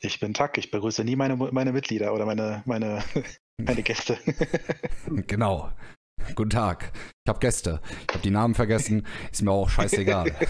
Ich 0.00 0.20
bin 0.20 0.34
Tack, 0.34 0.58
ich 0.58 0.70
begrüße 0.70 1.04
nie 1.04 1.16
meine, 1.16 1.36
meine 1.36 1.72
Mitglieder 1.72 2.12
oder 2.12 2.26
meine, 2.26 2.62
meine, 2.66 3.02
meine 3.60 3.82
Gäste. 3.82 4.18
genau. 5.26 5.70
Guten 6.34 6.50
Tag. 6.50 6.92
Ich 7.24 7.28
habe 7.28 7.38
Gäste. 7.38 7.80
Ich 8.08 8.14
habe 8.14 8.22
die 8.22 8.30
Namen 8.30 8.54
vergessen. 8.54 9.06
Ist 9.32 9.42
mir 9.42 9.52
auch 9.52 9.68
scheißegal. 9.70 10.34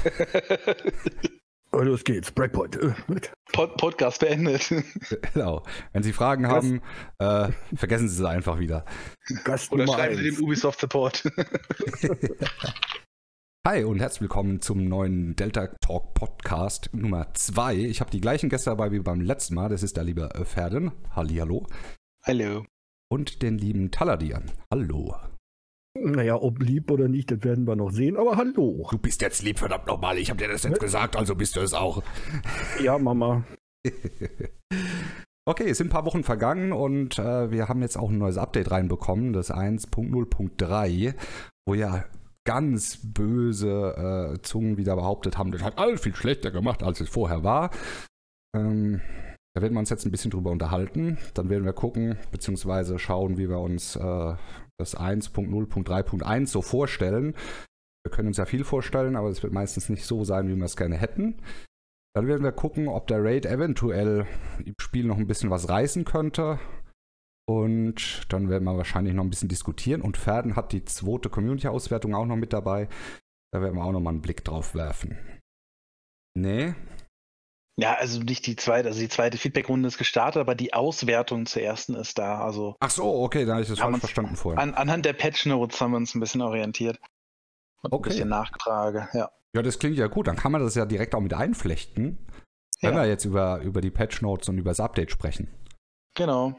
Oh, 1.72 1.80
los 1.82 2.04
geht's. 2.04 2.30
Breakpoint. 2.30 2.77
Äh, 2.77 2.95
Pod 3.53 3.77
Podcast 3.77 4.21
beendet. 4.21 4.72
Genau. 5.35 5.63
Wenn 5.93 6.03
Sie 6.03 6.14
Fragen 6.14 6.44
Gast. 6.44 6.54
haben, 6.54 6.81
äh, 7.18 7.53
vergessen 7.76 8.08
Sie 8.08 8.14
sie 8.17 8.26
einfach 8.26 8.58
wieder. 8.58 8.86
Gast 9.44 9.71
Oder 9.72 9.86
schreiben 9.86 10.17
Sie 10.17 10.22
den 10.22 10.40
Ubisoft 10.40 10.81
Support. 10.81 11.25
Hi 13.67 13.83
und 13.83 13.98
herzlich 13.98 14.21
willkommen 14.21 14.61
zum 14.61 14.85
neuen 14.85 15.35
Delta 15.35 15.67
Talk 15.81 16.14
Podcast 16.14 16.89
Nummer 16.93 17.35
2. 17.35 17.75
Ich 17.75 18.00
habe 18.00 18.13
die 18.13 18.21
gleichen 18.21 18.49
Gäste 18.49 18.71
dabei 18.71 18.93
wie 18.93 19.00
beim 19.00 19.21
letzten 19.21 19.57
Mal. 19.57 19.68
Das 19.68 19.82
ist 19.82 19.96
der 19.96 20.04
liebe 20.04 20.31
Ferden. 20.45 20.93
Hallihallo. 21.11 21.67
Hallo. 22.25 22.64
Und 23.11 23.43
den 23.43 23.59
lieben 23.59 23.90
Taladir. 23.90 24.40
Hallo. 24.73 25.17
Naja, 25.99 26.37
ob 26.40 26.63
lieb 26.63 26.93
oder 26.93 27.09
nicht, 27.09 27.32
das 27.32 27.43
werden 27.43 27.67
wir 27.67 27.75
noch 27.75 27.90
sehen, 27.90 28.17
aber 28.17 28.37
hallo. 28.37 28.87
Du 28.89 28.99
bist 28.99 29.21
jetzt 29.21 29.43
lieb, 29.43 29.59
verdammt 29.59 29.89
nochmal. 29.89 30.17
Ich 30.18 30.31
habe 30.31 30.39
dir 30.39 30.46
das 30.46 30.62
jetzt 30.62 30.79
gesagt, 30.79 31.17
also 31.17 31.35
bist 31.35 31.57
du 31.57 31.61
es 31.61 31.75
auch. 31.75 32.05
Ja, 32.81 32.97
Mama. 32.98 33.42
Okay, 35.48 35.70
es 35.70 35.78
sind 35.78 35.87
ein 35.87 35.91
paar 35.91 36.05
Wochen 36.05 36.25
vergangen 36.25 36.73
und 36.73 37.20
äh, 37.20 37.53
wir 37.53 37.69
haben 37.69 37.81
jetzt 37.81 37.97
auch 37.97 38.11
ein 38.11 38.19
neues 38.19 38.37
Update 38.37 38.73
reinbekommen, 38.73 39.33
das 39.33 39.53
1.0.3, 39.53 41.14
wo 41.69 41.75
ja 41.75 42.05
ganz 42.47 42.98
böse 43.03 44.36
äh, 44.39 44.42
Zungen 44.42 44.78
wieder 44.78 44.97
behauptet 44.97 45.37
haben, 45.37 45.53
das 45.53 45.62
hat 45.62 45.78
alles 45.78 46.00
viel 46.00 46.14
schlechter 46.14 46.50
gemacht, 46.50 46.83
als 46.83 47.00
es 47.03 47.11
vorher 47.11 47.45
war. 47.45 47.70
Ähm, 48.57 49.03
da 49.55 49.62
werden 49.62 49.75
wir 49.75 49.81
uns 49.81 49.91
jetzt 49.91 50.07
ein 50.07 50.11
bisschen 50.11 50.31
drüber 50.31 50.51
unterhalten. 50.51 51.19
Dann 51.35 51.51
werden 51.51 51.65
wir 51.65 51.73
gucken, 51.73 52.19
beziehungsweise 52.31 52.98
schauen, 52.98 53.37
wie 53.37 53.48
wir 53.48 53.59
uns 53.59 53.97
äh, 53.97 54.35
das 54.79 54.97
1.0.3.1 54.97 56.47
so 56.47 56.62
vorstellen. 56.62 57.35
Wir 58.05 58.11
können 58.11 58.29
uns 58.29 58.37
ja 58.37 58.45
viel 58.45 58.65
vorstellen, 58.65 59.17
aber 59.17 59.29
es 59.29 59.42
wird 59.42 59.53
meistens 59.53 59.89
nicht 59.89 60.05
so 60.05 60.25
sein, 60.25 60.48
wie 60.48 60.57
wir 60.57 60.65
es 60.65 60.77
gerne 60.77 60.97
hätten. 60.97 61.37
Dann 62.15 62.29
werden 62.29 62.45
wir 62.45 62.53
gucken, 62.53 62.89
ob 62.89 63.07
der 63.09 63.23
Raid 63.23 63.47
eventuell 63.47 64.27
im 64.65 64.75
Spiel 64.81 65.07
noch 65.07 65.19
ein 65.19 65.27
bisschen 65.27 65.51
was 65.51 65.69
reißen 65.69 66.05
könnte. 66.05 66.59
Und 67.48 68.27
dann 68.33 68.48
werden 68.48 68.64
wir 68.64 68.77
wahrscheinlich 68.77 69.14
noch 69.14 69.22
ein 69.22 69.30
bisschen 69.30 69.48
diskutieren. 69.48 70.02
Und 70.02 70.16
Ferden 70.16 70.56
hat 70.56 70.72
die 70.72 70.84
zweite 70.84 71.30
Community-Auswertung 71.30 72.14
auch 72.14 72.27
noch 72.27 72.36
mit 72.36 72.52
dabei. 72.52 72.89
Da 73.52 73.62
werden 73.62 73.77
wir 73.77 73.84
auch 73.84 73.92
noch 73.92 74.00
mal 74.00 74.11
einen 74.11 74.22
Blick 74.22 74.44
drauf 74.44 74.75
werfen. 74.75 75.16
Nee. 76.34 76.74
Ja, 77.78 77.94
also 77.94 78.20
nicht 78.20 78.47
die 78.47 78.56
zweite, 78.56 78.89
also 78.89 79.00
die 79.00 79.08
zweite 79.08 79.39
Feedback-Runde 79.39 79.86
ist 79.86 79.98
gestartet, 79.98 80.41
aber 80.41 80.55
die 80.55 80.72
Auswertung 80.72 81.47
zur 81.47 81.62
ersten 81.62 81.94
ist 81.94 82.19
da. 82.19 82.42
Also 82.42 82.74
Ach 82.80 82.91
so, 82.91 83.22
okay, 83.22 83.44
da 83.44 83.52
habe 83.52 83.62
ich 83.62 83.69
das 83.69 83.78
falsch 83.78 83.98
verstanden 83.98 84.34
vorher. 84.34 84.61
An, 84.61 84.74
anhand 84.74 85.05
der 85.05 85.12
Patch-Notes 85.12 85.80
haben 85.80 85.92
wir 85.92 85.98
uns 85.98 86.14
ein 86.14 86.20
bisschen 86.20 86.41
orientiert. 86.41 86.98
Und 87.83 87.92
okay. 87.92 88.08
Ein 88.08 88.12
bisschen 88.12 88.28
Nachfrage, 88.28 89.08
ja. 89.12 89.30
Ja, 89.55 89.62
das 89.62 89.78
klingt 89.78 89.97
ja 89.97 90.06
gut. 90.06 90.27
Dann 90.27 90.36
kann 90.36 90.52
man 90.52 90.62
das 90.62 90.74
ja 90.74 90.84
direkt 90.84 91.14
auch 91.14 91.20
mit 91.20 91.33
einflechten, 91.33 92.19
wenn 92.80 92.94
ja. 92.94 93.02
wir 93.02 93.08
jetzt 93.08 93.24
über, 93.24 93.61
über 93.61 93.80
die 93.80 93.91
Patch-Notes 93.91 94.48
und 94.48 94.58
über 94.58 94.70
das 94.70 94.80
Update 94.80 95.11
sprechen. 95.11 95.48
Genau. 96.14 96.58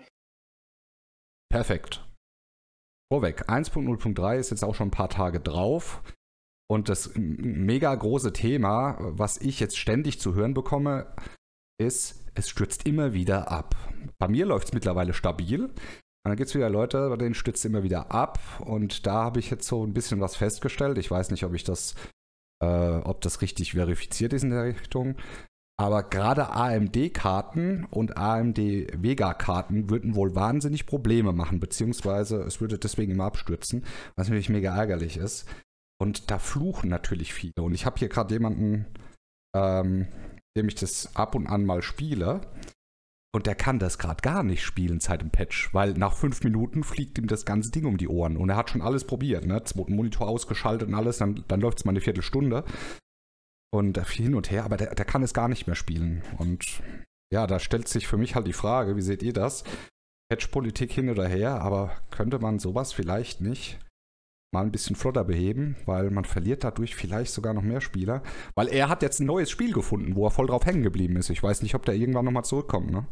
Perfekt. 1.50 2.06
Vorweg, 3.12 3.50
1.0.3 3.50 4.38
ist 4.38 4.50
jetzt 4.50 4.64
auch 4.64 4.76
schon 4.76 4.90
ein 4.90 4.92
paar 4.92 5.09
Tage 5.09 5.40
drauf. 5.40 6.02
Und 6.70 6.89
das 6.89 7.12
mega 7.16 7.95
große 7.95 8.34
Thema, 8.34 8.98
was 9.00 9.38
ich 9.38 9.59
jetzt 9.62 9.78
ständig 9.78 10.20
zu 10.20 10.36
hören 10.36 10.54
bekomme, 10.54 11.16
ist, 11.80 12.26
es 12.36 12.50
stürzt 12.50 12.86
immer 12.86 13.14
wieder 13.14 13.50
ab. 13.50 13.76
Bei 14.20 14.28
mir 14.28 14.45
läuft 14.45 14.67
es 14.67 14.73
mittlerweile 14.73 15.14
stabil. 15.14 15.64
Und 15.64 16.32
dann 16.32 16.36
gibt 16.36 16.49
es 16.49 16.55
wieder 16.55 16.70
Leute, 16.70 17.08
bei 17.10 17.16
denen 17.16 17.36
stürzt 17.36 17.60
es 17.60 17.66
immer 17.66 17.83
wieder 17.83 18.11
ab. 18.11 18.39
Und 18.60 19.08
da 19.08 19.23
habe 19.23 19.39
ich 19.39 19.50
jetzt 19.50 19.67
so 19.67 19.86
ein 19.86 19.94
bisschen 19.94 20.20
was 20.20 20.36
festgestellt. 20.36 20.98
Ich 20.98 21.10
weiß 21.10 21.32
nicht, 21.32 21.45
ob 21.45 21.54
ich 21.54 21.64
das, 21.64 21.95
äh, 22.61 22.98
ob 22.98 23.21
das 23.21 23.42
richtig 23.42 23.71
verifiziert 23.71 24.33
ist 24.33 24.44
in 24.44 24.50
der 24.50 24.66
Richtung. 24.66 25.16
Aber 25.80 26.02
gerade 26.02 26.49
AMD-Karten 26.49 27.86
und 27.86 28.17
AMD-Vega-Karten 28.17 29.92
würden 29.92 30.15
wohl 30.15 30.33
wahnsinnig 30.33 30.88
Probleme 30.88 31.33
machen, 31.33 31.60
beziehungsweise 31.60 32.42
es 32.42 32.60
würde 32.60 32.80
deswegen 32.80 33.11
immer 33.11 33.26
abstürzen, 33.26 33.86
was 34.15 34.27
natürlich 34.27 34.49
mega 34.49 34.76
ärgerlich 34.76 35.17
ist. 35.17 35.48
Und 35.99 36.32
da 36.32 36.39
fluchen 36.39 36.89
natürlich 36.89 37.32
viele. 37.33 37.54
Und 37.58 37.76
ich 37.76 37.86
habe 37.86 37.98
hier 37.99 38.10
gerade 38.10 38.33
jemanden, 38.33 38.88
ähm, 39.55 40.08
dem 40.58 40.67
ich 40.67 40.76
das 40.76 41.15
ab 41.15 41.36
und 41.36 41.45
an 41.45 41.64
mal 41.64 41.83
spiele. 41.83 42.42
Und 43.36 43.45
der 43.45 43.55
kann 43.55 43.77
das 43.77 43.99
gerade 43.99 44.21
gar 44.21 44.42
nicht 44.42 44.64
spielen 44.64 44.99
seit 44.99 45.21
dem 45.21 45.30
Patch, 45.30 45.71
weil 45.73 45.94
nach 45.94 46.14
fünf 46.14 46.44
Minuten 46.44 46.83
fliegt 46.83 47.20
ihm 47.20 47.27
das 47.27 47.45
ganze 47.45 47.70
Ding 47.70 47.86
um 47.86 47.98
die 47.98 48.08
Ohren. 48.08 48.36
Und 48.36 48.49
er 48.49 48.55
hat 48.55 48.71
schon 48.71 48.82
alles 48.82 49.05
probiert, 49.05 49.45
ne? 49.45 49.61
Monitor 49.89 50.27
ausgeschaltet 50.27 50.88
und 50.88 50.95
alles, 50.95 51.17
dann, 51.17 51.44
dann 51.48 51.61
läuft 51.61 51.80
es 51.80 51.86
mal 51.86 51.92
eine 51.92 52.02
Viertelstunde 52.02 52.64
und 53.73 53.98
hin 54.08 54.36
und 54.36 54.52
her, 54.52 54.64
aber 54.64 54.78
der, 54.78 54.95
der 54.95 55.05
kann 55.05 55.23
es 55.23 55.33
gar 55.33 55.48
nicht 55.48 55.67
mehr 55.67 55.76
spielen. 55.76 56.23
Und 56.38 56.82
ja, 57.32 57.48
da 57.48 57.60
stellt 57.60 57.88
sich 57.88 58.08
für 58.08 58.17
mich 58.17 58.36
halt 58.36 58.48
die 58.48 58.54
Frage, 58.54 58.95
wie 58.95 59.02
seht 59.02 59.23
ihr 59.23 59.33
das? 59.33 59.64
Patch-Politik 60.30 60.92
hin 60.92 61.10
oder 61.10 61.28
her, 61.28 61.61
aber 61.61 61.92
könnte 62.11 62.39
man 62.39 62.60
sowas 62.60 62.94
vielleicht 62.94 63.42
nicht 63.42 63.80
mal 64.54 64.64
ein 64.64 64.72
bisschen 64.72 64.95
flotter 64.95 65.23
beheben, 65.23 65.76
weil 65.86 66.10
man 66.10 66.26
verliert 66.26 66.64
dadurch 66.64 66.95
vielleicht 66.95 67.33
sogar 67.33 67.54
noch 67.54 67.61
mehr 67.61 67.82
Spieler. 67.82 68.23
Weil 68.56 68.67
er 68.70 68.89
hat 68.89 69.02
jetzt 69.02 69.20
ein 69.20 69.26
neues 69.26 69.50
Spiel 69.50 69.73
gefunden, 69.73 70.16
wo 70.16 70.26
er 70.26 70.32
voll 70.32 70.48
drauf 70.48 70.66
hängen 70.66 70.83
geblieben 70.83 71.17
ist. 71.17 71.30
Ich 71.30 71.44
weiß 71.44 71.61
nicht, 71.61 71.76
ob 71.76 71.86
der 71.86 71.95
irgendwann 71.95 72.26
nochmal 72.26 72.45
zurückkommt, 72.45 72.92
ne? 72.92 73.08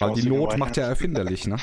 Weil 0.00 0.14
die 0.14 0.28
Not 0.28 0.58
macht 0.58 0.76
ja 0.76 0.86
erfinderlich, 0.86 1.46
ne? 1.46 1.56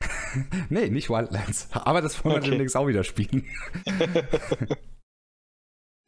nee, 0.68 0.88
nicht 0.88 1.10
Wildlands. 1.10 1.68
Aber 1.72 2.00
das 2.00 2.24
wollen 2.24 2.36
wir 2.36 2.42
okay. 2.42 2.50
demnächst 2.50 2.76
auch 2.76 2.86
wieder 2.86 3.02
spielen. 3.02 3.46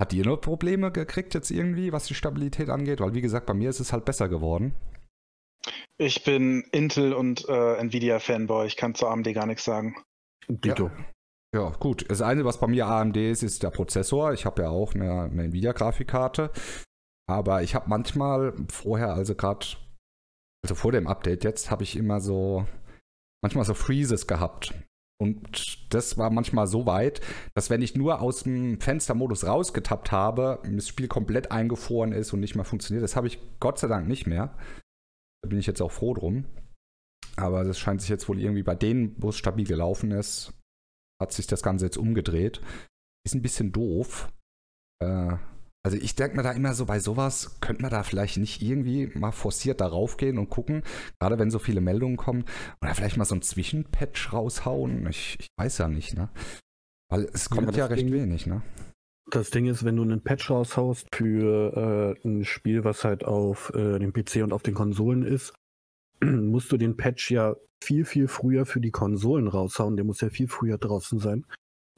Hat 0.02 0.12
ihr 0.12 0.26
noch 0.26 0.38
Probleme 0.38 0.90
gekriegt 0.90 1.32
jetzt 1.32 1.52
irgendwie, 1.52 1.92
was 1.92 2.06
die 2.06 2.14
Stabilität 2.14 2.70
angeht? 2.70 2.98
Weil 2.98 3.14
wie 3.14 3.20
gesagt, 3.20 3.46
bei 3.46 3.54
mir 3.54 3.70
ist 3.70 3.78
es 3.78 3.92
halt 3.92 4.04
besser 4.04 4.28
geworden. 4.28 4.74
Ich 5.96 6.24
bin 6.24 6.64
Intel 6.72 7.12
und 7.12 7.48
äh, 7.48 7.76
Nvidia 7.76 8.18
Fanboy. 8.18 8.66
Ich 8.66 8.76
kann 8.76 8.96
zu 8.96 9.06
AMD 9.06 9.32
gar 9.32 9.46
nichts 9.46 9.62
sagen. 9.62 9.94
Dito. 10.48 10.90
Ja. 11.54 11.60
ja. 11.60 11.70
gut. 11.78 12.04
Das 12.10 12.20
eine, 12.20 12.44
was 12.44 12.58
bei 12.58 12.66
mir 12.66 12.88
AMD 12.88 13.16
ist, 13.16 13.44
ist 13.44 13.62
der 13.62 13.70
Prozessor. 13.70 14.32
Ich 14.32 14.44
habe 14.44 14.62
ja 14.62 14.70
auch 14.70 14.92
eine, 14.92 15.30
eine 15.30 15.44
Nvidia-Grafikkarte. 15.44 16.50
Aber 17.30 17.62
ich 17.62 17.76
habe 17.76 17.88
manchmal 17.88 18.54
vorher, 18.72 19.14
also 19.14 19.36
gerade, 19.36 19.64
also 20.64 20.74
vor 20.74 20.90
dem 20.90 21.06
Update 21.06 21.44
jetzt, 21.44 21.70
habe 21.70 21.84
ich 21.84 21.94
immer 21.94 22.20
so, 22.20 22.66
manchmal 23.40 23.64
so 23.64 23.74
Freezes 23.74 24.26
gehabt. 24.26 24.74
Und 25.22 25.94
das 25.94 26.18
war 26.18 26.30
manchmal 26.30 26.66
so 26.66 26.84
weit, 26.84 27.20
dass 27.54 27.70
wenn 27.70 27.80
ich 27.80 27.94
nur 27.94 28.20
aus 28.20 28.42
dem 28.42 28.80
Fenstermodus 28.80 29.46
rausgetappt 29.46 30.10
habe, 30.10 30.60
das 30.64 30.88
Spiel 30.88 31.06
komplett 31.06 31.52
eingefroren 31.52 32.12
ist 32.12 32.32
und 32.32 32.40
nicht 32.40 32.56
mehr 32.56 32.64
funktioniert. 32.64 33.04
Das 33.04 33.14
habe 33.14 33.28
ich 33.28 33.38
Gott 33.60 33.78
sei 33.78 33.86
Dank 33.86 34.08
nicht 34.08 34.26
mehr. 34.26 34.56
Da 35.42 35.48
bin 35.48 35.58
ich 35.58 35.66
jetzt 35.66 35.80
auch 35.80 35.92
froh 35.92 36.14
drum. 36.14 36.44
Aber 37.36 37.62
das 37.62 37.78
scheint 37.78 38.00
sich 38.00 38.10
jetzt 38.10 38.28
wohl 38.28 38.40
irgendwie 38.40 38.64
bei 38.64 38.74
denen, 38.74 39.14
wo 39.18 39.28
es 39.28 39.36
stabil 39.36 39.66
gelaufen 39.66 40.10
ist, 40.10 40.52
hat 41.20 41.32
sich 41.32 41.46
das 41.46 41.62
Ganze 41.62 41.84
jetzt 41.86 41.96
umgedreht. 41.96 42.60
Ist 43.24 43.34
ein 43.34 43.42
bisschen 43.42 43.70
doof. 43.70 44.32
Äh, 45.00 45.36
also 45.84 45.96
ich 45.96 46.14
denke 46.14 46.36
mir 46.36 46.42
da 46.44 46.52
immer 46.52 46.74
so, 46.74 46.86
bei 46.86 47.00
sowas 47.00 47.58
könnte 47.60 47.82
man 47.82 47.90
da 47.90 48.04
vielleicht 48.04 48.36
nicht 48.36 48.62
irgendwie 48.62 49.10
mal 49.18 49.32
forciert 49.32 49.80
darauf 49.80 50.16
gehen 50.16 50.38
und 50.38 50.48
gucken, 50.48 50.82
gerade 51.18 51.38
wenn 51.38 51.50
so 51.50 51.58
viele 51.58 51.80
Meldungen 51.80 52.16
kommen, 52.16 52.44
oder 52.80 52.94
vielleicht 52.94 53.16
mal 53.16 53.24
so 53.24 53.34
ein 53.34 53.42
Zwischenpatch 53.42 54.32
raushauen. 54.32 55.08
Ich, 55.08 55.36
ich 55.40 55.48
weiß 55.56 55.78
ja 55.78 55.88
nicht, 55.88 56.14
ne? 56.14 56.28
Weil 57.10 57.28
es 57.32 57.50
kommt 57.50 57.72
ja, 57.72 57.78
ja 57.78 57.86
recht 57.86 58.02
Ding, 58.02 58.12
wenig, 58.12 58.46
ne? 58.46 58.62
Das 59.30 59.50
Ding 59.50 59.66
ist, 59.66 59.84
wenn 59.84 59.96
du 59.96 60.02
einen 60.02 60.22
Patch 60.22 60.50
raushaust 60.50 61.08
für 61.12 62.16
äh, 62.24 62.28
ein 62.28 62.44
Spiel, 62.44 62.84
was 62.84 63.02
halt 63.02 63.24
auf 63.24 63.72
äh, 63.74 63.98
dem 63.98 64.12
PC 64.12 64.36
und 64.44 64.52
auf 64.52 64.62
den 64.62 64.74
Konsolen 64.74 65.24
ist, 65.24 65.52
musst 66.22 66.70
du 66.70 66.76
den 66.76 66.96
Patch 66.96 67.30
ja 67.32 67.56
viel, 67.82 68.04
viel 68.04 68.28
früher 68.28 68.66
für 68.66 68.80
die 68.80 68.92
Konsolen 68.92 69.48
raushauen. 69.48 69.96
Der 69.96 70.04
muss 70.04 70.20
ja 70.20 70.30
viel 70.30 70.46
früher 70.46 70.78
draußen 70.78 71.18
sein, 71.18 71.44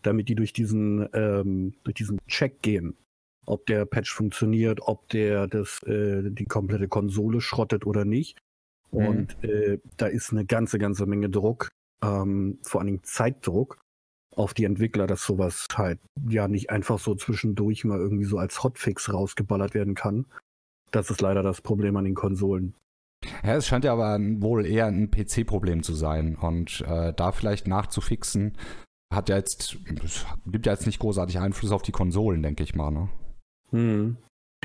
damit 0.02 0.30
die 0.30 0.36
durch 0.36 0.54
diesen, 0.54 1.06
ähm, 1.12 1.74
durch 1.84 1.96
diesen 1.96 2.18
Check 2.26 2.62
gehen 2.62 2.96
ob 3.46 3.66
der 3.66 3.84
Patch 3.84 4.12
funktioniert, 4.12 4.80
ob 4.82 5.08
der 5.08 5.46
das, 5.46 5.82
äh, 5.84 6.30
die 6.30 6.46
komplette 6.46 6.88
Konsole 6.88 7.40
schrottet 7.40 7.86
oder 7.86 8.04
nicht. 8.04 8.38
Mhm. 8.90 9.06
Und 9.06 9.44
äh, 9.44 9.78
da 9.96 10.06
ist 10.06 10.32
eine 10.32 10.44
ganze, 10.44 10.78
ganze 10.78 11.06
Menge 11.06 11.30
Druck, 11.30 11.70
ähm, 12.02 12.58
vor 12.62 12.80
allen 12.80 12.86
Dingen 12.86 13.04
Zeitdruck 13.04 13.78
auf 14.36 14.54
die 14.54 14.64
Entwickler, 14.64 15.06
dass 15.06 15.24
sowas 15.24 15.66
halt 15.74 16.00
ja 16.28 16.48
nicht 16.48 16.70
einfach 16.70 16.98
so 16.98 17.14
zwischendurch 17.14 17.84
mal 17.84 17.98
irgendwie 17.98 18.24
so 18.24 18.38
als 18.38 18.62
Hotfix 18.62 19.12
rausgeballert 19.12 19.74
werden 19.74 19.94
kann. 19.94 20.26
Das 20.90 21.10
ist 21.10 21.20
leider 21.20 21.42
das 21.42 21.60
Problem 21.60 21.96
an 21.96 22.04
den 22.04 22.14
Konsolen. 22.14 22.74
Ja, 23.42 23.56
es 23.56 23.66
scheint 23.66 23.84
ja 23.84 23.92
aber 23.92 24.18
wohl 24.40 24.66
eher 24.66 24.86
ein 24.86 25.10
PC-Problem 25.10 25.82
zu 25.82 25.94
sein 25.94 26.36
und 26.36 26.82
äh, 26.86 27.12
da 27.14 27.32
vielleicht 27.32 27.66
nachzufixen, 27.66 28.56
hat 29.12 29.28
ja 29.28 29.36
jetzt, 29.36 29.78
gibt 30.46 30.66
ja 30.66 30.72
jetzt 30.72 30.86
nicht 30.86 30.98
großartig 30.98 31.38
Einfluss 31.38 31.72
auf 31.72 31.82
die 31.82 31.92
Konsolen, 31.92 32.42
denke 32.42 32.62
ich 32.62 32.74
mal, 32.74 32.90
ne? 32.90 33.08
Hm. 33.74 34.16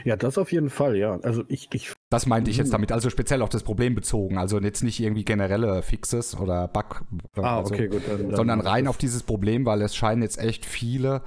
Ja, 0.06 0.16
das 0.16 0.38
auf 0.38 0.52
jeden 0.52 0.70
Fall, 0.70 0.96
ja. 0.96 1.20
Also 1.24 1.44
ich, 1.50 1.68
ich 1.74 1.94
das 2.10 2.26
meinte 2.26 2.50
ich 2.50 2.58
jetzt 2.58 2.68
Mhm. 2.68 2.74
damit, 2.74 2.92
also 2.94 3.10
speziell 3.10 3.42
auf 3.42 3.50
das 3.50 3.64
Problem 3.64 3.96
bezogen, 3.96 4.38
also 4.38 4.60
jetzt 4.60 4.82
nicht 4.84 5.00
irgendwie 5.02 5.26
generelle 5.26 5.82
Fixes 5.82 6.38
oder 6.40 6.68
Bug, 6.70 7.04
Ah, 7.36 7.58
also, 7.58 7.74
okay, 7.74 7.88
gut. 7.88 8.04
Dann, 8.08 8.28
dann 8.28 8.36
sondern 8.36 8.62
rein 8.62 8.88
auf 8.88 8.98
dieses 8.98 9.24
Problem, 9.24 9.66
weil 9.66 9.82
es 9.82 9.96
scheinen 9.96 10.22
jetzt 10.22 10.38
echt 10.40 10.66
viele 10.66 11.22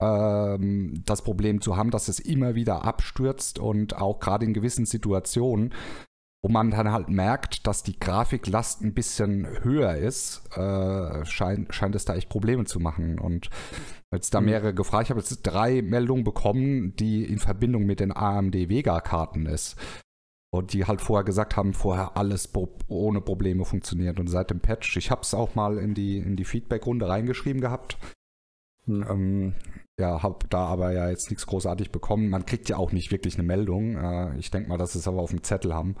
ähm, 0.00 1.02
das 1.04 1.22
Problem 1.22 1.60
zu 1.60 1.76
haben, 1.76 1.90
dass 1.90 2.08
es 2.08 2.18
immer 2.20 2.54
wieder 2.54 2.84
abstürzt 2.84 3.58
und 3.58 3.96
auch 3.96 4.18
gerade 4.18 4.44
in 4.44 4.54
gewissen 4.54 4.86
Situationen, 4.86 5.74
wo 6.42 6.50
man 6.50 6.70
dann 6.70 6.92
halt 6.92 7.08
merkt, 7.08 7.66
dass 7.66 7.82
die 7.82 7.98
Grafiklast 7.98 8.82
ein 8.82 8.94
bisschen 8.94 9.46
höher 9.62 9.94
ist, 9.96 10.42
äh, 10.56 11.24
scheint, 11.24 11.74
scheint 11.74 11.94
es 11.94 12.04
da 12.04 12.14
echt 12.14 12.28
Probleme 12.28 12.64
zu 12.66 12.78
machen. 12.78 13.18
Und 13.18 13.50
jetzt 14.12 14.34
da 14.34 14.40
Mhm. 14.40 14.46
mehrere 14.46 14.74
gefragt, 14.74 15.04
ich 15.04 15.10
habe 15.10 15.20
jetzt 15.20 15.42
drei 15.42 15.82
Meldungen 15.82 16.24
bekommen, 16.24 16.94
die 16.96 17.24
in 17.24 17.38
Verbindung 17.38 17.84
mit 17.86 18.00
den 18.00 18.16
AMD 18.16 18.68
Vega-Karten 18.68 19.46
ist. 19.46 19.76
Und 20.50 20.72
die 20.72 20.86
halt 20.86 21.00
vorher 21.00 21.24
gesagt 21.24 21.56
haben, 21.56 21.74
vorher 21.74 22.16
alles 22.16 22.50
ohne 22.86 23.20
Probleme 23.20 23.64
funktioniert. 23.64 24.18
Und 24.20 24.28
seit 24.28 24.50
dem 24.50 24.60
Patch, 24.60 24.96
ich 24.96 25.10
habe 25.10 25.22
es 25.22 25.34
auch 25.34 25.54
mal 25.54 25.76
in 25.76 25.92
die, 25.92 26.18
in 26.18 26.36
die 26.36 26.44
Feedback-Runde 26.44 27.08
reingeschrieben 27.08 27.60
gehabt. 27.60 27.98
Hm. 28.86 29.06
Ähm, 29.10 29.54
ja, 29.98 30.22
habe 30.22 30.46
da 30.48 30.66
aber 30.66 30.92
ja 30.92 31.10
jetzt 31.10 31.30
nichts 31.30 31.46
großartig 31.46 31.90
bekommen. 31.90 32.30
Man 32.30 32.46
kriegt 32.46 32.68
ja 32.68 32.76
auch 32.76 32.92
nicht 32.92 33.10
wirklich 33.10 33.34
eine 33.34 33.46
Meldung. 33.46 33.96
Äh, 33.96 34.38
ich 34.38 34.50
denke 34.50 34.68
mal, 34.68 34.78
dass 34.78 34.92
sie 34.92 35.00
es 35.00 35.08
aber 35.08 35.20
auf 35.20 35.30
dem 35.30 35.42
Zettel 35.42 35.74
haben. 35.74 35.96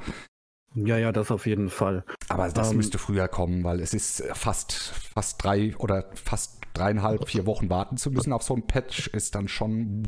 Ja, 0.76 0.98
ja, 0.98 1.10
das 1.10 1.30
auf 1.30 1.46
jeden 1.46 1.70
Fall. 1.70 2.04
Aber 2.28 2.48
das 2.50 2.70
Ähm, 2.70 2.76
müsste 2.76 2.98
früher 2.98 3.28
kommen, 3.28 3.64
weil 3.64 3.80
es 3.80 3.94
ist 3.94 4.22
fast, 4.34 4.72
fast 5.14 5.42
drei 5.42 5.74
oder 5.76 6.10
fast 6.14 6.60
dreieinhalb, 6.74 7.28
vier 7.28 7.46
Wochen 7.46 7.70
warten 7.70 7.96
zu 7.96 8.10
müssen 8.10 8.32
auf 8.32 8.42
so 8.42 8.54
ein 8.54 8.66
Patch, 8.66 9.08
ist 9.08 9.34
dann 9.34 9.48
schon 9.48 10.06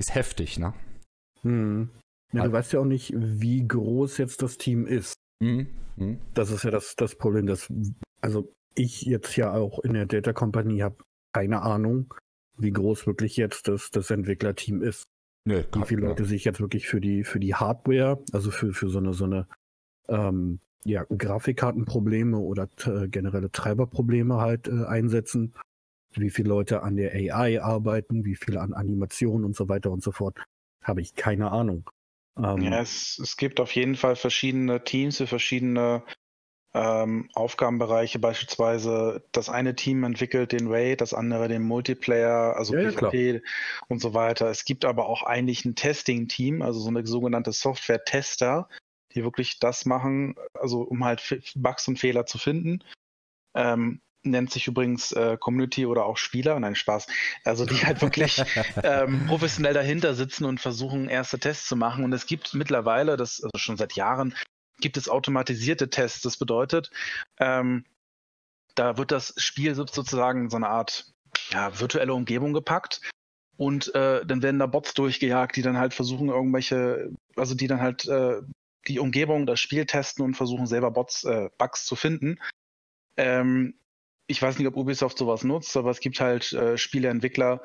ist 0.00 0.14
heftig, 0.14 0.58
ne? 0.58 0.74
Hm. 1.42 1.90
Ja, 2.32 2.44
du 2.44 2.52
weißt 2.52 2.72
ja 2.72 2.80
auch 2.80 2.84
nicht, 2.84 3.14
wie 3.16 3.66
groß 3.66 4.18
jetzt 4.18 4.42
das 4.42 4.58
Team 4.58 4.86
ist. 4.86 5.14
Mhm. 5.40 5.68
Mhm. 5.96 6.18
Das 6.34 6.50
ist 6.50 6.64
ja 6.64 6.70
das, 6.70 6.94
das 6.96 7.14
Problem, 7.14 7.46
dass, 7.46 7.72
also 8.20 8.52
ich 8.74 9.02
jetzt 9.02 9.36
ja 9.36 9.52
auch 9.52 9.78
in 9.80 9.94
der 9.94 10.06
Data 10.06 10.32
Company 10.32 10.78
habe 10.78 10.96
keine 11.32 11.62
Ahnung, 11.62 12.14
wie 12.56 12.72
groß 12.72 13.06
wirklich 13.06 13.36
jetzt 13.36 13.68
das, 13.68 13.90
das 13.90 14.10
Entwicklerteam 14.10 14.82
ist. 14.82 15.04
Nö, 15.44 15.64
Wie 15.74 15.84
viele. 15.86 16.08
Leute 16.08 16.24
sich 16.24 16.44
jetzt 16.44 16.60
wirklich 16.60 16.88
für 16.88 17.00
die, 17.00 17.24
für 17.24 17.40
die 17.40 17.54
Hardware, 17.54 18.22
also 18.32 18.50
für, 18.50 18.72
für 18.72 18.88
so 18.88 18.98
eine, 18.98 19.14
so 19.14 19.24
eine 19.24 19.46
ähm, 20.08 20.60
ja, 20.84 21.04
Grafikkartenprobleme 21.04 22.38
oder 22.38 22.68
äh, 22.84 23.08
generelle 23.08 23.50
Treiberprobleme 23.50 24.36
halt 24.36 24.68
äh, 24.68 24.84
einsetzen. 24.84 25.54
Wie 26.14 26.30
viele 26.30 26.48
Leute 26.48 26.82
an 26.82 26.96
der 26.96 27.12
AI 27.12 27.62
arbeiten, 27.62 28.24
wie 28.24 28.36
viele 28.36 28.60
an 28.60 28.72
Animationen 28.72 29.44
und 29.44 29.54
so 29.54 29.68
weiter 29.68 29.90
und 29.90 30.02
so 30.02 30.12
fort. 30.12 30.38
Habe 30.82 31.00
ich 31.00 31.14
keine 31.14 31.50
Ahnung. 31.50 31.88
Ähm, 32.38 32.62
Ja, 32.62 32.80
es, 32.80 33.18
es 33.22 33.36
gibt 33.36 33.60
auf 33.60 33.72
jeden 33.72 33.94
Fall 33.94 34.16
verschiedene 34.16 34.82
Teams 34.84 35.18
für 35.18 35.26
verschiedene 35.26 36.02
ähm, 36.74 37.28
Aufgabenbereiche. 37.34 38.18
Beispielsweise 38.18 39.24
das 39.32 39.48
eine 39.48 39.74
Team 39.74 40.04
entwickelt 40.04 40.52
den 40.52 40.68
Raid, 40.68 41.00
das 41.00 41.14
andere 41.14 41.48
den 41.48 41.62
Multiplayer, 41.62 42.56
also 42.56 42.74
Ja, 42.74 42.82
ja, 42.82 42.90
PvP 42.90 43.42
und 43.88 44.00
so 44.00 44.14
weiter. 44.14 44.48
Es 44.48 44.64
gibt 44.64 44.84
aber 44.84 45.06
auch 45.06 45.22
eigentlich 45.22 45.64
ein 45.64 45.74
Testing-Team, 45.74 46.62
also 46.62 46.80
so 46.80 46.88
eine 46.88 47.06
sogenannte 47.06 47.52
Software-Tester, 47.52 48.68
die 49.14 49.24
wirklich 49.24 49.58
das 49.58 49.86
machen, 49.86 50.36
also 50.54 50.82
um 50.82 51.04
halt 51.04 51.40
Bugs 51.56 51.88
und 51.88 51.98
Fehler 51.98 52.26
zu 52.26 52.38
finden. 52.38 52.84
Ähm, 53.54 54.00
nennt 54.22 54.50
sich 54.50 54.66
übrigens 54.66 55.12
äh, 55.12 55.36
Community 55.38 55.86
oder 55.86 56.04
auch 56.04 56.16
Spieler, 56.16 56.58
nein, 56.60 56.74
Spaß. 56.74 57.06
Also 57.44 57.64
die 57.64 57.76
halt 57.76 58.02
wirklich 58.02 58.42
ähm, 58.82 59.26
professionell 59.26 59.74
dahinter 59.74 60.14
sitzen 60.14 60.44
und 60.44 60.60
versuchen, 60.60 61.08
erste 61.08 61.38
Tests 61.38 61.66
zu 61.66 61.76
machen. 61.76 62.04
Und 62.04 62.12
es 62.12 62.26
gibt 62.26 62.52
mittlerweile, 62.54 63.16
das 63.16 63.42
also 63.42 63.56
schon 63.56 63.76
seit 63.76 63.94
Jahren, 63.94 64.34
gibt 64.80 64.96
es 64.96 65.08
automatisierte 65.08 65.90
Tests. 65.90 66.22
Das 66.22 66.36
bedeutet, 66.36 66.90
ähm, 67.38 67.84
da 68.74 68.96
wird 68.96 69.10
das 69.10 69.34
Spiel 69.36 69.74
so- 69.74 69.86
sozusagen 69.86 70.44
in 70.44 70.50
so 70.50 70.56
eine 70.56 70.68
Art 70.68 71.12
ja, 71.50 71.78
virtuelle 71.78 72.14
Umgebung 72.14 72.52
gepackt. 72.52 73.00
Und 73.56 73.92
äh, 73.94 74.24
dann 74.24 74.42
werden 74.42 74.60
da 74.60 74.66
Bots 74.66 74.94
durchgejagt, 74.94 75.56
die 75.56 75.62
dann 75.62 75.78
halt 75.78 75.92
versuchen, 75.92 76.28
irgendwelche, 76.28 77.10
also 77.34 77.56
die 77.56 77.66
dann 77.66 77.80
halt 77.80 78.06
äh, 78.06 78.40
die 78.86 79.00
Umgebung, 79.00 79.46
das 79.46 79.58
Spiel 79.58 79.84
testen 79.84 80.24
und 80.24 80.34
versuchen 80.34 80.66
selber 80.68 80.92
Bots, 80.92 81.24
äh, 81.24 81.50
Bugs 81.58 81.84
zu 81.84 81.96
finden. 81.96 82.38
Ähm, 83.16 83.74
ich 84.28 84.40
weiß 84.40 84.58
nicht, 84.58 84.68
ob 84.68 84.76
Ubisoft 84.76 85.18
sowas 85.18 85.42
nutzt, 85.42 85.76
aber 85.76 85.90
es 85.90 85.98
gibt 85.98 86.20
halt 86.20 86.52
äh, 86.52 86.78
Spieleentwickler, 86.78 87.62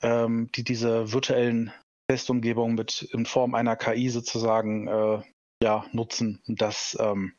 ähm, 0.00 0.50
die 0.54 0.64
diese 0.64 1.12
virtuellen 1.12 1.72
Testumgebungen 2.08 2.74
mit 2.74 3.02
in 3.12 3.26
Form 3.26 3.54
einer 3.54 3.76
KI 3.76 4.08
sozusagen 4.08 4.88
äh, 4.88 5.22
ja, 5.62 5.84
nutzen. 5.92 6.42
Das 6.46 6.96
ähm, 7.00 7.32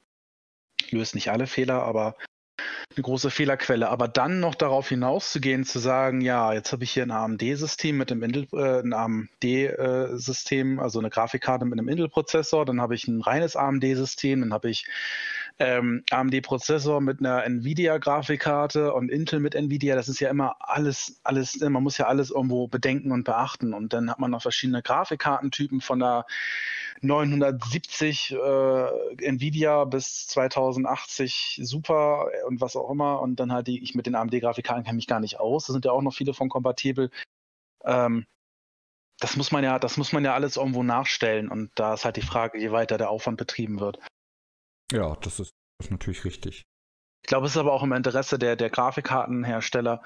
löst 0.92 1.16
nicht 1.16 1.32
alle 1.32 1.48
Fehler, 1.48 1.84
aber 1.84 2.16
eine 2.96 3.04
große 3.04 3.30
Fehlerquelle. 3.30 3.90
Aber 3.90 4.08
dann 4.08 4.40
noch 4.40 4.56
darauf 4.56 4.90
hinauszugehen, 4.90 5.64
zu 5.64 5.80
sagen, 5.80 6.22
ja, 6.22 6.54
jetzt 6.54 6.72
habe 6.72 6.84
ich 6.84 6.92
hier 6.92 7.04
ein 7.04 7.12
AMD-System 7.12 7.98
mit 7.98 8.10
dem 8.10 8.24
Intel, 8.24 8.48
äh, 8.54 8.82
ein 8.82 8.94
AMD-System, 8.94 10.80
also 10.80 11.00
eine 11.00 11.10
Grafikkarte 11.10 11.66
mit 11.66 11.80
einem 11.80 11.88
Intel-Prozessor, 11.88 12.66
dann 12.66 12.82
habe 12.82 12.96
ich 12.96 13.08
ein 13.08 13.22
reines 13.22 13.56
AMD-System, 13.56 14.42
dann 14.42 14.54
habe 14.54 14.70
ich 14.70 14.88
ähm, 15.60 16.04
AMD-Prozessor 16.10 17.02
mit 17.02 17.20
einer 17.20 17.44
Nvidia-Grafikkarte 17.44 18.94
und 18.94 19.10
Intel 19.10 19.42
mit 19.42 19.56
Nvidia. 19.56 19.96
Das 19.96 20.08
ist 20.08 20.22
ja 20.22 20.30
immer 20.30 20.56
alles, 20.60 21.20
alles, 21.24 21.60
man 21.60 21.84
muss 21.84 21.98
ja 21.98 22.08
alles 22.08 22.32
irgendwo 22.32 22.68
bedenken 22.68 23.12
und 23.12 23.26
beachten. 23.26 23.74
Und 23.74 23.92
dann 23.92 24.10
hat 24.10 24.20
man 24.20 24.32
noch 24.32 24.42
verschiedene 24.42 24.82
Grafikkartentypen 24.82 25.82
von 25.82 26.00
der 26.00 26.26
970 27.02 28.32
äh, 28.32 29.26
Nvidia 29.26 29.84
bis 29.84 30.28
2080 30.28 31.60
Super 31.64 32.28
und 32.48 32.62
was 32.62 32.78
auch 32.78 32.90
immer. 32.90 33.22
Und 33.22 33.42
dann 33.42 33.52
halt 33.52 33.68
die, 33.68 33.84
ich 33.84 33.96
mit 33.96 34.06
den 34.06 34.16
AMD-Grafikkarten 34.16 34.86
kenne 34.86 34.96
mich 34.96 35.08
gar 35.08 35.20
nicht 35.20 35.42
aus. 35.42 35.68
Da 35.68 35.74
sind 35.74 35.84
ja 35.84 35.92
auch 35.92 36.02
noch 36.02 36.14
viele 36.14 36.34
von 36.34 36.48
kompatibel. 36.48 37.12
Ähm, 37.84 38.26
das 39.20 39.36
muss 39.36 39.52
man 39.52 39.66
ja, 39.66 39.78
das 39.78 39.98
muss 39.98 40.14
man 40.14 40.24
ja 40.24 40.34
alles 40.34 40.56
irgendwo 40.56 40.84
nachstellen. 40.84 41.50
Und 41.50 41.72
da 41.76 41.96
ist 41.96 42.06
halt 42.06 42.16
die 42.16 42.22
Frage, 42.22 42.58
je 42.60 42.72
weiter 42.72 42.98
der 42.98 43.10
Aufwand 43.10 43.38
betrieben 43.38 43.82
wird. 43.82 44.00
Ja, 44.92 45.16
das 45.22 45.40
ist, 45.40 45.52
das 45.78 45.88
ist 45.88 45.92
natürlich 45.92 46.26
richtig. 46.26 46.64
Ich 47.24 47.28
glaube, 47.28 47.46
es 47.46 47.54
ist 47.54 47.58
aber 47.58 47.74
auch 47.74 47.84
im 47.84 47.94
Interesse 47.94 48.40
der, 48.40 48.56
der 48.56 48.70
Grafikkartenhersteller, 48.70 50.02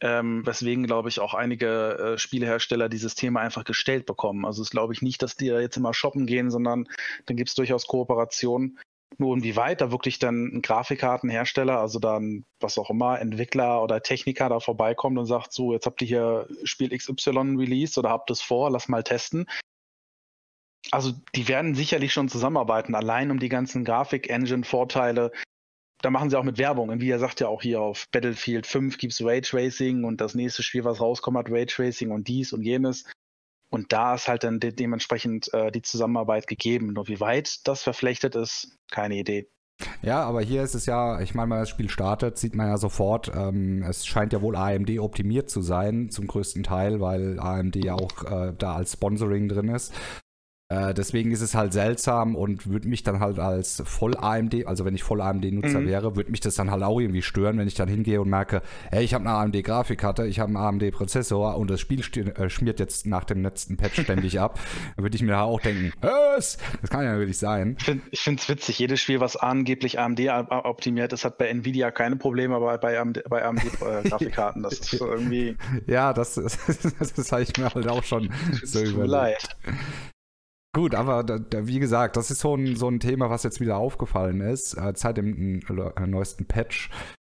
ähm, 0.00 0.44
weswegen, 0.44 0.84
glaube 0.86 1.08
ich, 1.08 1.20
auch 1.20 1.34
einige 1.34 2.14
äh, 2.14 2.18
Spielehersteller 2.18 2.88
dieses 2.88 3.14
Thema 3.14 3.40
einfach 3.40 3.64
gestellt 3.64 4.04
bekommen. 4.04 4.44
Also 4.44 4.62
es 4.62 4.70
glaube 4.70 4.92
ich 4.92 5.00
nicht, 5.00 5.22
dass 5.22 5.36
die 5.36 5.48
da 5.48 5.60
jetzt 5.60 5.76
immer 5.76 5.94
shoppen 5.94 6.26
gehen, 6.26 6.50
sondern 6.50 6.88
dann 7.26 7.36
gibt 7.36 7.48
es 7.50 7.54
durchaus 7.54 7.86
Kooperationen. 7.86 8.78
Nur 9.18 9.34
inwieweit 9.34 9.80
da 9.80 9.90
wirklich 9.90 10.18
dann 10.18 10.56
ein 10.56 10.62
Grafikkartenhersteller, 10.62 11.78
also 11.78 11.98
dann 11.98 12.44
was 12.60 12.76
auch 12.76 12.90
immer, 12.90 13.20
Entwickler 13.20 13.82
oder 13.82 14.02
Techniker 14.02 14.48
da 14.48 14.60
vorbeikommt 14.60 15.18
und 15.18 15.26
sagt, 15.26 15.52
so, 15.52 15.72
jetzt 15.72 15.86
habt 15.86 16.02
ihr 16.02 16.08
hier 16.08 16.48
Spiel 16.64 16.90
XY 16.90 17.56
released 17.56 17.96
oder 17.96 18.10
habt 18.10 18.30
es 18.30 18.42
vor, 18.42 18.70
lass 18.70 18.88
mal 18.88 19.02
testen. 19.02 19.46
Also 20.90 21.12
die 21.34 21.48
werden 21.48 21.74
sicherlich 21.74 22.12
schon 22.12 22.28
zusammenarbeiten, 22.28 22.94
allein 22.94 23.30
um 23.30 23.38
die 23.38 23.48
ganzen 23.48 23.84
Grafik-Engine-Vorteile 23.84 25.32
da 26.02 26.10
machen 26.10 26.30
sie 26.30 26.38
auch 26.38 26.44
mit 26.44 26.58
Werbung. 26.58 26.90
Nvidia 26.90 27.18
sagt 27.18 27.40
ja 27.40 27.48
auch 27.48 27.62
hier 27.62 27.80
auf 27.80 28.06
Battlefield 28.10 28.66
5 28.66 28.98
gibt 28.98 29.12
es 29.12 29.24
Raytracing 29.24 30.04
und 30.04 30.20
das 30.20 30.34
nächste 30.34 30.62
Spiel, 30.62 30.84
was 30.84 31.00
rauskommt, 31.00 31.38
hat 31.38 31.50
Raytracing 31.50 32.10
und 32.10 32.28
dies 32.28 32.52
und 32.52 32.62
jenes. 32.62 33.04
Und 33.70 33.92
da 33.92 34.14
ist 34.14 34.28
halt 34.28 34.44
dann 34.44 34.60
de 34.60 34.72
dementsprechend 34.72 35.52
äh, 35.52 35.72
die 35.72 35.82
Zusammenarbeit 35.82 36.46
gegeben. 36.46 36.92
Nur 36.92 37.08
wie 37.08 37.20
weit 37.20 37.66
das 37.66 37.82
verflechtet 37.82 38.36
ist, 38.36 38.78
keine 38.90 39.16
Idee. 39.16 39.48
Ja, 40.00 40.22
aber 40.22 40.40
hier 40.40 40.62
ist 40.62 40.74
es 40.74 40.86
ja, 40.86 41.20
ich 41.20 41.34
meine, 41.34 41.50
wenn 41.50 41.58
das 41.58 41.68
Spiel 41.68 41.90
startet, 41.90 42.38
sieht 42.38 42.54
man 42.54 42.68
ja 42.68 42.78
sofort, 42.78 43.30
ähm, 43.34 43.82
es 43.82 44.06
scheint 44.06 44.32
ja 44.32 44.40
wohl 44.40 44.56
AMD 44.56 44.98
optimiert 45.00 45.50
zu 45.50 45.60
sein, 45.60 46.10
zum 46.10 46.26
größten 46.26 46.62
Teil, 46.62 47.00
weil 47.00 47.38
AMD 47.40 47.76
ja 47.84 47.94
auch 47.94 48.22
äh, 48.24 48.54
da 48.56 48.76
als 48.76 48.92
Sponsoring 48.92 49.48
drin 49.48 49.68
ist. 49.68 49.92
Äh, 50.68 50.94
deswegen 50.94 51.30
ist 51.30 51.42
es 51.42 51.54
halt 51.54 51.72
seltsam 51.72 52.34
und 52.34 52.68
würde 52.68 52.88
mich 52.88 53.04
dann 53.04 53.20
halt 53.20 53.38
als 53.38 53.82
Voll-AMD, 53.86 54.66
also 54.66 54.84
wenn 54.84 54.96
ich 54.96 55.04
Voll-AMD-Nutzer 55.04 55.80
Mhm. 55.80 55.86
wäre, 55.86 56.16
würde 56.16 56.30
mich 56.32 56.40
das 56.40 56.56
dann 56.56 56.72
halt 56.72 56.82
auch 56.82 56.98
irgendwie 56.98 57.22
stören, 57.22 57.56
wenn 57.58 57.68
ich 57.68 57.74
dann 57.74 57.88
hingehe 57.88 58.20
und 58.20 58.28
merke, 58.28 58.62
hey, 58.90 59.04
ich 59.04 59.14
habe 59.14 59.24
eine 59.28 59.34
AMD-Grafikkarte, 59.38 60.26
ich 60.26 60.40
habe 60.40 60.48
einen 60.48 60.56
AMD-Prozessor 60.56 61.56
und 61.56 61.70
das 61.70 61.80
Spiel 61.80 62.00
äh, 62.00 62.50
schmiert 62.50 62.80
jetzt 62.80 63.06
nach 63.06 63.22
dem 63.22 63.42
letzten 63.42 63.76
Patch 63.76 64.02
ständig 64.02 64.40
ab. 64.40 64.58
Dann 64.96 65.04
würde 65.04 65.14
ich 65.14 65.22
mir 65.22 65.38
auch 65.40 65.60
denken, 65.60 65.92
was? 66.00 66.58
Das 66.80 66.90
kann 66.90 67.04
ja 67.04 67.16
wirklich 67.16 67.38
sein. 67.38 67.76
Ich 68.10 68.20
finde 68.20 68.40
es 68.40 68.48
witzig, 68.48 68.78
jedes 68.80 69.00
Spiel, 69.00 69.20
was 69.20 69.36
angeblich 69.36 70.00
AMD 70.00 70.20
optimiert 70.50 71.12
ist, 71.12 71.24
hat 71.24 71.38
bei 71.38 71.46
Nvidia 71.46 71.92
keine 71.92 72.16
Probleme, 72.16 72.56
aber 72.56 72.76
bei 72.78 72.98
AMD, 72.98 73.22
bei 73.28 73.44
AMD 73.44 73.62
äh, 73.64 74.08
Grafikkarten, 74.08 74.64
das 74.64 74.74
ist 74.80 74.90
so 74.90 75.06
irgendwie, 75.06 75.56
Ja, 75.86 76.12
das, 76.12 76.34
das 77.16 77.30
habe 77.32 77.42
ich 77.42 77.56
mir 77.56 77.72
halt 77.72 77.86
auch 77.88 78.02
schon 78.02 78.30
so 78.64 78.80
tut 78.80 78.88
mir 78.96 79.04
überlegt. 79.04 79.10
leid. 79.12 79.56
Gut, 80.76 80.94
aber 80.94 81.24
da, 81.24 81.38
da, 81.38 81.66
wie 81.66 81.78
gesagt, 81.78 82.18
das 82.18 82.30
ist 82.30 82.40
so 82.40 82.54
ein, 82.54 82.76
so 82.76 82.86
ein 82.86 83.00
Thema, 83.00 83.30
was 83.30 83.44
jetzt 83.44 83.60
wieder 83.60 83.78
aufgefallen 83.78 84.42
ist, 84.42 84.74
äh, 84.74 84.92
seit 84.94 85.16
dem 85.16 85.60
äh, 85.60 86.06
neuesten 86.06 86.44
Patch. 86.44 86.90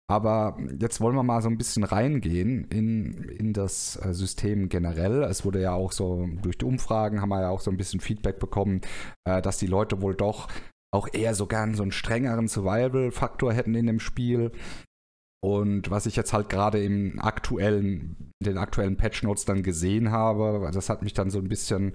Aber 0.10 0.58
jetzt 0.80 1.02
wollen 1.02 1.18
wir 1.18 1.24
mal 1.24 1.42
so 1.42 1.50
ein 1.50 1.58
bisschen 1.58 1.84
reingehen 1.84 2.64
in, 2.70 3.26
in 3.26 3.52
das 3.52 3.98
äh, 3.98 4.14
System 4.14 4.70
generell. 4.70 5.24
Es 5.24 5.44
wurde 5.44 5.60
ja 5.60 5.74
auch 5.74 5.92
so, 5.92 6.26
durch 6.42 6.58
die 6.58 6.64
Umfragen 6.64 7.22
haben 7.22 7.28
wir 7.28 7.42
ja 7.42 7.50
auch 7.50 7.60
so 7.60 7.70
ein 7.70 7.76
bisschen 7.76 8.00
Feedback 8.00 8.40
bekommen, 8.40 8.80
äh, 9.28 9.42
dass 9.42 9.58
die 9.58 9.68
Leute 9.68 10.02
wohl 10.02 10.16
doch 10.16 10.48
auch 10.94 11.10
eher 11.12 11.36
so 11.36 11.46
gern 11.46 11.74
so 11.74 11.84
einen 11.84 11.92
strengeren 11.92 12.48
Survival-Faktor 12.48 13.52
hätten 13.52 13.76
in 13.76 13.88
dem 13.88 14.00
Spiel. 14.00 14.54
Und 15.44 15.92
was 15.92 16.06
ich 16.06 16.16
jetzt 16.16 16.32
halt 16.32 16.48
gerade 16.48 16.82
im 16.82 17.20
aktuellen, 17.20 18.32
den 18.42 18.58
aktuellen 18.58 18.96
Patch 18.96 19.22
Notes 19.24 19.44
dann 19.44 19.64
gesehen 19.64 20.12
habe, 20.12 20.72
das 20.74 20.88
hat 20.88 21.02
mich 21.02 21.14
dann 21.14 21.30
so 21.30 21.40
ein 21.40 21.50
bisschen 21.50 21.92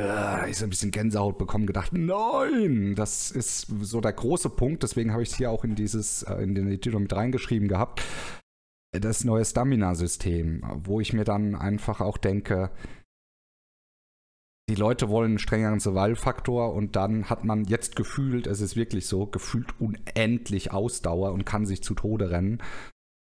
äh, 0.00 0.50
ich 0.50 0.56
so 0.56 0.64
ein 0.64 0.70
bisschen 0.70 0.90
Gänsehaut 0.90 1.38
bekommen, 1.38 1.66
gedacht, 1.66 1.92
nein, 1.92 2.94
das 2.94 3.30
ist 3.30 3.66
so 3.82 4.00
der 4.00 4.12
große 4.12 4.50
Punkt, 4.50 4.82
deswegen 4.82 5.12
habe 5.12 5.22
ich 5.22 5.30
es 5.30 5.36
hier 5.36 5.50
auch 5.50 5.64
in 5.64 5.74
dieses, 5.74 6.22
äh, 6.22 6.42
in 6.42 6.54
den 6.54 6.68
Titel 6.80 6.98
mit 6.98 7.14
reingeschrieben 7.14 7.68
gehabt, 7.68 8.02
das 8.92 9.24
neue 9.24 9.44
Stamina-System, 9.44 10.62
wo 10.84 11.00
ich 11.00 11.12
mir 11.12 11.24
dann 11.24 11.54
einfach 11.54 12.00
auch 12.00 12.18
denke, 12.18 12.70
die 14.68 14.76
Leute 14.76 15.08
wollen 15.08 15.32
einen 15.32 15.38
strengeren 15.38 15.80
Survival-Faktor 15.80 16.72
und 16.74 16.94
dann 16.94 17.28
hat 17.28 17.44
man 17.44 17.64
jetzt 17.64 17.96
gefühlt, 17.96 18.46
es 18.46 18.60
ist 18.60 18.76
wirklich 18.76 19.06
so, 19.06 19.26
gefühlt 19.26 19.80
unendlich 19.80 20.72
Ausdauer 20.72 21.32
und 21.32 21.44
kann 21.44 21.66
sich 21.66 21.82
zu 21.82 21.94
Tode 21.94 22.30
rennen. 22.30 22.62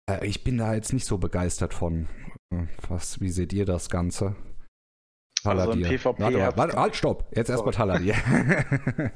Äh, 0.09 0.27
ich 0.27 0.43
bin 0.43 0.57
da 0.57 0.73
jetzt 0.73 0.93
nicht 0.93 1.05
so 1.05 1.17
begeistert 1.17 1.73
von. 1.73 2.07
Was, 2.89 3.21
wie 3.21 3.29
seht 3.29 3.53
ihr 3.53 3.65
das 3.65 3.89
Ganze? 3.89 4.35
Also 5.43 5.71
ein 5.71 5.81
PvP 5.81 6.21
warte, 6.21 6.39
warte, 6.39 6.57
warte, 6.57 6.77
halt, 6.77 6.95
stopp. 6.95 7.25
Jetzt 7.35 7.49
erstmal 7.49 7.73
Taladir. 7.73 8.15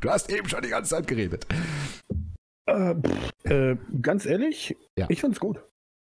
du 0.00 0.10
hast 0.10 0.30
eben 0.32 0.48
schon 0.48 0.62
die 0.62 0.68
ganze 0.68 0.90
Zeit 0.90 1.06
geredet. 1.06 1.46
Äh, 2.66 2.94
äh, 3.44 3.76
ganz 4.02 4.26
ehrlich, 4.26 4.76
ja. 4.98 5.06
ich 5.08 5.20
find's 5.20 5.40
gut. 5.40 5.62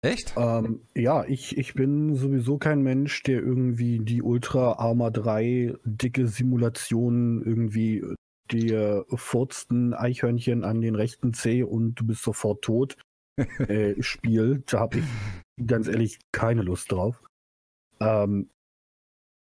Echt? 0.02 0.34
Ähm, 0.36 0.80
ja, 0.94 1.24
ich, 1.26 1.58
ich 1.58 1.74
bin 1.74 2.14
sowieso 2.14 2.56
kein 2.56 2.82
Mensch, 2.82 3.22
der 3.22 3.40
irgendwie 3.40 3.98
die 3.98 4.22
Ultra 4.22 4.72
Arma 4.78 5.10
3 5.10 5.74
dicke 5.84 6.26
Simulation 6.26 7.42
irgendwie 7.44 8.02
dir 8.50 9.04
furzten 9.10 9.94
Eichhörnchen 9.94 10.64
an 10.64 10.80
den 10.80 10.94
rechten 10.94 11.34
Zeh 11.34 11.62
und 11.62 11.94
du 11.96 12.06
bist 12.06 12.22
sofort 12.22 12.62
tot 12.62 12.96
äh, 13.36 14.02
spielt. 14.02 14.72
Da 14.72 14.80
habe 14.80 14.98
ich 14.98 15.66
ganz 15.66 15.86
ehrlich 15.86 16.18
keine 16.32 16.62
Lust 16.62 16.90
drauf. 16.92 17.22
Ähm, 18.00 18.48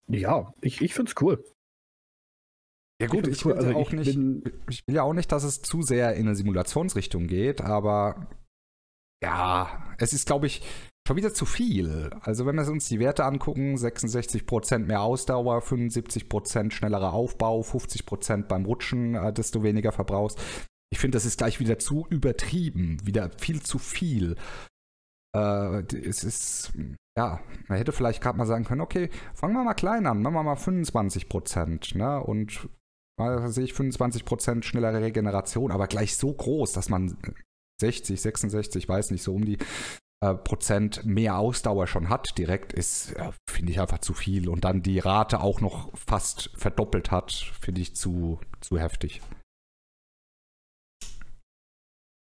ja, 0.09 0.53
ich, 0.61 0.81
ich 0.81 0.95
finde 0.95 1.11
es 1.11 1.23
cool. 1.23 1.45
Ja 3.01 3.09
gut, 3.09 3.27
ich, 3.27 3.39
ich, 3.39 3.45
cool. 3.45 3.53
also 3.55 3.75
auch 3.75 3.93
ich, 3.93 3.99
nicht, 3.99 4.15
bin, 4.15 4.43
ich 4.71 4.83
will 4.87 4.97
ja 4.97 5.03
auch 5.03 5.13
nicht, 5.13 5.31
dass 5.31 5.45
es 5.45 5.61
zu 5.61 5.83
sehr 5.83 6.15
in 6.15 6.27
eine 6.27 6.37
Simulationsrichtung 6.37 7.27
geht, 7.27 7.61
aber 7.61 8.29
ja, 9.23 9.95
es 9.99 10.13
ist, 10.13 10.27
glaube 10.27 10.47
ich, 10.47 10.63
schon 11.07 11.17
wieder 11.17 11.33
zu 11.33 11.47
viel. 11.47 12.11
Also 12.21 12.47
wenn 12.47 12.57
wir 12.57 12.69
uns 12.71 12.89
die 12.89 12.99
Werte 12.99 13.25
angucken, 13.25 13.77
66% 13.77 14.79
mehr 14.79 15.03
Ausdauer, 15.03 15.61
75% 15.61 16.73
schneller 16.73 17.13
Aufbau, 17.13 17.61
50% 17.61 18.45
beim 18.45 18.65
Rutschen, 18.65 19.15
äh, 19.15 19.33
desto 19.33 19.63
weniger 19.63 19.93
verbrauchst. 19.93 20.39
Ich 20.91 20.99
finde, 20.99 21.17
das 21.17 21.27
ist 21.27 21.39
gleich 21.39 21.61
wieder 21.61 21.79
zu 21.79 22.07
übertrieben, 22.09 22.99
wieder 23.05 23.31
viel 23.39 23.63
zu 23.63 23.79
viel. 23.79 24.37
Äh, 25.37 25.97
es 25.97 26.25
ist, 26.25 26.73
ja, 27.19 27.41
man 27.69 27.79
hätte 27.79 27.93
vielleicht 27.93 28.23
gerade 28.23 28.39
mal 28.39 28.47
sagen 28.47 28.65
können, 28.65 28.81
okay, 28.81 29.11
fangen 29.35 29.55
wir 29.55 29.65
mal 29.65 29.75
klein 29.75 30.07
an, 30.07 30.23
machen 30.23 30.35
wir 30.35 30.43
mal 30.43 30.57
25 30.57 31.29
Prozent, 31.29 31.95
ne? 31.95 32.21
Und 32.23 32.69
mal 33.19 33.49
sehe 33.51 33.65
ich 33.65 33.75
25 33.75 34.25
Prozent 34.25 34.65
schnellere 34.65 35.03
Regeneration, 35.03 35.71
aber 35.73 35.87
gleich 35.89 36.17
so 36.17 36.33
groß, 36.33 36.73
dass 36.73 36.89
man 36.89 37.19
60, 37.81 38.21
66, 38.21 38.89
weiß 38.89 39.11
nicht, 39.11 39.23
so 39.23 39.35
um 39.35 39.45
die 39.45 39.59
äh, 40.23 40.35
Prozent 40.35 41.05
mehr 41.05 41.37
Ausdauer 41.37 41.87
schon 41.87 42.09
hat 42.09 42.39
direkt, 42.39 42.73
ist, 42.73 43.13
äh, 43.13 43.33
finde 43.49 43.73
ich 43.73 43.81
einfach 43.81 43.99
zu 43.99 44.15
viel. 44.15 44.49
Und 44.49 44.65
dann 44.65 44.83
die 44.83 44.99
Rate 44.99 45.41
auch 45.41 45.61
noch 45.61 45.91
fast 45.97 46.51
verdoppelt 46.57 47.11
hat, 47.11 47.33
finde 47.61 47.83
ich 47.83 47.95
zu, 47.95 48.41
zu 48.61 48.79
heftig. 48.79 49.21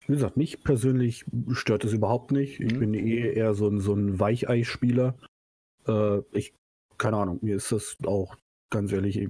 Wie 0.08 0.14
gesagt, 0.14 0.38
mich 0.38 0.64
persönlich 0.64 1.26
stört 1.52 1.84
es 1.84 1.94
überhaupt 1.94 2.32
nicht. 2.32 2.60
Ich 2.60 2.74
mhm. 2.74 2.80
bin 2.80 2.94
eh 2.94 3.34
eher 3.34 3.54
so 3.54 3.68
ein, 3.68 3.80
so 3.80 3.94
ein 3.94 4.20
Weichei-Spieler. 4.20 5.18
Äh, 5.88 6.20
ich, 6.32 6.54
keine 6.98 7.18
Ahnung, 7.18 7.40
mir 7.42 7.56
ist 7.56 7.72
das 7.72 7.98
auch 8.06 8.38
ganz 8.70 8.92
ehrlich 8.92 9.30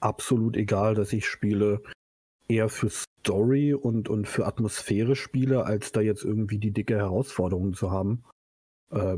absolut 0.00 0.56
egal, 0.56 0.94
dass 0.94 1.12
ich 1.12 1.26
spiele 1.26 1.82
eher 2.48 2.68
für 2.68 2.90
Story 2.90 3.72
und, 3.72 4.08
und 4.08 4.28
für 4.28 4.46
Atmosphäre 4.46 5.16
spiele, 5.16 5.64
als 5.64 5.92
da 5.92 6.02
jetzt 6.02 6.24
irgendwie 6.24 6.58
die 6.58 6.72
dicke 6.72 6.96
Herausforderung 6.96 7.72
zu 7.72 7.90
haben. 7.90 8.22
Äh, 8.90 9.16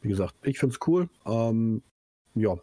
wie 0.00 0.08
gesagt, 0.08 0.34
ich 0.42 0.58
finde 0.58 0.74
es 0.74 0.86
cool. 0.88 1.10
Ähm, 1.26 1.82
ja, 2.34 2.56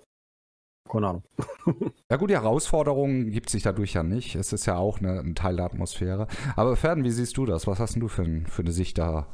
keine 0.89 1.07
Ahnung. 1.07 1.23
ja 2.09 2.17
gut, 2.17 2.29
die 2.29 2.35
Herausforderung 2.35 3.29
gibt 3.31 3.49
sich 3.49 3.63
dadurch 3.63 3.93
ja 3.93 4.03
nicht. 4.03 4.35
Es 4.35 4.53
ist 4.53 4.65
ja 4.65 4.77
auch 4.77 4.99
eine, 4.99 5.19
ein 5.19 5.35
Teil 5.35 5.55
der 5.55 5.65
Atmosphäre. 5.65 6.27
Aber 6.55 6.75
Ferden, 6.75 7.03
wie 7.03 7.11
siehst 7.11 7.37
du 7.37 7.45
das? 7.45 7.67
Was 7.67 7.79
hast 7.79 7.95
du 7.95 8.07
für, 8.07 8.25
für 8.47 8.61
eine 8.61 8.71
Sicht 8.71 8.97
da? 8.97 9.27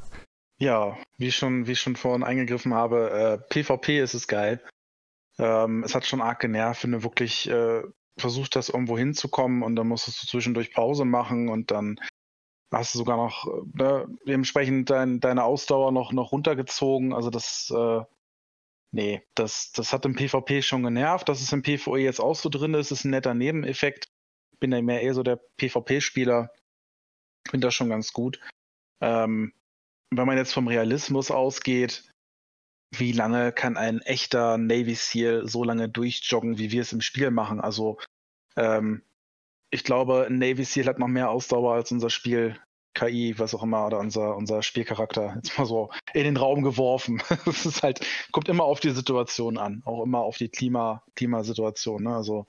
Ja, 0.58 0.96
wie 1.18 1.32
schon, 1.32 1.66
wie 1.66 1.72
ich 1.72 1.80
schon 1.80 1.96
vorhin 1.96 2.22
eingegriffen 2.22 2.74
habe, 2.74 3.10
äh, 3.10 3.38
PvP 3.38 4.00
ist 4.00 4.14
es 4.14 4.28
geil. 4.28 4.60
Ähm, 5.38 5.82
es 5.84 5.94
hat 5.94 6.06
schon 6.06 6.20
arg 6.20 6.40
genervt, 6.40 6.84
wenn 6.84 6.92
du 6.92 7.02
wirklich 7.02 7.48
äh, 7.48 7.82
versucht 8.16 8.56
hast, 8.56 8.68
irgendwo 8.68 8.96
hinzukommen 8.96 9.62
und 9.62 9.76
dann 9.76 9.88
musstest 9.88 10.22
du 10.22 10.26
zwischendurch 10.26 10.72
Pause 10.72 11.04
machen 11.04 11.48
und 11.48 11.70
dann 11.70 11.98
hast 12.70 12.94
du 12.94 12.98
sogar 12.98 13.16
noch 13.16 13.46
äh, 13.46 13.62
ne, 13.74 14.06
dementsprechend 14.26 14.90
dein, 14.90 15.20
deine 15.20 15.44
Ausdauer 15.44 15.92
noch, 15.92 16.12
noch 16.12 16.32
runtergezogen. 16.32 17.12
Also 17.12 17.30
das 17.30 17.72
äh, 17.74 18.02
Nee, 18.94 19.26
das, 19.34 19.72
das 19.72 19.92
hat 19.92 20.04
im 20.04 20.14
PvP 20.14 20.62
schon 20.62 20.82
genervt. 20.82 21.28
Dass 21.28 21.40
es 21.40 21.52
im 21.52 21.62
PvE 21.62 21.98
jetzt 21.98 22.20
auch 22.20 22.34
so 22.34 22.48
drin 22.48 22.74
ist, 22.74 22.90
ist 22.90 23.04
ein 23.04 23.10
netter 23.10 23.34
Nebeneffekt. 23.34 24.08
Bin 24.60 24.70
da 24.70 24.80
mehr 24.82 25.02
eher 25.02 25.14
so 25.14 25.22
der 25.22 25.40
PvP-Spieler. 25.56 26.50
Finde 27.48 27.66
das 27.66 27.74
schon 27.74 27.88
ganz 27.88 28.12
gut. 28.12 28.38
Ähm, 29.00 29.54
wenn 30.10 30.26
man 30.26 30.36
jetzt 30.36 30.52
vom 30.52 30.68
Realismus 30.68 31.30
ausgeht, 31.30 32.10
wie 32.94 33.12
lange 33.12 33.52
kann 33.52 33.78
ein 33.78 34.00
echter 34.02 34.58
Navy 34.58 34.94
SEAL 34.94 35.48
so 35.48 35.64
lange 35.64 35.88
durchjoggen, 35.88 36.58
wie 36.58 36.70
wir 36.70 36.82
es 36.82 36.92
im 36.92 37.00
Spiel 37.00 37.30
machen? 37.30 37.60
Also, 37.60 37.98
ähm, 38.56 39.02
ich 39.70 39.84
glaube, 39.84 40.26
ein 40.26 40.38
Navy 40.38 40.64
SEAL 40.64 40.86
hat 40.86 40.98
noch 40.98 41.08
mehr 41.08 41.30
Ausdauer 41.30 41.74
als 41.74 41.90
unser 41.90 42.10
Spiel 42.10 42.60
KI, 42.94 43.38
was 43.38 43.54
auch 43.54 43.62
immer, 43.62 43.86
oder 43.86 43.98
unser, 43.98 44.36
unser 44.36 44.62
Spielcharakter 44.62 45.34
jetzt 45.36 45.58
mal 45.58 45.66
so 45.66 45.90
in 46.14 46.24
den 46.24 46.36
Raum 46.36 46.62
geworfen. 46.62 47.22
Es 47.46 47.66
ist 47.66 47.82
halt, 47.82 48.00
kommt 48.32 48.48
immer 48.48 48.64
auf 48.64 48.80
die 48.80 48.90
Situation 48.90 49.58
an, 49.58 49.82
auch 49.84 50.02
immer 50.04 50.20
auf 50.20 50.36
die 50.36 50.48
Klima, 50.48 51.02
Klimasituation. 51.14 52.04
Ne? 52.04 52.14
Also 52.14 52.46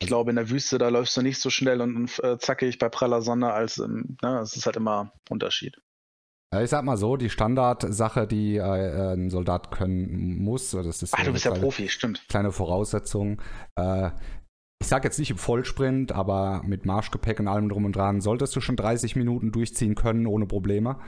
ich 0.00 0.08
glaube, 0.08 0.30
in 0.30 0.36
der 0.36 0.50
Wüste, 0.50 0.78
da 0.78 0.88
läufst 0.88 1.16
du 1.16 1.22
nicht 1.22 1.40
so 1.40 1.50
schnell 1.50 1.80
und, 1.80 1.96
und 1.96 2.24
äh, 2.24 2.38
zackig 2.38 2.78
bei 2.78 2.88
praller 2.88 3.22
Sonne 3.22 3.52
als 3.52 3.78
im, 3.78 4.16
ne? 4.22 4.38
es 4.40 4.56
ist 4.56 4.66
halt 4.66 4.76
immer 4.76 5.12
Unterschied. 5.28 5.80
Ich 6.58 6.70
sag 6.70 6.84
mal 6.84 6.96
so, 6.96 7.16
die 7.16 7.30
Standardsache, 7.30 8.26
die 8.26 8.56
äh, 8.56 9.12
ein 9.12 9.30
Soldat 9.30 9.70
können 9.70 10.42
muss, 10.42 10.72
das 10.72 11.00
ist 11.00 11.14
Ach, 11.14 11.22
du 11.22 11.32
bist 11.32 11.44
ja 11.44 11.52
Profi, 11.52 11.88
stimmt. 11.88 12.26
Kleine 12.28 12.50
Voraussetzung. 12.50 13.40
Äh, 13.76 14.10
ich 14.80 14.88
sage 14.88 15.06
jetzt 15.06 15.18
nicht 15.18 15.30
im 15.30 15.38
Vollsprint, 15.38 16.12
aber 16.12 16.62
mit 16.64 16.86
Marschgepäck 16.86 17.38
und 17.38 17.48
allem 17.48 17.68
drum 17.68 17.84
und 17.84 17.94
dran, 17.94 18.20
solltest 18.20 18.56
du 18.56 18.60
schon 18.60 18.76
30 18.76 19.14
Minuten 19.14 19.52
durchziehen 19.52 19.94
können 19.94 20.26
ohne 20.26 20.46
Probleme. 20.46 20.98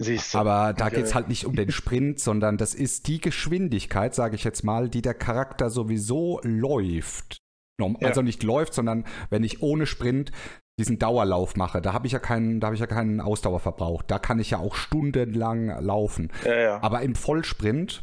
Siehst 0.00 0.32
du. 0.32 0.38
Aber 0.38 0.72
da 0.72 0.88
geht 0.88 1.04
es 1.04 1.14
halt 1.14 1.28
nicht 1.28 1.44
um 1.44 1.54
den 1.54 1.70
Sprint, 1.70 2.20
sondern 2.20 2.56
das 2.56 2.74
ist 2.74 3.06
die 3.06 3.20
Geschwindigkeit, 3.20 4.14
sage 4.14 4.36
ich 4.36 4.44
jetzt 4.44 4.64
mal, 4.64 4.88
die 4.88 5.02
der 5.02 5.14
Charakter 5.14 5.70
sowieso 5.70 6.40
läuft. 6.42 7.38
Also 7.80 8.20
ja. 8.20 8.24
nicht 8.24 8.42
läuft, 8.42 8.74
sondern 8.74 9.04
wenn 9.30 9.44
ich 9.44 9.62
ohne 9.62 9.86
Sprint 9.86 10.32
diesen 10.80 10.98
Dauerlauf 10.98 11.54
mache, 11.54 11.80
da 11.80 11.92
habe 11.92 12.06
ich 12.06 12.12
ja 12.12 12.18
keinen, 12.18 12.60
da 12.60 12.68
habe 12.68 12.74
ich 12.74 12.80
ja 12.80 12.86
keinen 12.86 13.20
Ausdauerverbrauch. 13.20 14.02
Da 14.02 14.18
kann 14.18 14.38
ich 14.40 14.50
ja 14.50 14.58
auch 14.58 14.74
stundenlang 14.74 15.68
laufen. 15.80 16.32
Ja, 16.44 16.58
ja. 16.58 16.82
Aber 16.82 17.02
im 17.02 17.14
Vollsprint 17.14 18.02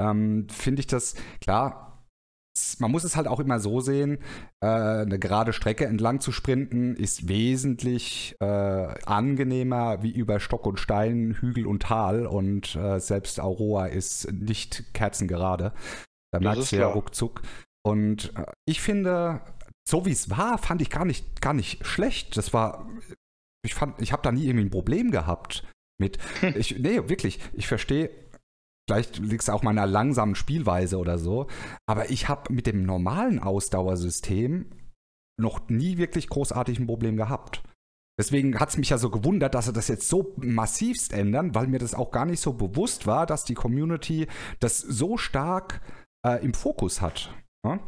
ähm, 0.00 0.46
finde 0.48 0.80
ich 0.80 0.86
das, 0.86 1.14
klar, 1.40 1.93
man 2.78 2.90
muss 2.90 3.04
es 3.04 3.16
halt 3.16 3.26
auch 3.26 3.40
immer 3.40 3.58
so 3.58 3.80
sehen, 3.80 4.18
äh, 4.60 4.66
eine 4.66 5.18
gerade 5.18 5.52
Strecke 5.52 5.86
entlang 5.86 6.20
zu 6.20 6.32
sprinten 6.32 6.94
ist 6.94 7.28
wesentlich 7.28 8.36
äh, 8.40 8.46
angenehmer 8.46 10.02
wie 10.02 10.12
über 10.12 10.38
Stock 10.40 10.66
und 10.66 10.78
Stein, 10.78 11.36
Hügel 11.40 11.66
und 11.66 11.82
Tal 11.82 12.26
und 12.26 12.76
äh, 12.76 13.00
selbst 13.00 13.40
Aurora 13.40 13.86
ist 13.86 14.32
nicht 14.32 14.94
kerzengerade. 14.94 15.72
Da 16.32 16.40
merkst 16.40 16.72
du 16.72 16.76
ja 16.76 16.86
ruckzuck. 16.86 17.42
Und 17.84 18.32
äh, 18.36 18.46
ich 18.66 18.80
finde, 18.80 19.40
so 19.88 20.06
wie 20.06 20.12
es 20.12 20.30
war, 20.30 20.58
fand 20.58 20.80
ich 20.80 20.90
gar 20.90 21.04
nicht, 21.04 21.40
gar 21.40 21.54
nicht 21.54 21.84
schlecht. 21.86 22.36
Das 22.36 22.52
war, 22.52 22.88
ich 23.64 23.74
fand, 23.74 24.00
ich 24.00 24.12
habe 24.12 24.22
da 24.22 24.32
nie 24.32 24.44
irgendwie 24.44 24.66
ein 24.66 24.70
Problem 24.70 25.10
gehabt 25.10 25.64
mit. 25.98 26.18
Ich, 26.56 26.78
nee, 26.78 27.08
wirklich, 27.08 27.40
ich 27.52 27.66
verstehe 27.66 28.10
Vielleicht 28.88 29.18
liegt 29.18 29.42
es 29.42 29.50
auch 29.50 29.62
meiner 29.62 29.86
langsamen 29.86 30.34
Spielweise 30.34 30.98
oder 30.98 31.18
so. 31.18 31.46
Aber 31.86 32.10
ich 32.10 32.28
habe 32.28 32.52
mit 32.52 32.66
dem 32.66 32.84
normalen 32.84 33.38
Ausdauersystem 33.38 34.70
noch 35.40 35.68
nie 35.68 35.96
wirklich 35.98 36.28
großartig 36.28 36.78
ein 36.78 36.86
Problem 36.86 37.16
gehabt. 37.16 37.62
Deswegen 38.18 38.60
hat 38.60 38.68
es 38.68 38.76
mich 38.76 38.90
ja 38.90 38.98
so 38.98 39.10
gewundert, 39.10 39.54
dass 39.54 39.66
sie 39.66 39.72
das 39.72 39.88
jetzt 39.88 40.08
so 40.08 40.34
massivst 40.36 41.12
ändern, 41.12 41.54
weil 41.54 41.66
mir 41.66 41.80
das 41.80 41.94
auch 41.94 42.12
gar 42.12 42.26
nicht 42.26 42.40
so 42.40 42.52
bewusst 42.52 43.06
war, 43.06 43.26
dass 43.26 43.44
die 43.44 43.54
Community 43.54 44.28
das 44.60 44.78
so 44.78 45.16
stark 45.16 45.80
äh, 46.24 46.44
im 46.44 46.54
Fokus 46.54 47.00
hat. 47.00 47.34
Ja? 47.66 47.80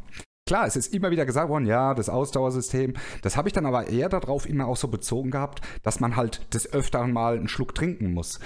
Klar, 0.49 0.67
es 0.67 0.77
ist 0.77 0.93
immer 0.95 1.11
wieder 1.11 1.27
gesagt 1.27 1.49
worden, 1.49 1.67
ja, 1.67 1.95
das 1.95 2.09
Ausdauersystem. 2.09 2.95
Das 3.23 3.37
habe 3.37 3.49
ich 3.49 3.53
dann 3.53 3.67
aber 3.67 3.89
eher 3.89 4.09
darauf 4.09 4.49
immer 4.49 4.67
auch 4.67 4.77
so 4.77 4.89
bezogen 4.89 5.31
gehabt, 5.31 5.61
dass 5.83 6.01
man 6.01 6.17
halt 6.17 6.55
des 6.55 6.73
Öfteren 6.73 7.13
mal 7.13 7.37
einen 7.37 7.49
Schluck 7.49 7.75
trinken 7.75 8.13
muss. 8.13 8.41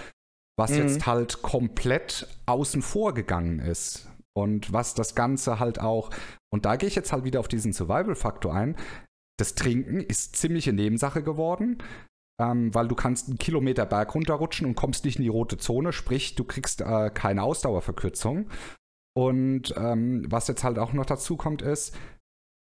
Was 0.59 0.71
mhm. 0.71 0.79
jetzt 0.79 1.07
halt 1.07 1.43
komplett 1.43 2.27
außen 2.47 2.83
vor 2.83 3.15
gegangen 3.15 3.59
ist. 3.61 4.09
Und 4.37 4.73
was 4.73 4.95
das 4.95 5.15
Ganze 5.15 5.59
halt 5.59 5.81
auch, 5.81 6.11
und 6.53 6.65
da 6.65 6.77
gehe 6.77 6.89
ich 6.89 6.95
jetzt 6.95 7.13
halt 7.13 7.25
wieder 7.25 7.41
auf 7.41 7.49
diesen 7.49 7.73
Survival-Faktor 7.73 8.55
ein. 8.55 8.77
Das 9.39 9.55
Trinken 9.55 10.01
ist 10.01 10.37
ziemliche 10.37 10.73
Nebensache 10.73 11.23
geworden, 11.23 11.79
ähm, 12.41 12.75
weil 12.75 12.89
du 12.89 12.95
kannst 12.95 13.29
einen 13.29 13.39
Kilometer 13.39 13.87
Berg 13.87 14.15
runterrutschen 14.15 14.67
und 14.67 14.75
kommst 14.75 15.05
nicht 15.05 15.17
in 15.17 15.23
die 15.23 15.29
rote 15.29 15.59
Zone, 15.59 15.93
sprich, 15.93 16.35
du 16.35 16.45
kriegst 16.45 16.81
äh, 16.81 17.11
keine 17.11 17.43
Ausdauerverkürzung. 17.43 18.49
Und 19.17 19.75
ähm, 19.77 20.25
was 20.29 20.49
jetzt 20.49 20.63
halt 20.63 20.79
auch 20.79 20.93
noch 20.93 21.07
dazu 21.07 21.37
kommt, 21.37 21.63
ist, 21.63 21.97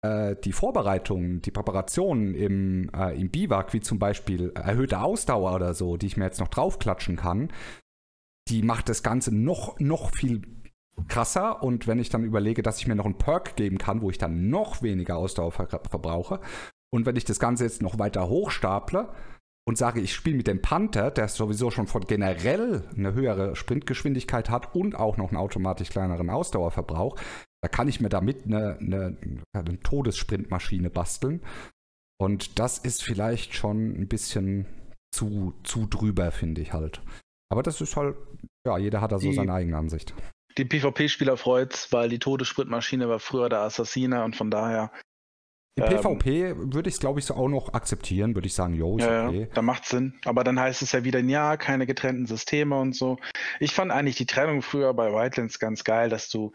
die 0.04 0.52
Vorbereitungen, 0.52 1.42
die 1.42 1.52
Präparationen 1.52 2.34
im, 2.34 2.90
äh, 2.92 3.18
im 3.20 3.30
Biwak, 3.30 3.72
wie 3.72 3.80
zum 3.80 4.00
Beispiel 4.00 4.50
erhöhte 4.56 5.00
Ausdauer 5.00 5.54
oder 5.54 5.74
so, 5.74 5.96
die 5.96 6.06
ich 6.06 6.16
mir 6.16 6.24
jetzt 6.24 6.40
noch 6.40 6.48
draufklatschen 6.48 7.16
kann, 7.16 7.52
die 8.48 8.62
macht 8.62 8.88
das 8.88 9.04
Ganze 9.04 9.32
noch, 9.32 9.78
noch 9.78 10.10
viel 10.10 10.42
krasser. 11.06 11.62
Und 11.62 11.86
wenn 11.86 12.00
ich 12.00 12.08
dann 12.08 12.24
überlege, 12.24 12.62
dass 12.62 12.78
ich 12.78 12.88
mir 12.88 12.96
noch 12.96 13.04
einen 13.04 13.18
Perk 13.18 13.54
geben 13.54 13.78
kann, 13.78 14.02
wo 14.02 14.10
ich 14.10 14.18
dann 14.18 14.50
noch 14.50 14.82
weniger 14.82 15.16
Ausdauer 15.16 15.52
ver 15.52 15.68
verbrauche, 15.68 16.40
und 16.92 17.06
wenn 17.06 17.16
ich 17.16 17.24
das 17.24 17.38
Ganze 17.38 17.64
jetzt 17.64 17.80
noch 17.80 17.98
weiter 17.98 18.28
hochstaple, 18.28 19.08
und 19.64 19.78
sage, 19.78 20.00
ich 20.00 20.12
spiele 20.12 20.36
mit 20.36 20.48
dem 20.48 20.60
Panther, 20.60 21.10
der 21.10 21.28
sowieso 21.28 21.70
schon 21.70 21.86
von 21.86 22.02
generell 22.02 22.84
eine 22.96 23.14
höhere 23.14 23.54
Sprintgeschwindigkeit 23.54 24.50
hat 24.50 24.74
und 24.74 24.96
auch 24.96 25.16
noch 25.16 25.28
einen 25.28 25.36
automatisch 25.36 25.90
kleineren 25.90 26.30
Ausdauerverbrauch, 26.30 27.16
da 27.62 27.68
kann 27.68 27.88
ich 27.88 28.00
mir 28.00 28.08
damit 28.08 28.44
eine, 28.44 28.76
eine, 28.78 29.16
eine 29.52 29.80
Todessprintmaschine 29.80 30.90
basteln. 30.90 31.40
Und 32.20 32.58
das 32.58 32.78
ist 32.78 33.02
vielleicht 33.02 33.54
schon 33.54 33.94
ein 33.94 34.08
bisschen 34.08 34.66
zu, 35.14 35.54
zu 35.62 35.86
drüber, 35.86 36.30
finde 36.32 36.60
ich 36.60 36.72
halt. 36.72 37.00
Aber 37.50 37.62
das 37.62 37.80
ist 37.80 37.96
halt, 37.96 38.16
ja, 38.66 38.78
jeder 38.78 39.00
hat 39.00 39.12
da 39.12 39.18
so 39.18 39.30
die, 39.30 39.34
seine 39.34 39.52
eigene 39.52 39.76
Ansicht. 39.76 40.14
Die 40.58 40.64
PvP-Spieler 40.64 41.36
freut's, 41.36 41.92
weil 41.92 42.08
die 42.08 42.18
Todessprintmaschine 42.18 43.08
war 43.08 43.18
früher 43.18 43.48
der 43.48 43.60
Assassiner 43.60 44.24
und 44.24 44.36
von 44.36 44.50
daher 44.50 44.90
im 45.74 45.84
ähm, 45.84 45.90
PvP 45.90 46.54
würde 46.56 46.88
ich 46.90 46.96
es, 46.96 47.00
glaube 47.00 47.18
ich, 47.18 47.24
so 47.24 47.34
auch 47.34 47.48
noch 47.48 47.72
akzeptieren, 47.72 48.34
würde 48.34 48.46
ich 48.46 48.54
sagen, 48.54 48.74
jo, 48.74 48.98
ist 48.98 49.06
ja, 49.06 49.28
okay. 49.28 49.48
Da 49.54 49.62
macht 49.62 49.86
Sinn. 49.86 50.18
Aber 50.26 50.44
dann 50.44 50.60
heißt 50.60 50.82
es 50.82 50.92
ja 50.92 51.04
wieder, 51.04 51.20
ja, 51.20 51.56
keine 51.56 51.86
getrennten 51.86 52.26
Systeme 52.26 52.78
und 52.78 52.94
so. 52.94 53.18
Ich 53.58 53.72
fand 53.72 53.90
eigentlich 53.90 54.16
die 54.16 54.26
Trennung 54.26 54.60
früher 54.60 54.92
bei 54.92 55.12
Wildlands 55.12 55.58
ganz 55.58 55.82
geil, 55.82 56.10
dass 56.10 56.28
du 56.28 56.52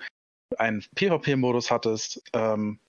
einen 0.58 0.84
PvP-Modus 0.96 1.72
hattest 1.72 2.22
ähm, 2.34 2.80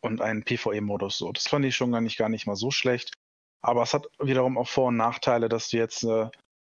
und 0.00 0.20
einen 0.20 0.44
PvE-Modus. 0.44 1.18
So, 1.18 1.32
das 1.32 1.48
fand 1.48 1.64
ich 1.64 1.76
schon 1.76 1.92
gar 1.92 2.00
nicht, 2.00 2.18
gar 2.18 2.28
nicht 2.28 2.46
mal 2.46 2.56
so 2.56 2.70
schlecht. 2.70 3.12
Aber 3.62 3.82
es 3.82 3.94
hat 3.94 4.06
wiederum 4.20 4.58
auch 4.58 4.68
Vor- 4.68 4.88
und 4.88 4.96
Nachteile, 4.96 5.48
dass 5.48 5.70
du 5.70 5.78
jetzt 5.78 6.04
äh, 6.04 6.28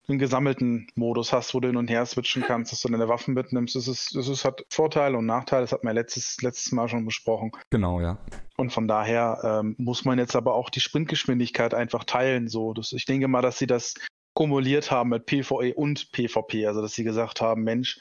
einen 0.08 0.18
gesammelten 0.18 0.86
Modus 0.94 1.32
hast, 1.32 1.54
wo 1.54 1.60
du 1.60 1.68
hin 1.68 1.76
und 1.76 1.90
her 1.90 2.06
switchen 2.06 2.42
kannst, 2.42 2.72
dass 2.72 2.80
du 2.80 2.88
deine 2.88 3.08
Waffen 3.08 3.34
mitnimmst. 3.34 3.74
Das, 3.74 3.88
ist, 3.88 4.14
das 4.14 4.28
ist, 4.28 4.44
hat 4.44 4.64
Vorteile 4.70 5.18
und 5.18 5.26
Nachteile, 5.26 5.62
das 5.62 5.72
hat 5.72 5.84
man 5.84 5.94
letztes, 5.94 6.40
letztes 6.40 6.72
Mal 6.72 6.88
schon 6.88 7.04
besprochen. 7.04 7.52
Genau, 7.70 8.00
ja. 8.00 8.18
Und 8.56 8.72
von 8.72 8.88
daher 8.88 9.40
ähm, 9.44 9.74
muss 9.78 10.04
man 10.04 10.18
jetzt 10.18 10.34
aber 10.34 10.54
auch 10.54 10.70
die 10.70 10.80
Sprintgeschwindigkeit 10.80 11.74
einfach 11.74 12.04
teilen. 12.04 12.48
So. 12.48 12.72
Das, 12.72 12.92
ich 12.92 13.04
denke 13.04 13.28
mal, 13.28 13.42
dass 13.42 13.58
sie 13.58 13.66
das 13.66 13.94
kumuliert 14.34 14.90
haben 14.90 15.10
mit 15.10 15.26
PvE 15.26 15.74
und 15.74 16.10
PvP. 16.12 16.66
Also 16.66 16.80
dass 16.80 16.94
sie 16.94 17.04
gesagt 17.04 17.40
haben, 17.40 17.62
Mensch, 17.64 18.00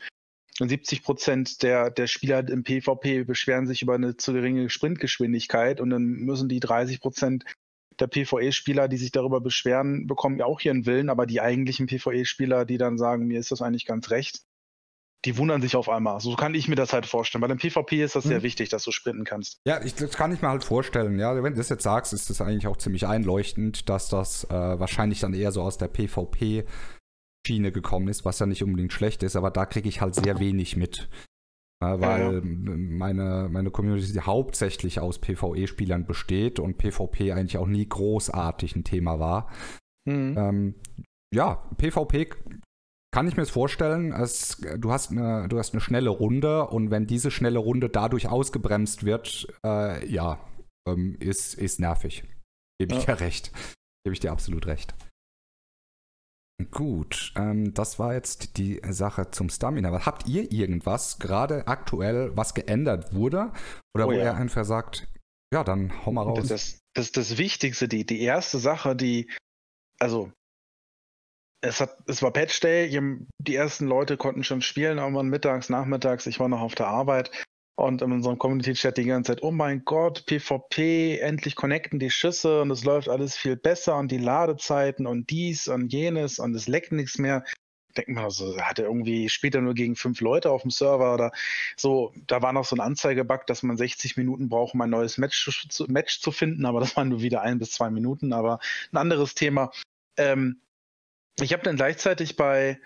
70 0.59 1.03
Prozent 1.03 1.63
der, 1.63 1.91
der 1.91 2.07
Spieler 2.07 2.47
im 2.49 2.63
PvP 2.63 3.23
beschweren 3.23 3.67
sich 3.67 3.81
über 3.81 3.95
eine 3.95 4.17
zu 4.17 4.33
geringe 4.33 4.69
Sprintgeschwindigkeit 4.69 5.79
und 5.79 5.91
dann 5.91 6.03
müssen 6.03 6.49
die 6.49 6.59
30 6.59 6.99
Prozent 6.99 7.43
der 7.99 8.07
PvE-Spieler, 8.07 8.87
die 8.87 8.97
sich 8.97 9.11
darüber 9.11 9.41
beschweren, 9.41 10.07
bekommen 10.07 10.39
ja 10.39 10.45
auch 10.45 10.61
ihren 10.61 10.85
Willen, 10.85 11.09
aber 11.09 11.25
die 11.25 11.41
eigentlichen 11.41 11.87
PvE-Spieler, 11.87 12.65
die 12.65 12.77
dann 12.77 12.97
sagen, 12.97 13.25
mir 13.25 13.39
ist 13.39 13.51
das 13.51 13.61
eigentlich 13.61 13.85
ganz 13.85 14.11
recht, 14.11 14.41
die 15.25 15.37
wundern 15.37 15.61
sich 15.61 15.75
auf 15.75 15.89
einmal. 15.89 16.19
So 16.19 16.35
kann 16.35 16.53
ich 16.53 16.67
mir 16.67 16.75
das 16.75 16.93
halt 16.93 17.05
vorstellen. 17.05 17.41
Bei 17.41 17.47
dem 17.47 17.57
PvP 17.57 18.03
ist 18.03 18.15
das 18.15 18.23
hm. 18.23 18.29
sehr 18.29 18.43
wichtig, 18.43 18.69
dass 18.69 18.83
du 18.83 18.91
sprinten 18.91 19.25
kannst. 19.25 19.59
Ja, 19.65 19.83
ich, 19.83 19.95
das 19.95 20.11
kann 20.11 20.31
ich 20.31 20.41
mir 20.41 20.49
halt 20.49 20.63
vorstellen. 20.63 21.19
Ja, 21.19 21.35
wenn 21.43 21.53
du 21.53 21.57
das 21.57 21.69
jetzt 21.69 21.83
sagst, 21.83 22.13
ist 22.13 22.29
das 22.29 22.39
eigentlich 22.39 22.67
auch 22.67 22.77
ziemlich 22.77 23.07
einleuchtend, 23.07 23.89
dass 23.89 24.09
das 24.09 24.43
äh, 24.45 24.53
wahrscheinlich 24.53 25.19
dann 25.19 25.33
eher 25.33 25.51
so 25.51 25.61
aus 25.61 25.77
der 25.77 25.87
PvP 25.87 26.65
Schiene 27.47 27.71
gekommen 27.71 28.09
ist, 28.09 28.25
was 28.25 28.39
ja 28.39 28.45
nicht 28.45 28.61
unbedingt 28.61 28.91
schlecht 28.91 29.23
ist, 29.23 29.37
aber 29.37 29.51
da 29.51 29.65
kriege 29.65 29.87
ich 29.87 30.01
halt 30.01 30.15
sehr 30.15 30.39
wenig 30.39 30.75
mit. 30.75 31.07
Ja, 31.81 32.01
weil 32.01 32.21
ja, 32.21 32.31
ja. 32.33 32.41
Meine, 32.43 33.47
meine 33.49 33.71
Community 33.71 34.11
hauptsächlich 34.19 34.99
aus 34.99 35.19
PvE-Spielern 35.19 36.05
besteht 36.05 36.59
und 36.59 36.77
PvP 36.77 37.31
eigentlich 37.31 37.57
auch 37.57 37.67
nie 37.67 37.87
großartig 37.87 38.75
ein 38.75 38.83
Thema 38.83 39.19
war. 39.19 39.51
Mhm. 40.05 40.35
Ähm, 40.37 40.75
ja, 41.33 41.55
PvP 41.77 42.29
kann 43.13 43.27
ich 43.27 43.37
mir 43.37 43.43
das 43.43 43.51
vorstellen. 43.51 44.11
Es, 44.11 44.57
du, 44.77 44.91
hast 44.91 45.11
eine, 45.11 45.47
du 45.47 45.57
hast 45.59 45.73
eine 45.73 45.81
schnelle 45.81 46.09
Runde 46.09 46.67
und 46.67 46.91
wenn 46.91 47.07
diese 47.07 47.31
schnelle 47.31 47.59
Runde 47.59 47.89
dadurch 47.89 48.27
ausgebremst 48.27 49.05
wird, 49.05 49.47
äh, 49.63 50.05
ja, 50.11 50.39
ähm, 50.87 51.15
ist, 51.19 51.53
ist 51.53 51.79
nervig. 51.79 52.23
Gebe 52.79 52.95
ich 52.95 53.05
dir 53.05 53.19
recht. 53.19 53.51
Gebe 54.03 54.13
ich 54.13 54.19
dir 54.19 54.31
absolut 54.31 54.67
recht. 54.67 54.93
Gut, 56.71 57.33
ähm, 57.35 57.73
das 57.75 57.99
war 57.99 58.15
jetzt 58.15 58.57
die 58.57 58.81
Sache 58.89 59.29
zum 59.29 59.49
Stamina. 59.49 59.89
Aber 59.89 60.07
habt 60.07 60.27
ihr 60.27 60.51
irgendwas 60.51 61.19
gerade 61.19 61.67
aktuell, 61.67 62.35
was 62.35 62.55
geändert 62.55 63.13
wurde? 63.13 63.51
Oder 63.93 64.07
oh, 64.07 64.09
wo 64.09 64.13
ja. 64.13 64.23
ihr 64.23 64.35
einfach 64.35 64.65
sagt, 64.65 65.07
ja, 65.53 65.63
dann 65.63 65.93
hau 66.05 66.11
mal 66.11 66.23
raus. 66.23 66.47
Das, 66.47 66.79
das, 66.95 67.11
das, 67.11 67.37
Wichtigste, 67.37 67.87
die, 67.87 68.05
die 68.05 68.21
erste 68.21 68.57
Sache, 68.57 68.95
die, 68.95 69.29
also 69.99 70.31
es, 71.61 71.79
hat, 71.79 71.95
es 72.07 72.23
war 72.23 72.33
Patch 72.33 72.59
Day, 72.59 72.89
die 73.39 73.55
ersten 73.55 73.85
Leute 73.85 74.17
konnten 74.17 74.43
schon 74.43 74.61
spielen, 74.63 74.97
irgendwann 74.97 75.29
mittags, 75.29 75.69
nachmittags, 75.69 76.25
ich 76.25 76.39
war 76.39 76.47
noch 76.47 76.61
auf 76.61 76.73
der 76.73 76.87
Arbeit 76.87 77.31
und 77.77 78.01
in 78.01 78.11
unserem 78.11 78.39
Community-Chat 78.39 78.97
die 78.97 79.05
ganze 79.05 79.33
Zeit, 79.33 79.43
oh 79.43 79.51
mein 79.51 79.85
Gott, 79.85 80.25
PvP, 80.25 81.19
endlich 81.19 81.55
connecten 81.55 81.99
die 81.99 82.09
Schüsse 82.09 82.63
und 82.63 82.71
es 82.71 82.83
läuft 82.83 83.07
alles 83.07 83.37
viel 83.37 83.55
besser 83.55 83.97
und 83.97 84.11
die 84.11 84.17
Ladezeiten 84.17 85.05
und 85.05 85.29
dies 85.29 85.67
und 85.67 85.93
jenes 85.93 86.39
und 86.39 86.55
es 86.55 86.67
leckt 86.67 86.91
nichts 86.91 87.19
mehr. 87.19 87.43
Denkt 87.95 88.09
man 88.09 88.31
so, 88.31 88.59
hat 88.59 88.79
er 88.79 88.85
irgendwie 88.85 89.29
später 89.29 89.61
nur 89.61 89.75
gegen 89.75 89.95
fünf 89.95 90.21
Leute 90.21 90.49
auf 90.49 90.63
dem 90.63 90.71
Server 90.71 91.13
oder 91.13 91.31
so. 91.75 92.13
Da 92.25 92.41
war 92.41 92.51
noch 92.51 92.65
so 92.65 92.75
ein 92.75 92.79
Anzeigebug, 92.79 93.45
dass 93.45 93.61
man 93.61 93.77
60 93.77 94.17
Minuten 94.17 94.49
braucht, 94.49 94.73
um 94.73 94.81
ein 94.81 94.89
neues 94.89 95.19
Match 95.19 95.47
zu, 95.69 95.85
Match 95.87 96.19
zu 96.19 96.31
finden, 96.31 96.65
aber 96.65 96.79
das 96.79 96.95
waren 96.97 97.09
nur 97.09 97.21
wieder 97.21 97.41
ein 97.41 97.59
bis 97.59 97.71
zwei 97.71 97.91
Minuten, 97.91 98.33
aber 98.33 98.59
ein 98.91 98.97
anderes 98.97 99.35
Thema. 99.35 99.71
Ähm, 100.17 100.61
ich 101.39 101.53
habe 101.53 101.61
dann 101.61 101.75
gleichzeitig 101.75 102.35
bei 102.37 102.79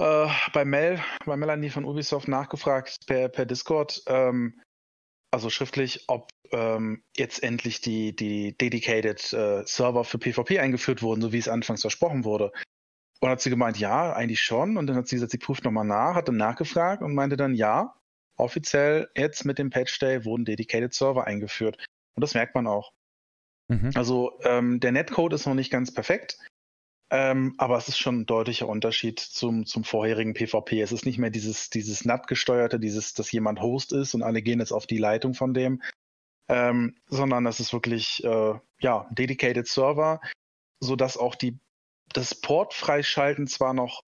äh, 0.00 0.28
bei 0.52 0.64
Mel, 0.64 1.00
bei 1.24 1.36
Melanie 1.36 1.70
von 1.70 1.84
Ubisoft 1.84 2.28
nachgefragt 2.28 2.96
per, 3.06 3.28
per 3.28 3.46
Discord, 3.46 4.02
ähm, 4.06 4.60
also 5.30 5.50
schriftlich, 5.50 6.04
ob 6.08 6.30
ähm, 6.50 7.04
jetzt 7.16 7.42
endlich 7.42 7.80
die, 7.80 8.14
die 8.16 8.56
Dedicated 8.56 9.32
äh, 9.32 9.62
Server 9.64 10.04
für 10.04 10.18
PvP 10.18 10.58
eingeführt 10.58 11.02
wurden, 11.02 11.20
so 11.20 11.32
wie 11.32 11.38
es 11.38 11.48
anfangs 11.48 11.82
versprochen 11.82 12.24
wurde. 12.24 12.50
Und 13.20 13.28
hat 13.28 13.40
sie 13.40 13.50
gemeint, 13.50 13.78
ja, 13.78 14.12
eigentlich 14.12 14.40
schon. 14.40 14.76
Und 14.76 14.86
dann 14.86 14.96
hat 14.96 15.06
sie 15.06 15.16
gesagt, 15.16 15.32
sie 15.32 15.38
prüft 15.38 15.64
nochmal 15.64 15.84
nach, 15.84 16.14
hat 16.14 16.28
dann 16.28 16.36
nachgefragt 16.36 17.02
und 17.02 17.14
meinte 17.14 17.36
dann, 17.36 17.54
ja, 17.54 17.94
offiziell 18.36 19.08
jetzt 19.14 19.44
mit 19.44 19.58
dem 19.58 19.70
Patch 19.70 19.98
Day 19.98 20.24
wurden 20.24 20.44
Dedicated 20.44 20.94
Server 20.94 21.26
eingeführt. 21.26 21.76
Und 22.16 22.22
das 22.22 22.34
merkt 22.34 22.54
man 22.54 22.66
auch. 22.66 22.92
Mhm. 23.68 23.90
Also 23.94 24.40
ähm, 24.42 24.80
der 24.80 24.92
Netcode 24.92 25.34
ist 25.34 25.46
noch 25.46 25.54
nicht 25.54 25.70
ganz 25.70 25.92
perfekt. 25.92 26.38
Ähm, 27.12 27.54
aber 27.58 27.76
es 27.76 27.88
ist 27.88 27.98
schon 27.98 28.20
ein 28.20 28.26
deutlicher 28.26 28.68
Unterschied 28.68 29.18
zum, 29.18 29.66
zum 29.66 29.82
vorherigen 29.82 30.32
PvP. 30.32 30.80
Es 30.80 30.92
ist 30.92 31.04
nicht 31.04 31.18
mehr 31.18 31.30
dieses, 31.30 31.68
dieses 31.68 32.04
NAT-gesteuerte, 32.04 32.78
dieses, 32.78 33.14
dass 33.14 33.32
jemand 33.32 33.60
Host 33.60 33.92
ist 33.92 34.14
und 34.14 34.22
alle 34.22 34.42
gehen 34.42 34.60
jetzt 34.60 34.72
auf 34.72 34.86
die 34.86 34.98
Leitung 34.98 35.34
von 35.34 35.52
dem, 35.52 35.82
ähm, 36.48 36.96
sondern 37.08 37.46
es 37.46 37.58
ist 37.58 37.72
wirklich, 37.72 38.22
äh, 38.22 38.54
ja, 38.78 39.08
dedicated 39.10 39.66
Server, 39.66 40.20
sodass 40.78 41.16
auch 41.16 41.34
die, 41.34 41.58
das 42.12 42.34
Port 42.34 42.74
freischalten 42.74 43.48
zwar 43.48 43.74
noch, 43.74 44.02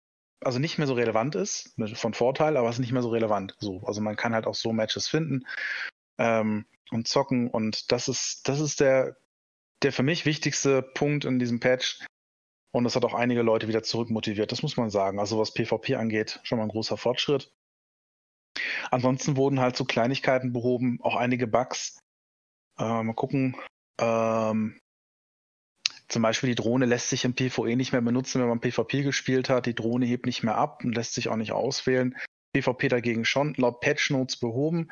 also 0.41 0.59
nicht 0.59 0.77
mehr 0.77 0.87
so 0.87 0.93
relevant 0.93 1.35
ist, 1.35 1.77
ne, 1.77 1.87
von 1.87 2.13
Vorteil, 2.13 2.57
aber 2.57 2.67
es 2.67 2.75
ist 2.75 2.81
nicht 2.81 2.91
mehr 2.91 3.01
so 3.01 3.09
relevant. 3.09 3.55
So, 3.59 3.81
also 3.85 4.01
man 4.01 4.17
kann 4.17 4.33
halt 4.33 4.45
auch 4.45 4.55
so 4.55 4.73
Matches 4.73 5.07
finden 5.07 5.45
ähm, 6.17 6.65
und 6.91 7.07
zocken 7.07 7.49
und 7.49 7.93
das 7.93 8.09
ist, 8.09 8.49
das 8.49 8.59
ist 8.59 8.81
der, 8.81 9.15
der 9.83 9.93
für 9.93 10.03
mich 10.03 10.25
wichtigste 10.25 10.81
Punkt 10.81 11.23
in 11.23 11.39
diesem 11.39 11.61
Patch, 11.61 11.99
und 12.71 12.83
das 12.83 12.95
hat 12.95 13.05
auch 13.05 13.13
einige 13.13 13.41
Leute 13.41 13.67
wieder 13.67 13.83
zurückmotiviert, 13.83 14.51
das 14.51 14.61
muss 14.61 14.77
man 14.77 14.89
sagen. 14.89 15.19
Also 15.19 15.39
was 15.39 15.53
PvP 15.53 15.95
angeht, 15.95 16.39
schon 16.43 16.57
mal 16.57 16.65
ein 16.65 16.69
großer 16.69 16.97
Fortschritt. 16.97 17.51
Ansonsten 18.91 19.37
wurden 19.37 19.59
halt 19.59 19.75
so 19.75 19.85
Kleinigkeiten 19.85 20.53
behoben, 20.53 20.99
auch 21.01 21.15
einige 21.15 21.47
Bugs. 21.47 21.99
Äh, 22.77 23.03
mal 23.03 23.13
gucken. 23.13 23.55
Ähm, 23.99 24.79
zum 26.07 26.21
Beispiel 26.23 26.49
die 26.49 26.55
Drohne 26.55 26.85
lässt 26.85 27.09
sich 27.09 27.25
im 27.25 27.35
PvE 27.35 27.75
nicht 27.75 27.91
mehr 27.91 28.01
benutzen, 28.01 28.41
wenn 28.41 28.49
man 28.49 28.61
PvP 28.61 29.03
gespielt 29.03 29.49
hat. 29.49 29.67
Die 29.67 29.75
Drohne 29.75 30.05
hebt 30.05 30.25
nicht 30.25 30.43
mehr 30.43 30.57
ab 30.57 30.83
und 30.83 30.95
lässt 30.95 31.13
sich 31.13 31.29
auch 31.29 31.35
nicht 31.35 31.51
auswählen. 31.51 32.15
PvP 32.53 32.87
dagegen 32.87 33.25
schon, 33.25 33.53
laut 33.55 33.79
Patch 33.79 34.09
Notes 34.09 34.37
behoben. 34.37 34.89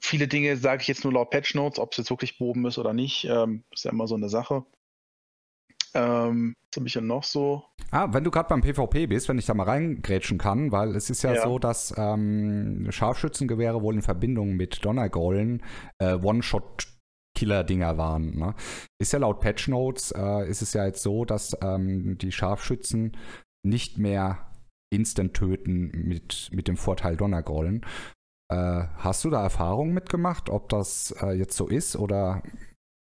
Viele 0.00 0.28
Dinge 0.28 0.56
sage 0.56 0.82
ich 0.82 0.88
jetzt 0.88 1.02
nur 1.02 1.12
laut 1.12 1.30
Patch 1.30 1.54
Notes, 1.54 1.80
ob 1.80 1.92
es 1.92 1.98
jetzt 1.98 2.10
wirklich 2.10 2.38
behoben 2.38 2.66
ist 2.66 2.78
oder 2.78 2.92
nicht, 2.92 3.24
ähm, 3.24 3.64
ist 3.72 3.84
ja 3.84 3.90
immer 3.90 4.06
so 4.06 4.14
eine 4.14 4.28
Sache. 4.28 4.64
Ähm, 5.96 6.54
was 6.70 6.76
habe 6.76 6.86
ich 6.88 6.92
denn 6.92 7.06
noch 7.06 7.24
so? 7.24 7.64
Ah, 7.90 8.08
wenn 8.12 8.24
du 8.24 8.30
gerade 8.30 8.48
beim 8.48 8.60
PvP 8.60 9.06
bist, 9.06 9.28
wenn 9.28 9.38
ich 9.38 9.46
da 9.46 9.54
mal 9.54 9.64
reingrätschen 9.64 10.38
kann, 10.38 10.72
weil 10.72 10.94
es 10.94 11.08
ist 11.10 11.22
ja, 11.22 11.34
Ja. 11.34 11.42
so, 11.42 11.58
dass 11.58 11.94
ähm, 11.96 12.86
Scharfschützengewehre 12.90 13.80
wohl 13.82 13.94
in 13.94 14.02
Verbindung 14.02 14.56
mit 14.56 14.84
Donnergollen 14.84 15.62
äh, 15.98 16.14
One-Shot-Killer-Dinger 16.14 17.96
waren. 17.96 18.36
Ne? 18.36 18.54
Ist 19.00 19.12
ja 19.12 19.18
laut 19.20 19.40
Patch 19.40 19.68
Notes, 19.68 20.12
äh, 20.12 20.48
ist 20.48 20.62
es 20.62 20.72
ja 20.74 20.84
jetzt 20.84 21.02
so, 21.02 21.24
dass 21.24 21.56
ähm, 21.62 22.18
die 22.18 22.32
Scharfschützen 22.32 23.16
nicht 23.64 23.98
mehr 23.98 24.50
instant 24.92 25.34
töten 25.34 25.90
mit, 25.92 26.50
mit 26.52 26.68
dem 26.68 26.76
Vorteil 26.76 27.16
Donnergollen. 27.16 27.84
Äh, 28.52 28.84
hast 28.98 29.24
du 29.24 29.30
da 29.30 29.42
Erfahrungen 29.42 29.92
mitgemacht, 29.94 30.50
ob 30.50 30.68
das 30.68 31.12
äh, 31.22 31.32
jetzt 31.32 31.56
so 31.56 31.66
ist 31.66 31.96
oder 31.96 32.42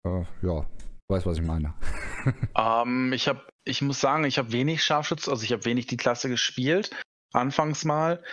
äh, 0.07 0.25
ja, 0.43 0.67
du 1.09 1.15
weißt, 1.15 1.27
was 1.27 1.39
ich 1.39 1.45
meine. 1.45 1.75
Ähm, 2.57 3.13
ich 3.13 3.29
habe, 3.29 3.47
ich 3.65 3.83
muss 3.83 4.01
sagen, 4.01 4.25
ich 4.25 4.37
habe 4.39 4.51
wenig 4.51 4.83
Scharfschütze, 4.83 5.31
also 5.31 5.45
ich 5.45 5.53
habe 5.53 5.65
wenig 5.65 5.87
die 5.87 5.97
Klasse 5.97 6.29
gespielt, 6.29 6.91
anfangs 7.33 7.85
mal. 7.85 8.25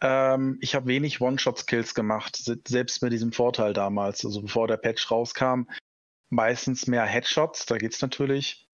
Ähm, 0.00 0.58
ich 0.60 0.76
habe 0.76 0.86
wenig 0.86 1.20
One-Shot-Skills 1.20 1.94
gemacht, 1.96 2.36
se- 2.36 2.60
selbst 2.68 3.02
mit 3.02 3.12
diesem 3.12 3.32
Vorteil 3.32 3.72
damals, 3.72 4.24
also 4.24 4.42
bevor 4.42 4.68
der 4.68 4.76
Patch 4.76 5.10
rauskam. 5.10 5.62
Meistens 6.30 6.86
mehr 6.86 7.04
Headshots, 7.04 7.66
da 7.66 7.78
geht's 7.78 8.00
natürlich. 8.00 8.68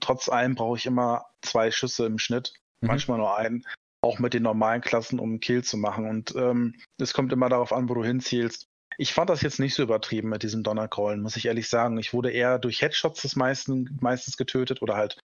Trotz 0.00 0.28
allem 0.28 0.56
brauche 0.56 0.76
ich 0.78 0.86
immer 0.86 1.24
zwei 1.42 1.70
Schüsse 1.70 2.06
im 2.06 2.18
Schnitt, 2.18 2.54
Mhm. 2.80 2.88
manchmal 2.88 3.18
nur 3.18 3.36
einen, 3.36 3.64
auch 4.02 4.18
mit 4.18 4.34
den 4.34 4.42
normalen 4.42 4.80
Klassen, 4.80 5.20
um 5.20 5.30
einen 5.30 5.40
Kill 5.40 5.62
zu 5.62 5.76
machen. 5.76 6.08
Und 6.08 6.34
ähm, 6.34 6.74
es 7.00 7.12
kommt 7.14 7.32
immer 7.32 7.48
darauf 7.48 7.72
an, 7.72 7.88
wo 7.88 7.94
du 7.94 8.04
hinzielst. 8.04 8.66
Ich 9.00 9.14
fand 9.14 9.30
das 9.30 9.42
jetzt 9.42 9.60
nicht 9.60 9.74
so 9.74 9.82
übertrieben 9.84 10.28
mit 10.28 10.42
diesem 10.42 10.64
Donnercrawlen, 10.64 11.22
muss 11.22 11.36
ich 11.36 11.46
ehrlich 11.46 11.68
sagen. 11.68 11.98
Ich 11.98 12.12
wurde 12.12 12.32
eher 12.32 12.58
durch 12.58 12.82
Headshots 12.82 13.22
das 13.22 13.36
meisten, 13.36 13.96
meistens 14.00 14.36
getötet 14.36 14.82
oder 14.82 14.96
halt 14.96 15.18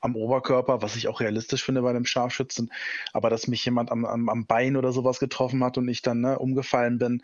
am 0.00 0.16
Oberkörper, 0.16 0.82
was 0.82 0.96
ich 0.96 1.08
auch 1.08 1.20
realistisch 1.20 1.62
finde 1.62 1.82
bei 1.82 1.90
einem 1.90 2.06
Scharfschützen. 2.06 2.72
Aber 3.12 3.30
dass 3.30 3.46
mich 3.46 3.64
jemand 3.64 3.92
am, 3.92 4.04
am, 4.04 4.28
am 4.28 4.46
Bein 4.46 4.76
oder 4.76 4.92
sowas 4.92 5.20
getroffen 5.20 5.62
hat 5.62 5.78
und 5.78 5.88
ich 5.88 6.02
dann 6.02 6.20
ne, 6.20 6.38
umgefallen 6.38 6.98
bin, 6.98 7.22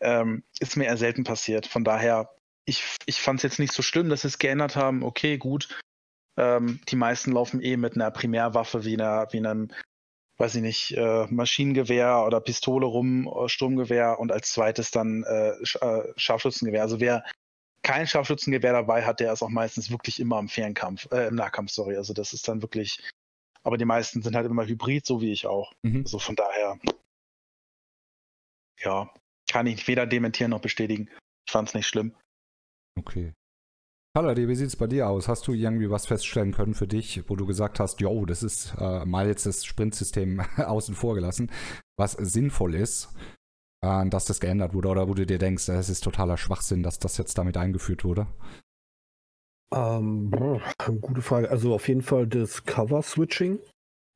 ähm, 0.00 0.44
ist 0.60 0.76
mir 0.76 0.84
eher 0.84 0.96
selten 0.96 1.24
passiert. 1.24 1.66
Von 1.66 1.82
daher, 1.82 2.30
ich, 2.64 2.84
ich 3.06 3.20
fand 3.20 3.40
es 3.40 3.42
jetzt 3.42 3.58
nicht 3.58 3.72
so 3.72 3.82
schlimm, 3.82 4.08
dass 4.08 4.22
sie 4.22 4.28
es 4.28 4.38
geändert 4.38 4.76
haben. 4.76 5.02
Okay, 5.02 5.36
gut. 5.36 5.80
Ähm, 6.38 6.80
die 6.88 6.96
meisten 6.96 7.32
laufen 7.32 7.60
eh 7.60 7.76
mit 7.76 7.96
einer 7.96 8.10
Primärwaffe 8.10 8.84
wie, 8.84 8.94
einer, 8.94 9.26
wie 9.32 9.38
einem, 9.38 9.72
weiß 10.40 10.54
ich 10.54 10.62
nicht, 10.62 10.92
äh, 10.92 11.26
Maschinengewehr 11.26 12.24
oder 12.26 12.40
Pistole 12.40 12.86
rum, 12.86 13.28
äh, 13.28 13.48
Sturmgewehr 13.48 14.18
und 14.18 14.32
als 14.32 14.50
zweites 14.52 14.90
dann 14.90 15.22
äh, 15.24 15.54
Sch 15.64 15.76
äh, 15.82 16.12
Scharfschützengewehr. 16.16 16.80
Also 16.80 16.98
wer 16.98 17.24
kein 17.82 18.06
Scharfschützengewehr 18.06 18.72
dabei 18.72 19.04
hat, 19.04 19.20
der 19.20 19.34
ist 19.34 19.42
auch 19.42 19.50
meistens 19.50 19.90
wirklich 19.90 20.18
immer 20.18 20.38
im 20.38 20.48
Fernkampf, 20.48 21.12
äh, 21.12 21.28
im 21.28 21.34
Nahkampf, 21.34 21.70
sorry. 21.70 21.96
Also 21.96 22.14
das 22.14 22.32
ist 22.32 22.48
dann 22.48 22.62
wirklich, 22.62 23.06
aber 23.62 23.76
die 23.76 23.84
meisten 23.84 24.22
sind 24.22 24.34
halt 24.34 24.46
immer 24.46 24.64
Hybrid, 24.64 25.04
so 25.04 25.20
wie 25.20 25.30
ich 25.30 25.46
auch. 25.46 25.72
Mhm. 25.82 26.02
Also 26.06 26.18
von 26.18 26.36
daher, 26.36 26.78
ja, 28.78 29.12
kann 29.46 29.66
ich 29.66 29.86
weder 29.88 30.06
dementieren 30.06 30.52
noch 30.52 30.62
bestätigen. 30.62 31.10
Ich 31.46 31.52
fand 31.52 31.68
es 31.68 31.74
nicht 31.74 31.86
schlimm. 31.86 32.16
Okay. 32.98 33.34
Haladi, 34.16 34.48
wie 34.48 34.56
sieht 34.56 34.66
es 34.66 34.76
bei 34.76 34.88
dir 34.88 35.08
aus? 35.08 35.28
Hast 35.28 35.46
du 35.46 35.52
irgendwie 35.52 35.88
was 35.88 36.06
feststellen 36.06 36.52
können 36.52 36.74
für 36.74 36.88
dich, 36.88 37.22
wo 37.28 37.36
du 37.36 37.46
gesagt 37.46 37.78
hast, 37.78 38.00
jo, 38.00 38.26
das 38.26 38.42
ist 38.42 38.74
äh, 38.76 39.04
mal 39.04 39.28
jetzt 39.28 39.46
das 39.46 39.64
Sprintsystem 39.64 40.40
außen 40.56 40.96
vor 40.96 41.14
gelassen, 41.14 41.50
was 41.96 42.12
sinnvoll 42.12 42.74
ist, 42.74 43.14
äh, 43.84 44.08
dass 44.08 44.24
das 44.24 44.40
geändert 44.40 44.74
wurde 44.74 44.88
oder 44.88 45.08
wo 45.08 45.14
du 45.14 45.24
dir 45.24 45.38
denkst, 45.38 45.66
das 45.66 45.88
ist 45.88 46.02
totaler 46.02 46.36
Schwachsinn, 46.36 46.82
dass 46.82 46.98
das 46.98 47.18
jetzt 47.18 47.38
damit 47.38 47.56
eingeführt 47.56 48.04
wurde? 48.04 48.26
Ähm, 49.72 50.32
gute 51.00 51.22
Frage. 51.22 51.48
Also 51.48 51.72
auf 51.72 51.86
jeden 51.86 52.02
Fall 52.02 52.26
das 52.26 52.64
Cover-Switching, 52.64 53.60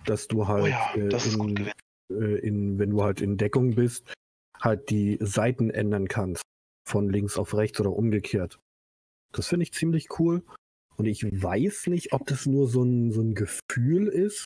dass 0.07 0.27
du 0.27 0.49
halt 0.49 0.65
oh 0.65 0.67
ja, 0.67 0.95
äh, 0.97 1.09
das 1.09 1.33
in, 1.33 1.71
äh, 2.11 2.15
in, 2.15 2.81
wenn 2.81 2.91
du 2.91 3.05
halt 3.05 3.21
in 3.21 3.37
Deckung 3.37 3.77
bist, 3.77 4.13
halt 4.61 4.91
die 4.91 5.19
Seiten 5.21 5.71
ändern 5.71 6.09
kannst. 6.09 6.43
Von 6.87 7.09
links 7.09 7.39
auf 7.39 7.55
rechts 7.55 7.81
oder 7.81 7.93
umgekehrt. 7.93 8.59
Das 9.35 9.49
finde 9.49 9.65
ich 9.65 9.73
ziemlich 9.73 10.19
cool. 10.19 10.43
Und 10.97 11.07
ich 11.07 11.25
weiß 11.25 11.89
nicht, 11.89 12.13
ob 12.13 12.27
das 12.27 12.47
nur 12.47 12.69
so 12.69 12.83
ein, 12.83 13.11
so 13.11 13.21
ein 13.21 13.35
Gefühl 13.35 14.07
ist. 14.07 14.45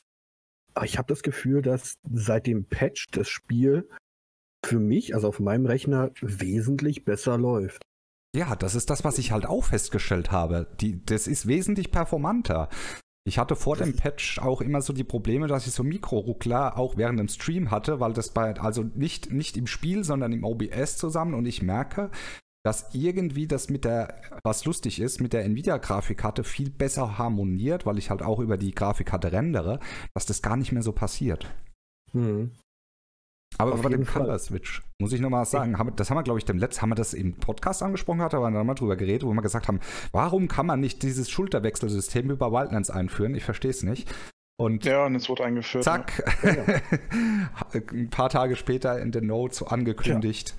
Aber 0.73 0.85
ich 0.85 0.97
habe 0.97 1.07
das 1.07 1.23
Gefühl, 1.23 1.61
dass 1.61 1.95
seit 2.11 2.47
dem 2.47 2.65
Patch 2.65 3.07
das 3.11 3.29
Spiel 3.29 3.87
für 4.65 4.79
mich, 4.79 5.13
also 5.15 5.27
auf 5.27 5.39
meinem 5.39 5.65
Rechner, 5.65 6.11
wesentlich 6.21 7.05
besser 7.05 7.37
läuft. 7.37 7.81
Ja, 8.35 8.55
das 8.55 8.75
ist 8.75 8.89
das, 8.89 9.03
was 9.03 9.17
ich 9.17 9.31
halt 9.31 9.45
auch 9.45 9.65
festgestellt 9.65 10.31
habe. 10.31 10.67
Die, 10.79 11.03
das 11.03 11.27
ist 11.27 11.47
wesentlich 11.47 11.91
performanter. 11.91 12.69
Ich 13.27 13.37
hatte 13.37 13.55
vor 13.55 13.75
dem 13.75 13.95
Patch 13.95 14.39
auch 14.39 14.61
immer 14.61 14.81
so 14.81 14.93
die 14.93 15.03
Probleme, 15.03 15.47
dass 15.47 15.67
ich 15.67 15.73
so 15.73 15.83
Mikroruckler 15.83 16.77
auch 16.77 16.97
während 16.97 17.19
dem 17.19 17.27
Stream 17.27 17.69
hatte, 17.69 17.99
weil 17.99 18.13
das 18.13 18.33
bei, 18.33 18.55
also 18.59 18.83
nicht, 18.83 19.31
nicht 19.31 19.57
im 19.57 19.67
Spiel, 19.67 20.03
sondern 20.03 20.31
im 20.31 20.43
OBS 20.43 20.97
zusammen 20.97 21.33
und 21.33 21.45
ich 21.45 21.61
merke, 21.61 22.11
dass 22.65 22.93
irgendwie 22.93 23.47
das 23.47 23.69
mit 23.69 23.85
der, 23.85 24.21
was 24.43 24.65
lustig 24.65 24.99
ist, 24.99 25.21
mit 25.21 25.33
der 25.33 25.45
Nvidia-Grafikkarte 25.45 26.43
viel 26.43 26.69
besser 26.69 27.17
harmoniert, 27.17 27.85
weil 27.85 27.97
ich 27.97 28.09
halt 28.09 28.21
auch 28.21 28.39
über 28.39 28.57
die 28.57 28.71
Grafikkarte 28.75 29.31
rendere, 29.31 29.79
dass 30.13 30.25
das 30.25 30.41
gar 30.41 30.57
nicht 30.57 30.71
mehr 30.71 30.83
so 30.83 30.91
passiert. 30.91 31.47
Mhm. 32.13 32.51
Aber 33.57 33.73
Auf 33.73 33.81
bei 33.81 33.89
dem 33.89 34.01
jeden 34.01 34.05
Fall. 34.05 34.23
Color 34.23 34.39
Switch, 34.39 34.83
muss 35.01 35.11
ich 35.11 35.21
nochmal 35.21 35.45
sagen, 35.45 35.77
haben, 35.79 35.95
das 35.95 36.09
haben 36.09 36.17
wir, 36.17 36.23
glaube 36.23 36.39
ich, 36.39 36.45
dem 36.45 36.59
letzten, 36.59 36.81
haben 36.83 36.89
wir 36.91 36.95
das 36.95 37.13
im 37.13 37.33
Podcast 37.33 37.81
angesprochen 37.81 38.19
gehabt, 38.19 38.33
aber 38.35 38.51
dann 38.51 38.65
mal 38.65 38.75
drüber 38.75 38.95
geredet, 38.95 39.23
wo 39.27 39.33
wir 39.33 39.41
gesagt 39.41 39.67
haben, 39.67 39.79
warum 40.11 40.47
kann 40.47 40.65
man 40.65 40.79
nicht 40.79 41.01
dieses 41.01 41.29
Schulterwechselsystem 41.29 42.29
über 42.29 42.51
Wildlands 42.51 42.89
einführen? 42.89 43.35
Ich 43.35 43.43
verstehe 43.43 43.71
es 43.71 43.83
nicht. 43.83 44.13
Und 44.59 44.85
Ja, 44.85 45.05
und 45.05 45.15
es 45.15 45.29
wurde 45.29 45.45
eingeführt. 45.45 45.85
ne? 45.85 45.91
zack, 45.91 46.23
ein 47.93 48.09
paar 48.09 48.29
Tage 48.29 48.55
später 48.55 49.01
in 49.01 49.11
den 49.11 49.25
Notes 49.25 49.63
angekündigt. 49.63 50.55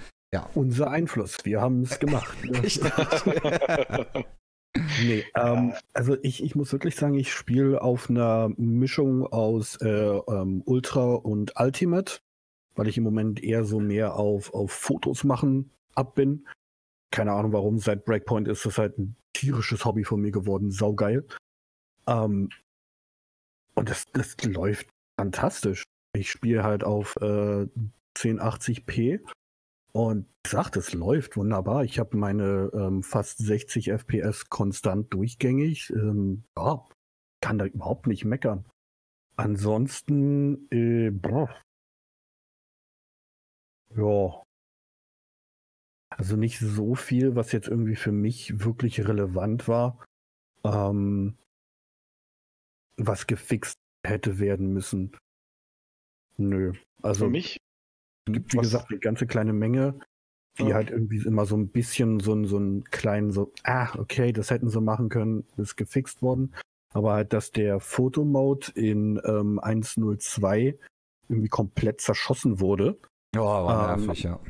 Unser 0.54 0.90
Einfluss, 0.90 1.38
wir 1.44 1.60
haben 1.60 1.82
es 1.82 1.98
gemacht. 1.98 2.36
ne? 2.44 4.06
Nee, 5.02 5.24
ähm, 5.34 5.74
also 5.94 6.16
ich, 6.22 6.44
ich 6.44 6.54
muss 6.54 6.72
wirklich 6.72 6.94
sagen, 6.94 7.14
ich 7.14 7.32
spiele 7.32 7.82
auf 7.82 8.08
einer 8.08 8.50
Mischung 8.56 9.26
aus 9.26 9.76
äh, 9.80 9.88
ähm, 9.88 10.62
Ultra 10.64 11.14
und 11.14 11.54
Ultimate, 11.58 12.18
weil 12.76 12.86
ich 12.86 12.96
im 12.96 13.04
Moment 13.04 13.42
eher 13.42 13.64
so 13.64 13.80
mehr 13.80 14.14
auf, 14.14 14.54
auf 14.54 14.70
Fotos 14.70 15.24
machen 15.24 15.70
ab 15.94 16.14
bin. 16.14 16.46
Keine 17.10 17.32
Ahnung 17.32 17.52
warum, 17.52 17.78
seit 17.78 18.04
Breakpoint 18.04 18.46
ist 18.46 18.64
das 18.64 18.78
halt 18.78 18.96
ein 18.98 19.16
tierisches 19.32 19.84
Hobby 19.84 20.04
von 20.04 20.20
mir 20.20 20.30
geworden, 20.30 20.70
saugeil. 20.70 21.26
Ähm, 22.06 22.50
und 23.74 23.90
das, 23.90 24.06
das 24.12 24.36
läuft 24.44 24.88
fantastisch. 25.18 25.82
Ich 26.16 26.30
spiele 26.30 26.62
halt 26.62 26.84
auf 26.84 27.16
äh, 27.16 27.66
1080p 28.16 29.20
und 29.92 30.26
ich 30.44 30.52
sag, 30.52 30.70
das 30.70 30.92
läuft 30.92 31.36
wunderbar. 31.36 31.84
Ich 31.84 31.98
habe 31.98 32.16
meine 32.16 32.70
ähm, 32.72 33.02
fast 33.02 33.38
60 33.38 33.90
FPS 33.90 34.48
konstant 34.48 35.12
durchgängig. 35.12 35.90
Ähm, 35.90 36.44
ja, 36.56 36.86
kann 37.40 37.58
da 37.58 37.66
überhaupt 37.66 38.06
nicht 38.06 38.24
meckern. 38.24 38.64
Ansonsten, 39.36 40.68
äh, 40.70 41.10
boah. 41.10 41.48
ja. 43.96 44.42
Also 46.10 46.36
nicht 46.36 46.58
so 46.58 46.94
viel, 46.94 47.36
was 47.36 47.52
jetzt 47.52 47.68
irgendwie 47.68 47.96
für 47.96 48.12
mich 48.12 48.60
wirklich 48.64 49.06
relevant 49.06 49.68
war, 49.68 50.04
ähm, 50.64 51.38
was 52.96 53.26
gefixt 53.26 53.78
hätte 54.04 54.38
werden 54.38 54.72
müssen. 54.72 55.16
Nö. 56.36 56.72
Also 57.02 57.26
Für 57.26 57.30
mich? 57.30 57.60
Es 58.26 58.32
gibt, 58.34 58.52
wie 58.54 58.58
gesagt, 58.58 58.90
eine 58.90 58.98
ganze 59.00 59.26
kleine 59.26 59.52
Menge, 59.52 59.98
die 60.58 60.64
Ja. 60.68 60.74
halt 60.76 60.90
irgendwie 60.90 61.18
immer 61.26 61.46
so 61.46 61.56
ein 61.56 61.68
bisschen 61.68 62.20
so, 62.20 62.32
einen- 62.32 62.44
so 62.46 62.56
einen 62.56 62.84
kleinen, 62.84 63.30
so, 63.32 63.52
ah, 63.64 63.88
okay, 63.98 64.32
das 64.32 64.50
hätten 64.50 64.68
sie 64.68 64.80
machen 64.80 65.08
können, 65.08 65.44
ist 65.56 65.76
gefixt 65.76 66.22
worden. 66.22 66.54
Aber 66.92 67.12
halt, 67.12 67.32
dass 67.32 67.52
der 67.52 67.78
Fotomode 67.80 68.72
in 68.74 69.20
ähm, 69.24 69.60
1.02 69.60 70.76
irgendwie 71.28 71.48
komplett 71.48 72.00
zerschossen 72.00 72.58
wurde, 72.60 72.98
Ja, 73.34 73.42
war 73.42 73.94
Ähm, 73.94 74.06
nervig, 74.06 74.24
ja. 74.24 74.40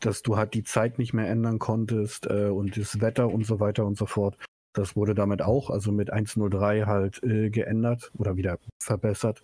dass 0.00 0.22
du 0.22 0.36
halt 0.36 0.54
die 0.54 0.62
Zeit 0.62 0.98
nicht 0.98 1.12
mehr 1.12 1.28
ändern 1.28 1.58
konntest 1.58 2.26
äh, 2.26 2.48
und 2.48 2.76
das 2.76 3.00
Wetter 3.00 3.28
und 3.28 3.44
so 3.44 3.58
weiter 3.58 3.84
und 3.86 3.98
so 3.98 4.06
fort. 4.06 4.36
Das 4.72 4.94
wurde 4.94 5.14
damit 5.16 5.42
auch, 5.42 5.68
also 5.68 5.90
mit 5.90 6.12
1.03 6.12 6.86
halt 6.86 7.20
äh, 7.24 7.50
geändert 7.50 8.12
oder 8.16 8.36
wieder 8.36 8.60
verbessert. 8.80 9.42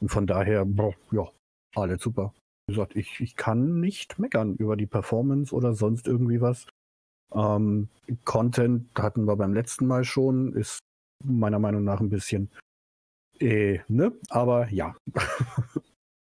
Und 0.00 0.08
von 0.10 0.26
daher, 0.26 0.64
boah, 0.64 0.92
ja, 1.12 1.28
alles 1.76 2.02
super. 2.02 2.34
Wie 2.66 2.74
gesagt, 2.74 2.96
ich, 2.96 3.20
ich 3.20 3.36
kann 3.36 3.80
nicht 3.80 4.18
meckern 4.18 4.56
über 4.56 4.76
die 4.76 4.86
Performance 4.86 5.54
oder 5.54 5.74
sonst 5.74 6.08
irgendwie 6.08 6.40
was. 6.40 6.66
Ähm, 7.32 7.88
Content 8.24 8.88
hatten 8.98 9.24
wir 9.26 9.36
beim 9.36 9.54
letzten 9.54 9.86
Mal 9.86 10.04
schon, 10.04 10.52
ist 10.52 10.80
meiner 11.24 11.58
Meinung 11.58 11.84
nach 11.84 12.00
ein 12.00 12.08
bisschen. 12.08 12.50
Äh, 13.38 13.80
ne? 13.88 14.12
Aber 14.30 14.68
ja. 14.70 14.96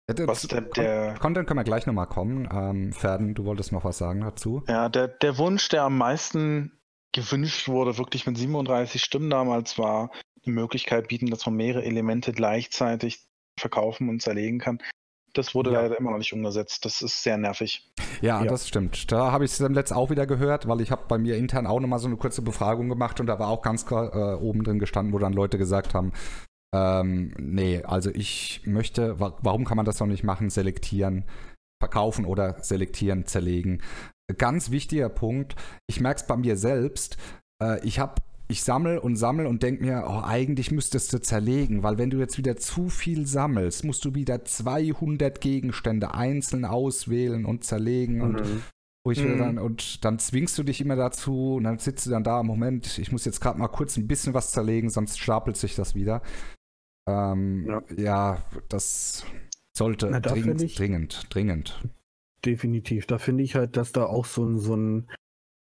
was 0.08 0.48
der, 0.48 0.62
der 0.62 1.16
Content 1.16 1.48
können 1.48 1.60
wir 1.60 1.64
gleich 1.64 1.86
nochmal 1.86 2.08
kommen. 2.08 2.48
Ähm, 2.52 2.94
Ferden, 2.94 3.34
du 3.34 3.46
wolltest 3.46 3.72
noch 3.72 3.84
was 3.84 3.98
sagen 3.98 4.22
dazu? 4.22 4.64
Ja, 4.68 4.90
der, 4.90 5.08
der 5.08 5.38
Wunsch, 5.38 5.70
der 5.70 5.84
am 5.84 5.98
meisten 5.98 6.72
gewünscht 7.12 7.68
wurde, 7.68 7.98
wirklich 7.98 8.28
mit 8.28 8.38
37 8.38 9.02
Stimmen 9.02 9.30
damals, 9.30 9.78
war 9.78 10.12
die 10.46 10.52
Möglichkeit 10.52 11.08
bieten, 11.08 11.28
dass 11.28 11.46
man 11.46 11.56
mehrere 11.56 11.84
Elemente 11.84 12.34
gleichzeitig 12.34 13.26
verkaufen 13.60 14.10
und 14.10 14.22
zerlegen 14.22 14.60
kann. 14.60 14.80
Das 15.34 15.54
wurde 15.56 15.72
ja. 15.72 15.82
leider 15.82 15.98
immer 15.98 16.12
noch 16.12 16.18
nicht 16.18 16.34
umgesetzt. 16.34 16.86
Das 16.86 17.02
ist 17.02 17.24
sehr 17.24 17.38
nervig. 17.38 17.90
Ja, 18.22 18.44
ja. 18.44 18.50
das 18.50 18.68
stimmt. 18.68 19.12
Da 19.12 19.32
habe 19.32 19.46
ich 19.46 19.52
es 19.52 19.58
dann 19.58 19.74
letzt 19.74 19.94
auch 19.94 20.10
wieder 20.10 20.26
gehört, 20.26 20.68
weil 20.68 20.82
ich 20.82 20.92
habe 20.92 21.04
bei 21.08 21.18
mir 21.18 21.38
intern 21.38 21.68
auch 21.68 21.80
nochmal 21.80 22.00
so 22.00 22.08
eine 22.08 22.18
kurze 22.18 22.42
Befragung 22.42 22.90
gemacht 22.90 23.20
und 23.20 23.28
da 23.28 23.40
war 23.40 23.50
auch 23.50 23.62
ganz 23.62 23.86
klar 23.86 24.14
äh, 24.14 24.36
oben 24.36 24.64
drin 24.64 24.80
gestanden, 24.80 25.14
wo 25.14 25.20
dann 25.20 25.34
Leute 25.34 25.58
gesagt 25.58 25.94
haben, 25.94 26.12
ähm, 26.74 27.34
nee, 27.38 27.84
also 27.84 28.12
ich 28.12 28.62
möchte, 28.66 29.20
wa 29.20 29.38
warum 29.42 29.66
kann 29.66 29.78
man 29.78 29.86
das 29.86 30.00
noch 30.00 30.08
nicht 30.08 30.24
machen? 30.24 30.50
Selektieren, 30.50 31.26
verkaufen 31.82 32.26
oder 32.26 32.62
selektieren, 32.62 33.26
zerlegen. 33.26 33.82
Ganz 34.38 34.70
wichtiger 34.70 35.10
Punkt, 35.10 35.56
ich 35.88 36.00
merke 36.00 36.22
es 36.22 36.28
bei 36.28 36.38
mir 36.38 36.58
selbst, 36.58 37.18
äh, 37.62 37.84
ich 37.86 38.00
habe 38.00 38.22
ich 38.50 38.64
sammle 38.64 39.00
und 39.00 39.16
sammle 39.16 39.48
und 39.48 39.62
denke 39.62 39.84
mir, 39.84 40.04
oh, 40.08 40.22
eigentlich 40.24 40.72
müsstest 40.72 41.14
du 41.14 41.22
zerlegen, 41.22 41.84
weil 41.84 42.00
wenn 42.00 42.10
du 42.10 42.18
jetzt 42.18 42.40
wieder 42.40 42.58
zu 42.58 42.90
viel 42.90 43.28
sammelst, 43.28 43.86
musst 43.86 44.04
du 44.06 44.16
wieder 44.16 44.44
200 44.44 45.40
Gegenstände 45.40 46.16
einzeln 46.16 46.66
auswählen 46.66 47.46
und 47.46 47.64
zerlegen 47.64 48.18
mhm. 48.18 48.24
und 48.24 48.64
ich 49.12 49.24
mhm. 49.24 49.38
dann, 49.38 49.58
und 49.60 50.04
dann 50.04 50.20
zwingst 50.20 50.58
du 50.58 50.64
dich 50.64 50.82
immer 50.82 50.96
dazu 50.96 51.56
und 51.56 51.64
dann 51.64 51.80
sitzt 51.80 52.06
du 52.06 52.10
dann 52.10 52.24
da, 52.24 52.44
Moment, 52.44 52.98
ich 52.98 53.12
muss 53.12 53.26
jetzt 53.26 53.40
gerade 53.40 53.60
mal 53.60 53.68
kurz 53.68 53.98
ein 53.98 54.08
bisschen 54.08 54.34
was 54.34 54.52
zerlegen, 54.52 54.90
sonst 54.90 55.20
stapelt 55.20 55.58
sich 55.58 55.76
das 55.76 55.96
wieder. 55.96 56.22
Ähm, 57.08 57.66
ja. 57.68 57.84
ja. 57.98 58.46
das 58.68 59.26
sollte 59.76 60.10
Na, 60.12 60.20
dringend, 60.20 60.62
ich, 60.62 60.76
dringend, 60.76 61.28
dringend. 61.30 61.88
Definitiv. 62.46 63.06
Da 63.06 63.18
finde 63.18 63.44
ich 63.44 63.56
halt, 63.56 63.78
dass 63.78 63.92
da 63.92 64.06
auch 64.06 64.26
so 64.26 64.44
ein, 64.46 64.58
so 64.58 64.76
ein 64.76 65.08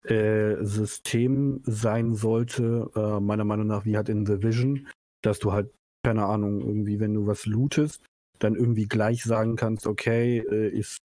äh, 0.10 0.64
System 0.64 1.62
sein 1.64 2.16
sollte, 2.16 2.90
äh, 2.96 3.20
meiner 3.20 3.44
Meinung 3.44 3.68
nach, 3.68 3.86
wie 3.86 3.98
halt 3.98 4.10
in 4.10 4.26
The 4.26 4.42
Vision, 4.42 4.88
dass 5.22 5.40
du 5.40 5.52
halt, 5.52 5.72
keine 6.04 6.26
Ahnung, 6.26 6.62
irgendwie, 6.62 7.00
wenn 7.00 7.14
du 7.14 7.28
was 7.28 7.46
lootest, 7.46 8.04
dann 8.40 8.56
irgendwie 8.56 8.86
gleich 8.86 9.24
sagen 9.24 9.56
kannst, 9.56 9.88
okay, 9.88 10.40
äh, 10.40 10.70
ist 10.70 11.00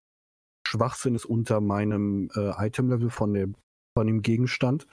Schwachsinn 0.67 1.15
ist 1.15 1.27
unter 1.27 1.61
meinem 1.61 2.31
äh, 2.35 2.51
Item-Level 2.67 3.11
von, 3.11 3.35
dem, 3.35 3.57
von 3.97 4.07
dem 4.07 4.23
Gegenstand. 4.23 4.87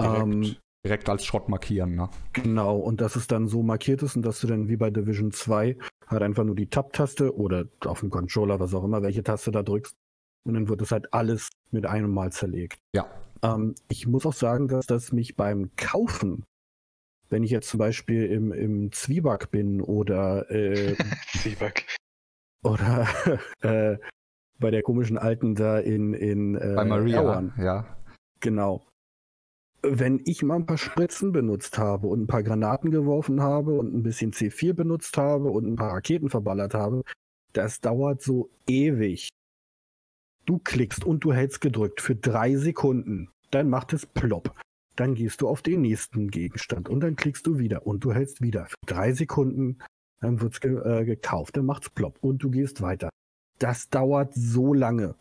Direkt, 0.00 0.22
ähm, 0.22 0.56
direkt 0.84 1.08
als 1.08 1.24
Schrott 1.24 1.48
markieren, 1.48 1.94
ne? 1.94 2.10
Genau, 2.32 2.76
und 2.78 3.00
dass 3.00 3.16
es 3.16 3.26
dann 3.26 3.48
so 3.48 3.62
markiert 3.62 4.02
ist 4.02 4.16
und 4.16 4.22
dass 4.22 4.40
du 4.40 4.46
dann 4.46 4.68
wie 4.68 4.76
bei 4.76 4.90
Division 4.90 5.32
2 5.32 5.76
halt 6.06 6.22
einfach 6.22 6.44
nur 6.44 6.54
die 6.54 6.68
Tab-Taste 6.68 7.36
oder 7.36 7.64
auf 7.84 8.00
dem 8.00 8.10
Controller, 8.10 8.60
was 8.60 8.74
auch 8.74 8.84
immer, 8.84 9.02
welche 9.02 9.22
Taste 9.22 9.50
da 9.50 9.62
drückst, 9.62 9.96
und 10.44 10.54
dann 10.54 10.68
wird 10.68 10.82
es 10.82 10.92
halt 10.92 11.12
alles 11.12 11.50
mit 11.70 11.86
einem 11.86 12.12
Mal 12.12 12.32
zerlegt. 12.32 12.78
Ja. 12.94 13.06
Ähm, 13.42 13.74
ich 13.88 14.06
muss 14.06 14.26
auch 14.26 14.32
sagen, 14.32 14.68
dass 14.68 14.86
das 14.86 15.12
mich 15.12 15.36
beim 15.36 15.70
Kaufen, 15.76 16.44
wenn 17.30 17.42
ich 17.42 17.50
jetzt 17.50 17.68
zum 17.68 17.78
Beispiel 17.78 18.26
im, 18.26 18.52
im 18.52 18.92
Zwieback 18.92 19.50
bin 19.50 19.80
oder 19.80 20.50
äh, 20.50 20.96
Zwieback. 21.38 21.86
Oder 22.62 23.06
äh, 23.60 23.98
bei 24.58 24.70
der 24.70 24.82
komischen 24.82 25.18
Alten 25.18 25.54
da 25.54 25.78
in, 25.78 26.14
in 26.14 26.54
äh, 26.54 26.74
bei 26.76 26.84
Maria, 26.84 27.20
Erwan. 27.20 27.52
ja. 27.58 27.96
Genau. 28.40 28.86
Wenn 29.82 30.22
ich 30.24 30.42
mal 30.42 30.56
ein 30.56 30.66
paar 30.66 30.78
Spritzen 30.78 31.32
benutzt 31.32 31.76
habe 31.76 32.06
und 32.06 32.22
ein 32.22 32.26
paar 32.26 32.42
Granaten 32.42 32.90
geworfen 32.90 33.42
habe 33.42 33.74
und 33.74 33.94
ein 33.94 34.02
bisschen 34.02 34.32
C4 34.32 34.72
benutzt 34.72 35.18
habe 35.18 35.50
und 35.50 35.66
ein 35.66 35.76
paar 35.76 35.92
Raketen 35.92 36.30
verballert 36.30 36.72
habe, 36.72 37.02
das 37.52 37.80
dauert 37.80 38.22
so 38.22 38.50
ewig. 38.66 39.28
Du 40.46 40.58
klickst 40.58 41.04
und 41.04 41.24
du 41.24 41.32
hältst 41.32 41.60
gedrückt 41.60 42.00
für 42.00 42.14
drei 42.14 42.56
Sekunden. 42.56 43.30
Dann 43.50 43.70
macht 43.70 43.92
es 43.92 44.06
plopp. 44.06 44.54
Dann 44.96 45.14
gehst 45.14 45.40
du 45.40 45.48
auf 45.48 45.62
den 45.62 45.80
nächsten 45.80 46.30
Gegenstand 46.30 46.88
und 46.88 47.00
dann 47.00 47.16
klickst 47.16 47.46
du 47.46 47.58
wieder 47.58 47.86
und 47.86 48.04
du 48.04 48.12
hältst 48.12 48.42
wieder 48.42 48.66
für 48.66 48.76
drei 48.86 49.12
Sekunden. 49.12 49.78
Dann 50.20 50.40
wird 50.40 50.54
es 50.54 50.60
ge 50.60 50.76
äh, 50.76 51.04
gekauft, 51.04 51.56
dann 51.56 51.66
macht 51.66 51.84
es 51.84 51.90
plopp 51.90 52.18
und 52.20 52.42
du 52.42 52.50
gehst 52.50 52.80
weiter. 52.80 53.10
Das 53.58 53.88
dauert 53.88 54.34
so 54.34 54.72
lange. 54.74 55.14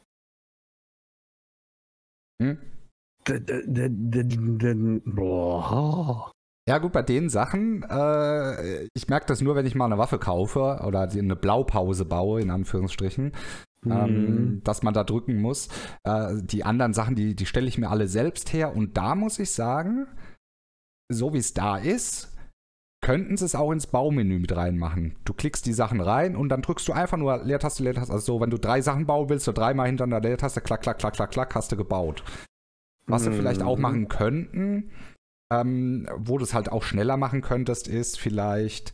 Hm? 2.42 2.58
Ja 6.68 6.78
gut, 6.78 6.94
bei 6.94 7.02
den 7.02 7.30
Sachen, 7.30 7.84
äh, 7.84 8.84
ich 8.94 9.08
merke 9.10 9.26
das 9.26 9.42
nur, 9.42 9.56
wenn 9.56 9.66
ich 9.66 9.76
mal 9.76 9.86
eine 9.86 9.98
Waffe 9.98 10.18
kaufe 10.18 10.82
oder 10.86 11.10
eine 11.10 11.36
Blaupause 11.36 12.06
baue, 12.06 12.42
in 12.42 12.50
Anführungsstrichen, 12.50 13.34
mhm. 13.84 13.91
ähm, 13.91 14.62
dass 14.63 14.84
man 14.84 14.93
da 14.93 15.04
drücken 15.04 15.41
muss. 15.41 15.69
Äh, 16.04 16.36
die 16.41 16.63
anderen 16.63 16.93
Sachen, 16.93 17.15
die, 17.15 17.36
die 17.36 17.46
stelle 17.46 17.67
ich 17.67 17.78
mir 17.78 17.89
alle 17.89 18.08
selbst 18.08 18.54
her. 18.54 18.76
Und 18.76 18.98
da 18.98 19.15
muss 19.15 19.39
ich 19.39 19.52
sagen, 19.52 20.08
so 21.12 21.34
wie 21.34 21.39
es 21.39 21.54
da 21.54 21.78
ist, 21.78 22.34
könnten 23.04 23.36
sie 23.36 23.46
es 23.46 23.56
auch 23.56 23.72
ins 23.72 23.88
Baumenü 23.88 24.39
mit 24.39 24.56
reinmachen. 24.56 25.15
Du 25.26 25.34
klickst 25.34 25.65
die 25.65 25.74
Sachen 25.74 26.00
rein 26.00 26.36
und 26.36 26.50
dann 26.50 26.62
drückst 26.62 26.88
du 26.88 26.93
einfach 26.93 27.17
nur 27.17 27.43
Leertaste, 27.43 27.84
Leertaste. 27.84 28.13
Also 28.13 28.34
so, 28.34 28.41
wenn 28.41 28.50
du 28.50 28.58
drei 28.58 28.82
Sachen 28.82 29.06
bauen 29.06 29.30
willst, 29.30 29.46
so 29.46 29.52
dreimal 29.52 29.88
hintereinander 29.88 30.28
Leertaste, 30.28 30.62
klack, 30.62 30.82
klack, 30.82 31.00
klack, 31.00 31.13
klack, 31.13 31.32
klack, 31.32 31.54
hast 31.54 31.72
du 31.72 31.76
gebaut. 31.76 32.24
Was 33.06 33.24
mhm. 33.24 33.32
sie 33.32 33.38
vielleicht 33.38 33.62
auch 33.62 33.78
machen 33.78 34.08
könnten, 34.08 34.91
ähm, 35.52 36.08
wo 36.15 36.38
du 36.38 36.46
es 36.46 36.54
halt 36.54 36.72
auch 36.72 36.84
schneller 36.84 37.17
machen 37.17 37.41
könntest, 37.41 37.89
ist 37.89 38.17
vielleicht 38.17 38.93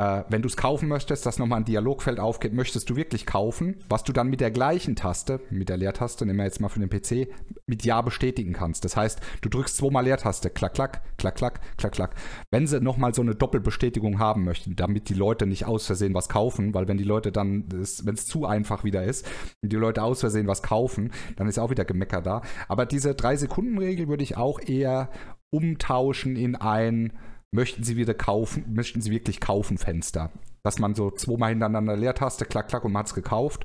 äh, 0.00 0.24
wenn 0.30 0.40
du 0.40 0.48
es 0.48 0.56
kaufen 0.56 0.88
möchtest, 0.88 1.26
dass 1.26 1.38
nochmal 1.38 1.60
ein 1.60 1.66
Dialogfeld 1.66 2.18
aufgeht, 2.18 2.54
möchtest 2.54 2.88
du 2.88 2.96
wirklich 2.96 3.26
kaufen, 3.26 3.76
was 3.90 4.02
du 4.02 4.14
dann 4.14 4.30
mit 4.30 4.40
der 4.40 4.50
gleichen 4.50 4.96
Taste, 4.96 5.40
mit 5.50 5.68
der 5.68 5.76
Leertaste, 5.76 6.24
nehmen 6.24 6.38
wir 6.38 6.46
jetzt 6.46 6.58
mal 6.58 6.70
für 6.70 6.80
den 6.80 6.88
PC, 6.88 7.28
mit 7.66 7.84
Ja 7.84 8.00
bestätigen 8.00 8.54
kannst. 8.54 8.86
Das 8.86 8.96
heißt, 8.96 9.20
du 9.42 9.50
drückst 9.50 9.76
zweimal 9.76 10.04
Leertaste, 10.04 10.48
klack, 10.48 10.72
klack, 10.72 11.02
klack, 11.18 11.36
klack, 11.36 11.60
klack, 11.76 11.92
klack. 11.92 12.14
Wenn 12.50 12.66
sie 12.66 12.80
nochmal 12.80 13.12
so 13.12 13.20
eine 13.20 13.34
Doppelbestätigung 13.34 14.18
haben 14.18 14.44
möchten, 14.44 14.74
damit 14.74 15.10
die 15.10 15.14
Leute 15.14 15.46
nicht 15.46 15.66
aus 15.66 15.84
Versehen 15.84 16.14
was 16.14 16.30
kaufen, 16.30 16.72
weil 16.72 16.88
wenn 16.88 16.96
die 16.96 17.04
Leute 17.04 17.30
dann, 17.30 17.66
wenn 17.70 18.14
es 18.14 18.26
zu 18.26 18.46
einfach 18.46 18.84
wieder 18.84 19.04
ist, 19.04 19.30
die 19.60 19.76
Leute 19.76 20.02
aus 20.02 20.20
Versehen 20.20 20.46
was 20.46 20.62
kaufen, 20.62 21.12
dann 21.36 21.46
ist 21.46 21.58
auch 21.58 21.68
wieder 21.68 21.84
Gemecker 21.84 22.22
da. 22.22 22.40
Aber 22.68 22.86
diese 22.86 23.10
3-Sekunden-Regel 23.10 24.08
würde 24.08 24.22
ich 24.22 24.38
auch 24.38 24.60
eher 24.60 25.10
umtauschen 25.50 26.36
in 26.36 26.56
ein 26.56 27.12
möchten 27.52 27.84
Sie 27.84 27.96
wieder 27.96 28.14
kaufen, 28.14 28.72
möchten 28.72 29.00
Sie 29.00 29.10
wirklich 29.10 29.40
kaufen 29.40 29.78
Fenster. 29.78 30.32
Dass 30.62 30.78
man 30.78 30.94
so 30.94 31.10
zweimal 31.10 31.50
hintereinander 31.50 31.96
Leertaste, 31.96 32.44
klack, 32.44 32.68
klack 32.68 32.84
und 32.84 32.92
man 32.92 33.00
hat 33.00 33.08
es 33.08 33.14
gekauft. 33.14 33.64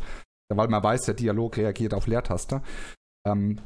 Weil 0.53 0.67
man 0.67 0.83
weiß, 0.83 1.05
der 1.05 1.15
Dialog 1.15 1.57
reagiert 1.57 1.93
auf 1.93 2.07
Leertaste. 2.07 2.61
Ähm, 3.27 3.59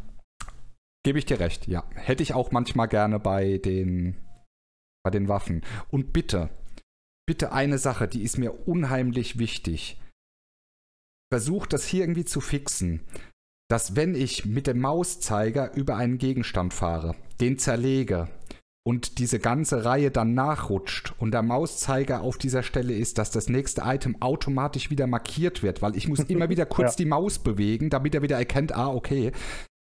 Gebe 1.05 1.19
ich 1.19 1.25
dir 1.25 1.39
recht, 1.39 1.67
ja. 1.67 1.89
Hätte 1.95 2.23
ich 2.23 2.33
auch 2.33 2.51
manchmal 2.51 2.87
gerne 2.87 3.19
bei 3.19 3.57
den, 3.57 4.17
bei 5.03 5.11
den 5.11 5.27
Waffen. 5.29 5.65
Und 5.89 6.11
bitte, 6.11 6.49
bitte 7.25 7.51
eine 7.53 7.77
Sache, 7.77 8.07
die 8.07 8.23
ist 8.23 8.37
mir 8.37 8.67
unheimlich 8.67 9.39
wichtig. 9.39 10.01
Versucht 11.31 11.73
das 11.73 11.85
hier 11.85 12.03
irgendwie 12.03 12.25
zu 12.25 12.41
fixen, 12.41 13.07
dass 13.69 13.95
wenn 13.95 14.15
ich 14.15 14.45
mit 14.45 14.67
dem 14.67 14.81
Mauszeiger 14.81 15.73
über 15.75 15.95
einen 15.95 16.17
Gegenstand 16.17 16.73
fahre, 16.73 17.15
den 17.39 17.57
zerlege 17.59 18.27
und 18.89 19.19
diese 19.19 19.37
ganze 19.37 19.85
Reihe 19.85 20.09
dann 20.09 20.33
nachrutscht 20.33 21.13
und 21.19 21.31
der 21.31 21.43
Mauszeiger 21.43 22.21
auf 22.21 22.39
dieser 22.39 22.63
Stelle 22.63 22.95
ist, 22.95 23.19
dass 23.19 23.29
das 23.29 23.47
nächste 23.47 23.83
Item 23.85 24.19
automatisch 24.19 24.89
wieder 24.89 25.05
markiert 25.05 25.61
wird, 25.61 25.83
weil 25.83 25.95
ich 25.95 26.07
muss 26.07 26.21
immer 26.21 26.49
wieder 26.49 26.65
kurz 26.65 26.93
ja. 26.93 26.97
die 26.97 27.05
Maus 27.05 27.37
bewegen, 27.37 27.91
damit 27.91 28.15
er 28.15 28.23
wieder 28.23 28.37
erkennt, 28.37 28.75
ah, 28.75 28.87
okay, 28.87 29.31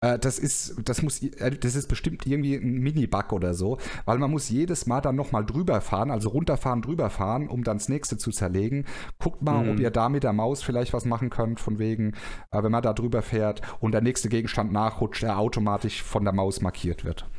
äh, 0.01 0.19
das 0.19 0.37
ist, 0.37 0.75
das 0.83 1.01
muss, 1.01 1.23
äh, 1.23 1.51
das 1.51 1.75
ist 1.75 1.87
bestimmt 1.87 2.27
irgendwie 2.27 2.55
ein 2.55 2.79
Mini-Bug 2.79 3.31
oder 3.31 3.53
so, 3.53 3.77
weil 4.03 4.17
man 4.17 4.31
muss 4.31 4.49
jedes 4.49 4.85
Mal 4.85 4.99
dann 4.99 5.15
nochmal 5.15 5.45
drüber 5.45 5.79
fahren, 5.79 6.11
also 6.11 6.27
runterfahren, 6.27 6.81
drüber 6.81 7.09
fahren, 7.09 7.47
um 7.47 7.63
dann 7.63 7.77
das 7.77 7.87
nächste 7.87 8.17
zu 8.17 8.31
zerlegen. 8.31 8.83
Guckt 9.17 9.41
mal, 9.41 9.63
mhm. 9.63 9.71
ob 9.71 9.79
ihr 9.79 9.91
da 9.91 10.09
mit 10.09 10.25
der 10.25 10.33
Maus 10.33 10.61
vielleicht 10.61 10.91
was 10.91 11.05
machen 11.05 11.29
könnt, 11.29 11.61
von 11.61 11.79
wegen, 11.79 12.15
äh, 12.51 12.61
wenn 12.61 12.73
man 12.73 12.83
da 12.83 12.91
drüber 12.91 13.21
fährt 13.21 13.61
und 13.79 13.93
der 13.93 14.01
nächste 14.01 14.27
Gegenstand 14.27 14.73
nachrutscht, 14.73 15.23
er 15.23 15.39
automatisch 15.39 16.03
von 16.03 16.25
der 16.25 16.33
Maus 16.33 16.59
markiert 16.59 17.05
wird. 17.05 17.29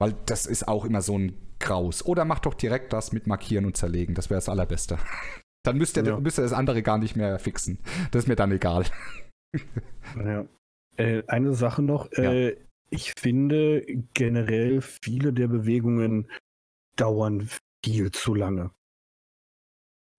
Weil 0.00 0.16
das 0.26 0.46
ist 0.46 0.66
auch 0.66 0.84
immer 0.84 1.02
so 1.02 1.16
ein 1.18 1.36
Graus. 1.60 2.04
Oder 2.04 2.24
macht 2.24 2.46
doch 2.46 2.54
direkt 2.54 2.92
das 2.92 3.12
mit 3.12 3.26
Markieren 3.26 3.66
und 3.66 3.76
Zerlegen. 3.76 4.14
Das 4.14 4.30
wäre 4.30 4.38
das 4.38 4.48
Allerbeste. 4.48 4.98
Dann 5.62 5.76
müsst 5.76 5.98
ihr, 5.98 6.04
ja. 6.04 6.18
müsst 6.18 6.38
ihr 6.38 6.42
das 6.42 6.54
andere 6.54 6.82
gar 6.82 6.96
nicht 6.96 7.16
mehr 7.16 7.38
fixen. 7.38 7.78
Das 8.10 8.24
ist 8.24 8.28
mir 8.28 8.36
dann 8.36 8.50
egal. 8.50 8.84
Ja. 10.16 10.46
Äh, 10.96 11.22
eine 11.26 11.54
Sache 11.54 11.82
noch. 11.82 12.10
Äh, 12.12 12.56
Ich 12.88 13.14
finde 13.18 13.84
generell 14.14 14.80
viele 14.80 15.32
der 15.32 15.48
Bewegungen 15.48 16.30
dauern 16.96 17.48
viel 17.84 18.10
zu 18.10 18.34
lange. 18.34 18.70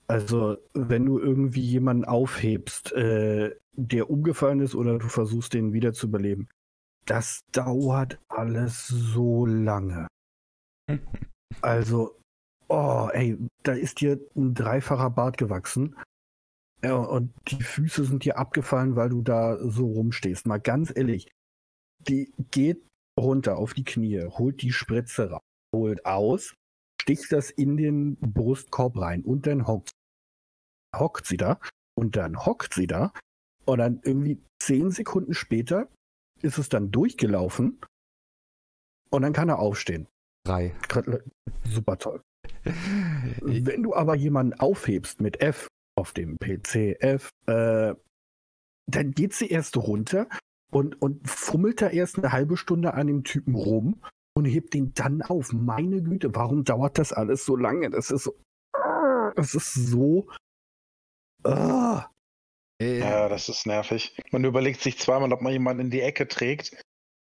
Also, 0.07 0.57
wenn 0.73 1.05
du 1.05 1.19
irgendwie 1.19 1.61
jemanden 1.61 2.05
aufhebst, 2.05 2.91
äh, 2.93 3.55
der 3.73 4.09
umgefallen 4.09 4.59
ist 4.59 4.75
oder 4.75 4.99
du 4.99 5.07
versuchst, 5.07 5.53
den 5.53 5.73
wieder 5.73 5.93
zu 5.93 6.07
überleben, 6.07 6.49
das 7.11 7.41
dauert 7.51 8.19
alles 8.29 8.87
so 8.87 9.45
lange. 9.45 10.07
Also, 11.61 12.21
Oh, 12.73 13.09
ey, 13.11 13.37
da 13.63 13.73
ist 13.73 13.99
dir 13.99 14.17
ein 14.33 14.53
dreifacher 14.53 15.09
Bart 15.09 15.37
gewachsen. 15.37 15.97
Ja, 16.81 16.95
und 16.95 17.33
die 17.49 17.61
Füße 17.61 18.05
sind 18.05 18.23
dir 18.23 18.37
abgefallen, 18.37 18.95
weil 18.95 19.09
du 19.09 19.21
da 19.21 19.57
so 19.57 19.87
rumstehst. 19.87 20.47
Mal 20.47 20.61
ganz 20.61 20.89
ehrlich, 20.95 21.29
die 22.07 22.31
geht 22.49 22.81
runter 23.19 23.57
auf 23.57 23.73
die 23.73 23.83
Knie, 23.83 24.23
holt 24.23 24.61
die 24.61 24.71
Spritze 24.71 25.31
raus, 25.31 25.41
holt 25.75 26.05
aus, 26.05 26.55
sticht 27.01 27.33
das 27.33 27.51
in 27.51 27.75
den 27.75 28.15
Brustkorb 28.21 28.97
rein 28.97 29.25
und 29.25 29.47
dann 29.47 29.67
hockt, 29.67 29.91
hockt 30.95 31.25
sie 31.25 31.35
da 31.35 31.59
und 31.99 32.15
dann 32.15 32.45
hockt 32.45 32.73
sie 32.73 32.87
da 32.87 33.11
und 33.65 33.79
dann 33.79 33.99
irgendwie 34.05 34.41
zehn 34.63 34.91
Sekunden 34.91 35.33
später 35.33 35.89
ist 36.43 36.57
es 36.57 36.69
dann 36.69 36.91
durchgelaufen 36.91 37.79
und 39.09 39.21
dann 39.21 39.33
kann 39.33 39.49
er 39.49 39.59
aufstehen. 39.59 40.07
Drei. 40.45 40.75
Super 41.63 41.97
toll. 41.97 42.21
Wenn 43.41 43.83
du 43.83 43.95
aber 43.95 44.15
jemanden 44.15 44.59
aufhebst 44.59 45.21
mit 45.21 45.41
F 45.41 45.67
auf 45.95 46.13
dem 46.13 46.37
PC, 46.37 46.97
F, 46.99 47.29
äh, 47.47 47.93
dann 48.87 49.11
geht 49.11 49.33
sie 49.33 49.47
erst 49.47 49.77
runter 49.77 50.27
und, 50.71 51.01
und 51.01 51.29
fummelt 51.29 51.81
da 51.81 51.89
erst 51.89 52.17
eine 52.17 52.31
halbe 52.31 52.57
Stunde 52.57 52.93
an 52.93 53.07
dem 53.07 53.23
Typen 53.23 53.55
rum 53.55 54.01
und 54.35 54.45
hebt 54.45 54.73
ihn 54.75 54.93
dann 54.93 55.21
auf. 55.21 55.53
Meine 55.53 56.01
Güte, 56.01 56.33
warum 56.33 56.63
dauert 56.63 56.97
das 56.97 57.13
alles 57.13 57.45
so 57.45 57.55
lange? 57.55 57.89
Das 57.89 58.09
ist 58.09 58.23
so. 58.23 58.35
Das 59.35 59.53
ist 59.53 59.73
so. 59.73 60.27
Uh. 61.45 62.01
Ja, 62.81 63.29
das 63.29 63.47
ist 63.47 63.67
nervig. 63.67 64.15
Man 64.31 64.43
überlegt 64.43 64.81
sich 64.81 64.97
zweimal, 64.97 65.31
ob 65.33 65.41
man 65.41 65.53
jemanden 65.53 65.85
in 65.85 65.89
die 65.91 66.01
Ecke 66.01 66.27
trägt 66.27 66.71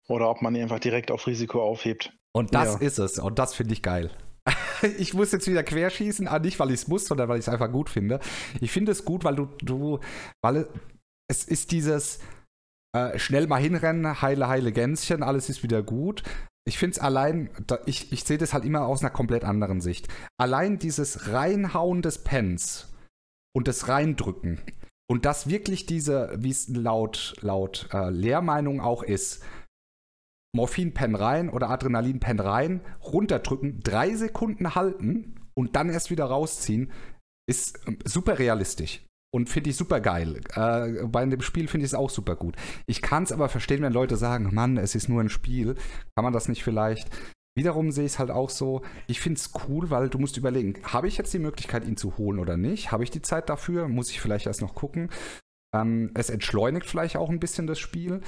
oder 0.07 0.29
ob 0.29 0.41
man 0.41 0.55
ihn 0.55 0.63
einfach 0.63 0.79
direkt 0.79 1.11
auf 1.11 1.27
Risiko 1.27 1.61
aufhebt. 1.61 2.13
Und 2.35 2.53
das 2.53 2.73
ja. 2.73 2.79
ist 2.79 2.99
es. 2.99 3.19
Und 3.19 3.39
das 3.39 3.55
finde 3.55 3.73
ich 3.73 3.81
geil. 3.81 4.11
ich 4.97 5.13
muss 5.13 5.31
jetzt 5.31 5.47
wieder 5.47 5.63
querschießen, 5.63 6.27
ah, 6.27 6.39
nicht 6.39 6.59
weil 6.59 6.69
ich 6.69 6.81
es 6.81 6.87
muss, 6.87 7.05
sondern 7.05 7.29
weil 7.29 7.39
ich 7.39 7.45
es 7.45 7.49
einfach 7.49 7.71
gut 7.71 7.89
finde. 7.89 8.19
Ich 8.61 8.71
finde 8.71 8.91
es 8.91 9.05
gut, 9.05 9.23
weil 9.23 9.35
du, 9.35 9.45
du, 9.59 9.99
weil 10.43 10.67
es 11.29 11.43
ist 11.43 11.71
dieses 11.71 12.19
äh, 12.95 13.17
schnell 13.17 13.47
mal 13.47 13.61
hinrennen, 13.61 14.21
heile, 14.21 14.47
heile 14.47 14.71
Gänschen, 14.71 15.23
alles 15.23 15.49
ist 15.49 15.63
wieder 15.63 15.81
gut. 15.83 16.23
Ich 16.65 16.77
finde 16.77 16.95
es 16.95 16.99
allein, 16.99 17.49
da, 17.65 17.79
ich, 17.85 18.11
ich 18.11 18.23
sehe 18.25 18.37
das 18.37 18.53
halt 18.53 18.65
immer 18.65 18.85
aus 18.85 19.01
einer 19.01 19.09
komplett 19.09 19.45
anderen 19.45 19.79
Sicht. 19.79 20.09
Allein 20.37 20.79
dieses 20.79 21.31
Reinhauen 21.31 22.01
des 22.01 22.23
Pens 22.23 22.93
und 23.55 23.67
das 23.67 23.87
Reindrücken 23.87 24.61
und 25.09 25.25
das 25.25 25.49
wirklich 25.49 25.85
diese, 25.85 26.35
wie 26.37 26.51
es 26.51 26.67
laut, 26.67 27.35
laut 27.41 27.89
äh, 27.93 28.09
Lehrmeinung 28.09 28.81
auch 28.81 29.03
ist, 29.03 29.43
Morphin-Pen 30.55 31.15
rein 31.15 31.49
oder 31.49 31.69
Adrenalin-Pen 31.69 32.39
rein, 32.39 32.81
runterdrücken, 33.03 33.79
drei 33.81 34.15
Sekunden 34.15 34.75
halten 34.75 35.35
und 35.53 35.75
dann 35.75 35.89
erst 35.89 36.09
wieder 36.09 36.25
rausziehen, 36.25 36.91
ist 37.47 37.79
ähm, 37.87 37.99
super 38.05 38.39
realistisch. 38.39 39.03
Und 39.33 39.49
finde 39.49 39.69
ich 39.69 39.75
super 39.75 39.99
geil. 39.99 40.41
Äh, 40.55 41.05
bei 41.05 41.25
dem 41.25 41.41
Spiel 41.41 41.67
finde 41.67 41.85
ich 41.85 41.91
es 41.91 41.97
auch 41.97 42.09
super 42.09 42.35
gut. 42.35 42.55
Ich 42.87 43.01
kann 43.01 43.23
es 43.23 43.31
aber 43.31 43.49
verstehen, 43.49 43.81
wenn 43.81 43.93
Leute 43.93 44.15
sagen, 44.15 44.53
Mann, 44.53 44.77
es 44.77 44.95
ist 44.95 45.09
nur 45.09 45.21
ein 45.21 45.29
Spiel. 45.29 45.75
Kann 46.15 46.23
man 46.23 46.33
das 46.33 46.47
nicht 46.47 46.63
vielleicht? 46.63 47.09
Wiederum 47.57 47.91
sehe 47.91 48.05
ich 48.05 48.11
es 48.11 48.19
halt 48.19 48.29
auch 48.29 48.51
so, 48.51 48.83
ich 49.07 49.19
finde 49.19 49.39
es 49.39 49.51
cool, 49.67 49.89
weil 49.89 50.09
du 50.09 50.19
musst 50.19 50.37
überlegen, 50.37 50.75
habe 50.83 51.07
ich 51.07 51.17
jetzt 51.17 51.33
die 51.33 51.39
Möglichkeit, 51.39 51.85
ihn 51.85 51.97
zu 51.97 52.15
holen 52.19 52.37
oder 52.37 52.55
nicht? 52.55 52.91
Habe 52.91 53.03
ich 53.03 53.09
die 53.09 53.23
Zeit 53.23 53.49
dafür? 53.49 53.87
Muss 53.87 54.11
ich 54.11 54.21
vielleicht 54.21 54.45
erst 54.45 54.61
noch 54.61 54.75
gucken? 54.75 55.09
Ähm, 55.75 56.11
es 56.13 56.29
entschleunigt 56.29 56.85
vielleicht 56.85 57.17
auch 57.17 57.31
ein 57.31 57.39
bisschen 57.39 57.65
das 57.65 57.79
Spiel. 57.79 58.21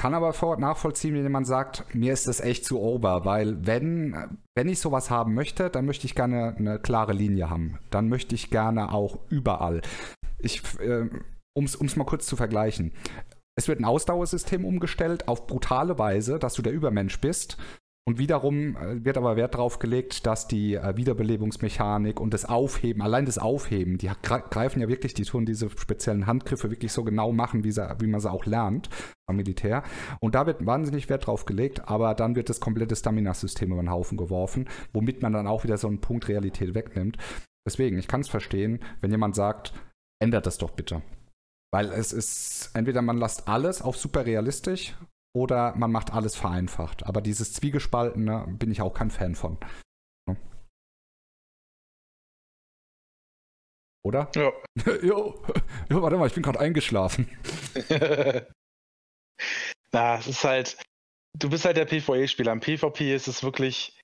Kann 0.00 0.14
aber 0.14 0.32
nachvollziehen, 0.58 1.12
wenn 1.14 1.24
jemand 1.24 1.48
sagt, 1.48 1.92
mir 1.92 2.12
ist 2.12 2.28
das 2.28 2.38
echt 2.38 2.64
zu 2.64 2.78
over, 2.78 3.24
weil 3.24 3.66
wenn, 3.66 4.38
wenn 4.56 4.68
ich 4.68 4.78
sowas 4.78 5.10
haben 5.10 5.34
möchte, 5.34 5.68
dann 5.68 5.84
möchte 5.84 6.06
ich 6.06 6.14
gerne 6.14 6.54
eine 6.56 6.78
klare 6.78 7.12
Linie 7.12 7.50
haben. 7.50 7.80
Dann 7.90 8.08
möchte 8.08 8.36
ich 8.36 8.50
gerne 8.50 8.92
auch 8.92 9.18
überall. 9.28 9.82
Ich, 10.38 10.62
äh, 10.78 11.10
um 11.52 11.64
es 11.64 11.96
mal 11.96 12.06
kurz 12.06 12.26
zu 12.26 12.36
vergleichen. 12.36 12.92
Es 13.58 13.66
wird 13.66 13.80
ein 13.80 13.84
Ausdauersystem 13.84 14.64
umgestellt 14.64 15.26
auf 15.26 15.48
brutale 15.48 15.98
Weise, 15.98 16.38
dass 16.38 16.54
du 16.54 16.62
der 16.62 16.72
Übermensch 16.72 17.20
bist. 17.20 17.58
Und 18.10 18.18
wiederum 18.18 18.74
äh, 18.74 19.04
wird 19.04 19.16
aber 19.16 19.36
Wert 19.36 19.54
darauf 19.54 19.78
gelegt, 19.78 20.26
dass 20.26 20.48
die 20.48 20.74
äh, 20.74 20.96
Wiederbelebungsmechanik 20.96 22.18
und 22.18 22.34
das 22.34 22.44
Aufheben, 22.44 23.02
allein 23.02 23.24
das 23.24 23.38
Aufheben, 23.38 23.98
die 23.98 24.10
greifen 24.20 24.80
ja 24.80 24.88
wirklich, 24.88 25.14
die 25.14 25.22
tun 25.22 25.46
diese 25.46 25.70
speziellen 25.70 26.26
Handgriffe 26.26 26.72
wirklich 26.72 26.90
so 26.90 27.04
genau 27.04 27.30
machen, 27.30 27.62
wie, 27.62 27.70
sie, 27.70 27.88
wie 28.00 28.08
man 28.08 28.18
sie 28.18 28.28
auch 28.28 28.46
lernt 28.46 28.90
am 29.28 29.36
Militär. 29.36 29.84
Und 30.18 30.34
da 30.34 30.44
wird 30.48 30.66
wahnsinnig 30.66 31.08
Wert 31.08 31.28
drauf 31.28 31.44
gelegt, 31.44 31.88
aber 31.88 32.16
dann 32.16 32.34
wird 32.34 32.48
das 32.48 32.58
komplette 32.58 32.96
Stamina-System 32.96 33.70
über 33.70 33.80
den 33.80 33.92
Haufen 33.92 34.18
geworfen, 34.18 34.68
womit 34.92 35.22
man 35.22 35.32
dann 35.32 35.46
auch 35.46 35.62
wieder 35.62 35.76
so 35.76 35.86
einen 35.86 36.00
Punkt 36.00 36.26
Realität 36.26 36.74
wegnimmt. 36.74 37.16
Deswegen, 37.64 37.96
ich 37.96 38.08
kann 38.08 38.22
es 38.22 38.28
verstehen, 38.28 38.80
wenn 39.02 39.12
jemand 39.12 39.36
sagt, 39.36 39.72
ändert 40.20 40.46
das 40.46 40.58
doch 40.58 40.72
bitte. 40.72 41.02
Weil 41.72 41.92
es 41.92 42.12
ist, 42.12 42.72
entweder 42.74 43.02
man 43.02 43.18
lasst 43.18 43.46
alles 43.46 43.82
auf 43.82 43.96
super 43.96 44.26
realistisch 44.26 44.96
oder 45.34 45.74
man 45.76 45.92
macht 45.92 46.12
alles 46.12 46.36
vereinfacht. 46.36 47.06
Aber 47.06 47.20
dieses 47.20 47.52
Zwiegespaltene 47.52 48.46
bin 48.58 48.70
ich 48.70 48.82
auch 48.82 48.94
kein 48.94 49.10
Fan 49.10 49.34
von. 49.34 49.58
Oder? 54.02 54.30
Ja. 54.34 54.52
jo. 55.02 55.42
jo, 55.90 56.02
warte 56.02 56.16
mal, 56.16 56.26
ich 56.26 56.34
bin 56.34 56.42
gerade 56.42 56.58
eingeschlafen. 56.60 57.28
Na, 59.92 60.18
es 60.18 60.26
ist 60.26 60.44
halt, 60.44 60.78
du 61.38 61.50
bist 61.50 61.64
halt 61.64 61.76
der 61.76 61.84
PvE-Spieler. 61.84 62.52
Im 62.52 62.60
PvP 62.60 63.14
ist 63.14 63.28
es 63.28 63.42
wirklich 63.42 63.98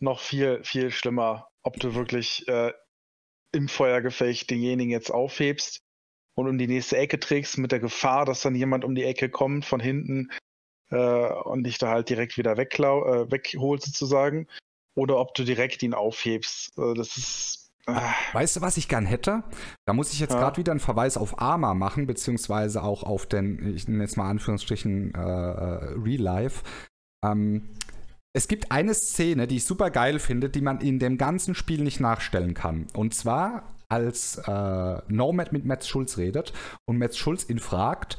noch 0.00 0.20
viel, 0.20 0.62
viel 0.64 0.90
schlimmer, 0.90 1.48
ob 1.62 1.78
du 1.78 1.94
wirklich 1.94 2.46
äh, 2.48 2.72
im 3.52 3.68
Feuergefecht 3.68 4.50
denjenigen 4.50 4.90
jetzt 4.90 5.10
aufhebst 5.10 5.78
und 6.36 6.48
um 6.48 6.58
die 6.58 6.66
nächste 6.66 6.96
Ecke 6.98 7.18
trägst 7.18 7.56
mit 7.58 7.72
der 7.72 7.80
Gefahr, 7.80 8.24
dass 8.24 8.42
dann 8.42 8.54
jemand 8.54 8.84
um 8.84 8.94
die 8.94 9.04
Ecke 9.04 9.30
kommt 9.30 9.64
von 9.64 9.80
hinten 9.80 10.30
äh, 10.90 11.32
und 11.44 11.64
dich 11.64 11.78
da 11.78 11.88
halt 11.88 12.08
direkt 12.08 12.36
wieder 12.36 12.56
wegklau 12.56 13.04
äh, 13.04 13.30
wegholt 13.30 13.82
sozusagen. 13.82 14.46
Oder 14.94 15.18
ob 15.18 15.34
du 15.34 15.44
direkt 15.44 15.82
ihn 15.82 15.94
aufhebst. 15.94 16.76
Äh, 16.78 16.94
das 16.94 17.16
ist. 17.16 17.72
Ah. 17.88 18.14
Weißt 18.32 18.56
du, 18.56 18.60
was 18.62 18.78
ich 18.78 18.88
gern 18.88 19.06
hätte? 19.06 19.44
Da 19.84 19.92
muss 19.92 20.12
ich 20.12 20.18
jetzt 20.18 20.32
ja. 20.32 20.40
gerade 20.40 20.56
wieder 20.56 20.72
einen 20.72 20.80
Verweis 20.80 21.16
auf 21.16 21.40
Arma 21.40 21.72
machen, 21.74 22.08
beziehungsweise 22.08 22.82
auch 22.82 23.04
auf 23.04 23.26
den, 23.26 23.76
ich 23.76 23.86
nenne 23.86 24.02
jetzt 24.02 24.16
mal 24.16 24.28
Anführungsstrichen, 24.28 25.14
äh, 25.14 25.18
äh, 25.18 25.94
Real 25.96 26.20
Life. 26.20 26.64
Ähm, 27.24 27.68
es 28.32 28.48
gibt 28.48 28.72
eine 28.72 28.92
Szene, 28.92 29.46
die 29.46 29.56
ich 29.56 29.64
super 29.64 29.90
geil 29.90 30.18
finde, 30.18 30.50
die 30.50 30.62
man 30.62 30.80
in 30.80 30.98
dem 30.98 31.16
ganzen 31.16 31.54
Spiel 31.54 31.82
nicht 31.82 32.00
nachstellen 32.00 32.54
kann. 32.54 32.88
Und 32.92 33.14
zwar, 33.14 33.74
als 33.88 34.36
äh, 34.38 34.98
Nomad 35.08 35.52
mit 35.52 35.64
Metz 35.64 35.86
Schulz 35.86 36.18
redet 36.18 36.52
und 36.86 36.98
Metz 36.98 37.16
Schulz 37.16 37.48
ihn 37.48 37.60
fragt, 37.60 38.18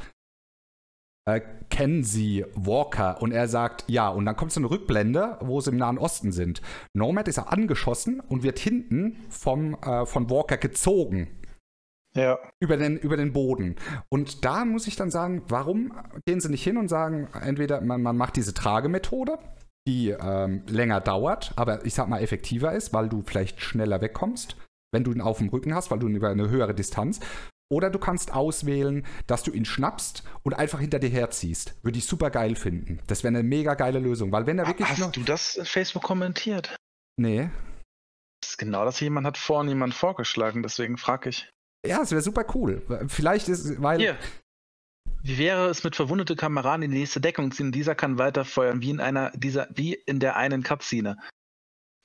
äh, 1.28 1.42
kennen 1.70 2.04
Sie 2.04 2.46
Walker? 2.56 3.22
Und 3.22 3.32
er 3.32 3.48
sagt, 3.48 3.84
ja. 3.88 4.08
Und 4.08 4.26
dann 4.26 4.38
kommt 4.38 4.54
so 4.54 4.62
eine 4.62 4.70
Rückblende, 4.70 5.38
wo 5.42 5.60
sie 5.60 5.72
im 5.72 5.78
Nahen 5.78 5.98
Osten 5.98 6.32
sind. 6.32 6.62
Nomad 6.94 7.28
ist 7.28 7.38
angeschossen 7.38 8.22
und 8.22 8.44
wird 8.44 8.60
hinten 8.60 9.18
vom, 9.30 9.76
äh, 9.76 10.06
von 10.06 10.30
Walker 10.30 10.58
gezogen. 10.58 11.28
Ja. 12.16 12.40
Über 12.60 12.78
den, 12.78 12.98
über 12.98 13.18
den 13.18 13.34
Boden. 13.34 13.76
Und 14.10 14.46
da 14.46 14.66
muss 14.66 14.88
ich 14.88 14.96
dann 14.96 15.12
sagen, 15.12 15.44
warum 15.50 15.92
gehen 16.26 16.40
sie 16.40 16.50
nicht 16.50 16.64
hin 16.64 16.78
und 16.78 16.88
sagen, 16.88 17.28
entweder 17.42 17.82
man, 17.82 18.02
man 18.02 18.18
macht 18.18 18.38
diese 18.38 18.54
Tragemethode, 18.54 19.38
die 19.88 20.10
ähm, 20.10 20.64
länger 20.68 21.02
dauert, 21.02 21.54
aber 21.58 21.86
ich 21.86 21.94
sag 21.94 22.08
mal 22.08 22.22
effektiver 22.22 22.74
ist, 22.74 22.94
weil 22.94 23.10
du 23.10 23.22
vielleicht 23.22 23.62
schneller 23.62 24.02
wegkommst, 24.02 24.56
wenn 24.94 25.04
du 25.04 25.12
ihn 25.12 25.22
auf 25.22 25.38
dem 25.38 25.50
Rücken 25.50 25.76
hast, 25.76 25.92
weil 25.92 26.00
du 26.00 26.08
ihn 26.08 26.16
über 26.16 26.30
eine 26.30 26.50
höhere 26.50 26.74
Distanz. 26.74 27.20
Oder 27.70 27.90
du 27.90 28.00
kannst 28.00 28.34
auswählen, 28.34 29.06
dass 29.28 29.44
du 29.44 29.52
ihn 29.52 29.66
schnappst 29.66 30.24
und 30.44 30.54
einfach 30.54 30.80
hinter 30.80 31.00
dir 31.00 31.10
herziehst. 31.10 31.76
Würde 31.84 31.98
ich 31.98 32.06
super 32.06 32.30
geil 32.30 32.56
finden. 32.56 33.00
Das 33.08 33.24
wäre 33.24 33.30
eine 33.30 33.44
mega 33.44 33.74
geile 33.74 34.00
Lösung, 34.00 34.32
weil 34.32 34.48
wenn 34.48 34.58
er 34.58 34.68
wirklich. 34.68 34.88
Hast 34.88 35.16
du 35.16 35.24
das 35.24 35.56
in 35.56 35.66
Facebook 35.66 36.04
kommentiert? 36.04 36.76
Nee. 37.18 37.50
Das 38.42 38.52
ist 38.52 38.58
genau 38.58 38.86
das, 38.86 39.00
jemand 39.00 39.28
hat 39.28 39.38
vorhin 39.38 39.68
jemand 39.68 39.94
vorgeschlagen, 39.94 40.64
deswegen 40.64 40.98
frage 40.98 41.30
ich. 41.30 41.50
Ja, 41.86 42.02
es 42.02 42.12
wäre 42.12 42.22
super 42.22 42.46
cool. 42.56 42.82
Vielleicht 43.08 43.50
ist, 43.50 43.82
weil. 43.82 44.00
Hier. 44.00 44.18
Wie 45.24 45.38
wäre 45.38 45.68
es 45.68 45.84
mit 45.84 45.96
verwundete 45.96 46.36
Kameraden 46.36 46.84
in 46.84 46.92
die 46.92 47.00
nächste 47.00 47.20
Deckung 47.20 47.52
ziehen? 47.52 47.72
Dieser 47.72 47.96
kann 47.96 48.18
weiterfeuern, 48.18 48.82
wie 48.82 48.92
in 48.92 49.02
einer 49.02 49.32
dieser, 49.32 49.68
wie 49.74 49.94
in 49.94 50.20
der 50.20 50.38
einen 50.38 50.64
Cutscene. 50.64 51.18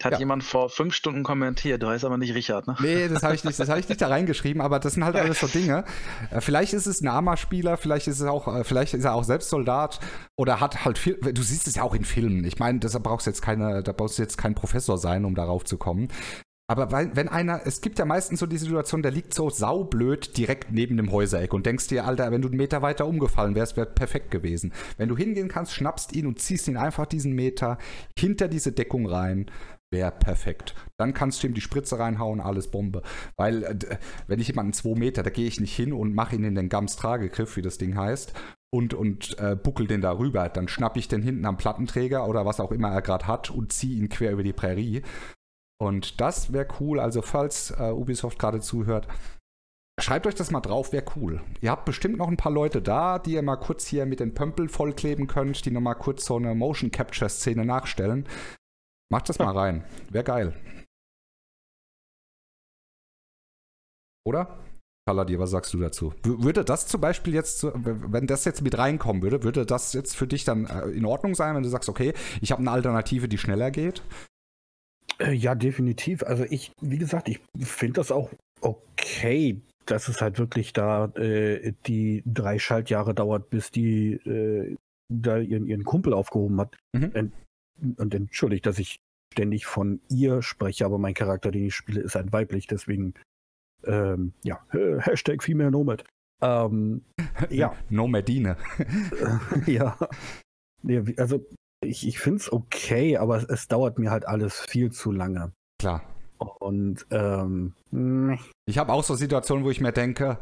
Hat 0.04 0.14
ja. 0.14 0.18
jemand 0.18 0.44
vor 0.44 0.68
fünf 0.68 0.94
Stunden 0.94 1.22
kommentiert, 1.22 1.82
du 1.82 1.88
heißt 1.88 2.04
aber 2.04 2.18
nicht 2.18 2.34
Richard, 2.34 2.66
ne? 2.66 2.76
Nee, 2.80 3.08
das 3.08 3.22
habe 3.22 3.34
ich 3.34 3.44
nicht, 3.44 3.58
ich 3.58 3.88
nicht 3.88 4.00
da 4.00 4.08
reingeschrieben, 4.08 4.60
aber 4.60 4.78
das 4.78 4.94
sind 4.94 5.04
halt 5.04 5.16
alles 5.16 5.40
so 5.40 5.46
Dinge. 5.46 5.84
Äh, 6.30 6.40
vielleicht 6.40 6.72
ist 6.72 6.86
es 6.86 7.00
ein 7.00 7.08
Arma-Spieler, 7.08 7.76
vielleicht 7.76 8.08
ist 8.08 8.20
es 8.20 8.26
auch, 8.26 8.48
äh, 8.48 8.64
vielleicht 8.64 8.94
ist 8.94 9.04
er 9.04 9.14
auch 9.14 9.24
selbst 9.24 9.50
Soldat 9.50 10.00
oder 10.36 10.60
hat 10.60 10.84
halt 10.84 10.98
viel, 10.98 11.14
du 11.14 11.42
siehst 11.42 11.66
es 11.66 11.76
ja 11.76 11.82
auch 11.82 11.94
in 11.94 12.04
Filmen. 12.04 12.44
Ich 12.44 12.58
meine, 12.58 12.78
deshalb 12.78 13.04
brauchst 13.04 13.26
jetzt 13.26 13.42
keine, 13.42 13.82
da 13.82 13.92
brauchst 13.92 14.18
du 14.18 14.22
jetzt 14.22 14.38
kein 14.38 14.54
Professor 14.54 14.98
sein, 14.98 15.24
um 15.24 15.34
darauf 15.34 15.64
zu 15.64 15.78
kommen. 15.78 16.08
Aber 16.72 16.90
weil, 16.90 17.14
wenn 17.14 17.28
einer, 17.28 17.66
es 17.66 17.82
gibt 17.82 17.98
ja 17.98 18.06
meistens 18.06 18.40
so 18.40 18.46
die 18.46 18.56
Situation, 18.56 19.02
der 19.02 19.10
liegt 19.10 19.34
so 19.34 19.50
saublöd 19.50 20.38
direkt 20.38 20.72
neben 20.72 20.96
dem 20.96 21.12
Häusereck 21.12 21.52
und 21.52 21.66
denkst 21.66 21.88
dir, 21.88 22.06
Alter, 22.06 22.30
wenn 22.30 22.40
du 22.40 22.48
einen 22.48 22.56
Meter 22.56 22.80
weiter 22.80 23.06
umgefallen 23.06 23.54
wärst, 23.54 23.76
wäre 23.76 23.86
perfekt 23.86 24.30
gewesen. 24.30 24.72
Wenn 24.96 25.10
du 25.10 25.16
hingehen 25.16 25.48
kannst, 25.48 25.74
schnappst 25.74 26.14
ihn 26.14 26.26
und 26.26 26.38
ziehst 26.38 26.68
ihn 26.68 26.78
einfach 26.78 27.04
diesen 27.04 27.34
Meter 27.34 27.76
hinter 28.18 28.48
diese 28.48 28.72
Deckung 28.72 29.06
rein 29.06 29.50
wäre 29.92 30.10
perfekt. 30.10 30.74
Dann 30.96 31.14
kannst 31.14 31.42
du 31.42 31.46
ihm 31.46 31.54
die 31.54 31.60
Spritze 31.60 31.98
reinhauen, 31.98 32.40
alles 32.40 32.70
Bombe. 32.70 33.02
Weil, 33.36 33.62
äh, 33.62 33.76
wenn 34.26 34.40
ich 34.40 34.48
jemanden 34.48 34.72
zwei 34.72 34.98
Meter, 34.98 35.22
da 35.22 35.30
gehe 35.30 35.46
ich 35.46 35.60
nicht 35.60 35.76
hin 35.76 35.92
und 35.92 36.14
mache 36.14 36.36
ihn 36.36 36.44
in 36.44 36.54
den 36.54 36.68
Gams-Tragegriff, 36.68 37.56
wie 37.56 37.62
das 37.62 37.78
Ding 37.78 37.96
heißt, 37.96 38.32
und, 38.74 38.94
und 38.94 39.38
äh, 39.38 39.54
buckel 39.54 39.86
den 39.86 40.00
da 40.00 40.18
rüber. 40.18 40.48
Dann 40.48 40.68
schnapp 40.68 40.96
ich 40.96 41.08
den 41.08 41.22
hinten 41.22 41.46
am 41.46 41.58
Plattenträger 41.58 42.26
oder 42.26 42.46
was 42.46 42.58
auch 42.58 42.72
immer 42.72 42.90
er 42.90 43.02
gerade 43.02 43.26
hat 43.26 43.50
und 43.50 43.72
ziehe 43.72 43.96
ihn 43.96 44.08
quer 44.08 44.32
über 44.32 44.42
die 44.42 44.52
Prärie. 44.52 45.02
Und 45.78 46.20
das 46.20 46.52
wäre 46.52 46.68
cool. 46.80 46.98
Also, 46.98 47.22
falls 47.22 47.72
äh, 47.72 47.90
Ubisoft 47.90 48.38
gerade 48.38 48.60
zuhört, 48.60 49.06
Schreibt 50.00 50.26
euch 50.26 50.34
das 50.34 50.50
mal 50.50 50.60
drauf, 50.60 50.92
wäre 50.92 51.04
cool. 51.16 51.42
Ihr 51.60 51.70
habt 51.70 51.84
bestimmt 51.84 52.16
noch 52.16 52.28
ein 52.28 52.38
paar 52.38 52.50
Leute 52.50 52.80
da, 52.80 53.18
die 53.18 53.34
ihr 53.34 53.42
mal 53.42 53.56
kurz 53.56 53.86
hier 53.86 54.06
mit 54.06 54.20
den 54.20 54.32
Pömpel 54.32 54.68
vollkleben 54.68 55.26
könnt, 55.26 55.64
die 55.66 55.70
nochmal 55.70 55.96
kurz 55.96 56.24
so 56.24 56.36
eine 56.36 56.54
Motion 56.54 56.90
Capture 56.90 57.28
Szene 57.28 57.66
nachstellen. 57.66 58.26
Macht 59.12 59.28
das 59.28 59.38
mal 59.38 59.54
rein. 59.54 59.84
Wäre 60.08 60.24
geil. 60.24 60.54
Oder? 64.24 64.58
Palladier, 65.04 65.38
was 65.38 65.50
sagst 65.50 65.74
du 65.74 65.80
dazu? 65.80 66.14
würde 66.22 66.64
das 66.64 66.86
zum 66.86 67.02
Beispiel 67.02 67.34
jetzt, 67.34 67.62
wenn 67.74 68.26
das 68.26 68.46
jetzt 68.46 68.62
mit 68.62 68.78
reinkommen 68.78 69.20
würde, 69.20 69.42
würde 69.42 69.66
das 69.66 69.92
jetzt 69.92 70.16
für 70.16 70.26
dich 70.26 70.44
dann 70.44 70.64
äh, 70.64 70.88
in 70.88 71.04
Ordnung 71.04 71.34
sein, 71.34 71.54
wenn 71.54 71.62
du 71.62 71.68
sagst, 71.68 71.90
okay, 71.90 72.14
ich 72.40 72.52
habe 72.52 72.62
eine 72.62 72.70
Alternative, 72.70 73.28
die 73.28 73.36
schneller 73.36 73.70
geht? 73.70 74.00
Äh, 75.18 75.32
ja, 75.32 75.54
definitiv. 75.54 76.22
Also 76.22 76.44
ich, 76.48 76.72
wie 76.80 76.98
gesagt, 76.98 77.28
ich 77.28 77.40
finde 77.58 77.94
das 77.94 78.10
auch 78.12 78.30
okay, 78.62 79.60
dass 79.84 80.08
es 80.08 80.22
halt 80.22 80.38
wirklich 80.38 80.72
da 80.72 81.06
äh, 81.16 81.74
die 81.86 82.22
drei 82.24 82.58
Schaltjahre 82.58 83.12
dauert, 83.12 83.50
bis 83.50 83.70
die 83.70 84.14
äh, 84.14 84.74
da 85.10 85.36
ihren, 85.36 85.66
ihren 85.66 85.84
Kumpel 85.84 86.14
aufgehoben 86.14 86.60
hat. 86.62 86.78
Mhm. 86.94 87.32
Und 87.96 88.14
entschuldigt, 88.14 88.66
dass 88.66 88.78
ich 88.78 89.00
ständig 89.32 89.66
von 89.66 90.00
ihr 90.08 90.42
spreche, 90.42 90.84
aber 90.84 90.98
mein 90.98 91.14
Charakter, 91.14 91.50
den 91.50 91.66
ich 91.66 91.74
spiele, 91.74 92.00
ist 92.00 92.16
ein 92.16 92.32
weiblich, 92.32 92.66
deswegen 92.66 93.14
ähm, 93.84 94.32
ja, 94.44 94.60
Hashtag 94.70 95.42
Female 95.42 95.70
Nomad. 95.70 96.04
Ähm, 96.40 97.02
ja. 97.50 97.74
Nomadine. 97.88 98.56
ja. 99.66 99.96
Also 101.16 101.46
ich, 101.84 102.06
ich 102.06 102.18
finde 102.18 102.38
es 102.38 102.52
okay, 102.52 103.16
aber 103.16 103.36
es, 103.36 103.44
es, 103.44 103.68
dauert 103.68 103.98
mir 103.98 104.10
halt 104.10 104.26
alles 104.26 104.60
viel 104.60 104.90
zu 104.90 105.12
lange. 105.12 105.52
Klar. 105.80 106.02
Und 106.38 107.06
ähm, 107.10 107.74
ich 108.66 108.78
habe 108.78 108.92
auch 108.92 109.04
so 109.04 109.14
Situationen, 109.14 109.64
wo 109.64 109.70
ich 109.70 109.80
mir 109.80 109.92
denke, 109.92 110.38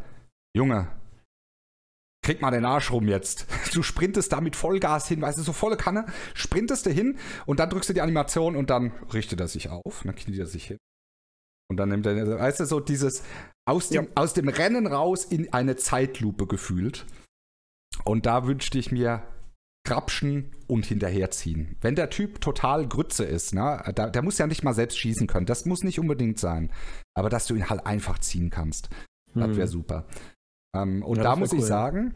Junge, 0.56 0.88
krieg 2.22 2.40
mal 2.40 2.50
den 2.50 2.64
Arsch 2.64 2.90
rum 2.90 3.08
jetzt. 3.08 3.46
Du 3.72 3.82
sprintest 3.82 4.32
da 4.32 4.40
mit 4.40 4.56
Vollgas 4.56 5.06
hin, 5.06 5.22
weißt 5.22 5.38
du, 5.38 5.42
so 5.42 5.52
volle 5.52 5.76
Kanne, 5.76 6.06
sprintest 6.34 6.86
du 6.86 6.90
hin 6.90 7.18
und 7.46 7.60
dann 7.60 7.70
drückst 7.70 7.90
du 7.90 7.94
die 7.94 8.00
Animation 8.00 8.56
und 8.56 8.68
dann 8.68 8.92
richtet 9.12 9.40
er 9.40 9.48
sich 9.48 9.70
auf, 9.70 10.02
dann 10.04 10.16
kniet 10.16 10.38
er 10.38 10.46
sich 10.46 10.66
hin. 10.66 10.78
Und 11.70 11.76
dann 11.76 11.88
nimmt 11.88 12.04
er, 12.04 12.40
weißt 12.40 12.60
du, 12.60 12.64
so 12.64 12.80
dieses 12.80 13.22
aus 13.64 13.90
dem, 13.90 14.04
ja. 14.06 14.10
aus 14.16 14.34
dem 14.34 14.48
Rennen 14.48 14.88
raus 14.88 15.24
in 15.24 15.52
eine 15.52 15.76
Zeitlupe 15.76 16.48
gefühlt. 16.48 17.06
Und 18.04 18.26
da 18.26 18.44
wünschte 18.46 18.78
ich 18.78 18.90
mir 18.90 19.22
grapschen 19.86 20.50
und 20.66 20.86
hinterherziehen. 20.86 21.76
Wenn 21.80 21.94
der 21.94 22.10
Typ 22.10 22.40
total 22.40 22.88
Grütze 22.88 23.24
ist, 23.24 23.54
ne, 23.54 23.82
da, 23.94 24.10
der 24.10 24.22
muss 24.22 24.38
ja 24.38 24.48
nicht 24.48 24.64
mal 24.64 24.74
selbst 24.74 24.98
schießen 24.98 25.26
können. 25.28 25.46
Das 25.46 25.64
muss 25.64 25.84
nicht 25.84 26.00
unbedingt 26.00 26.40
sein. 26.40 26.72
Aber 27.14 27.28
dass 27.30 27.46
du 27.46 27.54
ihn 27.54 27.70
halt 27.70 27.86
einfach 27.86 28.18
ziehen 28.18 28.50
kannst, 28.50 28.88
hm. 29.32 29.42
das 29.42 29.56
wäre 29.56 29.68
super. 29.68 30.06
Ähm, 30.76 31.02
und 31.02 31.16
ja, 31.16 31.22
da 31.22 31.36
muss 31.36 31.52
cool, 31.52 31.58
ich 31.58 31.64
sagen, 31.64 32.14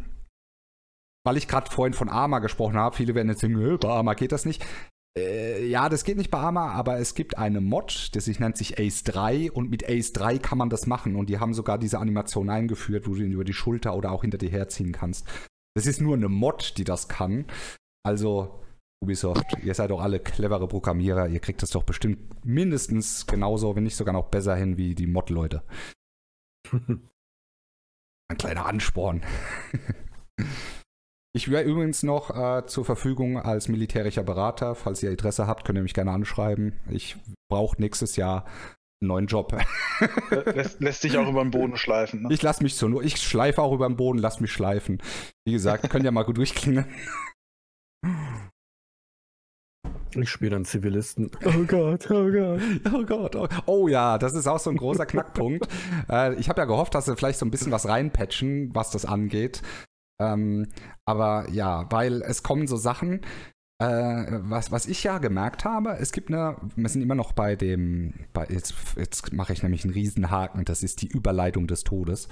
weil 1.25 1.37
ich 1.37 1.49
gerade 1.49 1.71
vorhin 1.71 1.95
von 1.95 2.09
Arma 2.09 2.39
gesprochen 2.39 2.77
habe, 2.77 2.97
viele 2.97 3.15
werden 3.15 3.29
jetzt 3.29 3.43
denken, 3.43 3.79
bei 3.79 3.89
Arma 3.89 4.15
geht 4.15 4.33
das 4.33 4.45
nicht. 4.45 4.65
Äh, 5.17 5.67
ja, 5.67 5.89
das 5.89 6.05
geht 6.05 6.17
nicht 6.17 6.31
bei 6.31 6.39
Arma, 6.39 6.73
aber 6.73 6.99
es 6.99 7.15
gibt 7.15 7.39
eine 7.39 7.61
Mod, 7.61 8.11
die 8.15 8.21
sich 8.21 8.41
nennt 8.41 8.57
sich 8.57 8.79
Ace 8.79 9.05
3 9.05 9.53
und 9.53 9.71
mit 9.71 9.89
Ace 9.89 10.13
3 10.13 10.39
kann 10.39 10.59
man 10.59 10.71
das 10.71 10.87
machen 10.87 11.15
und 11.17 11.29
die 11.29 11.39
haben 11.39 11.55
sogar 11.55 11.79
diese 11.79 11.99
Animation 11.99 12.51
eingeführt, 12.51 13.07
wo 13.07 13.15
du 13.15 13.23
ihn 13.23 13.33
über 13.33 13.45
die 13.45 13.53
Schulter 13.53 13.95
oder 13.97 14.11
auch 14.11 14.23
hinter 14.23 14.39
dir 14.39 14.51
herziehen 14.51 14.93
kannst. 14.93 15.27
Das 15.77 15.87
ist 15.87 16.01
nur 16.01 16.15
eine 16.15 16.29
Mod, 16.29 16.79
die 16.79 16.85
das 16.85 17.09
kann. 17.09 17.47
Also 18.05 18.61
Ubisoft, 19.03 19.57
ihr 19.63 19.75
seid 19.75 19.91
doch 19.91 20.01
alle 20.01 20.19
clevere 20.19 20.67
Programmierer, 20.67 21.29
ihr 21.29 21.41
kriegt 21.41 21.63
das 21.63 21.71
doch 21.71 21.85
bestimmt 21.85 22.45
mindestens 22.45 23.27
genauso, 23.27 23.77
wenn 23.77 23.85
nicht 23.85 23.97
sogar 23.97 24.15
noch 24.15 24.29
besser 24.29 24.57
hin 24.57 24.77
wie 24.77 24.95
die 24.95 25.07
Mod-Leute. 25.07 25.63
Ein 28.29 28.39
kleiner 28.39 28.67
Ansporn. 28.67 29.23
ich 31.35 31.51
wäre 31.51 31.65
übrigens 31.65 32.03
noch 32.03 32.31
äh, 32.31 32.67
zur 32.67 32.85
Verfügung 32.85 33.39
als 33.39 33.69
militärischer 33.69 34.23
Berater. 34.23 34.75
Falls 34.75 35.03
ihr 35.03 35.11
Interesse 35.11 35.47
habt, 35.47 35.65
könnt 35.65 35.79
ihr 35.79 35.83
mich 35.83 35.95
gerne 35.95 36.13
anschreiben. 36.13 36.81
Ich 36.91 37.17
brauche 37.51 37.81
nächstes 37.81 38.17
Jahr 38.17 38.45
einen 39.03 39.09
neuen 39.09 39.27
Job. 39.27 39.57
lässt, 40.55 40.81
lässt 40.81 41.03
sich 41.03 41.19
auch 41.19 41.29
über 41.29 41.43
den 41.43 41.51
Boden 41.51 41.77
schleifen. 41.77 42.23
Ne? 42.23 42.29
Ich 42.33 42.43
lasse 42.43 42.63
mich 42.63 42.77
so 42.77 42.89
nur. 42.89 43.03
Ich 43.03 43.19
schleife 43.19 43.63
auch 43.63 43.73
über 43.73 43.87
den 43.87 43.97
Boden, 43.97 44.19
lass 44.19 44.41
mich 44.41 44.53
schleifen. 44.53 45.03
Wie 45.47 45.53
gesagt, 45.53 45.91
könnt 45.91 46.05
ihr 46.05 46.13
mal 46.13 46.25
gut 46.25 46.39
durchklingen. 46.39 46.87
Ich 50.23 50.31
spiele 50.31 50.53
dann 50.53 50.65
Zivilisten. 50.65 51.31
Oh 51.45 51.65
Gott, 51.67 52.11
oh 52.11 52.31
Gott. 52.31 52.61
Oh 52.93 53.05
Gott. 53.05 53.37
Oh, 53.37 53.49
oh 53.67 53.89
ja, 53.89 54.19
das 54.19 54.35
ist 54.35 54.47
auch 54.47 54.59
so 54.59 54.71
ein 54.71 54.77
großer 54.77 55.07
Knackpunkt. 55.07 55.69
äh, 56.11 56.35
ich 56.35 56.49
habe 56.49 56.61
ja 56.61 56.65
gehofft, 56.65 56.95
dass 56.95 57.07
sie 57.07 57.17
vielleicht 57.17 57.39
so 57.39 57.47
ein 57.47 57.51
bisschen 57.51 57.73
was 57.73 57.89
reinpatchen, 57.89 58.75
was 58.75 58.91
das 58.91 59.05
angeht. 59.05 59.63
Ähm, 60.21 60.69
aber 61.05 61.49
ja, 61.51 61.87
weil 61.91 62.23
es 62.23 62.43
kommen 62.43 62.67
so 62.67 62.77
Sachen, 62.77 63.21
äh, 63.81 64.41
was, 64.43 64.71
was 64.71 64.87
ich 64.87 65.03
ja 65.03 65.19
gemerkt 65.19 65.65
habe, 65.65 65.97
es 65.99 66.13
gibt 66.13 66.29
eine, 66.29 66.57
wir 66.77 66.89
sind 66.89 67.03
immer 67.03 67.17
noch 67.17 67.33
bei 67.33 67.57
dem, 67.57 68.15
bei, 68.33 68.47
jetzt, 68.47 68.75
jetzt 68.97 69.33
mache 69.33 69.53
ich 69.53 69.63
nämlich 69.63 69.85
einen 69.85 69.93
Riesenhaken, 69.93 70.65
das 70.65 70.83
ist 70.83 71.03
die 71.03 71.09
Überleitung 71.09 71.67
des 71.67 71.83
Todes. 71.83 72.29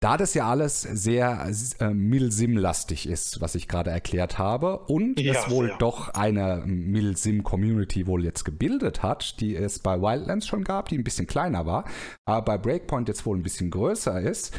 Da 0.00 0.16
das 0.16 0.34
ja 0.34 0.48
alles 0.48 0.82
sehr 0.82 1.50
äh, 1.80 1.88
Milsim-lastig 1.90 3.08
ist, 3.08 3.40
was 3.40 3.56
ich 3.56 3.66
gerade 3.66 3.90
erklärt 3.90 4.38
habe, 4.38 4.78
und 4.86 5.18
ja, 5.18 5.32
es 5.32 5.50
wohl 5.50 5.70
ja. 5.70 5.76
doch 5.78 6.10
eine 6.10 6.62
Milsim-Community 6.64 8.06
wohl 8.06 8.24
jetzt 8.24 8.44
gebildet 8.44 9.02
hat, 9.02 9.40
die 9.40 9.56
es 9.56 9.80
bei 9.80 10.00
Wildlands 10.00 10.46
schon 10.46 10.62
gab, 10.62 10.88
die 10.88 10.98
ein 10.98 11.04
bisschen 11.04 11.26
kleiner 11.26 11.66
war, 11.66 11.84
aber 12.26 12.42
bei 12.42 12.58
Breakpoint 12.58 13.08
jetzt 13.08 13.26
wohl 13.26 13.36
ein 13.36 13.42
bisschen 13.42 13.70
größer 13.70 14.20
ist, 14.20 14.58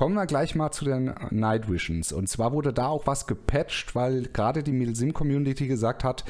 Kommen 0.00 0.14
wir 0.14 0.24
gleich 0.24 0.54
mal 0.54 0.70
zu 0.70 0.86
den 0.86 1.14
Night 1.28 1.70
Visions. 1.70 2.10
Und 2.10 2.26
zwar 2.26 2.54
wurde 2.54 2.72
da 2.72 2.86
auch 2.86 3.06
was 3.06 3.26
gepatcht, 3.26 3.94
weil 3.94 4.28
gerade 4.28 4.62
die 4.62 4.72
Milsim-Community 4.72 5.66
gesagt 5.66 6.04
hat, 6.04 6.24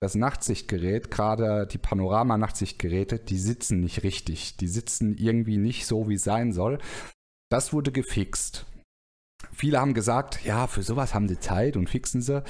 das 0.00 0.14
Nachtsichtgerät, 0.14 1.10
gerade 1.10 1.66
die 1.66 1.78
Panorama-Nachtsichtgeräte, 1.78 3.18
die 3.18 3.38
sitzen 3.38 3.80
nicht 3.80 4.04
richtig. 4.04 4.56
Die 4.58 4.68
sitzen 4.68 5.16
irgendwie 5.16 5.56
nicht 5.56 5.86
so, 5.86 6.08
wie 6.08 6.14
es 6.14 6.22
sein 6.22 6.52
soll. 6.52 6.78
Das 7.50 7.72
wurde 7.72 7.92
gefixt. 7.92 8.66
Viele 9.52 9.80
haben 9.80 9.94
gesagt, 9.94 10.44
ja, 10.44 10.66
für 10.66 10.82
sowas 10.82 11.14
haben 11.14 11.28
sie 11.28 11.38
Zeit 11.38 11.76
und 11.76 11.88
fixen 11.88 12.20
sie. 12.20 12.42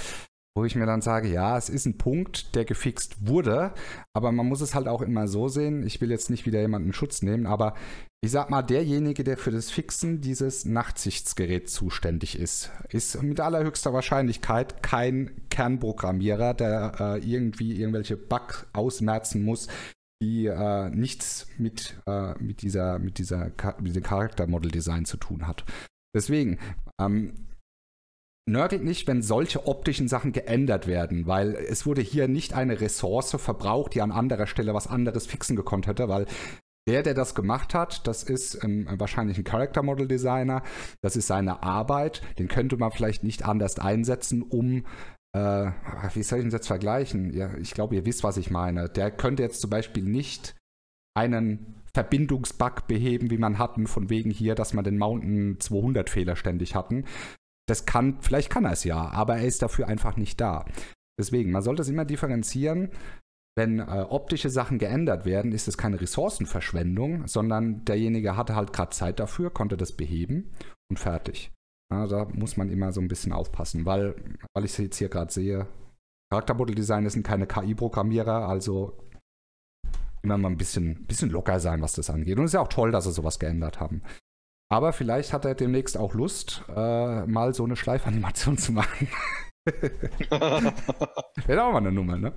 Wo 0.56 0.64
ich 0.64 0.74
mir 0.74 0.86
dann 0.86 1.02
sage, 1.02 1.28
ja, 1.28 1.56
es 1.56 1.68
ist 1.68 1.86
ein 1.86 1.98
Punkt, 1.98 2.56
der 2.56 2.64
gefixt 2.64 3.28
wurde, 3.28 3.72
aber 4.12 4.32
man 4.32 4.46
muss 4.46 4.60
es 4.60 4.74
halt 4.74 4.88
auch 4.88 5.02
immer 5.02 5.28
so 5.28 5.46
sehen. 5.46 5.86
Ich 5.86 6.00
will 6.00 6.10
jetzt 6.10 6.30
nicht 6.30 6.46
wieder 6.46 6.60
jemanden 6.60 6.92
Schutz 6.92 7.22
nehmen, 7.22 7.46
aber 7.46 7.74
ich 8.20 8.32
sag 8.32 8.50
mal, 8.50 8.62
derjenige, 8.62 9.22
der 9.22 9.36
für 9.36 9.52
das 9.52 9.70
Fixen 9.70 10.20
dieses 10.20 10.64
Nachtsichtsgeräts 10.64 11.72
zuständig 11.72 12.36
ist, 12.36 12.72
ist 12.88 13.22
mit 13.22 13.38
allerhöchster 13.38 13.92
Wahrscheinlichkeit 13.92 14.82
kein 14.82 15.48
Kernprogrammierer, 15.50 16.54
der 16.54 16.94
äh, 16.98 17.18
irgendwie 17.18 17.80
irgendwelche 17.80 18.16
Bugs 18.16 18.66
ausmerzen 18.72 19.44
muss, 19.44 19.68
die 20.22 20.46
äh, 20.46 20.90
nichts 20.90 21.46
mit, 21.58 22.00
äh, 22.06 22.34
mit 22.42 22.62
dieser, 22.62 22.98
mit 22.98 23.18
dieser, 23.18 23.52
mit 23.80 23.94
dem 23.94 24.02
Charaktermodel-Design 24.02 25.04
zu 25.04 25.16
tun 25.16 25.46
hat. 25.46 25.64
Deswegen, 26.14 26.58
ähm, 27.00 27.48
nörgelt 28.48 28.82
nicht, 28.82 29.06
wenn 29.06 29.22
solche 29.22 29.66
optischen 29.66 30.08
Sachen 30.08 30.32
geändert 30.32 30.86
werden, 30.86 31.26
weil 31.26 31.54
es 31.54 31.86
wurde 31.86 32.00
hier 32.00 32.28
nicht 32.28 32.54
eine 32.54 32.80
Ressource 32.80 33.36
verbraucht, 33.38 33.94
die 33.94 34.02
an 34.02 34.10
anderer 34.10 34.46
Stelle 34.46 34.74
was 34.74 34.86
anderes 34.86 35.26
fixen 35.26 35.54
gekonnt 35.54 35.86
hätte, 35.86 36.08
weil 36.08 36.26
der, 36.88 37.02
der 37.02 37.12
das 37.12 37.34
gemacht 37.34 37.74
hat, 37.74 38.06
das 38.06 38.22
ist 38.22 38.64
ähm, 38.64 38.88
wahrscheinlich 38.90 39.36
ein 39.36 39.44
Character 39.44 39.82
Model 39.82 40.08
Designer, 40.08 40.62
das 41.02 41.16
ist 41.16 41.26
seine 41.26 41.62
Arbeit, 41.62 42.22
den 42.38 42.48
könnte 42.48 42.78
man 42.78 42.90
vielleicht 42.90 43.22
nicht 43.22 43.44
anders 43.44 43.78
einsetzen, 43.78 44.42
um 44.42 44.86
äh, 45.36 45.70
wie 46.14 46.22
soll 46.22 46.40
ich 46.40 46.44
das 46.46 46.54
jetzt 46.54 46.66
vergleichen? 46.66 47.32
Ja, 47.32 47.54
ich 47.58 47.72
glaube, 47.72 47.96
ihr 47.96 48.06
wisst, 48.06 48.24
was 48.24 48.36
ich 48.36 48.50
meine. 48.50 48.88
Der 48.88 49.10
könnte 49.10 49.42
jetzt 49.42 49.60
zum 49.60 49.70
Beispiel 49.70 50.04
nicht 50.04 50.56
einen 51.16 51.82
Verbindungsbug 51.92 52.86
beheben, 52.86 53.30
wie 53.30 53.38
man 53.38 53.58
hatten, 53.58 53.86
von 53.86 54.08
wegen 54.08 54.30
hier, 54.30 54.54
dass 54.54 54.72
man 54.72 54.84
den 54.84 54.98
Mountain 54.98 55.58
200 55.58 56.08
Fehler 56.08 56.36
ständig 56.36 56.74
hatten. 56.74 57.04
Das 57.66 57.86
kann, 57.86 58.18
vielleicht 58.20 58.50
kann 58.50 58.64
er 58.64 58.72
es 58.72 58.84
ja, 58.84 59.10
aber 59.10 59.36
er 59.36 59.46
ist 59.46 59.62
dafür 59.62 59.88
einfach 59.88 60.16
nicht 60.16 60.40
da. 60.40 60.64
Deswegen, 61.18 61.50
man 61.50 61.62
sollte 61.62 61.82
es 61.82 61.88
immer 61.88 62.04
differenzieren. 62.04 62.90
Wenn 63.56 63.80
äh, 63.80 64.06
optische 64.08 64.50
Sachen 64.50 64.78
geändert 64.78 65.24
werden, 65.24 65.50
ist 65.50 65.66
es 65.66 65.76
keine 65.76 66.00
Ressourcenverschwendung, 66.00 67.26
sondern 67.26 67.84
derjenige 67.84 68.36
hatte 68.36 68.54
halt 68.54 68.72
gerade 68.72 68.90
Zeit 68.90 69.18
dafür, 69.18 69.50
konnte 69.50 69.76
das 69.76 69.92
beheben 69.92 70.52
und 70.88 71.00
fertig. 71.00 71.50
Ja, 71.90 72.06
da 72.06 72.26
muss 72.26 72.56
man 72.56 72.70
immer 72.70 72.92
so 72.92 73.00
ein 73.00 73.08
bisschen 73.08 73.32
aufpassen, 73.32 73.86
weil, 73.86 74.14
weil 74.54 74.64
ich 74.64 74.72
es 74.72 74.78
jetzt 74.78 74.98
hier 74.98 75.08
gerade 75.08 75.32
sehe, 75.32 75.66
Charaktermodelldesigner 76.30 77.08
sind 77.08 77.26
keine 77.26 77.46
KI-Programmierer, 77.46 78.46
also 78.46 78.98
immer 80.22 80.36
mal 80.36 80.50
ein 80.50 80.58
bisschen, 80.58 81.06
bisschen 81.06 81.30
locker 81.30 81.60
sein, 81.60 81.80
was 81.80 81.94
das 81.94 82.10
angeht. 82.10 82.36
Und 82.38 82.44
es 82.44 82.50
ist 82.50 82.54
ja 82.54 82.60
auch 82.60 82.68
toll, 82.68 82.90
dass 82.90 83.04
sie 83.04 83.12
sowas 83.12 83.38
geändert 83.38 83.80
haben. 83.80 84.02
Aber 84.70 84.92
vielleicht 84.92 85.32
hat 85.32 85.46
er 85.46 85.54
demnächst 85.54 85.96
auch 85.96 86.12
Lust, 86.12 86.62
äh, 86.68 87.24
mal 87.26 87.54
so 87.54 87.64
eine 87.64 87.76
Schleifanimation 87.76 88.58
zu 88.58 88.72
machen. 88.72 89.08
Wäre 91.46 91.64
auch 91.64 91.72
mal 91.72 91.78
eine 91.78 91.92
Nummer, 91.92 92.18
ne? 92.18 92.34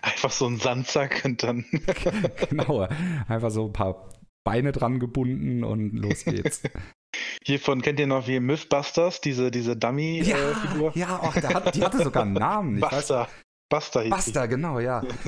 Einfach 0.00 0.30
so 0.30 0.46
ein 0.46 0.58
Sandsack 0.58 1.22
und 1.24 1.42
dann. 1.42 1.64
genau, 2.48 2.86
einfach 3.28 3.50
so 3.50 3.66
ein 3.66 3.72
paar 3.72 4.08
Beine 4.44 4.72
dran 4.72 4.98
gebunden 4.98 5.64
und 5.64 5.92
los 5.92 6.24
geht's. 6.24 6.62
Hiervon 7.44 7.82
kennt 7.82 8.00
ihr 8.00 8.06
noch 8.06 8.26
wie 8.26 8.40
Mythbusters, 8.40 9.20
diese, 9.20 9.50
diese 9.50 9.76
Dummy-Figur? 9.76 10.92
Ja, 10.94 10.96
äh, 10.96 10.98
ja 10.98 11.20
oh, 11.22 11.34
hat, 11.34 11.74
die 11.74 11.82
hatte 11.82 12.02
sogar 12.02 12.22
einen 12.22 12.34
Namen. 12.34 12.80
Buster. 12.80 13.28
Buster 13.68 14.02
hieß 14.02 14.10
Buster, 14.10 14.48
genau, 14.48 14.78
ja. 14.80 15.02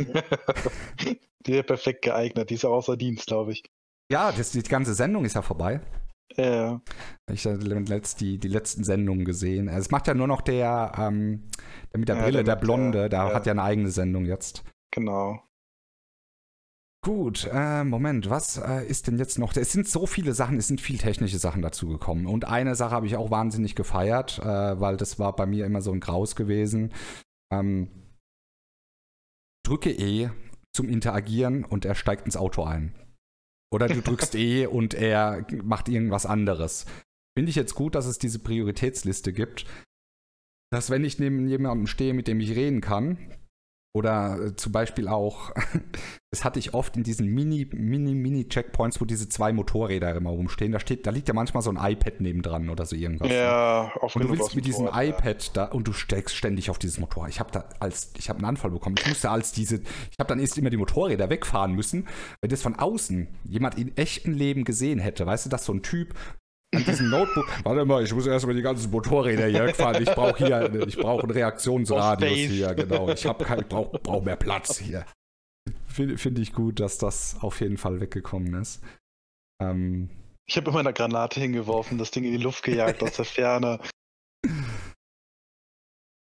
die 1.46 1.52
wäre 1.52 1.62
perfekt 1.62 2.02
geeignet. 2.02 2.50
Die 2.50 2.54
ist 2.54 2.64
auch 2.64 2.74
außer 2.74 2.96
Dienst, 2.96 3.26
glaube 3.26 3.52
ich. 3.52 3.64
Ja, 4.10 4.32
das, 4.32 4.52
die 4.52 4.62
ganze 4.62 4.94
Sendung 4.94 5.24
ist 5.24 5.34
ja 5.34 5.42
vorbei. 5.42 5.80
Ja. 6.36 6.80
Ich 7.30 7.46
habe 7.46 7.58
die, 7.58 8.38
die 8.38 8.48
letzten 8.48 8.84
Sendungen 8.84 9.24
gesehen. 9.24 9.68
Also 9.68 9.80
es 9.80 9.90
macht 9.90 10.06
ja 10.06 10.14
nur 10.14 10.26
noch 10.26 10.40
der, 10.40 10.92
ähm, 10.98 11.50
der 11.92 12.00
mit 12.00 12.08
der 12.08 12.16
Brille, 12.16 12.44
der, 12.44 12.56
der 12.56 12.56
Blonde, 12.56 13.08
der 13.08 13.20
ja. 13.20 13.34
hat 13.34 13.46
ja 13.46 13.52
eine 13.52 13.62
eigene 13.62 13.90
Sendung 13.90 14.26
jetzt. 14.26 14.64
Genau. 14.90 15.42
Gut, 17.04 17.46
äh, 17.52 17.84
Moment, 17.84 18.30
was 18.30 18.56
äh, 18.56 18.86
ist 18.86 19.06
denn 19.08 19.18
jetzt 19.18 19.38
noch? 19.38 19.54
Es 19.54 19.72
sind 19.72 19.86
so 19.86 20.06
viele 20.06 20.32
Sachen, 20.32 20.56
es 20.56 20.68
sind 20.68 20.80
viel 20.80 20.96
technische 20.96 21.38
Sachen 21.38 21.60
dazugekommen. 21.60 22.26
Und 22.26 22.46
eine 22.46 22.74
Sache 22.76 22.94
habe 22.94 23.06
ich 23.06 23.16
auch 23.16 23.30
wahnsinnig 23.30 23.74
gefeiert, 23.74 24.38
äh, 24.38 24.80
weil 24.80 24.96
das 24.96 25.18
war 25.18 25.36
bei 25.36 25.44
mir 25.44 25.66
immer 25.66 25.82
so 25.82 25.92
ein 25.92 26.00
Graus 26.00 26.34
gewesen. 26.34 26.94
Ähm, 27.52 27.90
drücke 29.66 29.90
E 29.90 30.30
zum 30.74 30.88
Interagieren 30.88 31.66
und 31.66 31.84
er 31.84 31.94
steigt 31.94 32.24
ins 32.24 32.38
Auto 32.38 32.64
ein. 32.64 32.94
Oder 33.70 33.88
du 33.88 34.00
drückst 34.00 34.34
E 34.34 34.66
und 34.66 34.94
er 34.94 35.46
macht 35.62 35.90
irgendwas 35.90 36.24
anderes. 36.24 36.86
Finde 37.36 37.50
ich 37.50 37.56
jetzt 37.56 37.74
gut, 37.74 37.96
dass 37.96 38.06
es 38.06 38.16
diese 38.16 38.38
Prioritätsliste 38.38 39.34
gibt. 39.34 39.66
Dass 40.72 40.88
wenn 40.88 41.04
ich 41.04 41.18
neben 41.18 41.48
jemandem 41.48 41.86
stehe, 41.86 42.14
mit 42.14 42.28
dem 42.28 42.40
ich 42.40 42.52
reden 42.52 42.80
kann, 42.80 43.18
oder 43.94 44.38
äh, 44.40 44.56
zum 44.56 44.72
Beispiel 44.72 45.06
auch, 45.06 45.52
das 46.32 46.44
hatte 46.44 46.58
ich 46.58 46.74
oft 46.74 46.96
in 46.96 47.04
diesen 47.04 47.28
Mini, 47.28 47.68
Mini, 47.72 48.14
Mini-Checkpoints, 48.14 49.00
wo 49.00 49.04
diese 49.04 49.28
zwei 49.28 49.52
Motorräder 49.52 50.14
immer 50.16 50.30
rumstehen. 50.30 50.72
Da 50.72 50.80
steht, 50.80 51.06
da 51.06 51.12
liegt 51.12 51.28
ja 51.28 51.34
manchmal 51.34 51.62
so 51.62 51.70
ein 51.70 51.92
iPad 51.92 52.20
nebendran 52.20 52.70
oder 52.70 52.86
so 52.86 52.96
irgendwas. 52.96 53.28
Ne? 53.28 53.36
Ja, 53.36 53.92
auf 54.00 54.16
Und 54.16 54.24
du 54.24 54.30
willst 54.30 54.56
mit 54.56 54.66
diesem 54.66 54.88
iPad 54.92 55.56
da 55.56 55.64
und 55.66 55.86
du 55.86 55.92
steckst 55.92 56.34
ständig 56.34 56.70
auf 56.70 56.78
dieses 56.78 56.98
Motorrad. 56.98 57.30
Ich 57.30 57.38
habe 57.38 57.52
da 57.52 57.68
als, 57.78 58.12
ich 58.18 58.28
habe 58.28 58.38
einen 58.38 58.46
Anfall 58.46 58.72
bekommen. 58.72 58.96
Ich 58.98 59.06
musste 59.06 59.30
als 59.30 59.52
diese, 59.52 59.76
ich 59.76 60.18
habe 60.18 60.28
dann 60.28 60.40
erst 60.40 60.58
immer 60.58 60.70
die 60.70 60.76
Motorräder 60.76 61.30
wegfahren 61.30 61.72
müssen, 61.72 62.08
weil 62.40 62.48
das 62.48 62.62
von 62.62 62.74
außen 62.74 63.28
jemand 63.44 63.78
in 63.78 63.96
echtem 63.96 64.34
Leben 64.34 64.64
gesehen 64.64 64.98
hätte. 64.98 65.24
Weißt 65.24 65.46
du, 65.46 65.50
dass 65.50 65.64
so 65.64 65.72
ein 65.72 65.82
Typ 65.82 66.14
an 66.76 66.84
diesem 66.84 67.10
Notebook. 67.10 67.46
Warte 67.64 67.84
mal, 67.84 68.02
ich 68.02 68.12
muss 68.12 68.26
erstmal 68.26 68.54
die 68.54 68.62
ganzen 68.62 68.90
Motorräder 68.90 69.46
hier 69.46 69.66
wegfahren. 69.66 70.02
Ich 70.02 70.10
brauche 70.10 70.38
hier, 70.38 70.86
ich 70.86 70.96
brauche 70.96 71.22
einen 71.22 71.32
Reaktionsradius 71.32 72.30
hier, 72.30 72.74
genau. 72.74 73.08
Ich 73.08 73.26
habe 73.26 73.44
kein, 73.44 73.66
brauche 73.68 73.98
brauch 73.98 74.22
mehr 74.22 74.36
Platz 74.36 74.78
hier. 74.78 75.06
Finde 75.86 76.18
find 76.18 76.38
ich 76.38 76.52
gut, 76.52 76.80
dass 76.80 76.98
das 76.98 77.36
auf 77.40 77.60
jeden 77.60 77.76
Fall 77.76 78.00
weggekommen 78.00 78.54
ist. 78.60 78.82
Ähm, 79.62 80.10
ich 80.46 80.56
habe 80.56 80.70
immer 80.70 80.80
eine 80.80 80.92
Granate 80.92 81.40
hingeworfen, 81.40 81.98
das 81.98 82.10
Ding 82.10 82.24
in 82.24 82.32
die 82.32 82.38
Luft 82.38 82.64
gejagt 82.64 83.02
aus 83.02 83.16
der 83.16 83.24
Ferne. 83.24 83.80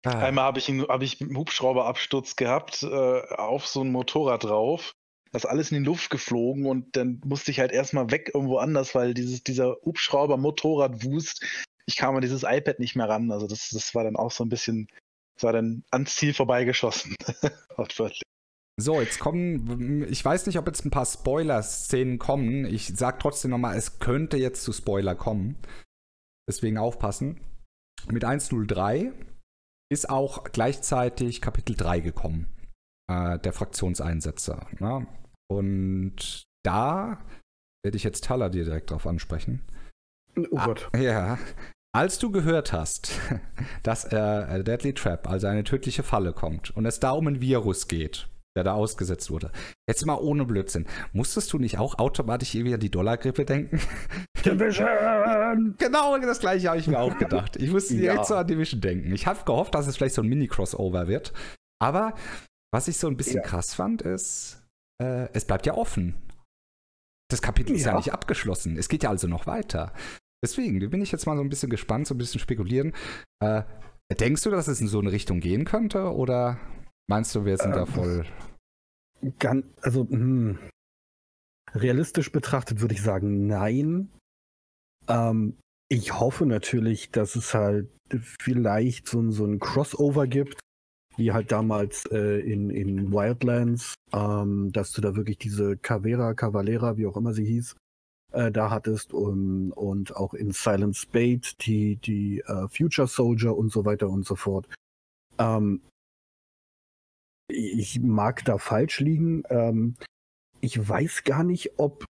Ah. 0.06 0.20
Einmal 0.20 0.44
habe 0.44 0.58
ich, 0.60 0.68
hab 0.68 1.02
ich 1.02 1.20
einen 1.20 1.36
Hubschrauberabsturz 1.36 2.36
gehabt, 2.36 2.84
äh, 2.84 3.22
auf 3.34 3.66
so 3.66 3.82
ein 3.82 3.90
Motorrad 3.90 4.44
drauf 4.44 4.92
das 5.32 5.46
alles 5.46 5.70
in 5.70 5.78
die 5.78 5.84
Luft 5.84 6.10
geflogen 6.10 6.66
und 6.66 6.96
dann 6.96 7.20
musste 7.24 7.50
ich 7.50 7.60
halt 7.60 7.72
erstmal 7.72 8.10
weg 8.10 8.30
irgendwo 8.34 8.58
anders, 8.58 8.94
weil 8.94 9.14
dieses, 9.14 9.42
dieser 9.42 9.76
Hubschrauber 9.84 10.36
Motorradwust, 10.36 11.44
ich 11.86 11.96
kam 11.96 12.14
an 12.14 12.22
dieses 12.22 12.42
iPad 12.42 12.78
nicht 12.78 12.96
mehr 12.96 13.08
ran. 13.08 13.30
Also 13.30 13.46
das, 13.46 13.70
das 13.70 13.94
war 13.94 14.04
dann 14.04 14.16
auch 14.16 14.30
so 14.30 14.44
ein 14.44 14.48
bisschen, 14.48 14.88
das 15.36 15.44
war 15.44 15.52
dann 15.52 15.84
ans 15.90 16.16
Ziel 16.16 16.34
vorbeigeschossen. 16.34 17.14
So, 18.78 19.00
jetzt 19.00 19.20
kommen, 19.20 20.06
ich 20.10 20.22
weiß 20.22 20.46
nicht, 20.46 20.58
ob 20.58 20.66
jetzt 20.66 20.84
ein 20.84 20.90
paar 20.90 21.06
Spoiler-Szenen 21.06 22.18
kommen. 22.18 22.66
Ich 22.66 22.88
sag 22.94 23.20
trotzdem 23.20 23.50
nochmal, 23.50 23.76
es 23.76 24.00
könnte 24.00 24.36
jetzt 24.36 24.64
zu 24.64 24.72
Spoiler 24.72 25.14
kommen. 25.14 25.56
Deswegen 26.46 26.76
aufpassen. 26.76 27.40
Mit 28.10 28.24
103 28.24 29.12
ist 29.90 30.10
auch 30.10 30.44
gleichzeitig 30.44 31.40
Kapitel 31.40 31.74
3 31.74 32.00
gekommen 32.00 32.55
äh, 33.10 33.38
der 33.38 33.52
Fraktionseinsätze. 33.52 34.60
Ne? 34.78 35.06
Und 35.48 36.44
da 36.64 37.18
werde 37.84 37.96
ich 37.96 38.04
jetzt 38.04 38.24
Taller 38.24 38.50
dir 38.50 38.64
direkt 38.64 38.90
drauf 38.90 39.06
ansprechen. 39.06 39.62
Oh 40.36 40.56
Gott. 40.64 40.88
Ah, 40.92 40.98
ja. 40.98 41.38
Als 41.94 42.18
du 42.18 42.30
gehört 42.30 42.72
hast, 42.72 43.18
dass 43.82 44.04
äh, 44.04 44.62
Deadly 44.62 44.92
Trap, 44.92 45.28
also 45.28 45.46
eine 45.46 45.64
tödliche 45.64 46.02
Falle 46.02 46.32
kommt 46.32 46.76
und 46.76 46.84
es 46.84 47.00
da 47.00 47.12
um 47.12 47.26
ein 47.26 47.40
Virus 47.40 47.88
geht, 47.88 48.28
der 48.54 48.64
da 48.64 48.74
ausgesetzt 48.74 49.30
wurde. 49.30 49.50
Jetzt 49.88 50.04
mal 50.04 50.16
ohne 50.16 50.44
Blödsinn. 50.44 50.86
Musstest 51.12 51.52
du 51.52 51.58
nicht 51.58 51.78
auch 51.78 51.98
automatisch 51.98 52.54
irgendwie 52.54 52.74
an 52.74 52.80
die 52.80 52.90
Dollargrippe 52.90 53.46
denken? 53.46 53.80
Division! 54.44 55.74
genau, 55.78 56.18
das 56.18 56.40
gleiche 56.40 56.68
habe 56.68 56.78
ich 56.78 56.86
mir 56.86 56.98
auch 56.98 57.16
gedacht. 57.16 57.56
Ich 57.56 57.70
musste 57.70 57.94
ja. 57.94 58.00
direkt 58.00 58.26
so 58.26 58.34
an 58.34 58.46
Division 58.46 58.80
denken. 58.82 59.12
Ich 59.14 59.26
habe 59.26 59.44
gehofft, 59.46 59.74
dass 59.74 59.86
es 59.86 59.96
vielleicht 59.96 60.16
so 60.16 60.22
ein 60.22 60.28
Mini-Crossover 60.28 61.08
wird. 61.08 61.32
Aber 61.80 62.14
was 62.72 62.88
ich 62.88 62.98
so 62.98 63.08
ein 63.08 63.16
bisschen 63.16 63.36
ja. 63.36 63.42
krass 63.42 63.74
fand, 63.74 64.02
ist, 64.02 64.62
äh, 65.02 65.28
es 65.32 65.44
bleibt 65.44 65.66
ja 65.66 65.74
offen. 65.74 66.14
Das 67.28 67.42
Kapitel 67.42 67.72
ja. 67.72 67.78
ist 67.78 67.84
ja 67.86 67.96
nicht 67.96 68.12
abgeschlossen. 68.12 68.76
Es 68.76 68.88
geht 68.88 69.02
ja 69.02 69.10
also 69.10 69.28
noch 69.28 69.46
weiter. 69.46 69.92
Deswegen 70.44 70.78
bin 70.90 71.00
ich 71.00 71.12
jetzt 71.12 71.26
mal 71.26 71.36
so 71.36 71.42
ein 71.42 71.48
bisschen 71.48 71.70
gespannt, 71.70 72.06
so 72.06 72.14
ein 72.14 72.18
bisschen 72.18 72.40
spekulieren. 72.40 72.94
Äh, 73.42 73.62
denkst 74.14 74.42
du, 74.42 74.50
dass 74.50 74.68
es 74.68 74.80
in 74.80 74.88
so 74.88 75.00
eine 75.00 75.12
Richtung 75.12 75.40
gehen 75.40 75.64
könnte 75.64 76.12
oder 76.12 76.60
meinst 77.08 77.34
du, 77.34 77.44
wir 77.44 77.56
sind 77.56 77.72
ähm, 77.72 77.76
da 77.76 77.86
voll. 77.86 78.26
Ganz, 79.38 79.66
also, 79.80 80.06
hm, 80.08 80.58
realistisch 81.74 82.30
betrachtet 82.30 82.80
würde 82.80 82.94
ich 82.94 83.02
sagen, 83.02 83.46
nein. 83.46 84.10
Ähm, 85.08 85.58
ich 85.88 86.18
hoffe 86.18 86.46
natürlich, 86.46 87.10
dass 87.10 87.36
es 87.36 87.54
halt 87.54 87.88
vielleicht 88.38 89.08
so, 89.08 89.30
so 89.30 89.44
ein 89.44 89.58
Crossover 89.58 90.26
gibt 90.26 90.60
wie 91.16 91.32
halt 91.32 91.52
damals 91.52 92.04
äh, 92.06 92.40
in, 92.40 92.70
in 92.70 93.12
Wildlands, 93.12 93.94
ähm, 94.12 94.72
dass 94.72 94.92
du 94.92 95.00
da 95.00 95.16
wirklich 95.16 95.38
diese 95.38 95.76
Cavera, 95.76 96.34
Cavalera, 96.34 96.96
wie 96.96 97.06
auch 97.06 97.16
immer 97.16 97.32
sie 97.32 97.44
hieß, 97.44 97.76
äh, 98.32 98.52
da 98.52 98.70
hattest 98.70 99.14
und, 99.14 99.72
und 99.72 100.14
auch 100.14 100.34
in 100.34 100.52
Silent 100.52 100.96
Spade 100.96 101.42
die, 101.60 101.96
die 101.96 102.40
äh, 102.40 102.68
Future 102.68 103.08
Soldier 103.08 103.56
und 103.56 103.72
so 103.72 103.84
weiter 103.84 104.08
und 104.08 104.26
so 104.26 104.36
fort. 104.36 104.68
Ähm, 105.38 105.80
ich 107.48 108.00
mag 108.00 108.44
da 108.44 108.58
falsch 108.58 109.00
liegen. 109.00 109.42
Ähm, 109.48 109.96
ich 110.60 110.88
weiß 110.88 111.24
gar 111.24 111.44
nicht, 111.44 111.78
ob 111.78 112.04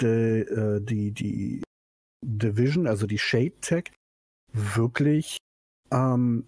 de, 0.00 0.42
äh, 0.42 0.80
die, 0.80 1.12
die 1.12 1.62
Division, 2.24 2.86
also 2.86 3.06
die 3.06 3.18
Shade 3.18 3.54
Tech, 3.60 3.92
wirklich 4.52 5.36
ähm, 5.90 6.46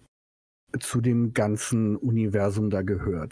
zu 0.79 1.01
dem 1.01 1.33
ganzen 1.33 1.95
Universum 1.95 2.69
da 2.69 2.81
gehört. 2.81 3.31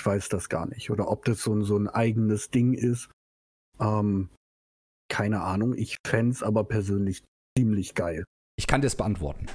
Ich 0.00 0.06
weiß 0.06 0.28
das 0.28 0.48
gar 0.48 0.66
nicht. 0.66 0.90
Oder 0.90 1.08
ob 1.08 1.24
das 1.24 1.42
so, 1.42 1.62
so 1.62 1.76
ein 1.76 1.88
eigenes 1.88 2.50
Ding 2.50 2.74
ist. 2.74 3.10
Ähm, 3.78 4.30
keine 5.10 5.42
Ahnung. 5.42 5.74
Ich 5.76 5.96
fände 6.06 6.32
es 6.32 6.42
aber 6.42 6.64
persönlich 6.64 7.22
ziemlich 7.56 7.94
geil. 7.94 8.24
Ich 8.56 8.66
kann 8.66 8.82
das 8.82 8.96
beantworten. 8.96 9.46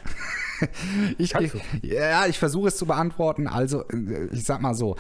ich, 1.17 1.35
ich, 1.35 1.53
ja, 1.81 2.27
ich 2.27 2.39
versuche 2.39 2.69
es 2.69 2.77
zu 2.77 2.85
beantworten. 2.85 3.47
Also, 3.47 3.87
äh, 3.89 4.27
ich 4.31 4.43
sag 4.43 4.61
mal 4.61 4.75
so. 4.75 4.95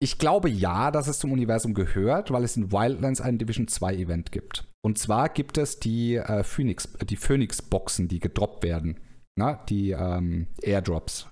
Ich 0.00 0.18
glaube 0.18 0.48
ja, 0.48 0.90
dass 0.90 1.08
es 1.08 1.18
zum 1.18 1.32
Universum 1.32 1.74
gehört, 1.74 2.30
weil 2.30 2.44
es 2.44 2.56
in 2.56 2.70
Wildlands 2.70 3.20
ein 3.20 3.38
Division 3.38 3.66
2 3.66 3.96
Event 3.96 4.32
gibt. 4.32 4.68
Und 4.84 4.96
zwar 4.98 5.28
gibt 5.28 5.58
es 5.58 5.80
die 5.80 6.16
äh, 6.16 6.44
Phoenix, 6.44 6.88
die 7.02 7.16
Phoenix-Boxen, 7.16 8.06
die 8.06 8.20
gedroppt 8.20 8.62
werden. 8.62 9.00
Na, 9.36 9.54
die 9.68 9.90
ähm, 9.90 10.46
Airdrops. 10.62 11.28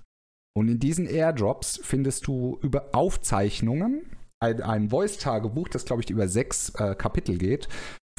Und 0.57 0.69
in 0.69 0.79
diesen 0.79 1.05
Airdrops 1.05 1.79
findest 1.83 2.25
du 2.25 2.57
über 2.63 2.89
Aufzeichnungen, 2.93 4.07
ein, 4.39 4.59
ein 4.63 4.89
Voice-Tagebuch, 4.89 5.67
das 5.67 5.85
glaube 5.85 6.01
ich 6.01 6.09
über 6.09 6.27
sechs 6.27 6.71
äh, 6.79 6.95
Kapitel 6.95 7.37
geht, 7.37 7.67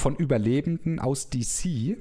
von 0.00 0.14
Überlebenden 0.14 1.00
aus 1.00 1.30
DC, 1.30 1.98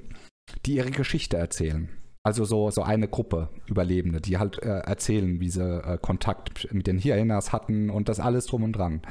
die 0.64 0.76
ihre 0.76 0.92
Geschichte 0.92 1.36
erzählen. 1.36 1.88
Also 2.22 2.44
so, 2.44 2.70
so 2.70 2.82
eine 2.82 3.08
Gruppe 3.08 3.48
Überlebende, 3.66 4.20
die 4.20 4.38
halt 4.38 4.62
äh, 4.62 4.78
erzählen, 4.78 5.40
wie 5.40 5.50
sie 5.50 5.82
äh, 5.82 5.98
Kontakt 5.98 6.72
mit 6.72 6.86
den 6.86 7.00
Hyenas 7.00 7.52
hatten 7.52 7.90
und 7.90 8.08
das 8.08 8.20
alles 8.20 8.46
drum 8.46 8.62
und 8.62 8.74
dran. 8.74 9.02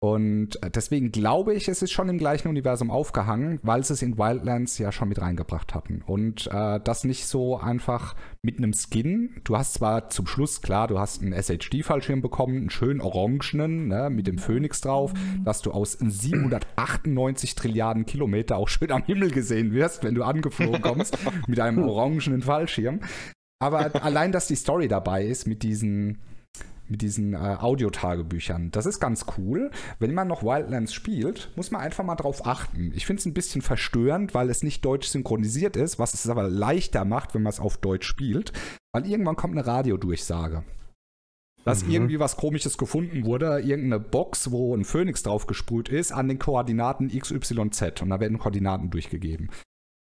Und 0.00 0.62
äh, 0.62 0.70
deswegen 0.70 1.12
glaube 1.12 1.54
ich, 1.54 1.66
es 1.66 1.80
ist 1.80 1.92
schon 1.92 2.10
im 2.10 2.18
gleichen 2.18 2.48
Universum 2.48 2.90
aufgehangen, 2.90 3.58
weil 3.62 3.82
sie 3.84 3.94
es 3.94 4.02
in 4.02 4.18
Wildlands 4.18 4.76
ja 4.76 4.92
schon 4.92 5.08
mit 5.08 5.18
reingebracht 5.18 5.74
hatten. 5.74 6.02
Und 6.04 6.46
äh, 6.52 6.78
das 6.84 7.04
nicht 7.04 7.26
so 7.26 7.58
einfach 7.58 8.14
mit 8.42 8.58
einem 8.58 8.74
Skin. 8.74 9.40
Du 9.44 9.56
hast 9.56 9.74
zwar 9.74 10.10
zum 10.10 10.26
Schluss, 10.26 10.60
klar, 10.60 10.88
du 10.88 10.98
hast 10.98 11.22
einen 11.22 11.32
SHD-Fallschirm 11.32 12.20
bekommen, 12.20 12.56
einen 12.58 12.70
schönen 12.70 13.00
orangenen, 13.00 13.88
ne, 13.88 14.10
mit 14.10 14.26
dem 14.26 14.36
Phönix 14.36 14.82
drauf, 14.82 15.14
dass 15.42 15.62
du 15.62 15.70
aus 15.70 15.92
798 15.92 17.54
Trilliarden 17.54 18.04
Kilometer 18.04 18.58
auch 18.58 18.68
schön 18.68 18.92
am 18.92 19.04
Himmel 19.04 19.30
gesehen 19.30 19.72
wirst, 19.72 20.04
wenn 20.04 20.14
du 20.14 20.22
angeflogen 20.22 20.82
kommst, 20.82 21.16
mit 21.46 21.60
einem 21.60 21.78
orangenen 21.78 22.42
Fallschirm. 22.42 23.00
Aber 23.58 24.04
allein, 24.04 24.32
dass 24.32 24.48
die 24.48 24.56
Story 24.56 24.88
dabei 24.88 25.24
ist 25.24 25.46
mit 25.46 25.62
diesen 25.62 26.18
mit 26.88 27.02
diesen 27.02 27.34
äh, 27.34 27.36
Audiotagebüchern. 27.36 28.70
Das 28.70 28.86
ist 28.86 29.00
ganz 29.00 29.26
cool. 29.38 29.70
Wenn 29.98 30.14
man 30.14 30.28
noch 30.28 30.42
Wildlands 30.42 30.92
spielt, 30.92 31.50
muss 31.56 31.70
man 31.70 31.80
einfach 31.80 32.04
mal 32.04 32.16
drauf 32.16 32.46
achten. 32.46 32.92
Ich 32.94 33.06
finde 33.06 33.20
es 33.20 33.26
ein 33.26 33.34
bisschen 33.34 33.62
verstörend, 33.62 34.34
weil 34.34 34.50
es 34.50 34.62
nicht 34.62 34.84
deutsch 34.84 35.08
synchronisiert 35.08 35.76
ist, 35.76 35.98
was 35.98 36.14
es 36.14 36.28
aber 36.28 36.48
leichter 36.48 37.04
macht, 37.04 37.34
wenn 37.34 37.42
man 37.42 37.52
es 37.52 37.60
auf 37.60 37.78
Deutsch 37.78 38.06
spielt, 38.06 38.52
weil 38.92 39.06
irgendwann 39.06 39.36
kommt 39.36 39.56
eine 39.56 39.66
Radiodurchsage. 39.66 40.64
Dass 41.64 41.84
mhm. 41.84 41.92
irgendwie 41.92 42.20
was 42.20 42.36
komisches 42.36 42.76
gefunden 42.76 43.24
wurde, 43.24 43.60
irgendeine 43.60 44.00
Box, 44.00 44.50
wo 44.50 44.76
ein 44.76 44.84
Phönix 44.84 45.22
drauf 45.22 45.46
gesprüht 45.46 45.88
ist, 45.88 46.12
an 46.12 46.28
den 46.28 46.38
Koordinaten 46.38 47.08
XYZ 47.08 48.02
und 48.02 48.10
da 48.10 48.20
werden 48.20 48.38
Koordinaten 48.38 48.90
durchgegeben. 48.90 49.50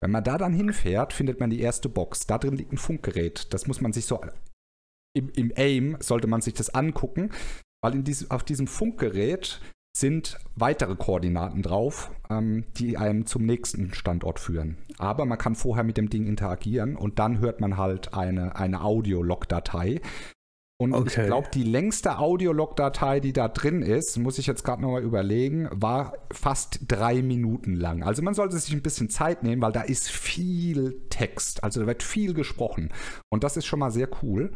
Wenn 0.03 0.11
man 0.11 0.25
da 0.25 0.37
dann 0.37 0.53
hinfährt, 0.53 1.13
findet 1.13 1.39
man 1.39 1.51
die 1.51 1.61
erste 1.61 1.89
Box. 1.89 2.27
Da 2.27 2.37
drin 2.37 2.57
liegt 2.57 2.73
ein 2.73 2.79
Funkgerät. 2.79 3.55
Das 3.55 3.69
muss 3.69 3.81
man 3.81 3.93
sich 3.93 4.07
so 4.07 4.21
im, 5.15 5.31
im 5.31 5.53
AIM 5.55 5.97
sollte 6.01 6.27
man 6.27 6.41
sich 6.41 6.55
das 6.55 6.71
angucken, 6.75 7.31
weil 7.83 7.95
in 7.95 8.05
diesem, 8.05 8.31
auf 8.31 8.45
diesem 8.45 8.67
Funkgerät 8.67 9.61
sind 9.95 10.39
weitere 10.57 10.97
Koordinaten 10.97 11.63
drauf, 11.63 12.11
ähm, 12.31 12.65
die 12.79 12.97
einem 12.97 13.27
zum 13.27 13.45
nächsten 13.45 13.93
Standort 13.93 14.41
führen. 14.41 14.79
Aber 14.99 15.27
man 15.27 15.37
kann 15.37 15.55
vorher 15.55 15.85
mit 15.85 15.99
dem 15.99 16.09
Ding 16.09 16.27
interagieren 16.27 16.97
und 16.97 17.19
dann 17.19 17.41
hört 17.41 17.61
man 17.61 17.77
halt 17.77 18.15
eine, 18.15 18.57
eine 18.57 18.83
Audio-Log-Datei. 18.83 20.01
Und 20.81 20.95
okay. 20.95 21.21
ich 21.21 21.27
glaube, 21.27 21.49
die 21.55 21.63
längste 21.63 22.19
Audiolog-Datei, 22.19 23.21
die 23.21 23.33
da 23.33 23.47
drin 23.49 23.83
ist, 23.83 24.19
muss 24.19 24.39
ich 24.39 24.47
jetzt 24.47 24.65
gerade 24.65 24.83
nochmal 24.83 25.03
überlegen, 25.03 25.69
war 25.71 26.15
fast 26.33 26.81
drei 26.89 27.23
Minuten 27.23 27.77
lang. 27.77 28.03
Also 28.03 28.23
man 28.23 28.35
sollte 28.35 28.59
sich 28.59 28.73
ein 28.73 28.83
bisschen 28.83 29.09
Zeit 29.09 29.45
nehmen, 29.45 29.63
weil 29.63 29.71
da 29.71 29.83
ist 29.83 30.11
viel 30.11 31.07
Text. 31.09 31.63
Also 31.63 31.81
da 31.81 31.87
wird 31.87 32.03
viel 32.03 32.35
gesprochen. 32.35 32.93
Und 33.31 33.45
das 33.45 33.57
ist 33.57 33.67
schon 33.67 33.79
mal 33.79 33.93
sehr 33.93 34.09
cool. 34.23 34.53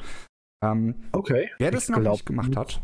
Ähm, 0.62 0.94
okay. 1.12 1.50
Wer 1.58 1.70
das 1.70 1.84
ich 1.84 1.90
noch 1.90 2.00
glaub, 2.00 2.14
nicht 2.14 2.26
gemacht 2.26 2.56
hat. 2.56 2.80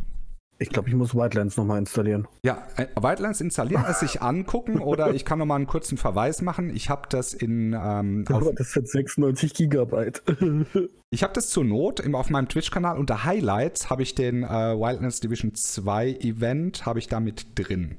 Ich 0.59 0.69
glaube, 0.69 0.89
ich 0.89 0.95
muss 0.95 1.13
Wildlands 1.15 1.57
nochmal 1.57 1.79
installieren. 1.79 2.29
Ja, 2.45 2.69
äh, 2.77 2.87
Wildlands 2.95 3.41
installieren, 3.41 3.85
es 3.89 3.99
sich 3.99 4.23
angucken 4.23 4.79
oder 4.81 5.13
ich 5.13 5.25
kann 5.25 5.41
nochmal 5.41 5.57
einen 5.57 5.67
kurzen 5.67 5.99
Verweis 5.99 6.41
machen. 6.41 6.75
Ich 6.75 6.89
habe 6.89 7.09
das 7.09 7.35
in. 7.35 7.73
Ähm, 7.73 8.25
Aber 8.29 8.53
das 8.53 8.73
sind 8.73 8.89
96 8.89 9.55
Gigabyte. 9.55 10.23
ich 11.11 11.23
habe 11.25 11.33
das 11.33 11.51
zur 11.51 11.65
Not 11.65 11.99
im, 11.99 12.15
auf 12.15 12.31
meinem 12.31 12.49
Twitch-Kanal 12.49 12.97
unter 12.97 13.25
Highlights 13.25 13.91
habe 13.91 14.03
ich 14.03 14.15
den 14.15 14.45
äh, 14.45 14.49
Wildlands 14.49 15.19
Division 15.19 15.55
2 15.55 16.13
Event 16.21 16.87
habe 16.87 17.01
ich 17.01 17.09
damit 17.09 17.59
drin. 17.59 17.97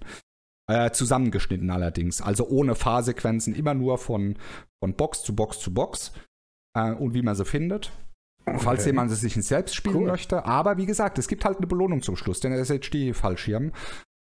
Äh, 0.70 0.92
zusammengeschnitten 0.92 1.70
allerdings, 1.70 2.22
also 2.22 2.48
ohne 2.48 2.76
Fahrsequenzen, 2.76 3.54
immer 3.54 3.74
nur 3.74 3.98
von, 3.98 4.38
von 4.82 4.94
Box 4.96 5.22
zu 5.22 5.36
Box 5.36 5.60
zu 5.60 5.74
Box 5.74 6.14
äh, 6.74 6.94
und 6.94 7.14
wie 7.14 7.22
man 7.22 7.36
sie 7.36 7.44
findet. 7.44 7.92
Okay. 8.46 8.60
Falls 8.60 8.86
jemand 8.86 9.12
es 9.12 9.22
sich 9.22 9.34
selbst 9.36 9.76
spielen 9.76 9.96
cool. 9.96 10.08
möchte. 10.08 10.46
Aber 10.46 10.78
wie 10.78 10.86
gesagt, 10.86 11.18
es 11.18 11.28
gibt 11.28 11.46
halt 11.46 11.58
eine 11.58 11.68
Belohnung 11.68 12.02
zum 12.02 12.16
Schluss, 12.16 12.40
den 12.40 12.54
SHD-Fallschirm. 12.54 13.72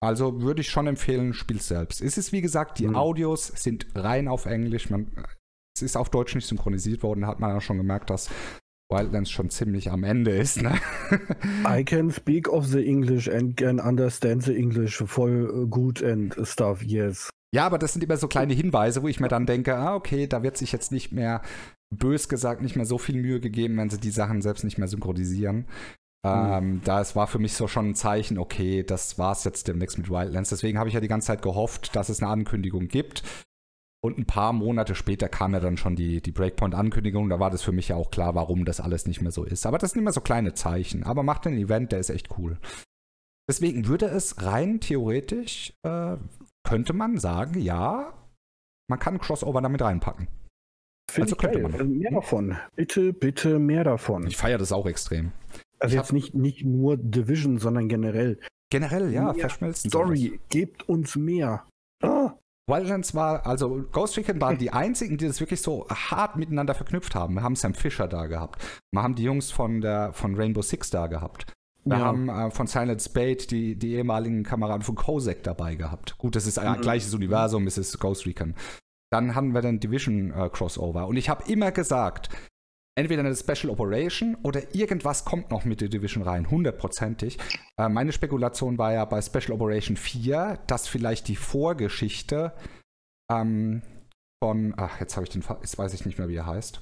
Also 0.04 0.42
würde 0.42 0.62
ich 0.62 0.70
schon 0.70 0.88
empfehlen, 0.88 1.34
spiel 1.34 1.62
selbst. 1.62 2.02
Es 2.02 2.18
ist 2.18 2.32
wie 2.32 2.42
gesagt, 2.42 2.80
die 2.80 2.88
mhm. 2.88 2.96
Audios 2.96 3.48
sind 3.48 3.88
rein 3.96 4.28
auf 4.28 4.46
Englisch. 4.46 4.90
Man, 4.90 5.12
es 5.76 5.82
ist 5.82 5.96
auf 5.96 6.10
Deutsch 6.10 6.36
nicht 6.36 6.48
synchronisiert 6.48 7.04
worden, 7.04 7.28
hat 7.28 7.40
man 7.40 7.52
ja 7.52 7.62
schon 7.62 7.78
gemerkt, 7.78 8.10
dass 8.10 8.30
Wildlands 8.92 9.30
schon 9.30 9.50
ziemlich 9.50 9.92
am 9.92 10.04
Ende 10.04 10.32
ist. 10.32 10.62
Ne? 10.62 10.76
I 11.68 11.84
can 11.84 12.12
speak 12.12 12.50
of 12.50 12.66
the 12.66 12.86
English 12.86 13.30
and 13.30 13.56
can 13.56 13.80
understand 13.80 14.44
the 14.44 14.56
English 14.56 15.04
voll 15.06 15.68
gut 15.68 16.04
and 16.04 16.36
stuff, 16.44 16.84
yes. 16.84 17.30
Ja, 17.54 17.66
aber 17.66 17.78
das 17.78 17.94
sind 17.94 18.04
immer 18.04 18.18
so 18.18 18.28
kleine 18.28 18.54
Hinweise, 18.54 19.04
wo 19.04 19.08
ich 19.08 19.20
mir 19.20 19.28
dann 19.28 19.46
denke, 19.46 19.76
ah, 19.76 19.96
okay, 19.96 20.28
da 20.28 20.42
wird 20.42 20.58
sich 20.58 20.72
jetzt 20.72 20.92
nicht 20.92 21.12
mehr 21.12 21.42
bös 21.92 22.30
gesagt 22.30 22.62
nicht 22.62 22.76
mehr 22.76 22.86
so 22.86 22.98
viel 22.98 23.18
Mühe 23.18 23.40
gegeben, 23.40 23.78
wenn 23.78 23.90
sie 23.90 24.00
die 24.00 24.12
Sachen 24.12 24.42
selbst 24.42 24.64
nicht 24.64 24.78
mehr 24.78 24.88
synchronisieren. 24.88 25.66
Ähm, 26.26 26.76
mhm. 26.76 26.82
Da 26.84 27.02
es 27.02 27.16
war 27.16 27.28
für 27.28 27.40
mich 27.40 27.54
so 27.54 27.68
schon 27.68 27.90
ein 27.90 27.96
Zeichen, 27.96 28.38
okay, 28.38 28.84
das 28.84 29.18
war 29.18 29.32
es 29.32 29.44
jetzt 29.44 29.68
demnächst 29.68 29.98
mit 29.98 30.10
Wildlands. 30.10 30.50
Deswegen 30.50 30.78
habe 30.78 30.90
ich 30.90 30.96
ja 30.96 31.02
die 31.02 31.08
ganze 31.08 31.28
Zeit 31.28 31.42
gehofft, 31.42 31.96
dass 31.96 32.10
es 32.10 32.22
eine 32.22 32.32
Ankündigung 32.32 32.88
gibt. 32.88 33.24
Und 34.04 34.18
ein 34.18 34.26
paar 34.26 34.52
Monate 34.52 34.96
später 34.96 35.30
kam 35.30 35.54
ja 35.54 35.60
dann 35.60 35.78
schon 35.78 35.96
die, 35.96 36.22
die 36.22 36.32
Breakpoint-Ankündigung. 36.32 37.30
Da 37.30 37.40
war 37.40 37.52
das 37.52 37.62
für 37.62 37.72
mich 37.72 37.90
ja 37.90 37.96
auch 37.96 38.10
klar, 38.10 38.34
warum 38.34 38.66
das 38.66 38.80
alles 38.80 39.06
nicht 39.06 39.22
mehr 39.22 39.32
so 39.32 39.44
ist. 39.44 39.68
Aber 39.68 39.78
das 39.78 39.92
sind 39.92 40.02
immer 40.02 40.12
so 40.12 40.22
kleine 40.22 40.54
Zeichen. 40.54 41.04
Aber 41.04 41.22
macht 41.22 41.46
ein 41.46 41.58
Event, 41.58 41.92
der 41.92 42.00
ist 42.00 42.10
echt 42.10 42.30
cool. 42.38 42.58
Deswegen 43.48 43.88
würde 43.88 44.08
es 44.08 44.42
rein 44.42 44.80
theoretisch, 44.80 45.74
äh, 45.84 46.18
könnte 46.64 46.94
man 46.94 47.18
sagen, 47.18 47.60
ja, 47.60 48.14
man 48.90 49.00
kann 49.00 49.20
Crossover 49.20 49.62
damit 49.62 49.82
reinpacken. 49.82 50.28
Finde 51.12 51.28
also 51.28 51.36
könnte 51.36 51.60
geil. 51.60 51.64
man. 51.64 51.74
Also 51.74 51.86
mehr 51.86 52.12
davon. 52.12 52.58
Bitte, 52.76 53.14
bitte 53.14 53.60
mehr 53.60 53.84
davon. 53.84 54.26
Ich 54.28 54.38
feiere 54.38 54.58
das 54.58 54.72
auch 54.72 54.86
extrem. 54.86 55.32
Also 55.80 55.96
ich 55.96 56.02
jetzt 56.02 56.14
nicht, 56.14 56.34
nicht 56.34 56.64
nur 56.64 56.96
Division, 56.96 57.58
sondern 57.58 57.90
generell. 57.90 58.40
Generell, 58.70 59.12
ja, 59.12 59.26
mehr 59.26 59.36
verschmelzen. 59.36 59.90
Story, 59.90 60.28
sowas. 60.28 60.40
gebt 60.50 60.88
uns 60.88 61.16
mehr. 61.18 61.66
Ah. 62.02 62.34
Wildlands 62.68 63.14
war, 63.14 63.46
also 63.46 63.84
Ghost 63.92 64.16
Recon 64.18 64.40
waren 64.40 64.58
die 64.58 64.72
einzigen, 64.72 65.18
die 65.18 65.28
das 65.28 65.42
wirklich 65.42 65.62
so 65.62 65.86
hart 65.90 66.38
miteinander 66.38 66.76
verknüpft 66.76 67.14
haben. 67.16 67.34
Wir 67.34 67.44
haben 67.44 67.56
Sam 67.56 67.74
Fisher 67.74 68.08
da 68.08 68.28
gehabt. 68.28 68.64
Wir 68.92 69.04
haben 69.04 69.16
die 69.16 69.24
Jungs 69.24 69.52
von, 69.52 69.82
der, 69.82 70.14
von 70.14 70.36
Rainbow 70.36 70.62
Six 70.62 70.90
da 70.92 71.08
gehabt. 71.08 71.52
Wir 71.84 71.98
ja. 71.98 72.06
haben 72.06 72.30
äh, 72.30 72.52
von 72.52 72.68
Silent 72.68 73.02
Spade 73.02 73.48
die, 73.50 73.76
die 73.76 73.96
ehemaligen 73.96 74.44
Kameraden 74.44 74.84
von 74.84 74.96
Cosec 74.96 75.44
dabei 75.44 75.76
gehabt. 75.76 76.18
Gut, 76.18 76.36
das 76.36 76.46
ist 76.46 76.60
ein 76.60 76.78
mhm. 76.78 76.82
gleiches 76.82 77.14
Universum, 77.14 77.68
es 77.68 77.78
ist 77.78 78.00
Ghost 78.00 78.26
Recon. 78.26 78.54
Dann 79.12 79.36
haben 79.36 79.54
wir 79.54 79.62
den 79.62 79.80
Division 79.80 80.32
äh, 80.32 80.50
Crossover. 80.50 81.08
Und 81.08 81.18
ich 81.18 81.30
habe 81.30 81.50
immer 81.52 81.72
gesagt, 81.72 82.30
entweder 82.98 83.24
eine 83.24 83.36
Special 83.36 83.70
Operation 83.70 84.36
oder 84.44 84.74
irgendwas 84.74 85.26
kommt 85.26 85.52
noch 85.52 85.66
mit 85.66 85.82
der 85.82 85.90
Division 85.90 86.24
rein, 86.24 86.50
hundertprozentig. 86.50 87.38
Äh, 87.78 87.90
meine 87.90 88.14
Spekulation 88.14 88.78
war 88.78 88.94
ja 88.94 89.04
bei 89.06 89.22
Special 89.22 89.52
Operation 89.52 89.98
4, 89.98 90.60
dass 90.68 90.88
vielleicht 90.88 91.28
die 91.28 91.36
Vorgeschichte 91.36 92.54
ähm, 93.30 93.82
von, 94.42 94.74
ach, 94.78 95.02
jetzt 95.02 95.18
habe 95.18 95.26
ich 95.26 95.32
den, 95.32 95.44
jetzt 95.62 95.78
weiß 95.78 95.94
ich 95.94 96.06
nicht 96.06 96.18
mehr, 96.18 96.30
wie 96.30 96.36
er 96.36 96.46
heißt. 96.46 96.82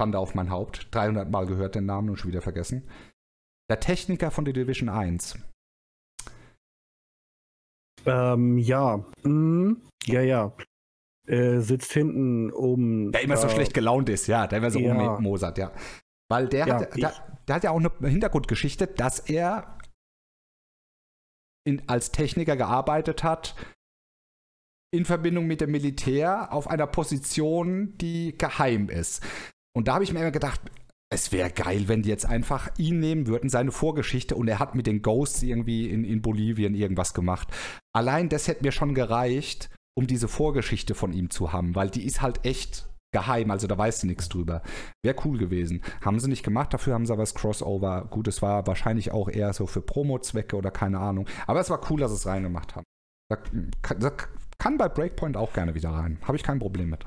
Schande 0.00 0.18
auf 0.18 0.34
mein 0.34 0.50
Haupt. 0.50 0.88
300 0.90 1.30
Mal 1.30 1.46
gehört 1.46 1.74
den 1.74 1.86
Namen 1.86 2.10
und 2.10 2.16
schon 2.16 2.30
wieder 2.30 2.42
vergessen. 2.42 2.88
Der 3.70 3.80
Techniker 3.80 4.30
von 4.30 4.44
der 4.44 4.52
Division 4.52 4.90
1. 4.90 5.38
Ähm, 8.04 8.58
ja. 8.58 9.02
Hm, 9.22 9.80
ja, 10.06 10.20
ja 10.20 10.52
äh, 11.26 11.60
sitzt 11.60 11.92
hinten 11.92 12.52
oben. 12.52 13.12
Der 13.12 13.22
immer 13.22 13.36
so 13.36 13.48
schlecht 13.48 13.74
gelaunt 13.74 14.08
ist, 14.08 14.26
ja, 14.26 14.46
der 14.46 14.58
immer 14.58 14.70
so 14.70 14.78
ja. 14.78 14.94
rummosert, 14.94 15.58
ja. 15.58 15.72
Weil 16.30 16.48
der, 16.48 16.66
ja, 16.66 16.74
hat, 16.74 16.96
der, 16.96 17.12
der, 17.48 17.54
hat 17.54 17.64
ja 17.64 17.70
auch 17.70 17.78
eine 17.78 17.90
Hintergrundgeschichte, 18.08 18.86
dass 18.86 19.20
er 19.20 19.78
in, 21.66 21.82
als 21.88 22.12
Techniker 22.12 22.56
gearbeitet 22.56 23.24
hat, 23.24 23.54
in 24.92 25.04
Verbindung 25.04 25.46
mit 25.46 25.60
dem 25.60 25.70
Militär 25.70 26.52
auf 26.52 26.68
einer 26.68 26.86
Position, 26.86 27.96
die 27.98 28.36
geheim 28.38 28.88
ist. 28.88 29.24
Und 29.76 29.88
da 29.88 29.94
habe 29.94 30.04
ich 30.04 30.12
mir 30.12 30.20
immer 30.20 30.30
gedacht, 30.30 30.60
es 31.12 31.32
wäre 31.32 31.50
geil, 31.50 31.88
wenn 31.88 32.02
die 32.02 32.08
jetzt 32.08 32.26
einfach 32.26 32.70
ihn 32.78 33.00
nehmen 33.00 33.26
würden, 33.26 33.48
seine 33.48 33.72
Vorgeschichte, 33.72 34.36
und 34.36 34.48
er 34.48 34.58
hat 34.58 34.74
mit 34.74 34.86
den 34.86 35.02
Ghosts 35.02 35.42
irgendwie 35.42 35.90
in, 35.90 36.04
in 36.04 36.22
Bolivien 36.22 36.74
irgendwas 36.74 37.14
gemacht. 37.14 37.48
Allein 37.94 38.28
das 38.28 38.48
hätte 38.48 38.64
mir 38.64 38.72
schon 38.72 38.94
gereicht, 38.94 39.70
um 39.96 40.06
diese 40.06 40.28
Vorgeschichte 40.28 40.94
von 40.94 41.12
ihm 41.12 41.30
zu 41.30 41.52
haben, 41.52 41.74
weil 41.74 41.90
die 41.90 42.04
ist 42.04 42.22
halt 42.22 42.44
echt 42.44 42.88
geheim, 43.12 43.50
also 43.50 43.66
da 43.66 43.78
weißt 43.78 44.02
du 44.02 44.06
nichts 44.08 44.28
drüber. 44.28 44.62
Wäre 45.04 45.16
cool 45.24 45.38
gewesen. 45.38 45.82
Haben 46.00 46.18
sie 46.18 46.28
nicht 46.28 46.42
gemacht, 46.42 46.74
dafür 46.74 46.94
haben 46.94 47.06
sie 47.06 47.12
aber 47.12 47.22
das 47.22 47.34
Crossover. 47.34 48.06
Gut, 48.10 48.26
es 48.26 48.42
war 48.42 48.66
wahrscheinlich 48.66 49.12
auch 49.12 49.28
eher 49.28 49.52
so 49.52 49.66
für 49.66 49.80
Promo-Zwecke 49.80 50.56
oder 50.56 50.72
keine 50.72 50.98
Ahnung. 50.98 51.28
Aber 51.46 51.60
es 51.60 51.70
war 51.70 51.80
cool, 51.90 52.00
dass 52.00 52.10
sie 52.10 52.16
es 52.16 52.26
reingemacht 52.26 52.74
haben. 52.74 52.84
Da, 53.30 53.38
da 53.94 54.12
kann 54.58 54.78
bei 54.78 54.88
Breakpoint 54.88 55.36
auch 55.36 55.52
gerne 55.52 55.74
wieder 55.74 55.90
rein. 55.90 56.18
Habe 56.22 56.36
ich 56.36 56.42
kein 56.42 56.58
Problem 56.58 56.90
mit. 56.90 57.06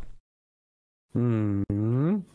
Mhm. 1.13 2.25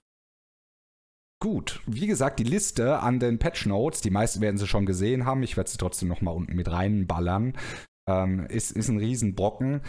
Gut, 1.43 1.81
wie 1.87 2.07
gesagt, 2.07 2.39
die 2.39 2.45
Liste 2.45 3.01
an 3.01 3.19
den 3.19 3.39
Patch 3.39 3.67
Notes, 3.67 4.01
die 4.01 4.11
meisten 4.11 4.41
werden 4.41 4.59
sie 4.59 4.69
schon 4.69 4.87
gesehen 4.87 5.25
haben, 5.25 5.43
ich 5.43 5.57
werde 5.57 5.69
sie 5.69 5.77
trotzdem 5.77 6.09
nochmal 6.09 6.37
unten 6.37 6.55
mit 6.55 6.71
reinballern, 6.71 7.59
ähm, 8.09 8.47
ist, 8.47 8.71
ist 8.71 8.89
ein 8.89 8.99
Riesenbrocken. 8.99 9.81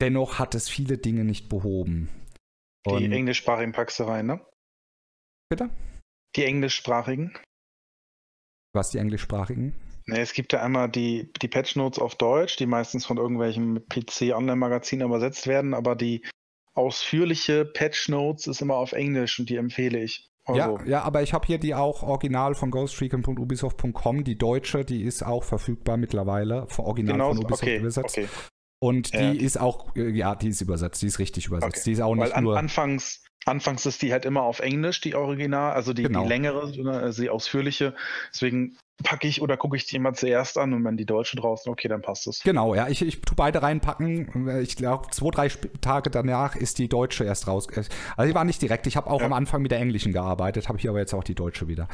Dennoch 0.00 0.38
hat 0.38 0.54
es 0.54 0.68
viele 0.68 0.98
Dinge 0.98 1.24
nicht 1.24 1.48
behoben. 1.48 2.08
Und 2.86 3.00
die 3.00 3.12
englischsprachigen 3.12 3.72
packst 3.72 4.00
du 4.00 4.04
rein, 4.04 4.26
ne? 4.26 4.40
Bitte? 5.50 5.70
Die 6.36 6.44
englischsprachigen. 6.44 7.36
Was 8.72 8.90
die 8.90 8.98
englischsprachigen? 8.98 9.74
Nee, 10.06 10.20
es 10.20 10.32
gibt 10.32 10.52
ja 10.52 10.62
einmal 10.62 10.88
die, 10.88 11.32
die 11.42 11.48
Patch 11.48 11.76
Notes 11.76 11.98
auf 11.98 12.14
Deutsch, 12.14 12.56
die 12.56 12.66
meistens 12.66 13.04
von 13.04 13.16
irgendwelchen 13.16 13.86
PC-Online-Magazinen 13.88 15.06
übersetzt 15.06 15.46
werden, 15.46 15.74
aber 15.74 15.94
die 15.96 16.24
ausführliche 16.74 17.64
Patch 17.64 18.08
Notes 18.08 18.46
ist 18.46 18.62
immer 18.62 18.76
auf 18.76 18.92
Englisch 18.92 19.38
und 19.38 19.50
die 19.50 19.56
empfehle 19.56 20.00
ich. 20.02 20.30
Also. 20.44 20.58
Ja, 20.58 20.84
ja, 20.86 21.02
aber 21.02 21.22
ich 21.22 21.32
habe 21.32 21.46
hier 21.46 21.58
die 21.58 21.74
auch 21.74 22.02
original 22.02 22.54
von 22.54 22.70
ghostrecon.ubisoft.com, 22.70 24.24
die 24.24 24.38
deutsche, 24.38 24.84
die 24.84 25.02
ist 25.02 25.22
auch 25.22 25.44
verfügbar 25.44 25.96
mittlerweile, 25.96 26.66
original 26.78 27.14
genau, 27.14 27.28
von 27.34 27.44
Ubisoft 27.44 27.62
okay, 27.62 27.76
übersetzt. 27.78 28.18
Okay. 28.18 28.28
Und 28.82 29.12
die 29.12 29.18
ja. 29.18 29.32
ist 29.32 29.60
auch, 29.60 29.94
äh, 29.94 30.08
ja, 30.10 30.34
die 30.34 30.48
ist 30.48 30.60
übersetzt, 30.62 31.02
die 31.02 31.06
ist 31.06 31.18
richtig 31.18 31.46
übersetzt. 31.46 31.76
Okay. 31.76 31.82
Die 31.84 31.92
ist 31.92 32.00
auch 32.00 32.14
nicht 32.14 32.24
Weil 32.24 32.32
an, 32.32 32.44
nur. 32.44 32.56
Anfangs, 32.56 33.22
anfangs 33.44 33.84
ist 33.84 34.00
die 34.00 34.12
halt 34.12 34.24
immer 34.24 34.42
auf 34.42 34.60
Englisch, 34.60 35.00
die 35.02 35.14
Original, 35.14 35.72
also 35.72 35.92
die, 35.92 36.04
genau. 36.04 36.22
die 36.22 36.28
längere, 36.28 36.62
also 36.62 37.22
die 37.22 37.28
ausführliche. 37.28 37.94
Deswegen 38.32 38.78
packe 39.02 39.26
ich 39.28 39.42
oder 39.42 39.56
gucke 39.56 39.76
ich 39.76 39.86
die 39.86 39.96
immer 39.96 40.14
zuerst 40.14 40.56
an 40.58 40.72
und 40.72 40.84
wenn 40.84 40.96
die 40.96 41.06
Deutsche 41.06 41.36
draußen, 41.36 41.70
okay, 41.70 41.88
dann 41.88 42.02
passt 42.02 42.26
es. 42.26 42.42
Genau, 42.42 42.74
ja, 42.74 42.88
ich, 42.88 43.02
ich 43.02 43.20
tue 43.20 43.36
beide 43.36 43.62
reinpacken. 43.62 44.60
Ich 44.60 44.76
glaube, 44.76 45.08
zwei, 45.10 45.30
drei 45.30 45.48
Tage 45.80 46.10
danach 46.10 46.56
ist 46.56 46.78
die 46.78 46.88
Deutsche 46.88 47.24
erst 47.24 47.48
raus. 47.48 47.66
Also 48.16 48.28
die 48.28 48.34
war 48.34 48.44
nicht 48.44 48.62
direkt. 48.62 48.86
Ich 48.86 48.96
habe 48.96 49.10
auch 49.10 49.20
ja. 49.20 49.26
am 49.26 49.32
Anfang 49.32 49.62
mit 49.62 49.70
der 49.70 49.80
Englischen 49.80 50.12
gearbeitet, 50.12 50.68
habe 50.68 50.78
hier 50.78 50.90
aber 50.90 51.00
jetzt 51.00 51.14
auch 51.14 51.24
die 51.24 51.34
Deutsche 51.34 51.68
wieder. 51.68 51.88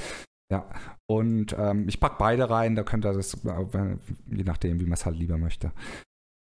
Ja, 0.52 0.68
und 1.06 1.56
ähm, 1.58 1.88
ich 1.88 1.98
packe 1.98 2.16
beide 2.18 2.48
rein, 2.48 2.76
da 2.76 2.84
könnt 2.84 3.04
ihr 3.04 3.12
das, 3.12 3.34
äh, 3.34 3.96
je 4.30 4.44
nachdem, 4.44 4.80
wie 4.80 4.84
man 4.84 4.92
es 4.92 5.04
halt 5.04 5.16
lieber 5.16 5.38
möchte. 5.38 5.72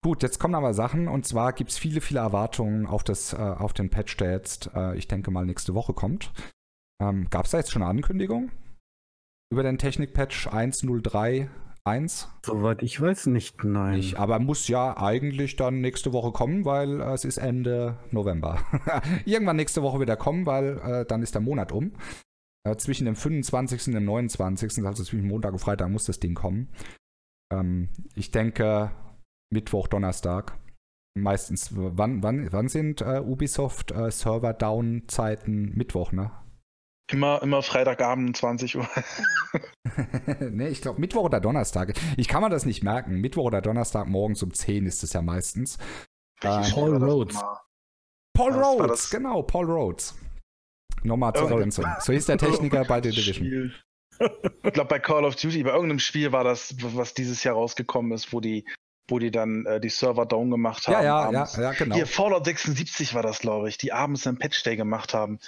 Gut, 0.04 0.22
jetzt 0.22 0.40
kommen 0.40 0.54
aber 0.54 0.74
Sachen 0.74 1.08
und 1.08 1.26
zwar 1.26 1.54
gibt 1.54 1.72
es 1.72 1.78
viele, 1.78 2.02
viele 2.02 2.20
Erwartungen 2.20 2.86
auf, 2.86 3.04
das, 3.04 3.34
äh, 3.34 3.38
auf 3.38 3.74
den 3.74 3.90
Patch, 3.90 4.18
der 4.18 4.32
jetzt, 4.32 4.70
äh, 4.76 4.96
ich 4.96 5.08
denke 5.08 5.32
mal, 5.32 5.46
nächste 5.46 5.74
Woche 5.74 5.94
kommt. 5.94 6.32
Ähm, 7.02 7.30
Gab 7.30 7.46
es 7.46 7.52
da 7.52 7.58
jetzt 7.58 7.72
schon 7.72 7.82
eine 7.82 7.90
Ankündigung? 7.90 8.52
über 9.54 9.64
den 9.64 9.78
Technik-Patch 9.78 10.48
1.03.1? 10.48 12.28
Soweit 12.44 12.82
ich 12.82 13.00
weiß 13.00 13.28
nicht, 13.28 13.64
nein. 13.64 13.98
Nicht, 13.98 14.18
aber 14.18 14.40
muss 14.40 14.68
ja 14.68 14.98
eigentlich 14.98 15.56
dann 15.56 15.80
nächste 15.80 16.12
Woche 16.12 16.32
kommen, 16.32 16.66
weil 16.66 17.00
äh, 17.00 17.14
es 17.14 17.24
ist 17.24 17.38
Ende 17.38 18.00
November. 18.10 18.66
Irgendwann 19.26 19.58
nächste 19.58 19.84
Woche 19.84 20.00
wieder 20.00 20.18
kommen, 20.18 20.48
weil 20.48 20.80
äh, 20.80 21.06
dann 21.06 21.22
ist 21.22 21.36
der 21.36 21.42
Monat 21.42 21.72
um. 21.72 21.94
Äh, 22.68 22.78
zwischen 22.78 23.06
dem 23.06 23.16
25. 23.16 23.90
und 23.90 23.94
dem 23.94 24.06
29., 24.06 24.84
also 24.86 25.04
zwischen 25.04 25.28
Montag 25.28 25.54
und 25.54 25.60
Freitag, 25.60 25.90
muss 25.90 26.06
das 26.06 26.20
Ding 26.20 26.34
kommen. 26.34 26.70
Ähm, 27.54 27.90
ich 28.16 28.32
denke 28.32 28.90
Mittwoch, 29.54 29.88
Donnerstag. 29.88 30.58
Meistens, 31.16 31.70
wann, 31.72 32.24
wann, 32.24 32.52
wann 32.52 32.68
sind 32.68 33.02
äh, 33.02 33.20
Ubisoft 33.20 33.92
äh, 33.92 34.10
Server-Down-Zeiten? 34.10 35.74
Mittwoch, 35.76 36.12
ne? 36.12 36.32
Immer, 37.12 37.42
immer 37.44 37.62
Freitagabend 37.62 38.36
20 38.36 38.78
Uhr. 38.78 38.90
nee, 40.50 40.70
ich 40.70 40.82
glaube 40.82 41.00
Mittwoch 41.00 41.26
oder 41.26 41.40
Donnerstag. 41.40 41.94
Ich 42.18 42.28
kann 42.28 42.42
mir 42.42 42.50
das 42.50 42.66
nicht 42.66 42.84
merken. 42.84 43.22
Mittwoch 43.22 43.46
oder 43.46 43.62
Donnerstag 43.62 44.08
morgens 44.08 44.42
um 44.42 44.54
10 44.54 44.86
ist 44.86 45.04
es 45.04 45.14
ja 45.14 45.22
meistens. 45.22 45.78
Äh, 46.42 46.72
Paul 46.72 46.98
Rhodes. 46.98 47.40
Paul 48.36 48.54
Rhodes, 48.54 49.10
genau, 49.12 49.44
Paul 49.44 49.70
Rhodes. 49.70 50.16
Nochmal 51.04 51.34
zur 51.34 51.52
Ergänzung. 51.52 51.86
So 52.00 52.14
hieß 52.14 52.26
der 52.26 52.38
Techniker 52.38 52.84
bei 52.88 53.02
The 53.04 53.12
Division. 53.12 53.74
Ich 54.64 54.74
glaube, 54.74 54.90
bei 54.90 55.00
Call 55.00 55.26
of 55.26 55.36
Duty, 55.36 55.64
bei 55.64 55.72
irgendeinem 55.72 56.00
Spiel 56.00 56.32
war 56.32 56.44
das, 56.44 56.76
was 56.96 57.14
dieses 57.14 57.44
Jahr 57.44 57.56
rausgekommen 57.56 58.12
ist, 58.14 58.32
wo 58.32 58.40
die, 58.40 58.66
wo 59.10 59.20
die 59.20 59.32
dann 59.32 59.66
äh, 59.66 59.80
die 59.80 59.90
Server 59.90 60.26
down 60.26 60.50
gemacht 60.50 60.88
haben. 60.88 61.04
Ja, 61.04 61.32
ja, 61.32 61.32
ja, 61.32 61.62
ja, 61.62 61.72
genau. 61.74 61.96
Hier, 61.96 62.08
Fallout 62.08 62.46
76 62.46 63.14
war 63.14 63.24
das, 63.24 63.40
glaube 63.40 63.70
ich, 63.70 63.78
die 63.78 63.92
abends 63.92 64.28
einen 64.28 64.38
Patch 64.38 64.64
Day 64.64 64.76
gemacht 64.76 65.14
haben 65.14 65.40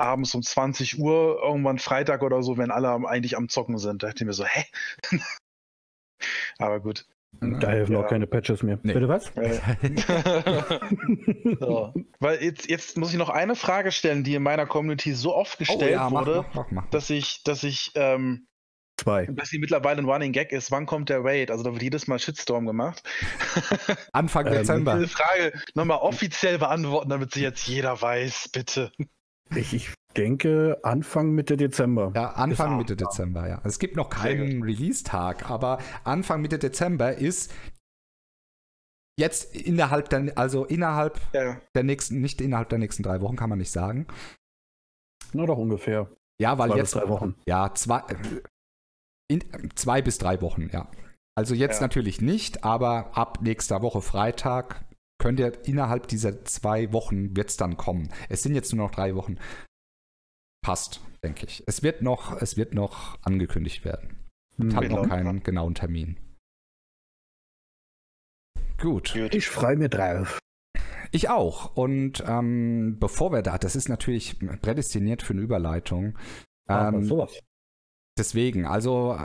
abends 0.00 0.34
um 0.34 0.42
20 0.42 0.98
Uhr, 0.98 1.40
irgendwann 1.42 1.78
Freitag 1.78 2.22
oder 2.22 2.42
so, 2.42 2.56
wenn 2.56 2.70
alle 2.70 2.88
eigentlich 3.06 3.36
am 3.36 3.48
Zocken 3.48 3.78
sind. 3.78 4.02
Da 4.02 4.08
dachte 4.08 4.24
ich 4.24 4.26
mir 4.26 4.32
so, 4.32 4.44
hä? 4.44 4.64
Aber 6.58 6.80
gut. 6.80 7.06
Da 7.32 7.68
helfen 7.68 7.92
ja. 7.92 8.00
auch 8.00 8.08
keine 8.08 8.26
Patches 8.26 8.64
mehr. 8.64 8.80
Nee. 8.82 8.92
Bitte 8.92 9.08
was? 9.08 9.26
so. 11.60 11.94
Weil 12.18 12.42
jetzt, 12.42 12.68
jetzt 12.68 12.98
muss 12.98 13.12
ich 13.12 13.18
noch 13.18 13.28
eine 13.28 13.54
Frage 13.54 13.92
stellen, 13.92 14.24
die 14.24 14.34
in 14.34 14.42
meiner 14.42 14.66
Community 14.66 15.12
so 15.12 15.36
oft 15.36 15.58
gestellt 15.58 15.82
oh, 15.82 15.86
ja, 15.86 16.10
wurde, 16.10 16.44
mach, 16.48 16.54
mach, 16.54 16.70
mach, 16.72 16.90
dass 16.90 17.08
ich, 17.08 17.44
dass 17.44 17.62
ich, 17.62 17.92
ähm, 17.94 18.48
Zwei. 19.00 19.24
Dass 19.26 19.48
sie 19.48 19.58
mittlerweile 19.58 20.02
ein 20.02 20.04
Running 20.04 20.32
Gag 20.32 20.52
ist, 20.52 20.70
wann 20.70 20.84
kommt 20.84 21.08
der 21.08 21.24
Raid? 21.24 21.50
Also 21.50 21.64
da 21.64 21.72
wird 21.72 21.82
jedes 21.82 22.06
Mal 22.06 22.18
Shitstorm 22.18 22.66
gemacht. 22.66 23.02
Anfang 24.12 24.46
ähm, 24.46 24.52
Dezember. 24.52 24.92
Ich 24.92 24.98
will 24.98 25.06
die 25.06 25.12
Frage 25.12 25.52
nochmal 25.74 25.98
offiziell 25.98 26.58
beantworten, 26.58 27.08
damit 27.08 27.32
sie 27.32 27.40
jetzt 27.40 27.66
jeder 27.66 28.00
weiß, 28.02 28.50
bitte. 28.52 28.92
Ich, 29.56 29.72
ich, 29.72 29.94
denke 30.16 30.78
Anfang 30.82 31.30
Mitte 31.30 31.56
Dezember. 31.56 32.12
Ja, 32.14 32.32
Anfang 32.32 32.76
Mitte 32.76 32.94
Dezember, 32.96 33.48
ja. 33.48 33.62
Es 33.64 33.78
gibt 33.78 33.96
noch 33.96 34.10
keinen 34.10 34.62
Release-Tag, 34.62 35.48
aber 35.48 35.78
Anfang 36.04 36.42
Mitte 36.42 36.58
Dezember 36.58 37.14
ist 37.14 37.52
jetzt 39.18 39.54
innerhalb 39.56 40.10
der, 40.10 40.36
also 40.36 40.66
innerhalb 40.66 41.20
ja. 41.32 41.60
der 41.74 41.84
nächsten, 41.84 42.20
nicht 42.20 42.40
innerhalb 42.40 42.68
der 42.68 42.78
nächsten 42.78 43.02
drei 43.02 43.20
Wochen, 43.20 43.36
kann 43.36 43.48
man 43.48 43.58
nicht 43.58 43.70
sagen. 43.70 44.06
Nur 45.32 45.46
doch 45.46 45.58
ungefähr. 45.58 46.10
Ja, 46.40 46.58
weil 46.58 46.70
zwei 46.70 46.76
jetzt. 46.76 46.94
drei 46.94 47.08
Wochen. 47.08 47.36
Ja, 47.46 47.72
zwei, 47.74 48.02
in, 49.30 49.42
zwei 49.76 50.02
bis 50.02 50.18
drei 50.18 50.42
Wochen, 50.42 50.68
ja. 50.72 50.90
Also 51.36 51.54
jetzt 51.54 51.76
ja. 51.76 51.82
natürlich 51.82 52.20
nicht, 52.20 52.64
aber 52.64 53.16
ab 53.16 53.38
nächster 53.42 53.80
Woche 53.80 54.02
Freitag 54.02 54.84
könnt 55.18 55.38
ihr 55.38 55.66
innerhalb 55.66 56.08
dieser 56.08 56.44
zwei 56.44 56.92
Wochen 56.92 57.36
wird 57.36 57.50
es 57.50 57.56
dann 57.56 57.76
kommen. 57.76 58.10
Es 58.28 58.42
sind 58.42 58.54
jetzt 58.54 58.74
nur 58.74 58.86
noch 58.86 58.90
drei 58.90 59.14
Wochen. 59.14 59.38
Passt, 60.62 61.00
denke 61.22 61.46
ich. 61.46 61.62
Es 61.66 61.82
wird 61.82 62.02
noch, 62.02 62.40
es 62.42 62.56
wird 62.56 62.74
noch 62.74 63.18
angekündigt 63.22 63.84
werden. 63.84 64.28
Hm, 64.56 64.74
hat 64.74 64.88
noch 64.88 65.08
keinen 65.08 65.42
genauen 65.42 65.74
Termin. 65.74 66.18
Gut. 68.78 69.14
Ich 69.14 69.48
freue 69.48 69.76
mich 69.76 69.90
drauf. 69.90 70.38
Ich 71.12 71.28
auch. 71.28 71.76
Und 71.76 72.24
ähm, 72.26 72.96
bevor 72.98 73.32
wir 73.32 73.42
da, 73.42 73.58
das 73.58 73.76
ist 73.76 73.88
natürlich 73.88 74.38
prädestiniert 74.60 75.22
für 75.22 75.34
eine 75.34 75.42
Überleitung. 75.42 76.18
Ähm, 76.68 77.04
sowas. 77.04 77.40
Deswegen, 78.20 78.66
also 78.66 79.16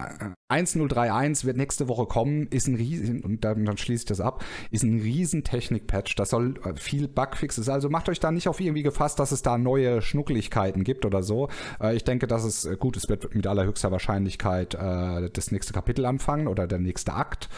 1031 0.47 1.43
äh, 1.43 1.47
wird 1.47 1.57
nächste 1.57 1.89
Woche 1.89 2.05
kommen, 2.05 2.47
ist 2.47 2.69
ein 2.69 2.75
riesen, 2.75 3.25
und 3.25 3.43
dann, 3.43 3.65
dann 3.65 3.75
schließe 3.75 4.03
ich 4.03 4.05
das 4.05 4.21
ab, 4.21 4.41
ist 4.71 4.83
ein 4.83 5.01
riesen 5.01 5.43
Technik-Patch. 5.43 6.15
Das 6.15 6.29
soll 6.29 6.53
äh, 6.63 6.75
viel 6.77 7.09
Bugfixes. 7.09 7.67
Also 7.67 7.89
macht 7.89 8.07
euch 8.07 8.21
da 8.21 8.31
nicht 8.31 8.47
auf 8.47 8.61
irgendwie 8.61 8.83
gefasst, 8.83 9.19
dass 9.19 9.33
es 9.33 9.41
da 9.41 9.57
neue 9.57 10.01
Schnuckeligkeiten 10.01 10.85
gibt 10.85 11.03
oder 11.03 11.23
so. 11.23 11.49
Äh, 11.81 11.97
ich 11.97 12.05
denke, 12.05 12.25
dass 12.25 12.45
es 12.45 12.69
gut, 12.79 12.95
es 12.95 13.09
wird 13.09 13.35
mit 13.35 13.45
allerhöchster 13.47 13.91
Wahrscheinlichkeit 13.91 14.75
das 14.75 15.51
nächste 15.51 15.73
Kapitel 15.73 16.05
anfangen 16.05 16.47
oder 16.47 16.67
der 16.67 16.79
nächste 16.79 17.13
Akt. 17.13 17.49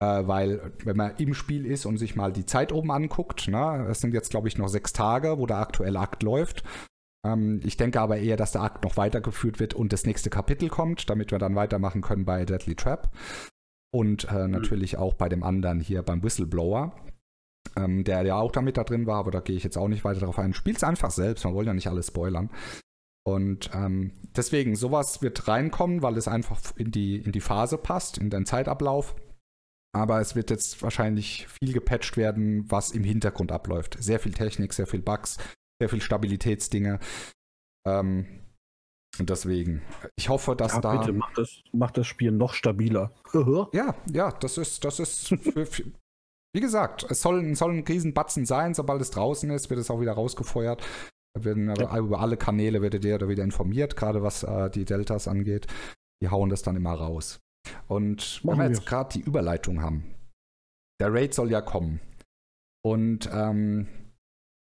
Weil, 0.00 0.72
wenn 0.84 0.96
man 0.96 1.16
im 1.16 1.34
Spiel 1.34 1.66
ist 1.66 1.86
und 1.86 1.98
sich 1.98 2.14
mal 2.14 2.32
die 2.32 2.46
Zeit 2.46 2.72
oben 2.72 2.92
anguckt, 2.92 3.48
ne, 3.48 3.86
es 3.90 4.00
sind 4.00 4.14
jetzt, 4.14 4.30
glaube 4.30 4.46
ich, 4.46 4.56
noch 4.56 4.68
sechs 4.68 4.92
Tage, 4.92 5.38
wo 5.38 5.46
der 5.46 5.58
aktuelle 5.58 5.98
Akt 5.98 6.22
läuft. 6.22 6.62
Ähm, 7.28 7.60
ich 7.64 7.76
denke 7.76 8.00
aber 8.00 8.18
eher, 8.18 8.36
dass 8.36 8.52
der 8.52 8.62
Akt 8.62 8.84
noch 8.84 8.96
weitergeführt 8.96 9.60
wird 9.60 9.74
und 9.74 9.92
das 9.92 10.04
nächste 10.04 10.30
Kapitel 10.30 10.68
kommt, 10.68 11.10
damit 11.10 11.30
wir 11.30 11.38
dann 11.38 11.54
weitermachen 11.54 12.00
können 12.00 12.24
bei 12.24 12.44
Deadly 12.44 12.74
Trap. 12.74 13.10
Und 13.90 14.28
äh, 14.30 14.46
mhm. 14.46 14.50
natürlich 14.50 14.96
auch 14.98 15.14
bei 15.14 15.28
dem 15.28 15.42
anderen 15.42 15.80
hier 15.80 16.02
beim 16.02 16.22
Whistleblower, 16.22 16.94
ähm, 17.76 18.04
der 18.04 18.22
ja 18.22 18.36
auch 18.36 18.52
damit 18.52 18.76
da 18.76 18.84
drin 18.84 19.06
war, 19.06 19.16
aber 19.16 19.30
da 19.30 19.40
gehe 19.40 19.56
ich 19.56 19.64
jetzt 19.64 19.78
auch 19.78 19.88
nicht 19.88 20.04
weiter 20.04 20.20
darauf 20.20 20.38
ein. 20.38 20.54
Spielt 20.54 20.76
es 20.76 20.84
einfach 20.84 21.10
selbst, 21.10 21.44
man 21.44 21.54
wollen 21.54 21.66
ja 21.66 21.74
nicht 21.74 21.88
alles 21.88 22.08
spoilern. 22.08 22.50
Und 23.26 23.70
ähm, 23.74 24.12
deswegen, 24.36 24.74
sowas 24.74 25.20
wird 25.20 25.48
reinkommen, 25.48 26.02
weil 26.02 26.16
es 26.16 26.28
einfach 26.28 26.60
in 26.76 26.90
die, 26.90 27.16
in 27.16 27.32
die 27.32 27.40
Phase 27.40 27.76
passt, 27.76 28.16
in 28.16 28.30
den 28.30 28.46
Zeitablauf. 28.46 29.16
Aber 29.94 30.20
es 30.20 30.34
wird 30.34 30.50
jetzt 30.50 30.82
wahrscheinlich 30.82 31.46
viel 31.46 31.72
gepatcht 31.72 32.16
werden, 32.16 32.70
was 32.70 32.90
im 32.90 33.04
Hintergrund 33.04 33.52
abläuft. 33.52 33.96
Sehr 34.00 34.18
viel 34.18 34.32
Technik, 34.32 34.72
sehr 34.72 34.86
viel 34.86 35.02
Bugs, 35.02 35.38
sehr 35.80 35.88
viel 35.88 36.00
Stabilitätsdinge. 36.00 36.98
Ähm, 37.86 38.26
und 39.18 39.30
deswegen, 39.30 39.82
ich 40.16 40.28
hoffe, 40.28 40.54
dass 40.54 40.74
ja, 40.74 40.80
da. 40.80 40.96
Bitte, 40.98 41.12
macht 41.12 41.38
das, 41.38 41.62
macht 41.72 41.96
das 41.96 42.06
Spiel 42.06 42.30
noch 42.30 42.54
stabiler. 42.54 43.12
ja, 43.72 43.96
ja, 44.12 44.30
das 44.32 44.58
ist, 44.58 44.84
das 44.84 45.00
ist 45.00 45.28
für, 45.28 45.66
für, 45.66 45.84
wie 46.54 46.60
gesagt, 46.60 47.06
es 47.10 47.22
soll, 47.22 47.54
soll 47.54 47.72
ein 47.72 47.84
Riesenbatzen 47.84 48.46
sein, 48.46 48.74
sobald 48.74 49.00
es 49.00 49.10
draußen 49.10 49.50
ist, 49.50 49.70
wird 49.70 49.80
es 49.80 49.90
auch 49.90 50.00
wieder 50.00 50.12
rausgefeuert. 50.12 50.82
Werden, 51.38 51.74
ja. 51.74 51.96
Über 51.98 52.20
alle 52.20 52.36
Kanäle 52.36 52.82
werdet 52.82 53.04
ihr 53.04 53.18
da 53.18 53.28
wieder 53.28 53.44
informiert, 53.44 53.96
gerade 53.96 54.22
was 54.22 54.42
äh, 54.42 54.70
die 54.70 54.84
Deltas 54.84 55.28
angeht. 55.28 55.66
Die 56.22 56.28
hauen 56.28 56.48
das 56.48 56.62
dann 56.62 56.76
immer 56.76 56.94
raus. 56.94 57.38
Und 57.86 58.44
Machen 58.44 58.58
wenn 58.58 58.70
wir 58.70 58.76
jetzt 58.76 58.86
gerade 58.86 59.12
die 59.12 59.20
Überleitung 59.20 59.82
haben, 59.82 60.14
der 61.00 61.12
Raid 61.12 61.34
soll 61.34 61.50
ja 61.50 61.60
kommen. 61.60 62.00
Und 62.84 63.28
ähm, 63.32 63.88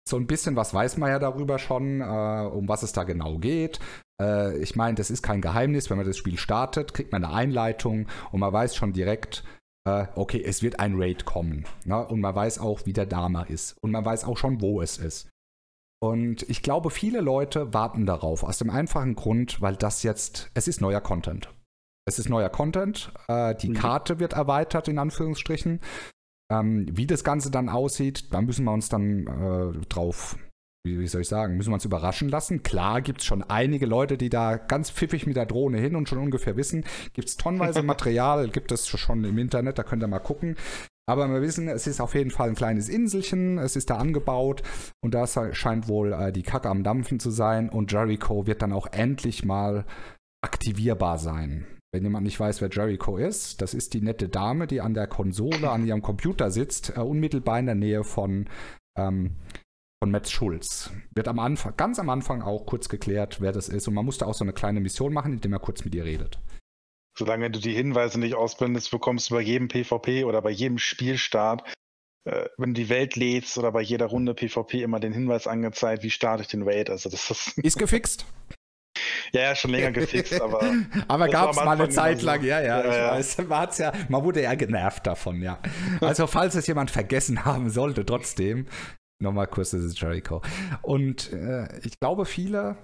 so 0.09 0.17
ein 0.17 0.27
bisschen 0.27 0.55
was 0.55 0.73
weiß 0.73 0.97
man 0.97 1.09
ja 1.09 1.19
darüber 1.19 1.59
schon, 1.59 2.01
äh, 2.01 2.03
um 2.03 2.67
was 2.67 2.83
es 2.83 2.93
da 2.93 3.03
genau 3.03 3.37
geht. 3.37 3.79
Äh, 4.21 4.57
ich 4.57 4.75
meine, 4.75 4.95
das 4.95 5.09
ist 5.09 5.23
kein 5.23 5.41
Geheimnis. 5.41 5.89
Wenn 5.89 5.97
man 5.97 6.07
das 6.07 6.17
Spiel 6.17 6.37
startet, 6.37 6.93
kriegt 6.93 7.11
man 7.11 7.23
eine 7.23 7.33
Einleitung 7.33 8.07
und 8.31 8.39
man 8.39 8.51
weiß 8.51 8.75
schon 8.75 8.93
direkt, 8.93 9.43
äh, 9.87 10.07
okay, 10.15 10.43
es 10.43 10.61
wird 10.61 10.79
ein 10.79 10.93
Raid 10.95 11.25
kommen. 11.25 11.65
Ne? 11.85 12.05
Und 12.05 12.19
man 12.19 12.35
weiß 12.35 12.59
auch, 12.59 12.85
wie 12.85 12.93
der 12.93 13.05
Dama 13.05 13.43
ist. 13.43 13.77
Und 13.81 13.91
man 13.91 14.05
weiß 14.05 14.25
auch 14.25 14.37
schon, 14.37 14.61
wo 14.61 14.81
es 14.81 14.97
ist. 14.97 15.29
Und 16.01 16.43
ich 16.49 16.63
glaube, 16.63 16.91
viele 16.91 17.19
Leute 17.19 17.73
warten 17.73 18.05
darauf, 18.05 18.43
aus 18.43 18.57
dem 18.57 18.69
einfachen 18.69 19.15
Grund, 19.15 19.61
weil 19.61 19.75
das 19.75 20.03
jetzt, 20.03 20.49
es 20.53 20.67
ist 20.67 20.79
neuer 20.79 21.01
Content. 21.01 21.49
Es 22.07 22.19
ist 22.19 22.29
neuer 22.29 22.49
Content. 22.49 23.11
Äh, 23.27 23.55
die 23.55 23.69
mhm. 23.69 23.73
Karte 23.73 24.19
wird 24.19 24.33
erweitert, 24.33 24.87
in 24.87 24.97
Anführungsstrichen. 24.97 25.81
Ähm, 26.51 26.87
wie 26.91 27.05
das 27.05 27.23
Ganze 27.23 27.51
dann 27.51 27.69
aussieht, 27.69 28.33
da 28.33 28.41
müssen 28.41 28.65
wir 28.65 28.73
uns 28.73 28.89
dann 28.89 29.27
äh, 29.27 29.85
drauf, 29.87 30.37
wie, 30.83 30.99
wie, 30.99 31.07
soll 31.07 31.21
ich 31.21 31.27
sagen, 31.27 31.57
müssen 31.57 31.69
wir 31.69 31.75
uns 31.75 31.85
überraschen 31.85 32.29
lassen. 32.29 32.63
Klar 32.63 33.01
gibt 33.01 33.21
es 33.21 33.25
schon 33.25 33.43
einige 33.43 33.85
Leute, 33.85 34.17
die 34.17 34.29
da 34.29 34.57
ganz 34.57 34.89
pfiffig 34.89 35.27
mit 35.27 35.35
der 35.35 35.45
Drohne 35.45 35.77
hin 35.77 35.95
und 35.95 36.09
schon 36.09 36.17
ungefähr 36.17 36.57
wissen. 36.57 36.85
Gibt 37.13 37.27
es 37.27 37.37
tonnenweise 37.37 37.83
Material, 37.83 38.49
gibt 38.49 38.71
es 38.71 38.87
schon 38.87 39.23
im 39.23 39.37
Internet, 39.37 39.77
da 39.77 39.83
könnt 39.83 40.03
ihr 40.03 40.07
mal 40.07 40.19
gucken. 40.19 40.55
Aber 41.07 41.27
wir 41.27 41.41
wissen, 41.41 41.67
es 41.67 41.87
ist 41.87 42.01
auf 42.01 42.13
jeden 42.13 42.29
Fall 42.29 42.49
ein 42.49 42.55
kleines 42.55 42.87
Inselchen, 42.87 43.57
es 43.57 43.75
ist 43.75 43.89
da 43.89 43.97
angebaut 43.97 44.61
und 45.01 45.15
da 45.15 45.25
scheint 45.53 45.87
wohl 45.87 46.13
äh, 46.13 46.31
die 46.31 46.43
Kacke 46.43 46.69
am 46.69 46.83
Dampfen 46.83 47.19
zu 47.19 47.31
sein 47.31 47.69
und 47.69 47.91
Jericho 47.91 48.45
wird 48.45 48.61
dann 48.61 48.73
auch 48.73 48.85
endlich 48.91 49.43
mal 49.43 49.85
aktivierbar 50.43 51.17
sein. 51.17 51.65
Wenn 51.91 52.03
jemand 52.03 52.23
nicht 52.23 52.39
weiß, 52.39 52.61
wer 52.61 52.69
Jericho 52.69 53.17
ist, 53.17 53.61
das 53.61 53.73
ist 53.73 53.93
die 53.95 54.01
nette 54.01 54.29
Dame, 54.29 54.67
die 54.67 54.79
an 54.79 54.93
der 54.93 55.07
Konsole, 55.07 55.71
an 55.71 55.87
ihrem 55.87 56.03
Computer 56.03 56.51
sitzt, 56.51 56.95
äh, 56.95 56.99
unmittelbar 56.99 57.59
in 57.59 57.65
der 57.65 57.75
Nähe 57.75 58.03
von, 58.03 58.47
ähm, 58.95 59.37
von 60.01 60.11
Metz 60.11 60.29
Schulz. 60.29 60.91
Wird 61.15 61.27
am 61.27 61.39
Anfang, 61.39 61.75
ganz 61.77 61.97
am 61.97 62.09
Anfang 62.09 62.43
auch 62.43 62.67
kurz 62.67 62.89
geklärt, 62.89 63.41
wer 63.41 63.51
das 63.51 63.69
ist. 63.69 63.87
Und 63.87 63.95
man 63.95 64.05
musste 64.05 64.27
auch 64.27 64.35
so 64.35 64.43
eine 64.43 64.53
kleine 64.53 64.81
Mission 64.81 65.13
machen, 65.13 65.33
indem 65.33 65.53
er 65.53 65.59
kurz 65.59 65.83
mit 65.83 65.95
ihr 65.95 66.05
redet. 66.05 66.39
Solange 67.17 67.49
du 67.49 67.59
die 67.59 67.73
Hinweise 67.73 68.19
nicht 68.19 68.35
ausblendest, 68.35 68.91
bekommst 68.91 69.29
du 69.29 69.35
bei 69.35 69.41
jedem 69.41 69.67
PvP 69.67 70.25
oder 70.25 70.41
bei 70.43 70.51
jedem 70.51 70.77
Spielstart, 70.77 71.73
äh, 72.25 72.47
wenn 72.57 72.75
du 72.75 72.81
die 72.81 72.89
Welt 72.89 73.15
lädst 73.15 73.57
oder 73.57 73.71
bei 73.71 73.81
jeder 73.81 74.05
Runde 74.05 74.35
PvP 74.35 74.83
immer 74.83 74.99
den 74.99 75.11
Hinweis 75.11 75.47
angezeigt, 75.47 76.03
wie 76.03 76.11
starte 76.11 76.43
ich 76.43 76.49
den 76.49 76.61
Raid. 76.61 76.91
Also 76.91 77.09
das 77.09 77.31
ist, 77.31 77.57
ist 77.57 77.79
gefixt. 77.79 78.25
Ja, 79.31 79.41
ja, 79.41 79.55
schon 79.55 79.71
länger 79.71 79.91
gefixt, 79.91 80.41
aber. 80.41 80.61
aber 81.07 81.27
gab 81.27 81.51
es 81.51 81.55
mal 81.57 81.79
eine 81.79 81.89
Zeit 81.89 82.21
lang, 82.21 82.43
ja, 82.43 82.61
ja, 82.61 82.83
ja, 82.83 82.95
ja. 82.95 83.11
Weiß, 83.11 83.37
man, 83.47 83.69
ja, 83.77 83.91
man 84.09 84.23
wurde 84.23 84.43
ja 84.43 84.55
genervt 84.55 85.05
davon, 85.07 85.41
ja. 85.41 85.59
Also, 86.01 86.27
falls 86.27 86.55
es 86.55 86.67
jemand 86.67 86.91
vergessen 86.91 87.45
haben 87.45 87.69
sollte, 87.69 88.05
trotzdem, 88.05 88.67
nochmal 89.21 89.47
kurz, 89.47 89.71
das 89.71 89.81
ist 89.81 89.99
Jericho. 89.99 90.41
Und 90.81 91.31
äh, 91.33 91.67
ich 91.79 91.99
glaube, 91.99 92.25
viele 92.25 92.77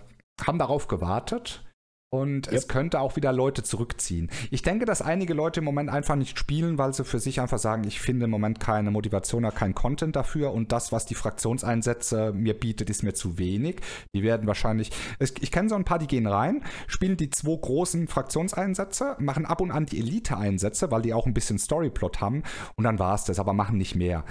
haben 0.46 0.60
darauf 0.60 0.88
gewartet 0.88 1.64
und 2.12 2.48
yep. 2.48 2.56
es 2.56 2.68
könnte 2.68 3.00
auch 3.00 3.16
wieder 3.16 3.34
Leute 3.34 3.64
zurückziehen. 3.64 4.30
Ich 4.52 4.62
denke, 4.62 4.86
dass 4.86 5.02
einige 5.02 5.34
Leute 5.34 5.60
im 5.60 5.66
Moment 5.66 5.90
einfach 5.90 6.16
nicht 6.16 6.38
spielen, 6.40 6.78
weil 6.78 6.94
sie 6.94 7.04
für 7.04 7.20
sich 7.20 7.42
einfach 7.42 7.60
sagen, 7.60 7.84
ich 7.86 8.00
finde 8.00 8.26
im 8.26 8.32
Moment 8.32 8.60
keine 8.60 8.92
Motivation 8.92 9.46
oder 9.46 9.54
kein 9.54 9.76
Content 9.76 10.16
dafür 10.16 10.54
und 10.54 10.72
das, 10.72 10.92
was 10.92 11.06
die 11.06 11.16
Fraktionseinsätze 11.16 12.34
mir 12.34 12.54
bietet, 12.54 12.90
ist 12.90 13.04
mir 13.04 13.14
zu 13.14 13.38
wenig. 13.38 13.82
Die 14.16 14.24
werden 14.24 14.48
wahrscheinlich, 14.48 14.92
ich 15.20 15.52
kenne 15.52 15.70
so 15.70 15.76
ein 15.76 15.86
paar, 15.86 16.00
die 16.00 16.08
gehen 16.08 16.28
rein, 16.28 16.64
spielen 16.88 17.18
die 17.18 17.30
zwei 17.30 17.58
großen 17.60 18.08
Fraktionseinsätze, 18.08 19.16
machen 19.20 19.46
ab 19.46 19.62
und 19.62 19.72
an 19.72 19.86
die 19.86 20.00
Elite-Einsätze, 20.00 20.92
weil 20.92 21.02
die 21.02 21.14
auch 21.14 21.26
ein 21.26 21.34
bisschen 21.34 21.60
Storyplot 21.60 22.22
haben 22.22 22.44
und 22.76 22.84
dann 22.84 23.00
war 23.00 23.16
es 23.16 23.26
das, 23.26 23.40
aber 23.40 23.54
machen 23.54 23.78
nicht 23.78 23.96
mehr. 23.96 24.24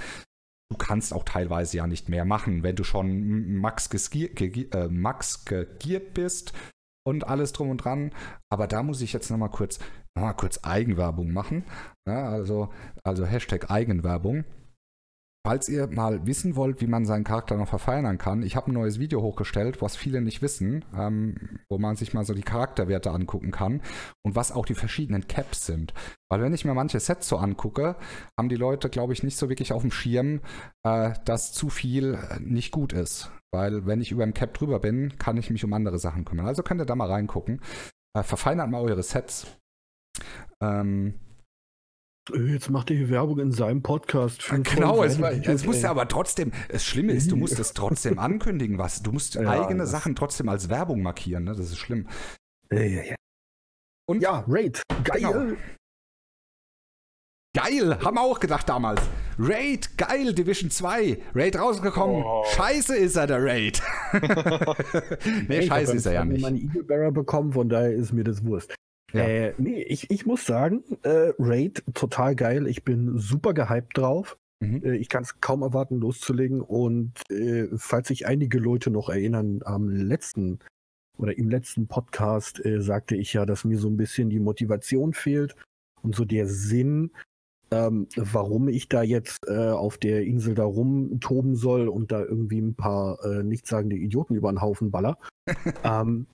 Du 0.70 0.78
kannst 0.78 1.12
auch 1.12 1.24
teilweise 1.24 1.76
ja 1.76 1.86
nicht 1.86 2.08
mehr 2.08 2.24
machen, 2.24 2.62
wenn 2.62 2.74
du 2.74 2.84
schon 2.84 3.58
max, 3.58 3.88
äh, 3.94 4.88
max 4.88 5.44
gegiert 5.44 6.14
bist 6.14 6.52
und 7.05 7.26
alles 7.28 7.52
drum 7.52 7.70
und 7.70 7.78
dran. 7.78 8.11
Aber 8.50 8.66
da 8.66 8.82
muss 8.82 9.00
ich 9.00 9.12
jetzt 9.12 9.30
nochmal 9.30 9.50
kurz, 9.50 9.78
noch 10.16 10.24
mal 10.24 10.32
kurz 10.32 10.61
Eigenwerbung 10.64 11.32
machen. 11.32 11.64
Ja, 12.09 12.28
also, 12.28 12.70
also 13.02 13.24
Hashtag 13.24 13.70
Eigenwerbung. 13.70 14.44
Falls 15.47 15.68
ihr 15.68 15.88
mal 15.88 16.26
wissen 16.26 16.57
wollt, 16.57 16.80
wie 16.80 16.86
man 16.86 17.05
seinen 17.05 17.24
Charakter 17.24 17.59
noch 17.59 17.68
verfeinern 17.68 18.16
kann, 18.16 18.42
ich 18.42 18.57
habe 18.57 18.70
ein 18.70 18.74
neues 18.74 18.99
Video 18.99 19.20
hochgestellt, 19.20 19.82
was 19.82 19.95
viele 19.95 20.22
nicht 20.22 20.40
wissen, 20.40 20.86
ähm, 20.97 21.61
wo 21.68 21.76
man 21.76 21.97
sich 21.97 22.14
mal 22.14 22.24
so 22.24 22.32
die 22.32 22.40
Charakterwerte 22.40 23.11
angucken 23.11 23.51
kann 23.51 23.82
und 24.24 24.36
was 24.36 24.53
auch 24.53 24.64
die 24.64 24.74
verschiedenen 24.74 25.28
Caps 25.28 25.66
sind. 25.66 25.92
Weil 26.30 26.40
wenn 26.40 26.55
ich 26.55 26.64
mir 26.64 26.72
manche 26.72 26.99
Sets 26.99 27.28
so 27.28 27.36
angucke, 27.36 27.97
haben 28.38 28.49
die 28.49 28.57
Leute, 28.57 28.88
glaube 28.88 29.12
ich, 29.12 29.22
nicht 29.22 29.36
so 29.36 29.51
wirklich 29.51 29.74
auf 29.74 29.82
dem 29.82 29.90
Schirm, 29.90 30.40
äh, 30.82 31.12
dass 31.26 31.53
zu 31.53 31.68
viel 31.68 32.18
nicht 32.40 32.70
gut 32.70 32.95
ist. 32.95 33.30
Weil 33.53 33.84
wenn 33.84 34.01
ich 34.01 34.12
über 34.12 34.24
dem 34.24 34.32
Cap 34.32 34.55
drüber 34.55 34.80
bin, 34.80 35.18
kann 35.18 35.36
ich 35.36 35.51
mich 35.51 35.62
um 35.62 35.74
andere 35.74 35.99
Sachen 35.99 36.24
kümmern. 36.24 36.47
Also 36.47 36.62
könnt 36.62 36.80
ihr 36.80 36.86
da 36.86 36.97
mal 36.97 37.11
reingucken. 37.11 37.61
Äh, 38.16 38.22
verfeinert 38.22 38.70
mal 38.70 38.80
eure 38.80 39.03
Sets. 39.03 39.47
Ähm, 40.62 41.09
äh, 41.11 41.34
Jetzt 42.32 42.70
macht 42.70 42.90
er 42.90 42.96
hier 42.96 43.10
Werbung 43.10 43.38
in 43.38 43.52
seinem 43.52 43.82
Podcast. 43.82 44.42
Für 44.42 44.58
genau, 44.60 45.04
es, 45.04 45.20
war, 45.20 45.32
es 45.32 45.66
musste 45.66 45.90
aber 45.90 46.08
trotzdem, 46.08 46.52
das 46.70 46.84
Schlimme 46.84 47.12
ist, 47.12 47.30
du 47.30 47.36
musst 47.36 47.58
es 47.58 47.72
trotzdem 47.74 48.18
ankündigen, 48.18 48.78
was. 48.78 49.02
Du 49.02 49.12
musst 49.12 49.34
ja, 49.34 49.48
eigene 49.48 49.86
Sachen 49.86 50.16
trotzdem 50.16 50.48
als 50.48 50.70
Werbung 50.70 51.02
markieren, 51.02 51.44
ne? 51.44 51.54
das 51.54 51.70
ist 51.70 51.78
schlimm. 51.78 52.08
Ja, 52.72 52.80
ja, 52.80 53.02
ja. 53.02 53.14
Und 54.06 54.22
ja, 54.22 54.44
Raid, 54.48 54.82
geil. 55.04 55.20
Genau. 55.20 55.56
Geil, 57.56 57.98
haben 58.00 58.16
wir 58.16 58.22
auch 58.22 58.40
gedacht 58.40 58.68
damals. 58.68 59.00
Raid, 59.38 59.96
geil, 59.96 60.34
Division 60.34 60.70
2. 60.70 61.22
Raid 61.34 61.56
rausgekommen. 61.56 62.24
Oh. 62.24 62.44
Scheiße 62.56 62.96
ist 62.96 63.16
er, 63.16 63.28
der 63.28 63.44
Raid. 63.44 63.80
nee, 65.48 65.58
hey, 65.58 65.66
scheiße 65.66 65.94
ist 65.94 66.06
er 66.06 66.14
ja 66.14 66.24
nicht. 66.24 66.38
Ich 66.38 66.44
habe 66.44 66.54
meine 66.54 66.64
Eagle 66.64 66.82
Bearer 66.82 67.12
bekommen, 67.12 67.52
von 67.52 67.68
daher 67.68 67.92
ist 67.92 68.12
mir 68.12 68.24
das 68.24 68.44
Wurst. 68.44 68.74
Ja. 69.14 69.24
Äh, 69.24 69.54
nee, 69.58 69.82
ich, 69.82 70.10
ich 70.10 70.26
muss 70.26 70.44
sagen, 70.44 70.82
äh, 71.02 71.32
Raid 71.38 71.84
total 71.94 72.34
geil. 72.34 72.66
Ich 72.66 72.82
bin 72.84 73.16
super 73.16 73.54
gehypt 73.54 73.96
drauf. 73.96 74.36
Mhm. 74.60 74.82
Äh, 74.84 74.96
ich 74.96 75.08
kann 75.08 75.22
es 75.22 75.40
kaum 75.40 75.62
erwarten, 75.62 76.00
loszulegen. 76.00 76.60
Und 76.60 77.12
äh, 77.30 77.68
falls 77.76 78.08
sich 78.08 78.26
einige 78.26 78.58
Leute 78.58 78.90
noch 78.90 79.08
erinnern, 79.08 79.60
am 79.64 79.88
letzten 79.88 80.58
oder 81.16 81.38
im 81.38 81.48
letzten 81.48 81.86
Podcast 81.86 82.64
äh, 82.64 82.80
sagte 82.80 83.14
ich 83.14 83.32
ja, 83.32 83.46
dass 83.46 83.64
mir 83.64 83.78
so 83.78 83.88
ein 83.88 83.96
bisschen 83.96 84.30
die 84.30 84.40
Motivation 84.40 85.12
fehlt 85.12 85.54
und 86.02 86.16
so 86.16 86.24
der 86.24 86.48
Sinn, 86.48 87.12
ähm, 87.70 88.08
warum 88.16 88.68
ich 88.68 88.88
da 88.88 89.02
jetzt 89.02 89.46
äh, 89.46 89.70
auf 89.70 89.96
der 89.96 90.24
Insel 90.24 90.56
da 90.56 90.64
rumtoben 90.64 91.54
soll 91.54 91.88
und 91.88 92.10
da 92.10 92.24
irgendwie 92.24 92.60
ein 92.60 92.74
paar 92.74 93.24
äh, 93.24 93.44
nichtssagende 93.44 93.96
Idioten 93.96 94.34
über 94.34 94.50
den 94.52 94.60
Haufen 94.60 94.90
baller. 94.90 95.18
ähm, 95.84 96.26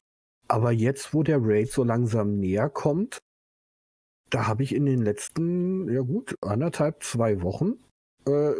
aber 0.50 0.72
jetzt, 0.72 1.14
wo 1.14 1.22
der 1.22 1.38
Raid 1.40 1.70
so 1.70 1.84
langsam 1.84 2.38
näher 2.38 2.68
kommt, 2.68 3.20
da 4.30 4.46
habe 4.46 4.62
ich 4.62 4.74
in 4.74 4.84
den 4.84 5.02
letzten, 5.02 5.88
ja 5.92 6.00
gut, 6.00 6.34
anderthalb, 6.40 7.02
zwei 7.02 7.42
Wochen 7.42 7.74
äh, 8.26 8.54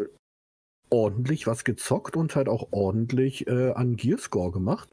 ordentlich 0.89 1.47
was 1.47 1.63
gezockt 1.63 2.15
und 2.15 2.35
halt 2.35 2.47
auch 2.47 2.69
ordentlich 2.71 3.47
äh, 3.47 3.71
an 3.71 3.97
Gearscore 3.97 4.51
gemacht, 4.51 4.89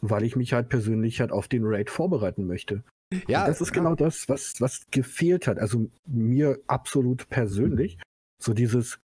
weil 0.00 0.24
ich 0.24 0.36
mich 0.36 0.54
halt 0.54 0.68
persönlich 0.70 1.20
halt 1.20 1.32
auf 1.32 1.48
den 1.48 1.64
Raid 1.64 1.90
vorbereiten 1.90 2.46
möchte. 2.46 2.82
Ja, 3.26 3.42
und 3.42 3.48
das 3.48 3.60
ist 3.60 3.68
ja. 3.68 3.74
genau 3.74 3.94
das, 3.94 4.28
was, 4.28 4.54
was 4.58 4.86
gefehlt 4.90 5.46
hat. 5.46 5.58
Also 5.58 5.90
mir 6.06 6.60
absolut 6.66 7.28
persönlich. 7.28 7.98
So 8.42 8.54
dieses, 8.54 8.98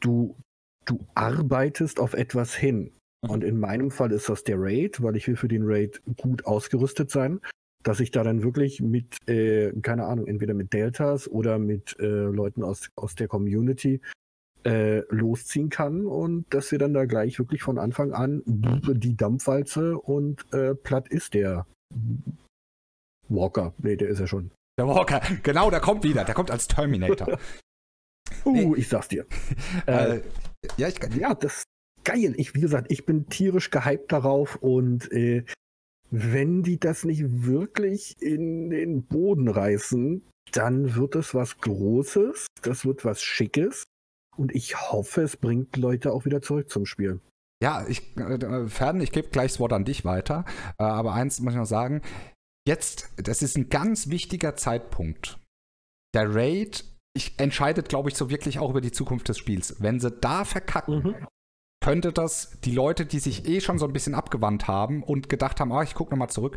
du, 0.00 0.36
du 0.84 1.06
arbeitest 1.14 2.00
auf 2.00 2.14
etwas 2.14 2.54
hin. 2.54 2.92
Mhm. 3.24 3.30
Und 3.30 3.44
in 3.44 3.58
meinem 3.58 3.90
Fall 3.90 4.12
ist 4.12 4.28
das 4.28 4.44
der 4.44 4.56
Raid, 4.58 5.02
weil 5.02 5.16
ich 5.16 5.26
will 5.26 5.36
für 5.36 5.48
den 5.48 5.62
Raid 5.64 6.02
gut 6.16 6.46
ausgerüstet 6.46 7.10
sein, 7.10 7.40
dass 7.82 8.00
ich 8.00 8.10
da 8.10 8.22
dann 8.22 8.42
wirklich 8.42 8.80
mit, 8.80 9.16
äh, 9.28 9.72
keine 9.82 10.04
Ahnung, 10.04 10.26
entweder 10.26 10.54
mit 10.54 10.72
Deltas 10.72 11.28
oder 11.28 11.58
mit 11.58 11.96
äh, 11.98 12.06
Leuten 12.06 12.62
aus, 12.62 12.90
aus 12.96 13.14
der 13.14 13.28
Community 13.28 14.00
äh, 14.64 15.00
losziehen 15.14 15.68
kann 15.68 16.06
und 16.06 16.46
dass 16.52 16.72
wir 16.72 16.78
dann 16.78 16.94
da 16.94 17.04
gleich 17.04 17.38
wirklich 17.38 17.62
von 17.62 17.78
Anfang 17.78 18.12
an 18.12 18.42
die 18.46 19.14
Dampfwalze 19.14 19.98
und 19.98 20.46
äh, 20.54 20.74
platt 20.74 21.08
ist 21.08 21.34
der 21.34 21.66
Walker. 23.28 23.74
Nee, 23.78 23.96
der 23.96 24.08
ist 24.08 24.20
ja 24.20 24.26
schon. 24.26 24.50
Der 24.78 24.88
Walker, 24.88 25.20
genau, 25.42 25.70
der 25.70 25.80
kommt 25.80 26.02
wieder. 26.02 26.24
Der 26.24 26.34
kommt 26.34 26.50
als 26.50 26.66
Terminator. 26.66 27.38
uh, 28.44 28.52
nee. 28.52 28.74
ich 28.76 28.88
sag's 28.88 29.08
dir. 29.08 29.26
äh, 29.86 30.20
ja, 30.78 30.88
ich, 30.88 30.98
ja, 31.16 31.34
das, 31.34 31.64
geil. 32.04 32.34
Ich, 32.36 32.54
wie 32.54 32.60
gesagt, 32.60 32.90
ich 32.90 33.06
bin 33.06 33.26
tierisch 33.28 33.70
gehypt 33.70 34.12
darauf 34.12 34.56
und 34.56 35.10
äh, 35.12 35.44
wenn 36.10 36.62
die 36.62 36.78
das 36.78 37.04
nicht 37.04 37.24
wirklich 37.44 38.20
in 38.22 38.70
den 38.70 39.04
Boden 39.04 39.48
reißen, 39.48 40.22
dann 40.52 40.94
wird 40.94 41.16
es 41.16 41.34
was 41.34 41.58
Großes, 41.58 42.46
das 42.62 42.84
wird 42.84 43.04
was 43.04 43.22
Schickes 43.22 43.84
und 44.36 44.54
ich 44.54 44.76
hoffe, 44.92 45.22
es 45.22 45.36
bringt 45.36 45.76
Leute 45.76 46.12
auch 46.12 46.24
wieder 46.24 46.40
zurück 46.42 46.70
zum 46.70 46.86
Spiel. 46.86 47.20
Ja, 47.62 47.86
ich, 47.88 48.16
äh, 48.16 48.68
Ferden, 48.68 49.00
ich 49.00 49.10
gebe 49.10 49.30
gleich 49.30 49.52
das 49.52 49.60
Wort 49.60 49.72
an 49.72 49.84
dich 49.84 50.04
weiter, 50.04 50.44
äh, 50.78 50.84
aber 50.84 51.14
eins 51.14 51.40
muss 51.40 51.54
ich 51.54 51.58
noch 51.58 51.66
sagen, 51.66 52.02
jetzt, 52.68 53.10
das 53.16 53.42
ist 53.42 53.56
ein 53.56 53.68
ganz 53.70 54.10
wichtiger 54.10 54.54
Zeitpunkt. 54.54 55.38
Der 56.14 56.32
Raid 56.32 56.84
ich, 57.16 57.38
entscheidet, 57.38 57.88
glaube 57.88 58.10
ich, 58.10 58.16
so 58.16 58.28
wirklich 58.28 58.58
auch 58.58 58.70
über 58.70 58.80
die 58.80 58.92
Zukunft 58.92 59.28
des 59.28 59.38
Spiels. 59.38 59.76
Wenn 59.80 60.00
sie 60.00 60.10
da 60.10 60.44
verkacken, 60.44 61.02
mhm 61.02 61.26
könnte 61.84 62.14
das 62.14 62.58
die 62.64 62.72
Leute, 62.72 63.04
die 63.04 63.18
sich 63.18 63.46
eh 63.46 63.60
schon 63.60 63.78
so 63.78 63.84
ein 63.84 63.92
bisschen 63.92 64.14
abgewandt 64.14 64.68
haben 64.68 65.02
und 65.02 65.28
gedacht 65.28 65.60
haben, 65.60 65.70
ah, 65.70 65.82
ich 65.82 65.92
gucke 65.92 66.12
nochmal 66.12 66.30
zurück, 66.30 66.56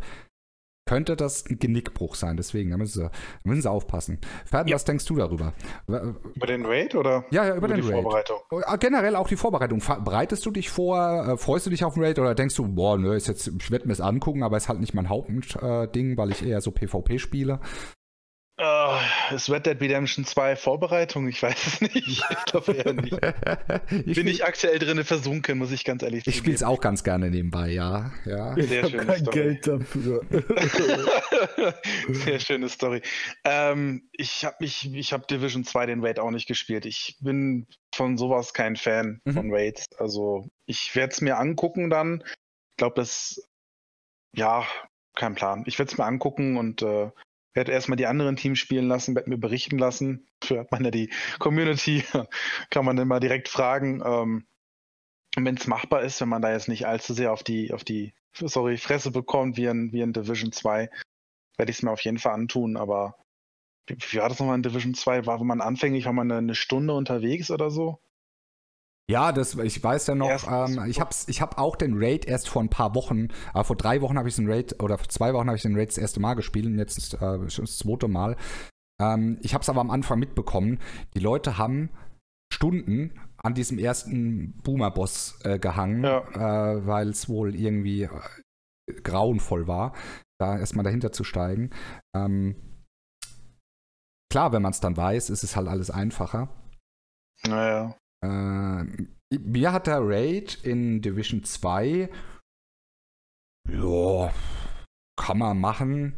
könnte 0.88 1.17
das 1.17 1.45
ein 1.49 1.59
Genickbruch 1.59 2.15
sein. 2.15 2.38
Deswegen, 2.38 2.71
da 2.71 2.78
müssen 2.78 3.01
sie, 3.01 3.09
da 3.09 3.11
müssen 3.43 3.61
sie 3.61 3.69
aufpassen. 3.69 4.21
Ferdi, 4.45 4.71
ja. 4.71 4.75
was 4.75 4.86
denkst 4.86 5.03
du 5.03 5.17
darüber? 5.17 5.51
Über 5.86 6.47
den 6.47 6.65
Raid 6.65 6.95
oder? 6.95 7.25
Ja, 7.30 7.43
ja, 7.43 7.57
über, 7.57 7.67
über 7.67 7.67
den 7.67 7.82
die 7.82 7.91
Raid. 7.91 8.03
Vorbereitung. 8.03 8.38
Ah, 8.65 8.78
generell 8.78 9.17
auch 9.17 9.28
die 9.28 9.36
Vorbereitung. 9.36 9.84
Bereitest 10.05 10.45
du 10.45 10.51
dich 10.51 10.69
vor? 10.69 11.28
Äh, 11.28 11.38
freust 11.38 11.65
du 11.65 11.71
dich 11.71 11.84
auf 11.84 11.95
den 11.95 12.03
Raid 12.03 12.19
oder 12.19 12.34
denkst 12.34 12.55
du, 12.55 12.65
boah, 12.65 12.97
nö, 12.97 13.13
ist 13.13 13.28
jetzt, 13.28 13.47
ich 13.47 13.69
werde 13.69 13.86
mir 13.86 13.91
das 13.91 13.99
angucken, 13.99 14.43
aber 14.43 14.55
ist 14.55 14.69
halt 14.69 14.80
nicht 14.80 14.93
mein 14.93 15.09
Hauptding, 15.09 16.13
äh, 16.13 16.17
weil 16.17 16.32
ich 16.32 16.41
eher 16.41 16.61
so 16.61 16.71
PvP 16.71 17.19
spiele? 17.19 17.59
Uh, 18.60 18.97
ist 19.36 19.51
Red 19.51 19.68
Dead 19.68 19.80
Redemption 19.80 20.26
2 20.26 20.55
Vorbereitung? 20.55 21.28
Ich 21.28 21.43
weiß 21.43 21.68
es 21.68 21.82
nicht. 21.82 21.95
Ich 22.08 22.45
glaube 22.47 22.74
eher 22.74 22.93
nicht. 22.93 23.14
ich 24.08 24.16
Bin 24.16 24.26
ich 24.26 24.45
aktuell 24.45 24.80
drin 24.80 25.03
versunken, 25.03 25.60
muss 25.60 25.72
ich 25.72 25.84
ganz 25.86 26.01
ehrlich 26.01 26.24
sagen. 26.24 26.32
Ich 26.32 26.38
spiele 26.38 26.55
es 26.55 26.64
auch 26.64 26.82
ganz 26.82 27.03
gerne 27.03 27.30
nebenbei, 27.30 27.70
ja. 27.70 28.12
ja. 28.26 28.58
Ich 28.58 28.72
habe 28.82 28.97
kein 28.97 29.20
Story. 29.20 29.32
Geld 29.32 29.68
dafür. 29.68 30.26
Sehr 32.10 32.39
schöne 32.39 32.68
Story. 32.70 33.03
Ähm, 33.43 34.10
ich 34.12 34.43
habe 34.43 34.55
mich, 34.62 34.91
ich 34.91 35.14
habe 35.14 35.28
Division 35.28 35.64
2 35.64 35.86
den 35.86 36.03
Raid 36.03 36.18
auch 36.18 36.32
nicht 36.32 36.47
gespielt. 36.47 36.88
Ich 36.88 37.18
bin 37.20 37.68
von 37.93 38.18
sowas 38.18 38.53
kein 38.53 38.76
Fan 38.76 39.22
mhm. 39.24 39.34
von 39.34 39.53
Raids. 39.53 39.86
Also 39.99 40.49
ich 40.66 40.95
werde 40.95 41.14
es 41.14 41.22
mir 41.22 41.38
angucken 41.38 41.91
dann. 41.91 42.24
Ich 42.72 42.78
glaube, 42.78 42.95
das, 42.95 43.39
ja, 44.36 44.66
kein 45.14 45.36
Plan. 45.36 45.64
Ich 45.68 45.78
werde 45.78 45.91
es 45.91 45.97
mir 45.99 46.05
angucken 46.05 46.58
und 46.58 46.82
äh, 46.82 47.12
werde 47.58 47.72
erstmal 47.72 47.97
die 47.97 48.05
anderen 48.05 48.36
Teams 48.36 48.60
spielen 48.60 48.88
lassen, 48.88 49.16
werde 49.16 49.32
mir 49.32 49.39
berichten 49.39 49.80
lassen. 49.80 50.28
Für 50.43 50.60
hat 50.60 50.72
man 50.72 50.86
ja 50.86 50.91
die 50.91 51.10
Community, 51.39 52.03
kann 52.70 52.86
man 52.86 52.99
immer 52.99 53.20
direkt 53.20 53.49
fragen. 53.49 54.01
Ähm, 54.05 54.45
wenn 55.36 55.58
es 55.58 55.66
machbar 55.66 56.03
ist, 56.03 56.22
wenn 56.22 56.30
man 56.30 56.43
da 56.43 56.51
jetzt 56.51 56.68
nicht 56.68 56.86
allzu 56.86 57.14
sehr 57.14 57.34
auf 57.34 57.43
die, 57.43 57.74
auf 57.74 57.84
die, 57.84 58.14
sorry, 58.34 58.78
Fresse 58.78 59.10
bekommt, 59.10 59.58
wie 59.58 59.66
in, 59.66 59.91
wie 59.91 60.01
in 60.01 60.14
Division 60.14 60.51
2, 60.51 60.89
werde 61.58 61.72
ich 61.72 61.78
es 61.78 61.84
mir 61.84 61.91
auf 61.91 62.01
jeden 62.01 62.20
Fall 62.20 62.34
antun, 62.34 62.78
aber 62.78 63.18
wie, 63.88 63.97
wie 63.97 64.18
war 64.18 64.30
das 64.30 64.39
nochmal 64.39 64.55
in 64.55 64.64
Division 64.64 64.93
2? 64.93 65.26
War, 65.26 65.39
wenn 65.39 65.47
man 65.47 65.62
anfänglich, 65.62 66.05
war 66.05 66.14
man 66.14 66.32
eine 66.32 66.55
Stunde 66.55 66.93
unterwegs 66.93 67.49
oder 67.49 67.72
so? 67.72 67.99
Ja, 69.10 69.32
das, 69.32 69.55
ich 69.55 69.82
weiß 69.82 70.08
ja 70.08 70.16
noch, 70.16 70.51
ähm, 70.51 70.84
ich 70.88 70.99
habe 70.99 71.12
ich 71.28 71.41
hab 71.41 71.58
auch 71.58 71.78
den 71.78 71.93
Raid 71.95 72.26
erst 72.26 72.49
vor 72.49 72.62
ein 72.62 72.70
paar 72.70 72.93
Wochen, 72.93 73.30
äh, 73.53 73.64
vor 73.64 73.78
drei 73.78 74.01
Wochen 74.01 74.18
habe 74.18 74.28
ich 74.28 74.36
den 74.36 74.51
Raid, 74.51 74.84
oder 74.84 74.97
vor 74.97 75.08
zwei 75.08 75.34
Wochen 75.34 75.47
habe 75.47 75.55
ich 75.55 75.62
den 75.62 75.78
Raid 75.78 75.89
das 75.89 75.97
erste 75.97 76.20
Mal 76.20 76.34
gespielt 76.34 76.66
und 76.66 76.78
jetzt 76.78 76.97
ist, 76.97 77.14
äh, 77.14 77.39
das 77.39 77.78
zweite 77.78 78.10
Mal. 78.10 78.36
Ähm, 79.01 79.38
ich 79.41 79.53
habe 79.53 79.62
es 79.62 79.70
aber 79.70 79.80
am 79.80 79.91
Anfang 79.91 80.20
mitbekommen, 80.20 80.80
die 81.14 81.20
Leute 81.20 81.58
haben 81.58 81.89
Stunden 82.53 83.18
an 83.38 83.53
diesem 83.53 83.78
ersten 83.78 84.58
Boomer-Boss 84.64 85.39
äh, 85.43 85.58
gehangen, 85.58 86.03
ja. 86.03 86.74
äh, 86.74 86.86
weil 86.86 87.10
es 87.10 87.30
wohl 87.30 87.55
irgendwie 87.55 88.03
äh, 88.03 88.10
grauenvoll 89.03 89.68
war, 89.68 89.93
da 90.38 90.58
erstmal 90.58 90.84
dahinter 90.84 91.14
zu 91.14 91.24
steigen. 91.24 91.70
Ähm, 92.14 92.55
klar, 94.30 94.51
wenn 94.51 94.62
man 94.64 94.72
es 94.72 94.82
dann 94.82 94.97
weiß, 94.97 95.30
ist 95.30 95.43
es 95.43 95.55
halt 95.55 95.70
alles 95.70 95.91
einfacher. 95.91 96.49
Naja. 97.47 97.95
Äh, 98.24 98.84
mir 99.39 99.74
hat 99.74 99.88
der 99.88 99.99
Raid 100.01 100.55
in 100.63 101.01
Division 101.01 101.43
2, 101.43 102.09
ja, 103.70 104.34
kann 105.20 105.38
man 105.38 105.59
machen. 105.59 106.15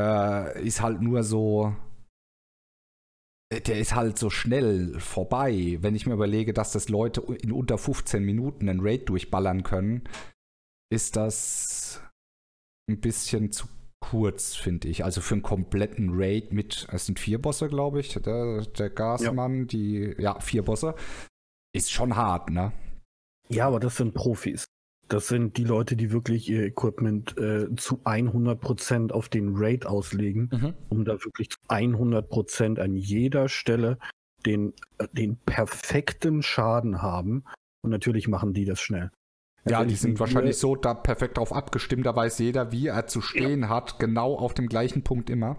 Äh, 0.00 0.66
ist 0.66 0.80
halt 0.80 1.02
nur 1.02 1.22
so, 1.22 1.76
der 3.52 3.78
ist 3.78 3.94
halt 3.94 4.18
so 4.18 4.30
schnell 4.30 4.98
vorbei. 4.98 5.78
Wenn 5.80 5.94
ich 5.94 6.06
mir 6.06 6.14
überlege, 6.14 6.52
dass 6.52 6.72
das 6.72 6.88
Leute 6.88 7.20
in 7.42 7.52
unter 7.52 7.76
15 7.76 8.24
Minuten 8.24 8.68
einen 8.68 8.80
Raid 8.80 9.08
durchballern 9.08 9.62
können, 9.62 10.08
ist 10.92 11.16
das 11.16 12.02
ein 12.88 13.00
bisschen 13.00 13.52
zu 13.52 13.68
kurz, 14.10 14.56
finde 14.56 14.88
ich. 14.88 15.04
Also 15.04 15.20
für 15.20 15.34
einen 15.34 15.42
kompletten 15.42 16.10
Raid 16.12 16.52
mit, 16.52 16.88
es 16.90 17.06
sind 17.06 17.20
vier 17.20 17.40
Bosse, 17.40 17.68
glaube 17.68 18.00
ich, 18.00 18.12
der, 18.14 18.62
der 18.62 18.90
Gasmann, 18.90 19.60
ja. 19.60 19.64
die, 19.66 20.14
ja, 20.18 20.40
vier 20.40 20.64
Bosse, 20.64 20.96
ist 21.72 21.92
schon 21.92 22.16
hart, 22.16 22.50
ne? 22.50 22.72
Ja, 23.48 23.68
aber 23.68 23.78
das 23.78 23.96
sind 23.96 24.14
Profis. 24.14 24.64
Das 25.06 25.28
sind 25.28 25.56
die 25.56 25.64
Leute, 25.64 25.94
die 25.94 26.10
wirklich 26.10 26.48
ihr 26.48 26.64
Equipment 26.64 27.38
äh, 27.38 27.72
zu 27.76 28.00
100% 28.04 29.12
auf 29.12 29.28
den 29.28 29.52
Raid 29.54 29.86
auslegen, 29.86 30.50
mhm. 30.52 30.74
um 30.88 31.04
da 31.04 31.12
wirklich 31.24 31.50
zu 31.50 31.58
100% 31.68 32.80
an 32.80 32.96
jeder 32.96 33.48
Stelle 33.48 33.98
den, 34.44 34.72
äh, 34.98 35.06
den 35.12 35.36
perfekten 35.36 36.42
Schaden 36.42 37.00
haben. 37.00 37.44
Und 37.82 37.90
natürlich 37.90 38.26
machen 38.26 38.54
die 38.54 38.64
das 38.64 38.80
schnell. 38.80 39.10
Ja, 39.68 39.84
die 39.84 39.94
sind 39.94 40.18
wahrscheinlich 40.18 40.56
so 40.56 40.74
da 40.74 40.94
perfekt 40.94 41.36
drauf 41.36 41.52
abgestimmt, 41.52 42.06
da 42.06 42.16
weiß 42.16 42.38
jeder, 42.38 42.72
wie 42.72 42.86
er 42.86 43.06
zu 43.06 43.20
stehen 43.20 43.62
ja. 43.62 43.68
hat, 43.68 43.98
genau 43.98 44.34
auf 44.34 44.54
dem 44.54 44.68
gleichen 44.68 45.02
Punkt 45.02 45.28
immer. 45.28 45.56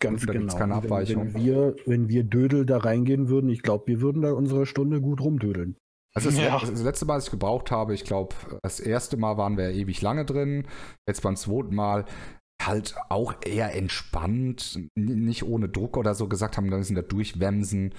Ganz 0.00 0.24
da 0.26 0.32
genau. 0.32 0.56
keine 0.56 0.74
Abweichung. 0.74 1.26
Wenn, 1.26 1.34
wenn, 1.34 1.44
wir, 1.44 1.76
wenn 1.86 2.08
wir 2.08 2.24
Dödel 2.24 2.66
da 2.66 2.78
reingehen 2.78 3.28
würden, 3.28 3.50
ich 3.50 3.62
glaube, 3.62 3.86
wir 3.86 4.00
würden 4.00 4.22
da 4.22 4.32
unsere 4.32 4.66
Stunde 4.66 5.00
gut 5.00 5.20
rumdödeln. 5.20 5.76
Also 6.14 6.30
das, 6.30 6.38
ja. 6.38 6.58
das, 6.58 6.82
letzte 6.82 7.06
Mal, 7.06 7.14
als 7.14 7.24
ich 7.24 7.30
gebraucht 7.32 7.70
habe, 7.70 7.92
ich 7.92 8.04
glaube, 8.04 8.34
das 8.62 8.80
erste 8.80 9.16
Mal 9.16 9.36
waren 9.36 9.56
wir 9.56 9.70
ewig 9.70 10.00
lange 10.00 10.24
drin, 10.24 10.66
jetzt 11.08 11.22
beim 11.22 11.36
zweiten 11.36 11.74
Mal 11.74 12.04
halt 12.62 12.94
auch 13.08 13.34
eher 13.44 13.74
entspannt, 13.74 14.78
nicht 14.94 15.42
ohne 15.42 15.68
Druck 15.68 15.96
oder 15.96 16.14
so 16.14 16.28
gesagt 16.28 16.56
haben, 16.56 16.70
dann 16.70 16.84
sind 16.84 16.94
da 16.94 17.02
durchwemsen, 17.02 17.94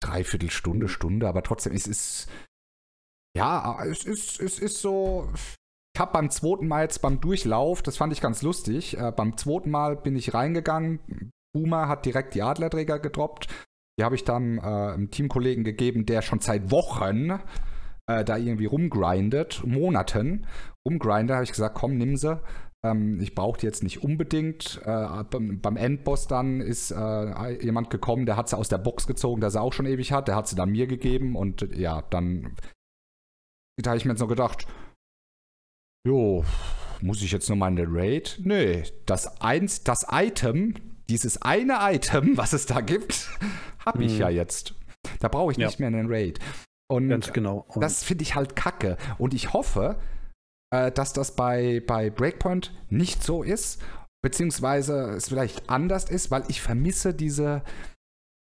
dreiviertel 0.00 0.50
Stunde, 0.50 0.88
Stunde, 0.88 1.28
aber 1.28 1.42
trotzdem, 1.42 1.72
es 1.72 1.88
ist 1.88 2.28
ja, 3.36 3.84
es 3.84 4.04
ist, 4.04 4.40
es 4.40 4.58
ist 4.58 4.80
so. 4.80 5.28
Ich 5.94 6.00
habe 6.00 6.12
beim 6.12 6.30
zweiten 6.30 6.68
Mal 6.68 6.82
jetzt 6.82 7.00
beim 7.00 7.20
Durchlauf, 7.20 7.82
das 7.82 7.96
fand 7.96 8.12
ich 8.12 8.20
ganz 8.20 8.42
lustig. 8.42 8.98
Äh, 8.98 9.12
beim 9.12 9.36
zweiten 9.36 9.70
Mal 9.70 9.96
bin 9.96 10.16
ich 10.16 10.34
reingegangen. 10.34 11.00
Boomer 11.54 11.88
hat 11.88 12.04
direkt 12.04 12.34
die 12.34 12.42
Adlerträger 12.42 12.98
gedroppt. 12.98 13.48
Die 13.98 14.04
habe 14.04 14.14
ich 14.14 14.24
dann 14.24 14.58
äh, 14.58 14.60
einem 14.60 15.10
Teamkollegen 15.10 15.64
gegeben, 15.64 16.04
der 16.04 16.20
schon 16.20 16.40
seit 16.40 16.70
Wochen 16.70 17.38
äh, 18.06 18.24
da 18.24 18.36
irgendwie 18.36 18.66
rumgrindet, 18.66 19.62
Monaten 19.64 20.46
rumgrindet. 20.86 21.34
habe 21.34 21.44
ich 21.44 21.52
gesagt, 21.52 21.74
komm, 21.74 21.96
nimm 21.96 22.16
sie. 22.16 22.40
Ähm, 22.84 23.20
ich 23.20 23.34
brauche 23.34 23.58
die 23.58 23.66
jetzt 23.66 23.82
nicht 23.82 24.02
unbedingt. 24.02 24.80
Äh, 24.84 25.24
beim, 25.30 25.60
beim, 25.60 25.76
Endboss 25.78 26.26
dann 26.26 26.60
ist 26.60 26.90
äh, 26.90 27.64
jemand 27.64 27.88
gekommen, 27.88 28.26
der 28.26 28.36
hat 28.36 28.50
sie 28.50 28.56
aus 28.56 28.68
der 28.68 28.78
Box 28.78 29.06
gezogen, 29.06 29.40
der 29.40 29.50
sie 29.50 29.60
auch 29.60 29.72
schon 29.72 29.86
ewig 29.86 30.12
hat. 30.12 30.28
Der 30.28 30.36
hat 30.36 30.46
sie 30.46 30.56
dann 30.56 30.70
mir 30.70 30.86
gegeben 30.86 31.36
und 31.36 31.66
ja, 31.74 32.02
dann 32.10 32.54
da 33.82 33.90
habe 33.90 33.98
ich 33.98 34.04
mir 34.04 34.12
jetzt 34.12 34.20
noch 34.20 34.28
gedacht, 34.28 34.66
jo, 36.06 36.44
muss 37.00 37.22
ich 37.22 37.32
jetzt 37.32 37.48
nochmal 37.48 37.70
in 37.70 37.76
den 37.76 37.88
Raid? 37.90 38.40
Nee, 38.42 38.84
das, 39.04 39.40
eins, 39.40 39.84
das 39.84 40.06
Item, 40.10 40.74
dieses 41.08 41.42
eine 41.42 41.78
Item, 41.80 42.36
was 42.36 42.52
es 42.52 42.66
da 42.66 42.80
gibt, 42.80 43.28
habe 43.84 44.04
ich 44.04 44.12
hm. 44.12 44.20
ja 44.20 44.28
jetzt. 44.30 44.74
Da 45.20 45.28
brauche 45.28 45.52
ich 45.52 45.58
ja. 45.58 45.66
nicht 45.66 45.78
mehr 45.78 45.88
einen 45.88 46.12
Raid. 46.12 46.38
Und 46.88 47.08
Ganz 47.08 47.32
genau. 47.32 47.66
Und 47.68 47.80
das 47.80 48.04
finde 48.04 48.22
ich 48.22 48.34
halt 48.34 48.56
kacke. 48.56 48.96
Und 49.18 49.34
ich 49.34 49.52
hoffe, 49.52 49.98
äh, 50.72 50.90
dass 50.92 51.12
das 51.12 51.34
bei, 51.34 51.82
bei 51.86 52.10
Breakpoint 52.10 52.72
nicht 52.90 53.22
so 53.22 53.42
ist, 53.42 53.82
beziehungsweise 54.22 55.10
es 55.10 55.28
vielleicht 55.28 55.68
anders 55.68 56.08
ist, 56.10 56.30
weil 56.30 56.44
ich 56.48 56.60
vermisse 56.60 57.14
diese, 57.14 57.62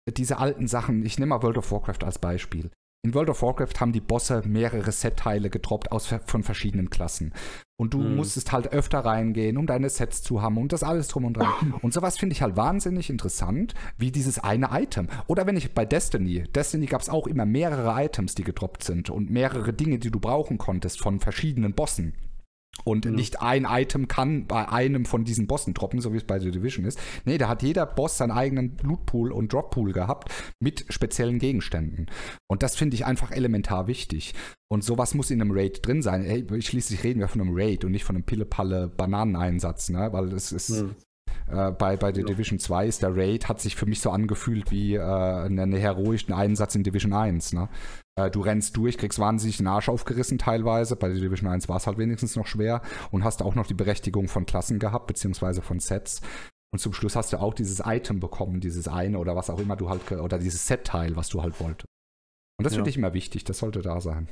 diese 0.09 0.37
alten 0.37 0.67
Sachen. 0.67 1.05
Ich 1.05 1.19
nehme 1.19 1.29
mal 1.29 1.43
World 1.43 1.57
of 1.57 1.71
Warcraft 1.71 2.03
als 2.03 2.19
Beispiel. 2.19 2.71
In 3.05 3.13
World 3.13 3.29
of 3.29 3.43
Warcraft 3.43 3.79
haben 3.79 3.91
die 3.91 4.01
Bosse 4.01 4.41
mehrere 4.47 4.91
Set-Teile 4.91 5.51
gedroppt 5.51 5.91
aus, 5.91 6.11
von 6.25 6.41
verschiedenen 6.41 6.89
Klassen. 6.89 7.33
Und 7.77 7.93
du 7.93 7.99
mhm. 7.99 8.15
musstest 8.15 8.51
halt 8.51 8.73
öfter 8.73 8.97
reingehen, 8.97 9.57
um 9.57 9.67
deine 9.67 9.91
Sets 9.91 10.23
zu 10.23 10.41
haben 10.41 10.57
und 10.57 10.73
das 10.73 10.81
alles 10.81 11.07
drum 11.09 11.25
und 11.25 11.37
dran. 11.37 11.75
und 11.83 11.93
sowas 11.93 12.17
finde 12.17 12.33
ich 12.33 12.41
halt 12.41 12.57
wahnsinnig 12.57 13.11
interessant, 13.11 13.75
wie 13.99 14.11
dieses 14.11 14.39
eine 14.39 14.69
Item. 14.71 15.07
Oder 15.27 15.45
wenn 15.45 15.55
ich 15.55 15.75
bei 15.75 15.85
Destiny, 15.85 16.45
Destiny 16.55 16.87
gab 16.87 17.01
es 17.01 17.09
auch 17.09 17.27
immer 17.27 17.45
mehrere 17.45 17.93
Items, 18.03 18.33
die 18.33 18.43
gedroppt 18.43 18.83
sind 18.83 19.11
und 19.11 19.29
mehrere 19.29 19.71
Dinge, 19.71 19.99
die 19.99 20.09
du 20.09 20.19
brauchen 20.19 20.57
konntest 20.57 20.99
von 20.99 21.19
verschiedenen 21.19 21.73
Bossen. 21.73 22.15
Und 22.83 23.05
mhm. 23.05 23.15
nicht 23.15 23.41
ein 23.41 23.65
Item 23.67 24.07
kann 24.07 24.45
bei 24.45 24.69
einem 24.69 25.05
von 25.05 25.23
diesen 25.23 25.47
Bossen 25.47 25.73
droppen, 25.73 26.01
so 26.01 26.13
wie 26.13 26.17
es 26.17 26.23
bei 26.23 26.39
The 26.39 26.51
Division 26.51 26.85
ist. 26.85 26.99
Nee, 27.23 27.37
da 27.37 27.47
hat 27.47 27.63
jeder 27.63 27.85
Boss 27.85 28.17
seinen 28.17 28.31
eigenen 28.31 28.77
Lootpool 28.83 29.31
und 29.31 29.51
Droppool 29.51 29.93
gehabt 29.93 30.31
mit 30.59 30.85
speziellen 30.89 31.39
Gegenständen. 31.39 32.07
Und 32.47 32.63
das 32.63 32.75
finde 32.75 32.95
ich 32.95 33.05
einfach 33.05 33.31
elementar 33.31 33.87
wichtig. 33.87 34.33
Und 34.67 34.83
sowas 34.83 35.13
muss 35.13 35.31
in 35.31 35.41
einem 35.41 35.51
Raid 35.51 35.85
drin 35.85 36.01
sein. 36.01 36.23
Hey, 36.23 36.45
schließlich 36.61 37.03
reden 37.03 37.19
wir 37.19 37.27
von 37.27 37.41
einem 37.41 37.53
Raid 37.53 37.85
und 37.85 37.91
nicht 37.91 38.03
von 38.03 38.15
einem 38.15 38.25
Pille-Palle-Bananeneinsatz, 38.25 39.89
ne? 39.89 40.09
Weil 40.11 40.33
es 40.33 40.51
ist. 40.51 40.69
Mhm. 40.69 40.95
Äh, 41.47 41.71
bei, 41.71 41.95
bei 41.95 42.11
The 42.13 42.21
ja. 42.21 42.25
Division 42.25 42.59
2 42.59 42.87
ist 42.87 43.03
der 43.03 43.15
Raid, 43.15 43.47
hat 43.47 43.61
sich 43.61 43.75
für 43.75 43.85
mich 43.85 43.99
so 43.99 44.09
angefühlt 44.09 44.71
wie 44.71 44.95
äh, 44.95 45.01
einen 45.01 45.73
heroischen 45.73 46.33
Einsatz 46.33 46.75
in 46.75 46.83
Division 46.83 47.13
1. 47.13 47.53
Ne? 47.53 47.69
Äh, 48.17 48.31
du 48.31 48.41
rennst 48.41 48.77
durch, 48.77 48.97
kriegst 48.97 49.19
wahnsinnig 49.19 49.57
den 49.57 49.67
Arsch 49.67 49.89
aufgerissen 49.89 50.37
teilweise. 50.37 50.95
Bei 50.95 51.09
Division 51.09 51.49
1 51.49 51.67
war 51.67 51.77
es 51.77 51.87
halt 51.87 51.97
wenigstens 51.97 52.35
noch 52.35 52.47
schwer 52.47 52.81
und 53.11 53.23
hast 53.23 53.41
auch 53.41 53.55
noch 53.55 53.67
die 53.67 53.73
Berechtigung 53.73 54.27
von 54.27 54.45
Klassen 54.45 54.79
gehabt, 54.79 55.07
beziehungsweise 55.07 55.61
von 55.61 55.79
Sets. 55.79 56.21
Und 56.71 56.79
zum 56.79 56.93
Schluss 56.93 57.15
hast 57.15 57.33
du 57.33 57.39
auch 57.39 57.53
dieses 57.53 57.81
Item 57.85 58.19
bekommen, 58.19 58.59
dieses 58.59 58.87
eine 58.87 59.19
oder 59.19 59.35
was 59.35 59.49
auch 59.49 59.59
immer 59.59 59.75
du 59.75 59.89
halt, 59.89 60.11
oder 60.11 60.39
dieses 60.39 60.67
Set-Teil, 60.67 61.15
was 61.15 61.29
du 61.29 61.41
halt 61.41 61.59
wolltest. 61.59 61.87
Und 62.57 62.65
das 62.65 62.73
ja. 62.73 62.77
finde 62.77 62.89
ich 62.89 62.97
immer 62.97 63.13
wichtig, 63.13 63.43
das 63.43 63.59
sollte 63.59 63.81
da 63.81 64.01
sein. 64.01 64.27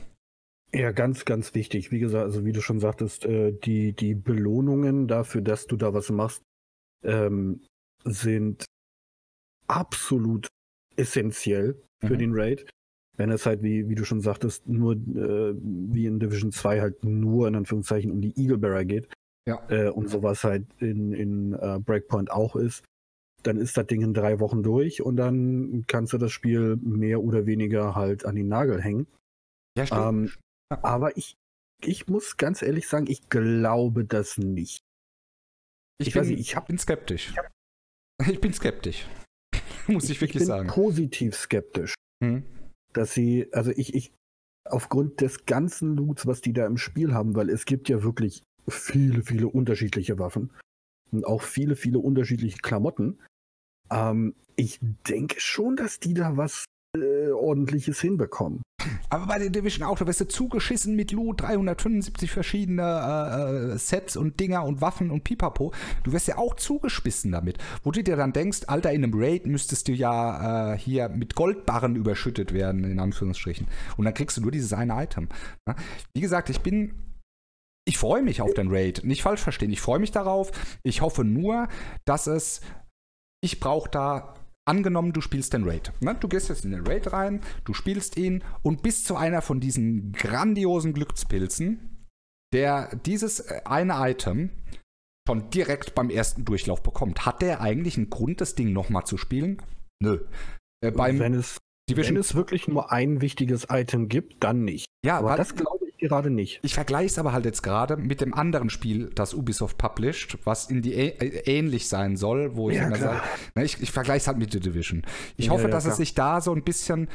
Ja, 0.73 0.91
ganz, 0.91 1.25
ganz 1.25 1.53
wichtig. 1.53 1.91
Wie 1.91 1.99
gesagt, 1.99 2.23
also 2.23 2.45
wie 2.45 2.51
du 2.51 2.61
schon 2.61 2.79
sagtest, 2.79 3.25
äh, 3.25 3.51
die, 3.51 3.93
die 3.93 4.15
Belohnungen 4.15 5.07
dafür, 5.07 5.41
dass 5.41 5.67
du 5.67 5.77
da 5.77 5.93
was 5.93 6.09
machst, 6.09 6.41
ähm, 7.03 7.61
sind 8.03 8.65
absolut 9.67 10.47
essentiell 10.95 11.81
für 12.01 12.15
mhm. 12.15 12.19
den 12.19 12.31
Raid. 12.34 12.69
Wenn 13.16 13.30
es 13.30 13.45
halt, 13.45 13.61
wie, 13.61 13.89
wie 13.89 13.95
du 13.95 14.05
schon 14.05 14.22
sagtest, 14.22 14.68
nur 14.68 14.93
äh, 14.93 15.53
wie 15.55 16.07
in 16.07 16.20
Division 16.20 16.51
2 16.51 16.82
halt 16.82 17.03
nur 17.03 17.47
in 17.47 17.55
Anführungszeichen 17.55 18.11
um 18.11 18.22
die 18.22 18.34
Eagle 18.39 18.57
Bearer 18.57 18.86
geht. 18.86 19.07
Ja. 19.47 19.61
Äh, 19.70 19.89
und 19.89 20.09
sowas 20.09 20.43
halt 20.43 20.66
in, 20.80 21.14
in 21.14 21.53
uh, 21.53 21.80
Breakpoint 21.80 22.32
auch 22.32 22.55
ist. 22.55 22.84
dann 23.43 23.57
ist 23.57 23.76
das 23.76 23.88
Ding 23.88 24.01
in 24.01 24.14
drei 24.14 24.39
Wochen 24.39 24.64
durch 24.64 25.01
und 25.01 25.18
dann 25.18 25.84
kannst 25.88 26.14
du 26.14 26.18
das 26.18 26.32
Spiel 26.32 26.78
mehr 26.78 27.22
oder 27.22 27.45
weniger 27.45 27.93
halt 27.93 28.26
an 28.26 28.36
den 28.36 28.47
Nagel 28.47 28.82
hängen. 28.82 29.05
Ja, 29.78 29.86
stimmt. 29.86 30.01
Ähm, 30.01 30.32
aber 30.70 31.18
ich, 31.18 31.36
ich 31.84 32.07
muss 32.07 32.38
ganz 32.38 32.61
ehrlich 32.61 32.88
sagen, 32.88 33.07
ich 33.09 33.30
glaube 33.30 34.05
das 34.05 34.38
nicht. 34.38 34.82
Ich, 35.99 36.07
ich 36.07 36.14
bin, 36.14 36.28
nicht, 36.28 36.39
ich 36.39 36.55
hab, 36.55 36.68
bin 36.68 36.78
skeptisch. 36.78 37.30
Ich, 37.30 37.38
hab, 37.38 37.51
ich, 38.30 38.41
bin 38.41 38.53
skeptisch. 38.53 39.05
muss 39.88 40.05
ich, 40.05 40.11
ich 40.11 40.22
wirklich 40.22 40.43
ich 40.43 40.47
bin 40.47 40.47
sagen. 40.47 40.68
Positiv 40.70 41.36
skeptisch. 41.36 41.93
Hm. 42.24 42.43
Dass 42.94 43.14
sie, 43.14 43.48
also 43.52 43.72
ich, 43.72 43.94
ich, 43.94 44.12
aufgrund 44.66 45.22
des 45.22 45.46
ganzen 45.46 45.96
Loots, 45.96 46.26
was 46.26 46.41
die 46.41 46.54
da 46.54 46.66
im 46.66 46.78
Spiel 46.78 47.14
haben, 47.14 47.36
weil 47.36 47.50
es 47.50 47.66
gibt 47.66 47.89
ja 47.89 48.04
wirklich 48.04 48.44
viele, 48.68 49.24
viele 49.24 49.48
unterschiedliche 49.48 50.20
Waffen 50.20 50.52
und 51.12 51.26
auch 51.26 51.41
viele, 51.41 51.76
viele 51.76 52.00
unterschiedliche 52.00 52.60
Klamotten. 52.60 53.20
Ähm, 53.91 54.36
ich 54.56 54.80
denke 54.82 55.39
schon, 55.39 55.76
dass 55.76 56.00
die 56.00 56.14
da 56.14 56.38
was 56.38 56.66
äh, 56.96 57.32
ordentliches 57.32 58.00
hinbekommen. 58.02 58.62
Aber 59.10 59.28
bei 59.28 59.39
der 59.39 59.50
Division 59.50 59.88
auch, 59.88 59.98
da 59.98 60.08
wirst 60.08 60.22
du 60.22 60.28
zugeschissen 60.28 60.96
mit 60.96 61.12
Loot, 61.12 61.41
375 61.41 62.32
verschiedene 62.32 62.82
äh, 62.82 63.74
äh, 63.74 63.78
Sets 63.78 64.18
und 64.18 64.39
Dinger 64.39 64.64
und 64.64 64.82
Waffen 64.82 65.12
und 65.12 65.24
Pipapo. 65.24 65.74
Du 66.04 66.12
wirst 66.12 66.28
ja 66.28 66.38
auch 66.38 66.56
zugespissen 66.56 67.32
damit. 67.32 67.58
Wo 67.84 67.91
du 67.91 68.04
dir 68.04 68.16
dann 68.16 68.34
denkst, 68.34 68.62
Alter, 68.68 68.91
in 68.91 69.04
einem 69.04 69.14
Raid 69.16 69.46
müsstest 69.46 69.88
du 69.88 69.94
ja 69.94 70.74
äh, 70.74 70.78
hier 70.78 71.10
mit 71.10 71.36
Goldbarren 71.36 71.96
überschüttet 71.96 72.54
werden, 72.54 72.84
in 72.84 73.00
Anführungsstrichen. 73.00 73.68
Und 73.98 74.06
dann 74.06 74.14
kriegst 74.14 74.38
du 74.38 74.41
nur 74.41 74.52
dieses 74.52 74.74
eine 74.74 75.02
Item. 75.02 75.30
Ja? 75.68 75.76
Wie 76.14 76.22
gesagt, 76.22 76.50
ich 76.50 76.62
bin 76.62 76.94
ich 77.86 77.98
freue 77.98 78.24
mich 78.24 78.41
auf 78.41 78.54
den 78.54 78.70
Raid. 78.70 79.04
Nicht 79.04 79.24
falsch 79.24 79.41
verstehen. 79.41 79.72
Ich 79.72 79.82
freue 79.82 80.00
mich 80.00 80.12
darauf. 80.12 80.52
Ich 80.84 81.02
hoffe 81.02 81.26
nur, 81.26 81.68
dass 82.06 82.28
es. 82.28 82.62
Ich 83.41 83.60
brauche 83.60 83.89
da 83.89 84.36
Angenommen, 84.66 85.11
du 85.11 85.20
spielst 85.20 85.53
den 85.53 85.66
Raid. 85.66 85.91
Ne? 85.99 86.16
Du 86.16 86.28
gehst 86.28 86.49
jetzt 86.49 86.64
in 86.64 86.72
den 86.72 86.88
Raid 86.88 87.11
rein, 87.11 87.41
du 87.66 87.74
spielst 87.74 88.18
ihn 88.18 88.43
und 88.61 88.82
bist 88.82 89.05
zu 89.05 89.16
einer 89.18 89.41
von 89.41 89.59
diesen 89.59 90.14
grandiosen 90.14 90.93
Glückspilzen, 90.93 92.07
der 92.53 92.95
dieses 92.95 93.41
äh, 93.41 93.61
eine 93.66 93.95
Item 94.09 94.51
schon 95.28 95.49
direkt 95.49 95.95
beim 95.95 96.09
ersten 96.09 96.45
Durchlauf 96.45 96.82
bekommt. 96.82 97.26
Hat 97.26 97.41
der 97.41 97.61
eigentlich 97.61 97.97
einen 97.97 98.09
Grund, 98.09 98.39
das 98.39 98.55
Ding 98.55 98.72
nochmal 98.72 99.05
zu 99.05 99.18
spielen? 99.18 99.61
Nö. 100.01 100.26
Äh, 100.82 100.91
beim 100.91 101.20
wenn, 101.20 101.34
es, 101.34 101.57
wenn 101.89 102.18
es 102.18 102.36
wirklich 102.36 102.68
nur 102.68 102.91
ein 102.91 103.22
wichtiges 103.22 103.68
Item 103.70 104.07
gibt, 104.07 104.43
dann 104.43 104.64
nicht. 104.64 104.88
Ja, 105.05 105.18
aber 105.18 105.36
das 105.36 105.55
glaube 105.55 105.82
gerade 106.04 106.30
nicht. 106.30 106.60
Ich 106.64 106.74
vergleiche 106.74 107.08
es 107.08 107.20
aber 107.20 107.34
halt 107.34 107.45
jetzt 107.45 107.64
gerade 107.64 107.97
mit 107.97 108.22
dem 108.22 108.34
anderen 108.34 108.70
Spiel, 108.70 109.12
das 109.16 109.34
Ubisoft 109.34 109.78
published, 109.78 110.38
was 110.43 110.70
in 110.70 110.82
die 110.82 110.93
äh, 110.93 111.43
ähnlich 111.45 111.88
sein 111.88 112.18
soll, 112.18 112.56
wo 112.56 112.70
ich 112.70 112.78
ja, 112.78 112.88
immer 112.88 112.97
sage, 112.97 113.22
ne, 113.56 113.64
ich, 113.64 113.82
ich 113.82 113.91
vergleiche 113.91 114.18
es 114.18 114.28
halt 114.28 114.38
mit 114.38 114.51
The 114.51 114.60
Division. 114.60 115.04
Ich 115.38 115.47
ja, 115.47 115.51
hoffe, 115.51 115.64
ja, 115.64 115.70
dass 115.70 115.84
klar. 115.84 115.91
es 115.91 115.97
sich 115.97 116.14
da 116.14 116.41
so 116.41 116.54
ein 116.54 116.64
bisschen 116.64 117.08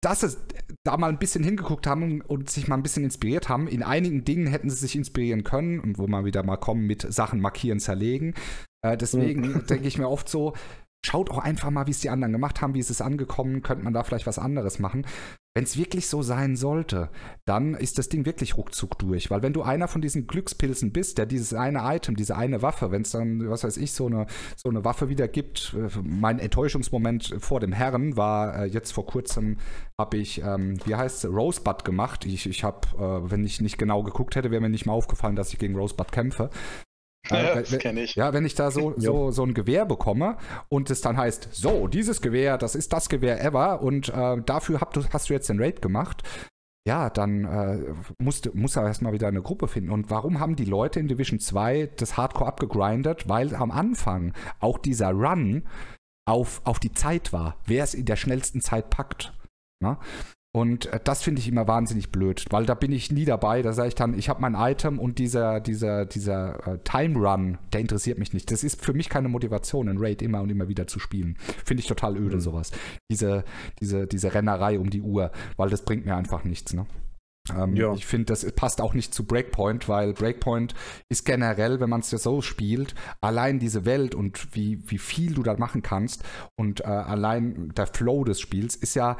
dass 0.00 0.20
sie 0.20 0.36
da 0.84 0.96
mal 0.96 1.08
ein 1.08 1.18
bisschen 1.18 1.42
hingeguckt 1.42 1.86
haben 1.86 2.20
und 2.20 2.50
sich 2.50 2.68
mal 2.68 2.76
ein 2.76 2.82
bisschen 2.82 3.02
inspiriert 3.02 3.48
haben. 3.48 3.66
In 3.66 3.82
einigen 3.82 4.24
Dingen 4.24 4.46
hätten 4.46 4.70
sie 4.70 4.76
sich 4.76 4.94
inspirieren 4.94 5.42
können 5.42 5.80
und 5.80 5.98
wo 5.98 6.06
man 6.06 6.24
wieder 6.24 6.44
mal 6.44 6.56
kommen 6.56 6.86
mit 6.86 7.12
Sachen 7.12 7.40
markieren, 7.40 7.80
zerlegen. 7.80 8.34
Äh, 8.82 8.96
deswegen 8.96 9.40
mhm. 9.40 9.66
denke 9.66 9.88
ich 9.88 9.98
mir 9.98 10.08
oft 10.08 10.28
so, 10.28 10.54
schaut 11.04 11.30
auch 11.30 11.38
einfach 11.38 11.70
mal, 11.70 11.86
wie 11.86 11.92
es 11.92 12.00
die 12.00 12.10
anderen 12.10 12.32
gemacht 12.32 12.60
haben, 12.60 12.74
wie 12.74 12.80
ist 12.80 12.90
es 12.90 13.00
angekommen, 13.00 13.62
könnte 13.62 13.84
man 13.84 13.92
da 13.92 14.04
vielleicht 14.04 14.26
was 14.26 14.38
anderes 14.38 14.78
machen. 14.78 15.04
Wenn 15.58 15.64
es 15.64 15.76
wirklich 15.76 16.06
so 16.06 16.22
sein 16.22 16.54
sollte, 16.54 17.10
dann 17.44 17.74
ist 17.74 17.98
das 17.98 18.08
Ding 18.08 18.24
wirklich 18.24 18.56
ruckzuck 18.56 18.96
durch. 18.96 19.28
Weil 19.28 19.42
wenn 19.42 19.52
du 19.52 19.62
einer 19.62 19.88
von 19.88 20.00
diesen 20.00 20.28
Glückspilzen 20.28 20.92
bist, 20.92 21.18
der 21.18 21.26
dieses 21.26 21.52
eine 21.52 21.80
Item, 21.82 22.14
diese 22.14 22.36
eine 22.36 22.62
Waffe, 22.62 22.92
wenn 22.92 23.02
es 23.02 23.10
dann, 23.10 23.50
was 23.50 23.64
weiß 23.64 23.76
ich, 23.78 23.90
so 23.90 24.06
eine, 24.06 24.26
so 24.54 24.68
eine 24.68 24.84
Waffe 24.84 25.08
wieder 25.08 25.26
gibt, 25.26 25.74
äh, 25.76 25.88
mein 26.04 26.38
Enttäuschungsmoment 26.38 27.34
vor 27.40 27.58
dem 27.58 27.72
Herren 27.72 28.16
war 28.16 28.54
äh, 28.54 28.64
jetzt 28.66 28.92
vor 28.92 29.04
kurzem, 29.04 29.56
habe 30.00 30.18
ich, 30.18 30.40
ähm, 30.42 30.78
wie 30.84 30.94
heißt 30.94 31.24
es, 31.24 31.30
Rosebud 31.32 31.84
gemacht. 31.84 32.24
Ich, 32.24 32.46
ich 32.48 32.62
habe, 32.62 32.86
äh, 32.96 33.28
wenn 33.28 33.44
ich 33.44 33.60
nicht 33.60 33.78
genau 33.78 34.04
geguckt 34.04 34.36
hätte, 34.36 34.52
wäre 34.52 34.60
mir 34.60 34.68
nicht 34.68 34.86
mal 34.86 34.92
aufgefallen, 34.92 35.34
dass 35.34 35.52
ich 35.52 35.58
gegen 35.58 35.74
Rosebud 35.74 36.12
kämpfe. 36.12 36.50
Ja, 37.30 37.54
äh, 37.54 37.62
das 37.62 37.78
kenne 37.78 38.02
ich. 38.02 38.14
Ja, 38.14 38.32
wenn 38.32 38.44
ich 38.44 38.54
da 38.54 38.70
so, 38.70 38.94
so, 38.96 39.30
so 39.30 39.44
ein 39.44 39.54
Gewehr 39.54 39.84
bekomme 39.84 40.36
und 40.68 40.90
es 40.90 41.00
dann 41.00 41.16
heißt, 41.16 41.48
so, 41.52 41.86
dieses 41.88 42.22
Gewehr, 42.22 42.58
das 42.58 42.74
ist 42.74 42.92
das 42.92 43.08
Gewehr 43.08 43.42
ever 43.44 43.82
und 43.82 44.08
äh, 44.08 44.40
dafür 44.44 44.80
hab, 44.80 44.96
hast 45.12 45.28
du 45.28 45.34
jetzt 45.34 45.48
den 45.48 45.60
Raid 45.60 45.82
gemacht, 45.82 46.22
ja, 46.88 47.10
dann 47.10 47.44
äh, 47.44 47.94
musst, 48.18 48.54
muss 48.54 48.76
er 48.76 48.86
erstmal 48.86 49.12
wieder 49.12 49.28
eine 49.28 49.42
Gruppe 49.42 49.68
finden. 49.68 49.90
Und 49.90 50.08
warum 50.08 50.40
haben 50.40 50.56
die 50.56 50.64
Leute 50.64 51.00
in 51.00 51.06
Division 51.06 51.38
2 51.38 51.90
das 51.96 52.16
Hardcore 52.16 52.48
abgegrindet? 52.48 53.28
Weil 53.28 53.54
am 53.54 53.70
Anfang 53.70 54.32
auch 54.58 54.78
dieser 54.78 55.10
Run 55.10 55.68
auf, 56.26 56.62
auf 56.64 56.78
die 56.78 56.92
Zeit 56.92 57.30
war, 57.32 57.58
wer 57.66 57.84
es 57.84 57.92
in 57.92 58.06
der 58.06 58.16
schnellsten 58.16 58.62
Zeit 58.62 58.88
packt. 58.88 59.34
Na? 59.80 60.00
Und 60.54 60.86
äh, 60.86 61.00
das 61.02 61.22
finde 61.22 61.40
ich 61.40 61.48
immer 61.48 61.68
wahnsinnig 61.68 62.10
blöd, 62.10 62.46
weil 62.50 62.64
da 62.64 62.74
bin 62.74 62.90
ich 62.90 63.12
nie 63.12 63.24
dabei. 63.24 63.62
Da 63.62 63.72
sage 63.72 63.88
ich 63.88 63.94
dann, 63.94 64.18
ich 64.18 64.28
habe 64.28 64.40
mein 64.40 64.54
Item 64.54 64.98
und 64.98 65.18
dieser, 65.18 65.60
dieser, 65.60 66.06
dieser 66.06 66.66
äh, 66.66 66.78
Time 66.84 67.18
Run, 67.18 67.58
der 67.72 67.80
interessiert 67.80 68.18
mich 68.18 68.32
nicht. 68.32 68.50
Das 68.50 68.64
ist 68.64 68.84
für 68.84 68.94
mich 68.94 69.08
keine 69.08 69.28
Motivation, 69.28 69.88
ein 69.88 69.98
Raid 69.98 70.22
immer 70.22 70.40
und 70.40 70.50
immer 70.50 70.68
wieder 70.68 70.86
zu 70.86 70.98
spielen. 70.98 71.36
Finde 71.64 71.82
ich 71.82 71.86
total 71.86 72.16
öde, 72.16 72.36
mhm. 72.36 72.40
sowas. 72.40 72.70
Diese, 73.10 73.44
diese, 73.80 74.06
diese 74.06 74.34
Rennerei 74.34 74.78
um 74.78 74.90
die 74.90 75.02
Uhr, 75.02 75.30
weil 75.56 75.68
das 75.68 75.84
bringt 75.84 76.06
mir 76.06 76.16
einfach 76.16 76.44
nichts. 76.44 76.72
Ne? 76.72 76.86
Ähm, 77.54 77.76
ja. 77.76 77.92
Ich 77.94 78.06
finde, 78.06 78.26
das 78.26 78.50
passt 78.52 78.80
auch 78.80 78.94
nicht 78.94 79.12
zu 79.14 79.24
Breakpoint, 79.24 79.88
weil 79.88 80.12
Breakpoint 80.12 80.74
ist 81.08 81.24
generell, 81.24 81.80
wenn 81.80 81.90
man 81.90 82.00
es 82.00 82.10
ja 82.10 82.18
so 82.18 82.42
spielt, 82.42 82.94
allein 83.20 83.58
diese 83.58 83.84
Welt 83.84 84.14
und 84.14 84.54
wie, 84.54 84.82
wie 84.90 84.98
viel 84.98 85.34
du 85.34 85.42
da 85.42 85.56
machen 85.56 85.82
kannst 85.82 86.24
und 86.56 86.80
äh, 86.80 86.84
allein 86.84 87.72
der 87.76 87.86
Flow 87.86 88.24
des 88.24 88.40
Spiels 88.40 88.76
ist 88.76 88.94
ja 88.94 89.16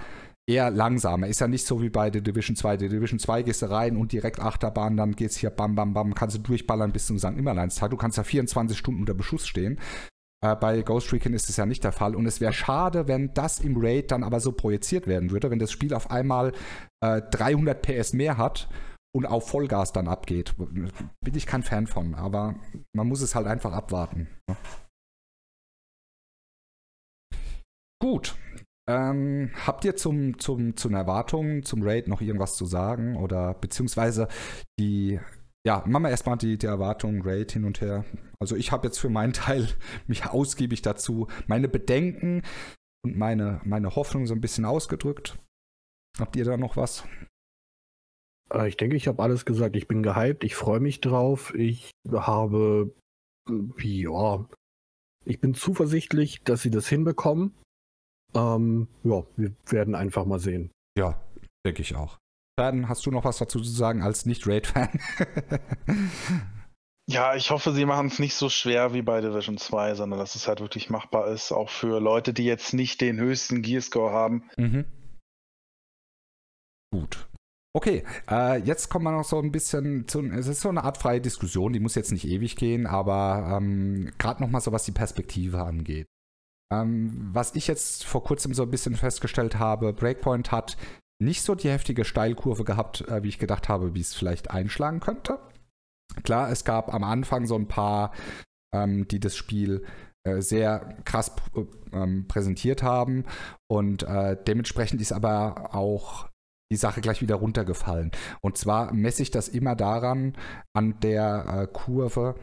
eher 0.49 0.71
langsamer. 0.71 1.27
Ist 1.29 1.41
ja 1.41 1.47
nicht 1.47 1.67
so 1.67 1.83
wie 1.83 1.91
bei 1.91 2.11
The 2.11 2.23
Division 2.23 2.57
2. 2.57 2.79
The 2.79 2.89
Division 2.89 3.19
2 3.19 3.43
gehst 3.43 3.63
du 3.63 3.71
rein 3.71 3.97
und 3.97 4.13
direkt 4.13 4.41
Achterbahn, 4.41 4.97
dann 4.97 5.13
geht's 5.13 5.37
hier 5.37 5.51
bam, 5.51 5.75
bam, 5.75 5.93
bam, 5.93 6.15
kannst 6.15 6.37
du 6.37 6.41
durchballern 6.41 6.93
bis 6.93 7.07
zum 7.07 7.19
St. 7.19 7.37
Immerleinstag. 7.37 7.91
Du 7.91 7.97
kannst 7.97 8.17
ja 8.17 8.25
24 8.25 8.77
Stunden 8.77 9.01
unter 9.01 9.15
Beschuss 9.15 9.47
stehen. 9.47 9.79
Äh, 10.43 10.57
bei 10.57 10.83
Ghost 10.83 11.13
Recon 11.13 11.35
ist 11.35 11.51
es 11.51 11.57
ja 11.57 11.67
nicht 11.67 11.85
der 11.85 11.93
Fall. 11.93 12.17
Und 12.17 12.27
es 12.27 12.41
wäre 12.41 12.53
schade, 12.53 13.09
wenn 13.09 13.35
das 13.35 13.61
im 13.61 13.77
Raid 13.77 14.11
dann 14.11 14.25
aber 14.25 14.41
so 14.41 14.53
projiziert 14.53 15.07
werden 15.07 15.31
würde, 15.31 15.51
wenn 15.51 15.59
das 15.59 15.71
Spiel 15.71 15.93
auf 15.93 16.11
einmal 16.11 16.53
äh, 17.05 17.21
300 17.31 17.83
PS 17.83 18.15
mehr 18.15 18.39
hat 18.39 18.69
und 19.15 19.27
auf 19.27 19.49
Vollgas 19.49 19.93
dann 19.93 20.09
abgeht. 20.09 20.55
Bin 20.57 21.35
ich 21.35 21.47
kein 21.47 21.63
Fan 21.63 21.87
von, 21.87 22.15
aber 22.15 22.55
man 22.95 23.07
muss 23.07 23.21
es 23.21 23.35
halt 23.35 23.47
einfach 23.47 23.73
abwarten. 23.73 24.29
Gut, 28.01 28.37
ähm, 28.89 29.51
habt 29.67 29.85
ihr 29.85 29.97
zum, 29.97 30.39
zum, 30.39 30.77
zu 30.77 30.89
den 30.89 30.97
Erwartungen 30.97 31.63
zum 31.63 31.83
Raid 31.83 32.09
noch 32.09 32.23
irgendwas 32.23 32.57
zu 32.57 32.65
sagen? 32.65 33.17
Oder 33.17 33.53
beziehungsweise 33.55 34.29
die, 34.81 35.21
ja, 35.67 35.85
machen 35.87 36.05
wir 36.05 36.11
erstmal 36.11 36.39
die, 36.39 36.57
die 36.57 36.67
Erwartungen, 36.67 37.21
Raid 37.23 37.53
hin 37.53 37.65
und 37.65 37.83
her. 37.83 38.07
Also 38.41 38.57
ich 38.57 38.73
habe 38.73 38.87
jetzt 38.87 38.99
für 38.99 39.11
meinen 39.11 39.35
Teil 39.35 39.69
mich 40.07 40.27
ausgiebig 40.27 40.81
dazu 40.81 41.29
meine 41.47 41.69
Bedenken 41.69 42.43
und 43.05 43.17
meine, 43.17 43.61
meine 43.65 43.95
Hoffnung 43.95 44.27
so 44.27 44.35
ein 44.35 44.41
bisschen 44.41 44.65
ausgedrückt. 44.65 45.39
Habt 46.19 46.37
ihr 46.37 46.47
da 46.47 46.57
noch 46.57 46.77
was? 46.77 47.05
Äh, 48.53 48.69
ich 48.69 48.79
denke, 48.79 48.97
ich 48.97 49.07
habe 49.07 49.23
alles 49.23 49.45
gesagt. 49.45 49.77
Ich 49.77 49.87
bin 49.87 50.03
gehypt, 50.03 50.45
ich 50.45 50.55
freue 50.55 50.81
mich 50.81 51.03
drauf. 51.03 51.55
Ich 51.55 51.91
habe, 52.11 52.95
ja, 53.79 54.49
ich 55.27 55.41
bin 55.41 55.53
zuversichtlich, 55.53 56.43
dass 56.43 56.63
sie 56.63 56.71
das 56.71 56.89
hinbekommen. 56.89 57.53
Ähm, 58.39 58.89
ja, 59.05 59.25
wir 59.37 59.53
werden 59.67 59.95
einfach 59.95 60.25
mal 60.25 60.39
sehen. 60.39 60.71
Ja, 60.97 61.21
denke 61.67 61.83
ich 61.83 61.97
auch. 61.97 62.19
Dann 62.57 62.89
hast 62.89 63.07
du 63.07 63.11
noch 63.11 63.25
was 63.25 63.39
dazu 63.39 63.61
zu 63.61 63.71
sagen 63.71 64.03
als 64.03 64.27
Nicht-Raid-Fan? 64.27 64.89
ja, 67.09 67.37
ich 67.37 67.51
hoffe, 67.51 67.73
sie 67.73 67.85
machen 67.85 68.09
es 68.09 68.19
nicht 68.19 68.35
so 68.35 68.49
schwer 68.49 68.93
wie 68.95 69.03
bei 69.03 69.21
Division 69.21 69.59
2, 69.59 69.95
sondern 69.95 70.19
dass 70.19 70.35
es 70.35 70.49
halt 70.49 70.61
wirklich 70.61 70.91
machbar 70.91 71.29
ist, 71.29 71.53
auch 71.53 71.71
für 71.71 72.01
Leute, 72.01 72.33
die 72.33 72.45
jetzt 72.45 72.75
nicht 72.75 73.01
den 73.01 73.21
höchsten 73.21 73.63
Gearscore 73.63 74.13
haben. 74.13 74.51
Mhm. 74.57 74.85
Gut. 76.93 77.29
Okay, 77.77 78.05
äh, 78.29 78.59
jetzt 78.63 78.89
kommen 78.89 79.05
wir 79.05 79.13
noch 79.13 79.25
so 79.25 79.39
ein 79.39 79.53
bisschen 79.53 80.09
zu, 80.09 80.25
es 80.25 80.49
ist 80.49 80.63
so 80.63 80.69
eine 80.69 80.83
Art 80.83 80.97
freie 80.97 81.21
Diskussion, 81.21 81.73
die 81.73 81.81
muss 81.81 81.95
jetzt 81.95 82.11
nicht 82.11 82.27
ewig 82.27 82.57
gehen, 82.57 82.87
aber 82.87 83.57
ähm, 83.57 84.11
gerade 84.19 84.43
noch 84.43 84.51
mal 84.51 84.61
so, 84.61 84.73
was 84.73 84.85
die 84.85 84.93
Perspektive 84.93 85.63
angeht. 85.63 86.09
Ähm, 86.73 87.29
was 87.33 87.55
ich 87.55 87.67
jetzt 87.67 88.05
vor 88.05 88.25
kurzem 88.25 88.55
so 88.55 88.63
ein 88.63 88.71
bisschen 88.71 88.97
festgestellt 88.97 89.59
habe, 89.59 89.93
Breakpoint 89.93 90.53
hat 90.53 90.77
nicht 91.21 91.43
so 91.43 91.55
die 91.55 91.71
heftige 91.71 92.05
Steilkurve 92.05 92.65
gehabt, 92.65 93.03
äh, 93.09 93.23
wie 93.23 93.29
ich 93.29 93.39
gedacht 93.39 93.69
habe, 93.69 93.95
wie 93.95 94.01
es 94.01 94.15
vielleicht 94.15 94.51
einschlagen 94.51 95.01
könnte. 95.01 95.39
Klar, 96.23 96.51
es 96.51 96.65
gab 96.65 96.93
am 96.93 97.05
Anfang 97.05 97.47
so 97.47 97.55
ein 97.55 97.69
paar, 97.69 98.13
ähm, 98.75 99.09
die 99.09 99.21
das 99.21 99.37
Spiel 99.37 99.85
äh, 100.25 100.41
sehr 100.41 100.97
krass 101.05 101.33
äh, 101.55 101.65
ähm, 101.93 102.27
präsentiert 102.29 102.83
haben 102.83 103.25
und 103.71 104.03
äh, 104.03 104.37
dementsprechend 104.47 105.01
ist 105.01 105.13
aber 105.13 105.75
auch 105.75 106.29
die 106.71 106.77
Sache 106.77 107.01
gleich 107.01 107.23
wieder 107.23 107.37
runtergefallen. 107.37 108.11
Und 108.41 108.59
zwar 108.59 108.93
messe 108.93 109.23
ich 109.23 109.31
das 109.31 109.49
immer 109.49 109.75
daran, 109.75 110.37
an 110.75 111.01
der 111.01 111.47
äh, 111.47 111.67
Kurve, 111.67 112.35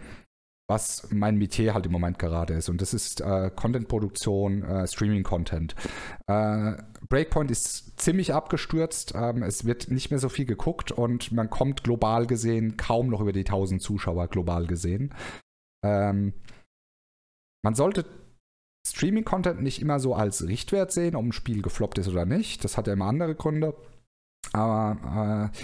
was 0.67 1.07
mein 1.11 1.37
Metier 1.37 1.73
halt 1.73 1.85
im 1.85 1.91
Moment 1.91 2.17
gerade 2.17 2.53
ist. 2.53 2.69
Und 2.69 2.81
das 2.81 2.93
ist 2.93 3.21
äh, 3.21 3.51
Content-Produktion, 3.55 4.63
äh, 4.63 4.87
Streaming-Content. 4.87 5.75
Äh, 6.27 6.73
Breakpoint 7.07 7.51
ist 7.51 7.99
ziemlich 7.99 8.33
abgestürzt. 8.33 9.13
Ähm, 9.15 9.43
es 9.43 9.65
wird 9.65 9.91
nicht 9.91 10.09
mehr 10.09 10.19
so 10.19 10.29
viel 10.29 10.45
geguckt 10.45 10.91
und 10.91 11.31
man 11.31 11.49
kommt 11.49 11.83
global 11.83 12.25
gesehen 12.25 12.77
kaum 12.77 13.09
noch 13.09 13.21
über 13.21 13.33
die 13.33 13.45
1000 13.45 13.81
Zuschauer 13.81 14.27
global 14.27 14.65
gesehen. 14.65 15.13
Ähm, 15.83 16.33
man 17.63 17.75
sollte 17.75 18.05
Streaming-Content 18.87 19.61
nicht 19.61 19.81
immer 19.81 19.99
so 19.99 20.15
als 20.15 20.47
Richtwert 20.47 20.91
sehen, 20.91 21.15
ob 21.15 21.25
ein 21.25 21.31
Spiel 21.31 21.61
gefloppt 21.61 21.99
ist 21.99 22.07
oder 22.07 22.25
nicht. 22.25 22.63
Das 22.63 22.77
hat 22.77 22.87
ja 22.87 22.93
immer 22.93 23.05
andere 23.05 23.35
Gründe. 23.35 23.75
Aber 24.53 25.51
äh, 25.53 25.57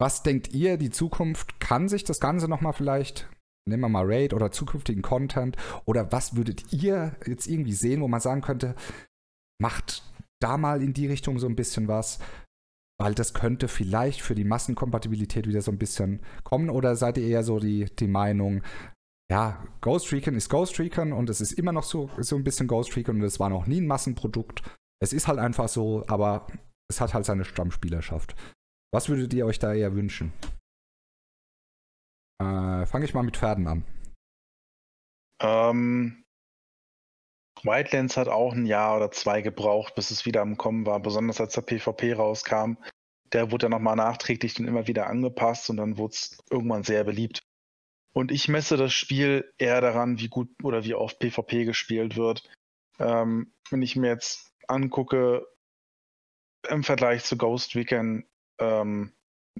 was 0.00 0.22
denkt 0.22 0.52
ihr, 0.52 0.78
die 0.78 0.90
Zukunft 0.90 1.60
kann 1.60 1.88
sich 1.88 2.04
das 2.04 2.20
Ganze 2.20 2.48
nochmal 2.48 2.72
vielleicht 2.72 3.28
nehmen 3.68 3.82
wir 3.82 3.88
mal 3.88 4.04
Raid 4.06 4.34
oder 4.34 4.50
zukünftigen 4.50 5.02
Content 5.02 5.56
oder 5.84 6.12
was 6.12 6.36
würdet 6.36 6.72
ihr 6.72 7.16
jetzt 7.26 7.46
irgendwie 7.46 7.72
sehen, 7.72 8.00
wo 8.00 8.08
man 8.08 8.20
sagen 8.20 8.40
könnte, 8.40 8.74
macht 9.60 10.02
da 10.40 10.56
mal 10.56 10.82
in 10.82 10.94
die 10.94 11.06
Richtung 11.06 11.38
so 11.38 11.46
ein 11.46 11.56
bisschen 11.56 11.88
was, 11.88 12.18
weil 13.00 13.14
das 13.14 13.34
könnte 13.34 13.68
vielleicht 13.68 14.22
für 14.22 14.34
die 14.34 14.44
Massenkompatibilität 14.44 15.46
wieder 15.46 15.62
so 15.62 15.70
ein 15.70 15.78
bisschen 15.78 16.20
kommen 16.44 16.70
oder 16.70 16.96
seid 16.96 17.18
ihr 17.18 17.26
eher 17.26 17.44
so 17.44 17.58
die, 17.58 17.86
die 17.96 18.08
Meinung, 18.08 18.62
ja, 19.30 19.64
Ghost 19.80 20.12
Recon 20.12 20.34
ist 20.34 20.48
Ghost 20.48 20.78
Recon 20.78 21.12
und 21.12 21.30
es 21.30 21.40
ist 21.40 21.52
immer 21.52 21.72
noch 21.72 21.84
so, 21.84 22.10
so 22.18 22.36
ein 22.36 22.44
bisschen 22.44 22.66
Ghost 22.66 22.96
Recon 22.96 23.16
und 23.16 23.22
es 23.22 23.38
war 23.38 23.48
noch 23.48 23.66
nie 23.66 23.80
ein 23.80 23.86
Massenprodukt. 23.86 24.62
Es 25.00 25.12
ist 25.12 25.28
halt 25.28 25.38
einfach 25.38 25.68
so, 25.68 26.04
aber 26.08 26.46
es 26.90 27.00
hat 27.00 27.14
halt 27.14 27.24
seine 27.24 27.44
Stammspielerschaft. 27.44 28.34
Was 28.92 29.08
würdet 29.08 29.32
ihr 29.32 29.46
euch 29.46 29.58
da 29.58 29.72
eher 29.72 29.94
wünschen? 29.94 30.32
Äh, 32.40 32.86
Fange 32.86 33.04
ich 33.04 33.12
mal 33.12 33.22
mit 33.22 33.36
Pferden 33.36 33.66
an. 33.66 33.84
Ähm, 35.42 36.24
Wildlands 37.62 38.16
hat 38.16 38.28
auch 38.28 38.54
ein 38.54 38.64
Jahr 38.64 38.96
oder 38.96 39.10
zwei 39.10 39.42
gebraucht, 39.42 39.94
bis 39.94 40.10
es 40.10 40.24
wieder 40.24 40.40
am 40.40 40.56
Kommen 40.56 40.86
war, 40.86 41.00
besonders 41.00 41.40
als 41.40 41.52
der 41.52 41.62
PvP 41.62 42.14
rauskam. 42.14 42.76
Der 43.32 43.50
wurde 43.50 43.64
dann 43.64 43.72
nochmal 43.72 43.96
nachträglich 43.96 44.54
dann 44.54 44.66
immer 44.66 44.86
wieder 44.86 45.06
angepasst 45.06 45.68
und 45.68 45.76
dann 45.76 45.98
wurde 45.98 46.14
es 46.14 46.38
irgendwann 46.50 46.82
sehr 46.82 47.04
beliebt. 47.04 47.42
Und 48.12 48.32
ich 48.32 48.48
messe 48.48 48.76
das 48.76 48.92
Spiel 48.92 49.52
eher 49.58 49.80
daran, 49.80 50.18
wie 50.18 50.28
gut 50.28 50.48
oder 50.64 50.84
wie 50.84 50.94
oft 50.94 51.18
PvP 51.18 51.64
gespielt 51.64 52.16
wird. 52.16 52.50
Ähm, 52.98 53.52
wenn 53.70 53.82
ich 53.82 53.96
mir 53.96 54.08
jetzt 54.08 54.52
angucke, 54.66 55.46
im 56.68 56.82
Vergleich 56.82 57.24
zu 57.24 57.36
Ghost 57.36 57.74
Recon, 57.76 58.24
ähm, 58.58 59.12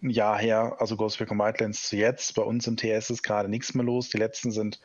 ein 0.02 0.10
Jahr 0.10 0.38
her, 0.38 0.76
also 0.78 0.96
Ghost 0.96 1.20
Recon 1.20 1.38
Wildlands 1.38 1.88
zu 1.88 1.96
jetzt. 1.96 2.34
Bei 2.34 2.42
uns 2.42 2.66
im 2.66 2.76
TS 2.76 3.10
ist 3.10 3.22
gerade 3.22 3.48
nichts 3.48 3.74
mehr 3.74 3.84
los. 3.84 4.08
Die 4.08 4.18
letzten 4.18 4.50
sind 4.50 4.80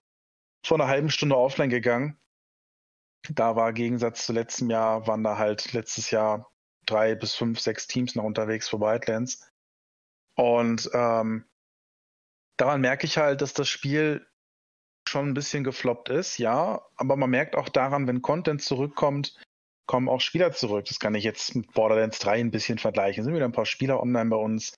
vor 0.66 0.80
einer 0.80 0.88
halben 0.88 1.10
Stunde 1.10 1.38
offline 1.38 1.70
gegangen. 1.70 2.20
Da 3.30 3.56
war 3.56 3.70
im 3.70 3.76
Gegensatz 3.76 4.26
zu 4.26 4.34
letztem 4.34 4.70
Jahr, 4.70 5.08
waren 5.08 5.24
da 5.24 5.38
halt 5.38 5.74
letztes 5.74 6.12
Jahr 6.12 6.52
drei 6.86 7.16
bis 7.16 7.34
fünf, 7.34 7.60
sechs 7.60 7.88
Teams 7.88 8.16
noch 8.16 8.24
unterwegs 8.24 8.70
für 8.70 8.80
Wildlands. 8.80 9.52
Und 10.36 10.90
ähm, 10.94 11.46
daran 12.58 12.82
merke 12.82 13.06
ich 13.06 13.18
halt, 13.18 13.42
dass 13.42 13.54
das 13.54 13.70
Spiel 13.70 14.28
schon 15.08 15.30
ein 15.30 15.34
bisschen 15.34 15.64
gefloppt 15.64 16.10
ist, 16.10 16.38
ja. 16.38 16.82
Aber 16.96 17.16
man 17.16 17.30
merkt 17.30 17.56
auch 17.56 17.70
daran, 17.70 18.08
wenn 18.08 18.22
Content 18.22 18.62
zurückkommt, 18.62 19.38
kommen 19.88 20.10
auch 20.10 20.22
Spieler 20.22 20.52
zurück. 20.52 20.86
Das 20.86 21.00
kann 21.00 21.16
ich 21.16 21.24
jetzt 21.24 21.56
mit 21.56 21.72
Borderlands 21.74 22.20
3 22.20 22.40
ein 22.40 22.52
bisschen 22.52 22.80
vergleichen. 22.80 23.22
Es 23.22 23.26
sind 23.26 23.36
wieder 23.36 23.46
ein 23.46 23.52
paar 23.52 23.66
Spieler 23.66 24.02
online 24.02 24.30
bei 24.30 24.38
uns. 24.38 24.74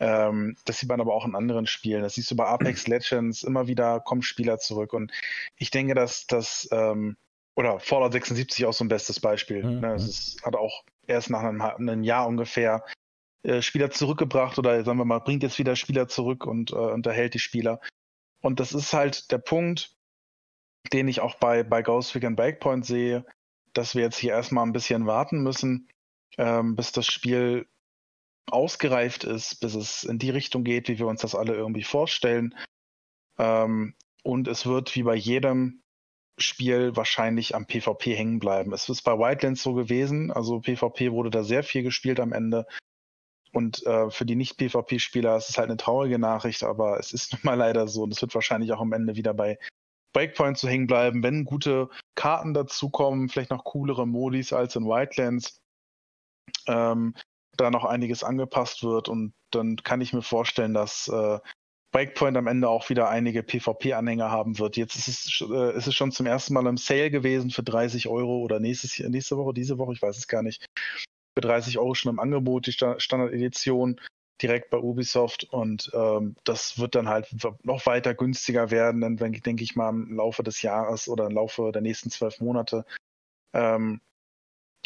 Ähm, 0.00 0.56
das 0.64 0.80
sieht 0.80 0.88
man 0.88 1.00
aber 1.00 1.14
auch 1.14 1.26
in 1.26 1.34
anderen 1.34 1.66
Spielen. 1.66 2.02
Das 2.02 2.14
siehst 2.14 2.30
du 2.30 2.36
bei 2.36 2.46
Apex 2.46 2.86
Legends, 2.88 3.42
immer 3.42 3.66
wieder 3.66 4.00
kommen 4.00 4.22
Spieler 4.22 4.58
zurück. 4.58 4.92
Und 4.94 5.12
ich 5.56 5.70
denke, 5.70 5.94
dass 5.94 6.26
das, 6.26 6.68
ähm, 6.72 7.16
oder 7.54 7.78
Fallout 7.78 8.12
76 8.12 8.64
auch 8.64 8.72
so 8.72 8.84
ein 8.84 8.88
bestes 8.88 9.20
Beispiel. 9.20 9.62
Mhm. 9.62 9.80
Ne? 9.80 9.94
Es 9.94 10.38
hat 10.42 10.56
auch 10.56 10.84
erst 11.06 11.30
nach 11.30 11.42
einem, 11.42 11.60
einem 11.60 12.02
Jahr 12.02 12.26
ungefähr 12.26 12.84
äh, 13.42 13.60
Spieler 13.60 13.90
zurückgebracht 13.90 14.58
oder 14.58 14.82
sagen 14.84 14.98
wir 14.98 15.04
mal, 15.04 15.18
bringt 15.20 15.42
jetzt 15.42 15.58
wieder 15.58 15.76
Spieler 15.76 16.08
zurück 16.08 16.46
und 16.46 16.72
äh, 16.72 16.76
unterhält 16.76 17.34
die 17.34 17.38
Spieler. 17.38 17.80
Und 18.40 18.58
das 18.58 18.72
ist 18.72 18.94
halt 18.94 19.30
der 19.30 19.38
Punkt, 19.38 19.94
den 20.92 21.08
ich 21.08 21.20
auch 21.20 21.34
bei, 21.34 21.62
bei 21.62 21.82
Ghost 21.82 22.14
Recon 22.14 22.36
Breakpoint 22.36 22.86
sehe, 22.86 23.26
dass 23.74 23.94
wir 23.94 24.02
jetzt 24.02 24.16
hier 24.16 24.32
erstmal 24.32 24.64
ein 24.64 24.72
bisschen 24.72 25.06
warten 25.06 25.42
müssen, 25.42 25.88
ähm, 26.38 26.74
bis 26.74 26.92
das 26.92 27.06
Spiel 27.06 27.66
ausgereift 28.50 29.24
ist, 29.24 29.60
bis 29.60 29.74
es 29.74 30.04
in 30.04 30.18
die 30.18 30.30
Richtung 30.30 30.64
geht, 30.64 30.88
wie 30.88 30.98
wir 30.98 31.06
uns 31.06 31.22
das 31.22 31.34
alle 31.34 31.54
irgendwie 31.54 31.82
vorstellen. 31.82 32.54
Ähm, 33.38 33.94
und 34.22 34.48
es 34.48 34.66
wird 34.66 34.94
wie 34.96 35.02
bei 35.02 35.14
jedem 35.14 35.82
Spiel 36.38 36.96
wahrscheinlich 36.96 37.54
am 37.54 37.66
PvP 37.66 38.14
hängen 38.14 38.38
bleiben. 38.38 38.72
Es 38.72 38.88
ist 38.88 39.02
bei 39.02 39.18
Wildlands 39.18 39.62
so 39.62 39.74
gewesen, 39.74 40.30
also 40.30 40.60
PvP 40.60 41.12
wurde 41.12 41.30
da 41.30 41.42
sehr 41.42 41.62
viel 41.62 41.82
gespielt 41.82 42.20
am 42.20 42.32
Ende. 42.32 42.66
Und 43.52 43.84
äh, 43.84 44.10
für 44.10 44.24
die 44.24 44.36
Nicht-PvP-Spieler 44.36 45.36
ist 45.36 45.50
es 45.50 45.58
halt 45.58 45.68
eine 45.68 45.76
traurige 45.76 46.18
Nachricht, 46.18 46.62
aber 46.62 46.98
es 46.98 47.12
ist 47.12 47.32
nun 47.32 47.40
mal 47.42 47.54
leider 47.54 47.88
so. 47.88 48.02
Und 48.02 48.12
es 48.12 48.22
wird 48.22 48.34
wahrscheinlich 48.34 48.72
auch 48.72 48.80
am 48.80 48.92
Ende 48.92 49.16
wieder 49.16 49.34
bei 49.34 49.58
Breakpoint 50.12 50.58
zu 50.58 50.68
hängen 50.68 50.86
bleiben, 50.86 51.22
wenn 51.22 51.44
gute 51.44 51.88
Karten 52.14 52.54
dazukommen, 52.54 53.28
vielleicht 53.28 53.50
noch 53.50 53.64
coolere 53.64 54.06
Modis 54.06 54.52
als 54.52 54.76
in 54.76 54.84
Wildlands. 54.84 55.60
Ähm, 56.66 57.14
da 57.60 57.70
noch 57.70 57.84
einiges 57.84 58.24
angepasst 58.24 58.82
wird 58.82 59.08
und 59.08 59.32
dann 59.50 59.76
kann 59.76 60.00
ich 60.00 60.12
mir 60.12 60.22
vorstellen, 60.22 60.74
dass 60.74 61.08
äh, 61.08 61.38
Breakpoint 61.92 62.36
am 62.36 62.46
Ende 62.46 62.68
auch 62.68 62.88
wieder 62.88 63.08
einige 63.08 63.42
PvP-Anhänger 63.42 64.30
haben 64.30 64.58
wird. 64.58 64.76
Jetzt 64.76 64.96
ist 64.96 65.08
es, 65.08 65.44
äh, 65.50 65.76
ist 65.76 65.88
es 65.88 65.94
schon 65.94 66.12
zum 66.12 66.26
ersten 66.26 66.54
Mal 66.54 66.66
im 66.66 66.76
Sale 66.76 67.10
gewesen 67.10 67.50
für 67.50 67.62
30 67.62 68.08
Euro 68.08 68.38
oder 68.38 68.60
nächstes, 68.60 68.98
nächste 68.98 69.36
Woche, 69.36 69.54
diese 69.54 69.78
Woche, 69.78 69.92
ich 69.92 70.02
weiß 70.02 70.16
es 70.16 70.28
gar 70.28 70.42
nicht. 70.42 70.66
Für 71.34 71.40
30 71.42 71.78
Euro 71.78 71.94
schon 71.94 72.12
im 72.12 72.20
Angebot, 72.20 72.66
die 72.66 72.72
Standard-Edition 72.72 74.00
direkt 74.40 74.70
bei 74.70 74.78
Ubisoft 74.78 75.44
und 75.44 75.90
ähm, 75.92 76.36
das 76.44 76.78
wird 76.78 76.94
dann 76.94 77.08
halt 77.08 77.28
noch 77.62 77.84
weiter 77.86 78.14
günstiger 78.14 78.70
werden, 78.70 79.00
dann 79.00 79.16
denke 79.16 79.62
ich 79.62 79.76
mal 79.76 79.90
im 79.90 80.16
Laufe 80.16 80.42
des 80.42 80.62
Jahres 80.62 81.08
oder 81.08 81.26
im 81.26 81.34
Laufe 81.34 81.72
der 81.72 81.82
nächsten 81.82 82.10
zwölf 82.10 82.40
Monate. 82.40 82.86
Ähm, 83.52 84.00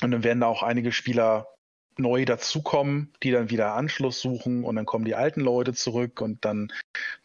und 0.02 0.10
dann 0.10 0.24
werden 0.24 0.40
da 0.40 0.48
auch 0.48 0.62
einige 0.62 0.90
Spieler 0.90 1.53
neu 1.98 2.24
dazukommen, 2.24 3.12
die 3.22 3.30
dann 3.30 3.50
wieder 3.50 3.74
Anschluss 3.74 4.20
suchen 4.20 4.64
und 4.64 4.76
dann 4.76 4.86
kommen 4.86 5.04
die 5.04 5.14
alten 5.14 5.40
Leute 5.40 5.72
zurück 5.72 6.20
und 6.20 6.44
dann 6.44 6.72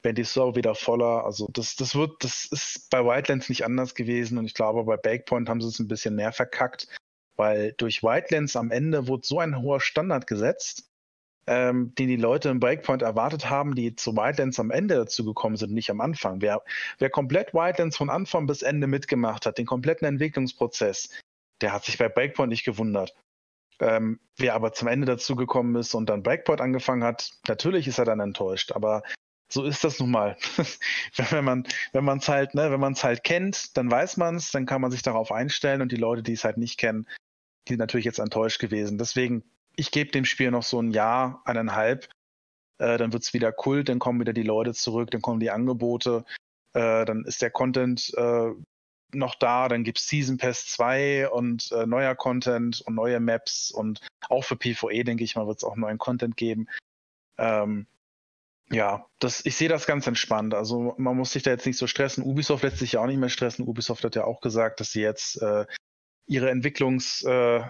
werden 0.01 0.15
die 0.15 0.23
Server 0.23 0.55
wieder 0.55 0.75
voller. 0.75 1.25
Also 1.25 1.47
das, 1.51 1.75
das 1.75 1.95
wird, 1.95 2.23
das 2.23 2.45
ist 2.45 2.89
bei 2.89 3.03
Wildlands 3.03 3.49
nicht 3.49 3.65
anders 3.65 3.95
gewesen 3.95 4.37
und 4.37 4.45
ich 4.45 4.53
glaube, 4.53 4.83
bei 4.83 4.97
Backpoint 4.97 5.49
haben 5.49 5.61
sie 5.61 5.67
es 5.67 5.79
ein 5.79 5.87
bisschen 5.87 6.15
mehr 6.15 6.31
verkackt, 6.31 6.87
weil 7.35 7.73
durch 7.77 8.03
Wildlands 8.03 8.55
am 8.55 8.71
Ende 8.71 9.07
wurde 9.07 9.25
so 9.25 9.39
ein 9.39 9.61
hoher 9.61 9.81
Standard 9.81 10.27
gesetzt, 10.27 10.89
ähm, 11.47 11.95
den 11.95 12.07
die 12.07 12.15
Leute 12.15 12.49
im 12.49 12.59
Breakpoint 12.59 13.01
erwartet 13.01 13.49
haben, 13.49 13.73
die 13.73 13.95
zu 13.95 14.15
Wildlands 14.15 14.59
am 14.59 14.69
Ende 14.69 14.95
dazu 14.95 15.25
gekommen 15.25 15.57
sind, 15.57 15.73
nicht 15.73 15.89
am 15.89 15.99
Anfang. 15.99 16.41
Wer, 16.41 16.61
wer 16.99 17.09
komplett 17.09 17.53
Wildlands 17.53 17.97
von 17.97 18.09
Anfang 18.09 18.45
bis 18.45 18.61
Ende 18.61 18.85
mitgemacht 18.85 19.45
hat, 19.45 19.57
den 19.57 19.65
kompletten 19.65 20.07
Entwicklungsprozess, 20.07 21.09
der 21.61 21.73
hat 21.73 21.85
sich 21.85 21.97
bei 21.97 22.07
Breakpoint 22.07 22.49
nicht 22.49 22.65
gewundert. 22.65 23.15
Ähm, 23.79 24.19
wer 24.37 24.55
aber 24.55 24.73
zum 24.73 24.87
Ende 24.87 25.05
dazu 25.05 25.35
gekommen 25.35 25.75
ist 25.75 25.93
und 25.93 26.09
dann 26.09 26.23
Breakpoint 26.23 26.61
angefangen 26.61 27.03
hat, 27.03 27.31
natürlich 27.47 27.87
ist 27.87 27.97
er 27.97 28.05
dann 28.05 28.19
enttäuscht, 28.19 28.73
aber 28.73 29.03
so 29.51 29.63
ist 29.63 29.83
das 29.83 29.99
nun 29.99 30.11
mal. 30.11 30.37
wenn 31.15 31.43
man 31.43 31.67
wenn 31.93 32.03
man 32.03 32.19
es 32.19 32.27
halt, 32.27 32.55
ne, 32.55 32.71
wenn 32.71 32.79
man 32.79 32.93
es 32.93 33.03
halt 33.03 33.23
kennt, 33.23 33.77
dann 33.77 33.89
weiß 33.89 34.17
man 34.17 34.35
es, 34.35 34.51
dann 34.51 34.65
kann 34.65 34.81
man 34.81 34.91
sich 34.91 35.01
darauf 35.01 35.31
einstellen 35.31 35.81
und 35.81 35.91
die 35.91 35.97
Leute, 35.97 36.23
die 36.23 36.33
es 36.33 36.43
halt 36.43 36.57
nicht 36.57 36.77
kennen, 36.77 37.07
die 37.67 37.73
sind 37.73 37.79
natürlich 37.79 38.05
jetzt 38.05 38.19
enttäuscht 38.19 38.59
gewesen. 38.59 38.97
Deswegen, 38.97 39.43
ich 39.75 39.91
gebe 39.91 40.11
dem 40.11 40.25
Spiel 40.25 40.51
noch 40.51 40.63
so 40.63 40.81
ein 40.81 40.91
Jahr, 40.91 41.41
eineinhalb, 41.45 42.09
äh, 42.79 42.97
dann 42.97 43.13
wird 43.13 43.23
es 43.23 43.33
wieder 43.33 43.51
Kult, 43.51 43.89
dann 43.89 43.99
kommen 43.99 44.19
wieder 44.19 44.33
die 44.33 44.43
Leute 44.43 44.73
zurück, 44.73 45.11
dann 45.11 45.21
kommen 45.21 45.39
die 45.39 45.51
Angebote, 45.51 46.25
äh, 46.73 47.05
dann 47.05 47.25
ist 47.25 47.41
der 47.41 47.51
Content 47.51 48.13
äh, 48.17 48.51
noch 49.13 49.35
da, 49.35 49.67
dann 49.67 49.83
gibt 49.83 49.99
es 49.99 50.07
Season 50.07 50.37
Pass 50.37 50.65
2 50.67 51.29
und 51.29 51.71
äh, 51.71 51.85
neuer 51.85 52.15
Content 52.15 52.81
und 52.81 52.95
neue 52.95 53.19
Maps 53.19 53.71
und 53.71 54.01
auch 54.29 54.43
für 54.43 54.55
PvE, 54.55 55.03
denke 55.03 55.23
ich 55.23 55.35
mal, 55.35 55.47
wird 55.47 55.57
es 55.57 55.63
auch 55.63 55.75
neuen 55.75 55.97
Content 55.97 56.37
geben. 56.37 56.67
Ähm, 57.37 57.87
ja, 58.71 59.07
das, 59.17 59.45
ich 59.45 59.55
sehe 59.55 59.69
das 59.69 59.87
ganz 59.87 60.05
entspannt. 60.05 60.53
Also 60.53 60.93
man 60.97 61.17
muss 61.17 61.31
sich 61.31 61.43
da 61.43 61.51
jetzt 61.51 61.65
nicht 61.65 61.77
so 61.77 61.87
stressen. 61.87 62.23
Ubisoft 62.23 62.63
lässt 62.63 62.77
sich 62.77 62.93
ja 62.93 63.01
auch 63.01 63.07
nicht 63.07 63.17
mehr 63.17 63.29
stressen. 63.29 63.67
Ubisoft 63.67 64.03
hat 64.03 64.15
ja 64.15 64.25
auch 64.25 64.41
gesagt, 64.41 64.79
dass 64.79 64.91
sie 64.91 65.01
jetzt 65.01 65.41
äh, 65.41 65.65
ihre 66.27 66.51
Entwicklungs, 66.51 67.23
äh, 67.23 67.63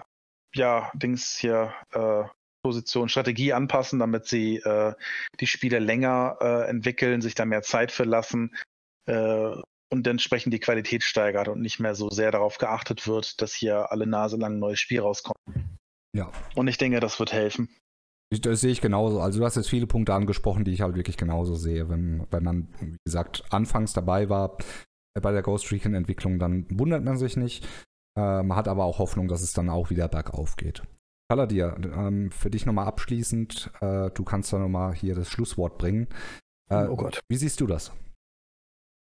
ja, 0.54 0.90
Dings 0.94 1.36
hier, 1.36 1.72
äh, 1.92 2.24
Position, 2.62 3.08
Strategie 3.08 3.54
anpassen, 3.54 3.98
damit 3.98 4.26
sie 4.26 4.56
äh, 4.56 4.92
die 5.40 5.46
Spiele 5.46 5.78
länger 5.78 6.36
äh, 6.40 6.68
entwickeln, 6.68 7.22
sich 7.22 7.34
da 7.34 7.46
mehr 7.46 7.62
Zeit 7.62 7.90
für 7.90 8.04
lassen. 8.04 8.54
Äh, 9.06 9.54
und 9.90 10.06
entsprechend 10.06 10.54
die 10.54 10.60
Qualität 10.60 11.02
steigert 11.02 11.48
und 11.48 11.60
nicht 11.60 11.80
mehr 11.80 11.94
so 11.94 12.10
sehr 12.10 12.30
darauf 12.30 12.58
geachtet 12.58 13.06
wird, 13.06 13.40
dass 13.42 13.52
hier 13.52 13.90
alle 13.92 14.06
Nase 14.06 14.36
lang 14.36 14.54
ein 14.54 14.58
neues 14.58 14.80
Spiel 14.80 15.00
rauskommt. 15.00 15.38
Ja. 16.16 16.30
Und 16.54 16.68
ich 16.68 16.78
denke, 16.78 17.00
das 17.00 17.18
wird 17.18 17.32
helfen. 17.32 17.68
Das 18.30 18.60
sehe 18.60 18.70
ich 18.70 18.80
genauso. 18.80 19.20
Also 19.20 19.40
du 19.40 19.44
hast 19.44 19.56
jetzt 19.56 19.68
viele 19.68 19.88
Punkte 19.88 20.14
angesprochen, 20.14 20.64
die 20.64 20.72
ich 20.72 20.82
halt 20.82 20.94
wirklich 20.94 21.16
genauso 21.16 21.56
sehe. 21.56 21.88
Wenn, 21.88 22.26
wenn 22.30 22.44
man, 22.44 22.68
wie 22.80 22.96
gesagt, 23.04 23.44
anfangs 23.50 23.92
dabei 23.92 24.28
war 24.28 24.56
bei 25.20 25.32
der 25.32 25.42
Ghost 25.42 25.72
Recon 25.72 25.94
Entwicklung, 25.94 26.38
dann 26.38 26.66
wundert 26.70 27.02
man 27.02 27.18
sich 27.18 27.36
nicht. 27.36 27.66
Äh, 28.16 28.42
man 28.44 28.54
hat 28.54 28.68
aber 28.68 28.84
auch 28.84 29.00
Hoffnung, 29.00 29.26
dass 29.26 29.42
es 29.42 29.52
dann 29.52 29.68
auch 29.68 29.90
wieder 29.90 30.06
bergauf 30.06 30.56
geht. 30.56 30.82
Paladir, 31.28 31.76
ähm, 31.82 32.30
für 32.30 32.50
dich 32.50 32.66
nochmal 32.66 32.86
abschließend, 32.86 33.70
äh, 33.80 34.10
du 34.10 34.24
kannst 34.24 34.52
da 34.52 34.58
nochmal 34.58 34.94
hier 34.94 35.14
das 35.14 35.28
Schlusswort 35.28 35.78
bringen. 35.78 36.08
Äh, 36.70 36.86
oh 36.86 36.96
Gott. 36.96 37.20
Wie 37.28 37.36
siehst 37.36 37.60
du 37.60 37.66
das? 37.66 37.92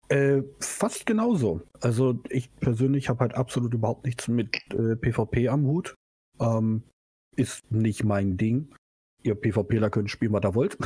Äh, 0.09 0.43
fast 0.61 1.07
genauso. 1.07 1.63
Also 1.81 2.21
ich 2.29 2.55
persönlich 2.57 3.09
habe 3.09 3.21
halt 3.21 3.35
absolut 3.35 3.73
überhaupt 3.73 4.05
nichts 4.05 4.29
mit 4.29 4.57
äh, 4.73 4.97
PvP 4.97 5.49
am 5.49 5.65
Hut. 5.65 5.95
Ähm, 6.41 6.83
ist 7.37 7.71
nicht 7.71 8.05
mein 8.05 8.37
Ding. 8.37 8.75
Ihr 9.23 9.35
PvPler 9.35 9.91
könnt 9.91 10.11
spielen, 10.11 10.33
was 10.33 10.45
ihr 10.45 10.55
wollt. 10.55 10.79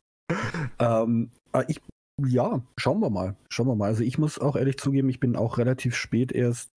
ähm, 0.78 1.30
ich, 1.68 1.80
ja, 2.26 2.64
schauen 2.78 3.00
wir 3.00 3.10
mal. 3.10 3.36
Schauen 3.50 3.68
wir 3.68 3.76
mal. 3.76 3.86
Also 3.88 4.02
ich 4.02 4.18
muss 4.18 4.38
auch 4.38 4.56
ehrlich 4.56 4.78
zugeben, 4.78 5.10
ich 5.10 5.20
bin 5.20 5.36
auch 5.36 5.58
relativ 5.58 5.94
spät 5.94 6.32
erst 6.32 6.70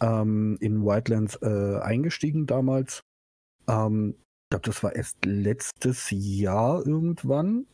ähm, 0.00 0.58
in 0.60 0.84
Wildlands 0.84 1.36
äh, 1.42 1.78
eingestiegen 1.80 2.46
damals. 2.46 3.00
Ähm, 3.66 4.14
ich 4.18 4.50
glaube, 4.50 4.66
das 4.66 4.82
war 4.82 4.94
erst 4.94 5.24
letztes 5.24 6.08
Jahr 6.10 6.86
irgendwann. 6.86 7.66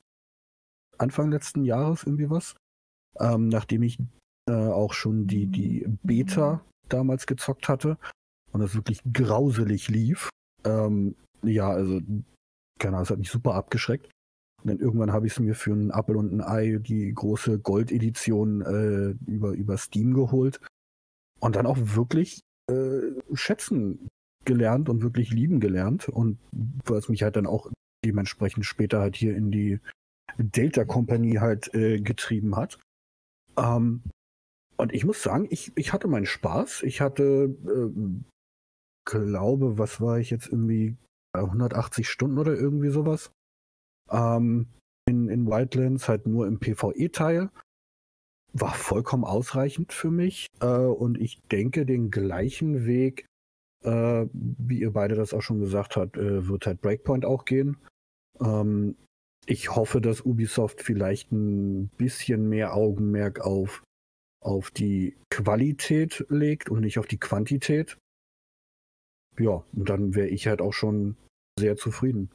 Anfang 0.98 1.32
letzten 1.32 1.65
Jahres 1.65 2.05
irgendwie 2.05 2.31
was 2.31 2.55
ähm, 3.20 3.49
nachdem 3.49 3.82
ich 3.82 3.99
äh, 4.49 4.53
auch 4.53 4.93
schon 4.93 5.27
die, 5.27 5.47
die 5.47 5.86
Beta 6.03 6.65
damals 6.89 7.27
gezockt 7.27 7.69
hatte 7.69 7.99
und 8.53 8.61
das 8.61 8.74
wirklich 8.74 9.01
grauselig 9.12 9.89
lief. 9.89 10.31
Ähm, 10.65 11.16
ja, 11.43 11.69
also, 11.70 12.01
keine 12.78 12.97
Ahnung, 12.97 13.03
es 13.03 13.11
hat 13.11 13.19
mich 13.19 13.31
super 13.31 13.55
abgeschreckt. 13.55 14.11
Und 14.62 14.70
dann 14.70 14.78
irgendwann 14.78 15.12
habe 15.12 15.27
ich 15.27 15.35
es 15.35 15.41
mir 15.41 15.55
für 15.55 15.73
einen 15.73 15.91
Apple 15.91 16.16
und 16.16 16.32
ein 16.32 16.41
Ei, 16.41 16.78
die 16.78 17.12
große 17.12 17.59
Gold-Edition 17.59 18.62
äh, 18.62 19.31
über, 19.31 19.53
über 19.53 19.77
Steam 19.77 20.15
geholt. 20.15 20.61
Und 21.41 21.57
dann 21.57 21.66
auch 21.66 21.77
wirklich 21.78 22.41
äh, 22.70 23.01
schätzen 23.35 24.09
gelernt 24.47 24.89
und 24.89 25.03
wirklich 25.03 25.31
lieben 25.31 25.61
gelernt. 25.61 26.09
Und 26.09 26.39
was 26.53 27.09
mich 27.09 27.23
halt 27.23 27.36
dann 27.36 27.47
auch 27.47 27.70
dementsprechend 28.05 28.65
später 28.65 29.01
halt 29.01 29.16
hier 29.16 29.36
in 29.36 29.51
die 29.51 29.81
Delta 30.39 30.85
Company 30.85 31.35
halt 31.35 31.74
äh, 31.74 32.01
getrieben 32.01 32.57
hat. 32.57 32.78
Ähm, 33.57 34.03
und 34.77 34.93
ich 34.93 35.05
muss 35.05 35.23
sagen, 35.23 35.47
ich, 35.51 35.73
ich 35.77 35.93
hatte 35.93 36.09
meinen 36.09 36.27
Spaß. 36.27 36.83
Ich 36.83 37.01
hatte, 37.01 37.57
äh, 37.67 37.91
glaube, 39.05 39.79
was 39.79 40.01
war 40.01 40.19
ich 40.19 40.31
jetzt 40.31 40.49
irgendwie 40.49 40.97
180 41.33 42.09
Stunden 42.09 42.39
oder 42.39 42.55
irgendwie 42.55 42.91
sowas. 42.91 43.31
Ähm, 44.11 44.67
in, 45.07 45.29
in 45.29 45.47
Wildlands, 45.47 46.09
halt 46.09 46.27
nur 46.27 46.47
im 46.47 46.59
PvE-Teil. 46.59 47.51
War 48.53 48.75
vollkommen 48.75 49.25
ausreichend 49.25 49.93
für 49.93 50.11
mich. 50.11 50.47
Äh, 50.61 50.67
und 50.67 51.21
ich 51.21 51.43
denke, 51.51 51.85
den 51.87 52.11
gleichen 52.11 52.87
Weg, 52.87 53.27
äh, 53.85 54.27
wie 54.33 54.81
ihr 54.81 54.93
beide 54.93 55.15
das 55.15 55.35
auch 55.35 55.43
schon 55.43 55.61
gesagt 55.61 55.97
habt, 55.97 56.17
äh, 56.17 56.49
wird 56.49 56.67
halt 56.67 56.81
Breakpoint 56.81 57.25
auch 57.25 57.45
gehen. 57.45 57.77
Ähm, 58.41 58.97
ich 59.47 59.75
hoffe, 59.75 60.01
dass 60.01 60.23
Ubisoft 60.23 60.83
vielleicht 60.83 61.33
ein 61.33 61.89
bisschen 61.97 62.49
mehr 62.49 62.75
Augenmerk 62.75 63.41
auf, 63.41 63.83
auf 64.43 64.71
die 64.71 65.16
Qualität 65.31 66.25
legt 66.29 66.71
und 66.71 66.81
nicht 66.81 66.99
auf 66.99 67.07
die 67.07 67.19
Quantität. 67.19 67.99
Ja, 69.39 69.65
und 69.73 69.89
dann 69.89 70.15
wäre 70.15 70.29
ich 70.29 70.47
halt 70.47 70.61
auch 70.61 70.73
schon 70.73 71.16
sehr 71.59 71.77
zufrieden. 71.77 72.31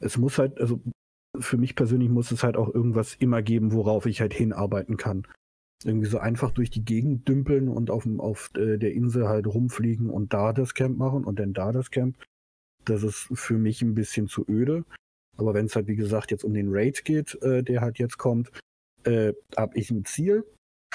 Es 0.00 0.16
muss 0.16 0.38
halt, 0.38 0.58
also 0.58 0.80
für 1.38 1.58
mich 1.58 1.74
persönlich 1.74 2.08
muss 2.08 2.30
es 2.30 2.42
halt 2.42 2.56
auch 2.56 2.74
irgendwas 2.74 3.14
immer 3.14 3.42
geben, 3.42 3.72
worauf 3.72 4.06
ich 4.06 4.20
halt 4.20 4.34
hinarbeiten 4.34 4.96
kann. 4.96 5.26
Irgendwie 5.84 6.08
so 6.08 6.18
einfach 6.18 6.52
durch 6.52 6.70
die 6.70 6.84
Gegend 6.84 7.28
dümpeln 7.28 7.68
und 7.68 7.90
auf, 7.90 8.06
auf 8.18 8.50
äh, 8.56 8.78
der 8.78 8.94
Insel 8.94 9.28
halt 9.28 9.46
rumfliegen 9.46 10.08
und 10.08 10.32
da 10.32 10.52
das 10.52 10.74
Camp 10.74 10.96
machen 10.96 11.24
und 11.24 11.38
dann 11.38 11.52
da 11.52 11.72
das 11.72 11.90
Camp. 11.90 12.16
Das 12.84 13.02
ist 13.02 13.28
für 13.34 13.58
mich 13.58 13.82
ein 13.82 13.94
bisschen 13.94 14.28
zu 14.28 14.46
öde. 14.48 14.84
Aber 15.36 15.54
wenn 15.54 15.66
es 15.66 15.76
halt, 15.76 15.86
wie 15.86 15.96
gesagt, 15.96 16.30
jetzt 16.30 16.44
um 16.44 16.54
den 16.54 16.68
Raid 16.70 17.04
geht, 17.04 17.40
äh, 17.42 17.62
der 17.62 17.80
halt 17.80 17.98
jetzt 17.98 18.18
kommt, 18.18 18.50
äh, 19.04 19.32
habe 19.56 19.76
ich 19.76 19.90
ein 19.90 20.04
Ziel. 20.04 20.44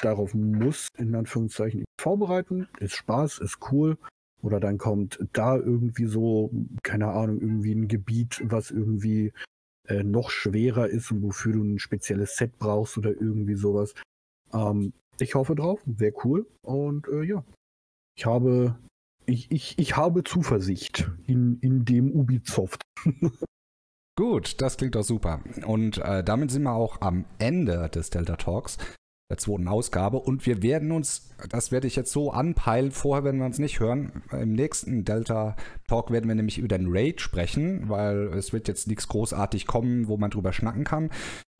Darauf 0.01 0.33
muss, 0.33 0.87
in 0.97 1.13
Anführungszeichen, 1.15 1.85
vorbereiten. 1.99 2.67
Ist 2.79 2.95
Spaß, 2.95 3.39
ist 3.39 3.59
cool. 3.71 3.97
Oder 4.41 4.59
dann 4.59 4.77
kommt 4.77 5.19
da 5.33 5.55
irgendwie 5.55 6.05
so, 6.05 6.51
keine 6.81 7.09
Ahnung, 7.09 7.39
irgendwie 7.39 7.73
ein 7.73 7.87
Gebiet, 7.87 8.41
was 8.43 8.71
irgendwie 8.71 9.33
äh, 9.87 10.03
noch 10.03 10.31
schwerer 10.31 10.87
ist 10.87 11.11
und 11.11 11.21
wofür 11.21 11.53
du 11.53 11.63
ein 11.63 11.79
spezielles 11.79 12.35
Set 12.35 12.57
brauchst 12.57 12.97
oder 12.97 13.11
irgendwie 13.11 13.55
sowas. 13.55 13.93
Ähm, 14.53 14.93
ich 15.19 15.35
hoffe 15.35 15.53
drauf, 15.53 15.81
wäre 15.85 16.13
cool. 16.23 16.47
Und 16.63 17.07
äh, 17.07 17.23
ja, 17.23 17.43
ich 18.17 18.25
habe, 18.25 18.79
ich, 19.25 19.51
ich, 19.51 19.77
ich 19.77 19.95
habe 19.95 20.23
Zuversicht 20.23 21.11
in, 21.27 21.59
in 21.61 21.85
dem 21.85 22.11
Ubisoft. 22.11 22.81
Gut, 24.21 24.61
das 24.61 24.77
klingt 24.77 24.93
doch 24.93 25.03
super. 25.03 25.39
Und 25.65 25.97
äh, 25.97 26.23
damit 26.23 26.51
sind 26.51 26.61
wir 26.61 26.73
auch 26.73 27.01
am 27.01 27.25
Ende 27.39 27.89
des 27.89 28.11
Delta 28.11 28.35
Talks, 28.35 28.77
der 29.31 29.39
zweiten 29.39 29.67
Ausgabe. 29.67 30.19
Und 30.19 30.45
wir 30.45 30.61
werden 30.61 30.91
uns, 30.91 31.31
das 31.49 31.71
werde 31.71 31.87
ich 31.87 31.95
jetzt 31.95 32.11
so 32.11 32.29
anpeilen, 32.29 32.91
vorher 32.91 33.23
werden 33.23 33.39
wir 33.39 33.47
uns 33.47 33.57
nicht 33.57 33.79
hören. 33.79 34.21
Im 34.31 34.53
nächsten 34.53 35.05
Delta 35.05 35.55
Talk 35.87 36.11
werden 36.11 36.27
wir 36.27 36.35
nämlich 36.35 36.59
über 36.59 36.67
den 36.67 36.85
Raid 36.89 37.19
sprechen, 37.19 37.89
weil 37.89 38.27
es 38.35 38.53
wird 38.53 38.67
jetzt 38.67 38.87
nichts 38.87 39.07
großartig 39.07 39.65
kommen, 39.65 40.07
wo 40.07 40.17
man 40.17 40.29
drüber 40.29 40.53
schnacken 40.53 40.83
kann. 40.83 41.09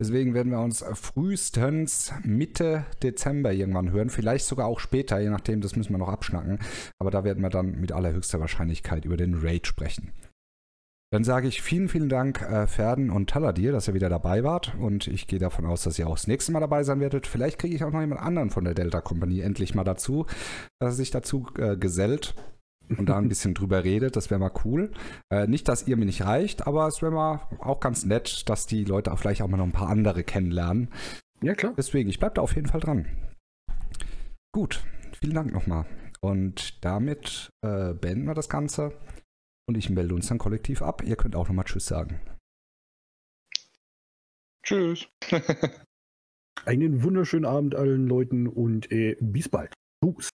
Deswegen 0.00 0.32
werden 0.32 0.52
wir 0.52 0.60
uns 0.60 0.84
frühestens 0.94 2.12
Mitte 2.22 2.84
Dezember 3.02 3.52
irgendwann 3.52 3.90
hören, 3.90 4.08
vielleicht 4.08 4.44
sogar 4.44 4.68
auch 4.68 4.78
später, 4.78 5.18
je 5.18 5.30
nachdem, 5.30 5.62
das 5.62 5.74
müssen 5.74 5.94
wir 5.94 5.98
noch 5.98 6.08
abschnacken. 6.08 6.60
Aber 7.00 7.10
da 7.10 7.24
werden 7.24 7.42
wir 7.42 7.50
dann 7.50 7.80
mit 7.80 7.90
allerhöchster 7.90 8.38
Wahrscheinlichkeit 8.38 9.04
über 9.04 9.16
den 9.16 9.34
Raid 9.34 9.66
sprechen. 9.66 10.12
Dann 11.12 11.24
sage 11.24 11.46
ich 11.46 11.60
vielen, 11.60 11.90
vielen 11.90 12.08
Dank, 12.08 12.40
äh, 12.40 12.66
Ferden 12.66 13.10
und 13.10 13.28
Taladir, 13.28 13.70
dass 13.70 13.86
ihr 13.86 13.92
wieder 13.92 14.08
dabei 14.08 14.44
wart. 14.44 14.74
Und 14.80 15.08
ich 15.08 15.26
gehe 15.26 15.38
davon 15.38 15.66
aus, 15.66 15.82
dass 15.82 15.98
ihr 15.98 16.08
auch 16.08 16.14
das 16.14 16.26
nächste 16.26 16.52
Mal 16.52 16.60
dabei 16.60 16.84
sein 16.84 17.00
werdet. 17.00 17.26
Vielleicht 17.26 17.58
kriege 17.58 17.76
ich 17.76 17.84
auch 17.84 17.92
noch 17.92 18.00
jemand 18.00 18.22
anderen 18.22 18.48
von 18.48 18.64
der 18.64 18.72
Delta 18.72 19.02
Kompanie 19.02 19.42
endlich 19.42 19.74
mal 19.74 19.84
dazu, 19.84 20.24
dass 20.80 20.94
er 20.94 20.96
sich 20.96 21.10
dazu 21.10 21.48
äh, 21.58 21.76
gesellt 21.76 22.34
und 22.88 23.10
da 23.10 23.18
ein 23.18 23.28
bisschen 23.28 23.52
drüber 23.52 23.84
redet. 23.84 24.16
Das 24.16 24.30
wäre 24.30 24.40
mal 24.40 24.52
cool. 24.64 24.90
Äh, 25.30 25.46
nicht, 25.48 25.68
dass 25.68 25.86
ihr 25.86 25.98
mir 25.98 26.06
nicht 26.06 26.24
reicht, 26.24 26.66
aber 26.66 26.86
es 26.86 27.02
wäre 27.02 27.12
mal 27.12 27.42
auch 27.58 27.80
ganz 27.80 28.06
nett, 28.06 28.48
dass 28.48 28.64
die 28.64 28.84
Leute 28.84 29.12
auch 29.12 29.18
vielleicht 29.18 29.42
auch 29.42 29.48
mal 29.48 29.58
noch 29.58 29.66
ein 29.66 29.72
paar 29.72 29.90
andere 29.90 30.24
kennenlernen. 30.24 30.88
Ja, 31.42 31.52
klar. 31.52 31.74
Deswegen, 31.76 32.08
ich 32.08 32.20
bleibe 32.20 32.36
da 32.36 32.40
auf 32.40 32.54
jeden 32.56 32.68
Fall 32.68 32.80
dran. 32.80 33.04
Gut, 34.50 34.82
vielen 35.20 35.34
Dank 35.34 35.52
nochmal. 35.52 35.84
Und 36.22 36.82
damit 36.82 37.50
äh, 37.60 37.92
beenden 37.92 38.24
wir 38.24 38.34
das 38.34 38.48
Ganze 38.48 38.92
und 39.68 39.76
ich 39.76 39.90
melde 39.90 40.14
uns 40.14 40.28
dann 40.28 40.38
kollektiv 40.38 40.82
ab. 40.82 41.02
Ihr 41.02 41.16
könnt 41.16 41.36
auch 41.36 41.48
nochmal 41.48 41.64
Tschüss 41.64 41.86
sagen. 41.86 42.20
Tschüss. 44.64 45.08
Einen 46.64 47.02
wunderschönen 47.02 47.44
Abend 47.44 47.74
allen 47.74 48.06
Leuten 48.06 48.46
und 48.46 48.90
äh, 48.92 49.16
bis 49.20 49.48
bald. 49.48 49.72
Tschüss. 50.04 50.28